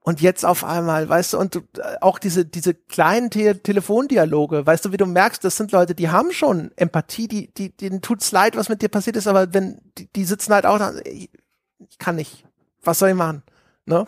[0.00, 1.62] Und jetzt auf einmal, weißt du, und
[2.00, 6.10] auch diese, diese kleinen Te Telefondialoge, weißt du, wie du merkst, das sind Leute, die
[6.10, 9.80] haben schon Empathie, die, die, denen tut's leid, was mit dir passiert ist, aber wenn,
[9.98, 11.28] die, die sitzen halt auch da, ich,
[11.90, 12.44] ich kann nicht.
[12.84, 13.42] Was soll ich machen?
[13.84, 14.06] Ne?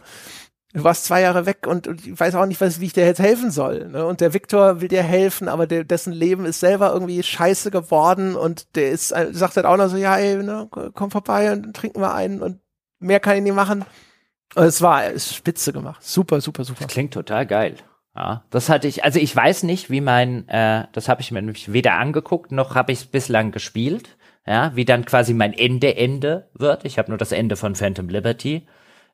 [0.73, 3.07] Du warst zwei Jahre weg und, und ich weiß auch nicht, was, wie ich dir
[3.07, 3.89] jetzt helfen soll.
[3.89, 4.05] Ne?
[4.05, 8.37] Und der Viktor will dir helfen, aber der, dessen Leben ist selber irgendwie scheiße geworden
[8.37, 11.75] und der ist, äh, sagt halt auch noch so, ja, ey, ne, komm vorbei und
[11.75, 12.61] trinken wir einen und
[12.99, 13.85] mehr kann ich nicht machen.
[14.55, 16.03] Und es war ist spitze gemacht.
[16.03, 16.85] Super, super, super.
[16.85, 17.77] Das klingt total geil.
[18.17, 21.41] Ja, das hatte ich, also ich weiß nicht, wie mein, äh, das habe ich mir
[21.41, 24.17] nämlich weder angeguckt, noch habe ich es bislang gespielt.
[24.47, 26.87] Ja, wie dann quasi mein Ende Ende wird.
[26.87, 28.67] Ich habe nur das Ende von Phantom Liberty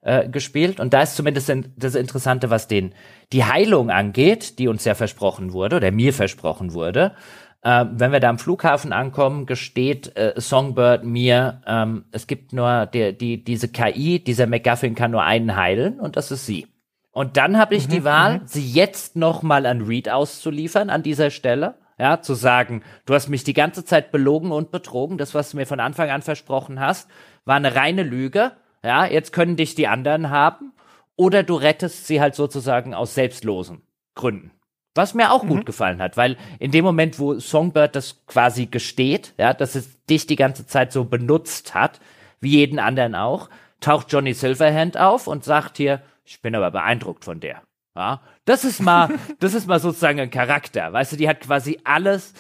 [0.05, 0.81] äh, gespielt.
[0.81, 2.95] Und da ist zumindest das Interessante, was den,
[3.33, 7.15] die Heilung angeht, die uns ja versprochen wurde, oder mir versprochen wurde.
[7.63, 12.87] Äh, wenn wir da am Flughafen ankommen, gesteht äh, Songbird mir, ähm, es gibt nur
[12.87, 16.67] der, die, diese KI, dieser McGuffin kann nur einen heilen und das ist sie.
[17.11, 18.47] Und dann habe ich mhm, die Wahl, mhm.
[18.47, 21.77] sie jetzt noch mal an Reed auszuliefern an dieser Stelle.
[21.97, 25.17] Ja, zu sagen, du hast mich die ganze Zeit belogen und betrogen.
[25.17, 27.09] Das, was du mir von Anfang an versprochen hast,
[27.45, 28.51] war eine reine Lüge.
[28.85, 30.73] Ja, jetzt können dich die anderen haben.
[31.17, 33.83] Oder du rettest sie halt sozusagen aus selbstlosen
[34.15, 34.51] Gründen.
[34.95, 35.49] Was mir auch mhm.
[35.49, 40.05] gut gefallen hat, weil in dem Moment, wo Songbird das quasi gesteht, ja, dass es
[40.05, 41.99] dich die ganze Zeit so benutzt hat,
[42.41, 43.49] wie jeden anderen auch,
[43.81, 47.63] taucht Johnny Silverhand auf und sagt hier, ich bin aber beeindruckt von der.
[47.97, 49.09] Ja, das ist mal,
[49.41, 50.93] das ist mal sozusagen ein Charakter.
[50.93, 52.35] Weißt du, die hat quasi alles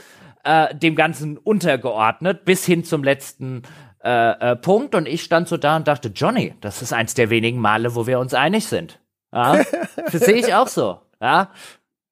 [0.44, 3.62] äh, dem Ganzen untergeordnet, bis hin zum letzten
[4.04, 7.30] äh, äh, Punkt und ich stand so da und dachte, Johnny, das ist eins der
[7.30, 9.00] wenigen Male, wo wir uns einig sind.
[9.32, 9.64] Ja?
[10.12, 11.00] das sehe ich auch so.
[11.20, 11.50] Ja?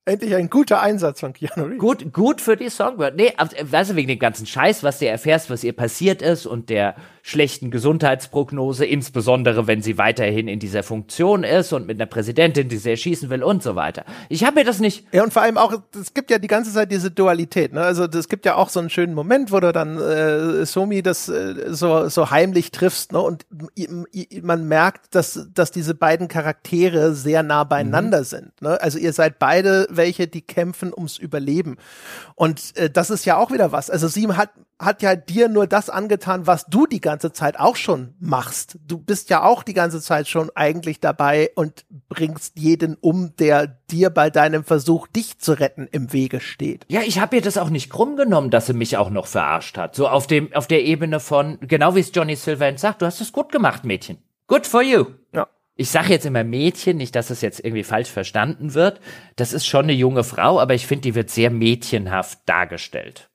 [0.04, 1.78] Endlich ein guter Einsatz von Keanu Reeves.
[1.78, 3.14] Gut, gut für die Songbird.
[3.14, 6.46] Nee, also, weißt du, wegen dem ganzen Scheiß, was du erfährst, was ihr passiert ist
[6.46, 12.06] und der schlechten Gesundheitsprognose, insbesondere wenn sie weiterhin in dieser Funktion ist und mit einer
[12.06, 14.04] Präsidentin, die sie erschießen will und so weiter.
[14.28, 15.06] Ich habe mir das nicht.
[15.12, 17.72] Ja, und vor allem auch, es gibt ja die ganze Zeit diese Dualität.
[17.72, 17.80] Ne?
[17.80, 21.28] Also es gibt ja auch so einen schönen Moment, wo du dann äh, Somi das
[21.28, 23.20] äh, so, so heimlich triffst ne?
[23.20, 23.46] und
[24.42, 28.24] man merkt, dass, dass diese beiden Charaktere sehr nah beieinander mhm.
[28.24, 28.62] sind.
[28.62, 28.80] Ne?
[28.80, 31.76] Also ihr seid beide welche, die kämpfen ums Überleben.
[32.34, 33.90] Und äh, das ist ja auch wieder was.
[33.90, 34.50] Also sie hat
[34.82, 38.78] hat ja dir nur das angetan, was du die ganze Zeit auch schon machst.
[38.86, 43.78] Du bist ja auch die ganze Zeit schon eigentlich dabei und bringst jeden um, der
[43.90, 46.84] dir bei deinem Versuch, dich zu retten, im Wege steht.
[46.88, 49.78] Ja, ich habe ihr das auch nicht krumm genommen, dass sie mich auch noch verarscht
[49.78, 49.94] hat.
[49.94, 53.20] So auf dem, auf der Ebene von, genau wie es Johnny Silverhand sagt, du hast
[53.20, 54.18] es gut gemacht, Mädchen.
[54.46, 55.06] Good for you.
[55.32, 55.48] Ja.
[55.74, 59.00] Ich sage jetzt immer Mädchen, nicht, dass es jetzt irgendwie falsch verstanden wird.
[59.36, 63.30] Das ist schon eine junge Frau, aber ich finde, die wird sehr mädchenhaft dargestellt.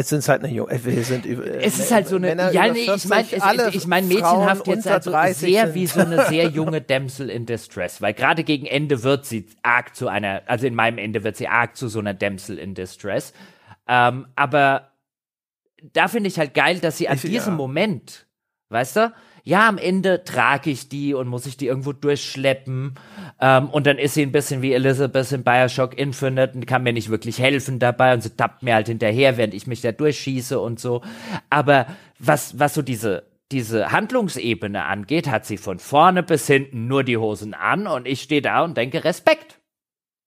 [0.00, 2.68] Es sind halt eine junge, wir sind über, Es ist halt so eine, Männer ja,
[2.72, 5.74] nee, ich 40, meine, ich meine Frauen mädchenhaft jetzt unter also 30 sehr sind.
[5.74, 9.96] wie so eine sehr junge Damsel in Distress, weil gerade gegen Ende wird sie arg
[9.96, 13.32] zu einer, also in meinem Ende wird sie arg zu so einer Damsel in Distress.
[13.88, 14.92] Ähm, aber
[15.92, 17.56] da finde ich halt geil, dass sie an Ich- diesem ja.
[17.56, 18.26] Moment,
[18.68, 19.12] weißt du,
[19.48, 22.96] ja, am Ende trage ich die und muss ich die irgendwo durchschleppen.
[23.40, 26.92] Ähm, und dann ist sie ein bisschen wie Elizabeth in Bioshock Infinite und kann mir
[26.92, 30.60] nicht wirklich helfen dabei und sie tappt mir halt hinterher, während ich mich da durchschieße
[30.60, 31.00] und so.
[31.48, 31.86] Aber
[32.18, 37.16] was, was so diese, diese Handlungsebene angeht, hat sie von vorne bis hinten nur die
[37.16, 39.60] Hosen an und ich stehe da und denke Respekt.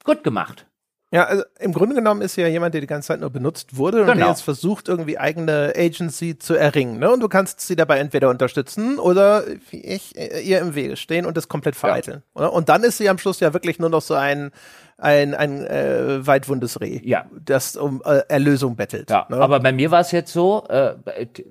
[0.03, 0.65] Gut gemacht.
[1.13, 3.75] Ja, also im Grunde genommen ist sie ja jemand, der die ganze Zeit nur benutzt
[3.75, 4.17] wurde und Genau.
[4.19, 6.99] der jetzt versucht, irgendwie eigene Agency zu erringen.
[6.99, 7.11] Ne?
[7.11, 11.25] Und du kannst sie dabei entweder unterstützen oder wie ich äh, ihr im Wege stehen
[11.25, 12.23] und das komplett vereiteln.
[12.33, 12.53] Oder?
[12.53, 14.51] Und dann ist sie am Schluss ja wirklich nur noch so ein
[14.97, 17.25] ein, ein äh, weitwundes Reh, Ja.
[17.43, 19.09] das um äh, Erlösung bettelt.
[19.09, 19.37] Ja, ne?
[19.37, 20.93] aber bei mir war es jetzt so, äh,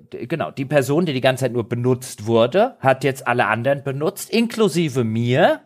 [0.09, 4.29] genau, die Person, die die ganze Zeit nur benutzt wurde, hat jetzt alle anderen benutzt,
[4.29, 5.59] inklusive mir.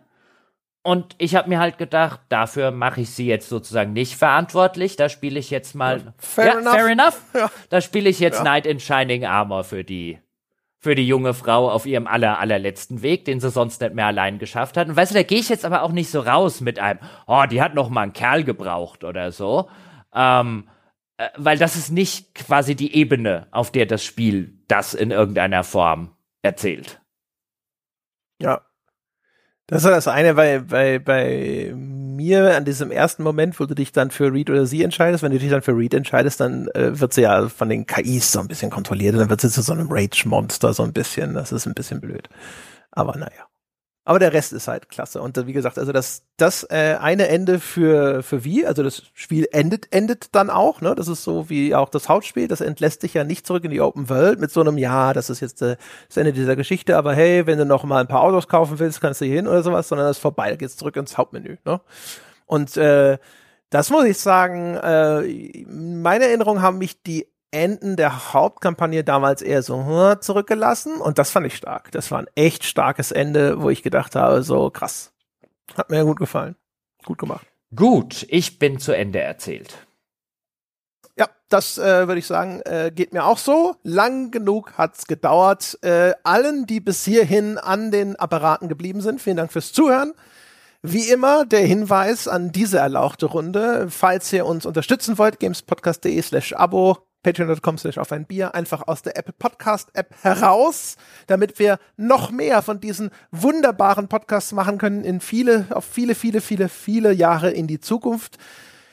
[0.86, 4.96] Und ich habe mir halt gedacht, dafür mache ich sie jetzt sozusagen nicht verantwortlich.
[4.96, 6.14] Da spiele ich jetzt mal.
[6.20, 6.74] Fair ja, enough.
[6.74, 7.22] fair enough.
[7.34, 7.52] Ja.
[7.72, 10.20] Da spiele ich jetzt Knight in Shining Armor für die
[10.80, 14.38] für die junge Frau auf ihrem aller, allerletzten Weg, den sie sonst nicht mehr allein
[14.38, 14.88] geschafft hat.
[14.88, 17.46] Und weißt du, da gehe ich jetzt aber auch nicht so raus mit einem, oh,
[17.50, 19.68] die hat noch mal einen Kerl gebraucht oder so.
[20.14, 20.70] Ähm,
[21.18, 25.64] äh, weil das ist nicht quasi die Ebene, auf der das Spiel das in irgendeiner
[25.64, 27.02] Form erzählt.
[28.40, 28.62] Ja.
[29.68, 33.92] Das ja das eine, weil bei, bei mir an diesem ersten Moment, wo du dich
[33.92, 37.00] dann für Read oder sie entscheidest, wenn du dich dann für Read entscheidest, dann äh,
[37.00, 39.64] wird sie ja von den KIs so ein bisschen kontrolliert und dann wird sie zu
[39.64, 41.34] so einem Rage-Monster so ein bisschen.
[41.34, 42.30] Das ist ein bisschen blöd.
[42.92, 43.48] Aber naja.
[44.08, 45.20] Aber der Rest ist halt klasse.
[45.20, 49.02] Und äh, wie gesagt, also das, das äh, eine Ende für, für wie, also das
[49.16, 50.94] Spiel endet, endet dann auch, ne?
[50.94, 53.82] Das ist so wie auch das Hauptspiel, das entlässt dich ja nicht zurück in die
[53.82, 55.76] Open World mit so einem, ja, das ist jetzt äh,
[56.08, 59.02] das Ende dieser Geschichte, aber hey, wenn du noch mal ein paar Autos kaufen willst,
[59.02, 61.58] kannst du hier hin oder sowas, sondern das ist vorbei, da geht's zurück ins Hauptmenü,
[61.66, 61.82] ne?
[62.46, 63.18] Und äh,
[63.72, 69.42] das muss ich sagen, äh, in meiner Erinnerung haben mich die Enden der Hauptkampagne damals
[69.42, 71.92] eher so zurückgelassen und das fand ich stark.
[71.92, 75.14] Das war ein echt starkes Ende, wo ich gedacht habe, so krass.
[75.76, 76.56] Hat mir gut gefallen.
[77.06, 77.48] Gut gemacht.
[77.74, 79.74] Gut, ich bin zu Ende erzählt.
[81.18, 83.76] Ja, das äh, würde ich sagen, äh, geht mir auch so.
[83.84, 85.80] Lang genug hat's gedauert.
[85.82, 90.14] Äh, allen, die bis hierhin an den Apparaten geblieben sind, vielen Dank fürs Zuhören.
[90.82, 93.88] Wie immer der Hinweis an diese erlauchte Runde.
[93.90, 99.02] Falls ihr uns unterstützen wollt, gamespodcast.de slash abo, patreon.com slash auf ein Bier, einfach aus
[99.02, 100.96] der Apple Podcast App heraus,
[101.26, 106.40] damit wir noch mehr von diesen wunderbaren Podcasts machen können in viele, auf viele, viele,
[106.40, 108.38] viele, viele Jahre in die Zukunft.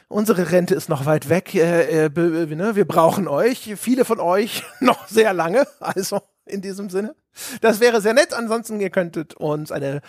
[0.09, 1.55] Unsere Rente ist noch weit weg.
[1.55, 2.75] Äh, äh, be- ne?
[2.75, 5.67] Wir brauchen euch, viele von euch noch sehr lange.
[5.81, 7.15] Also in diesem Sinne.
[7.61, 8.33] Das wäre sehr nett.
[8.35, 10.01] Ansonsten, ihr könntet uns eine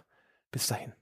[0.52, 0.99] Bis dahin.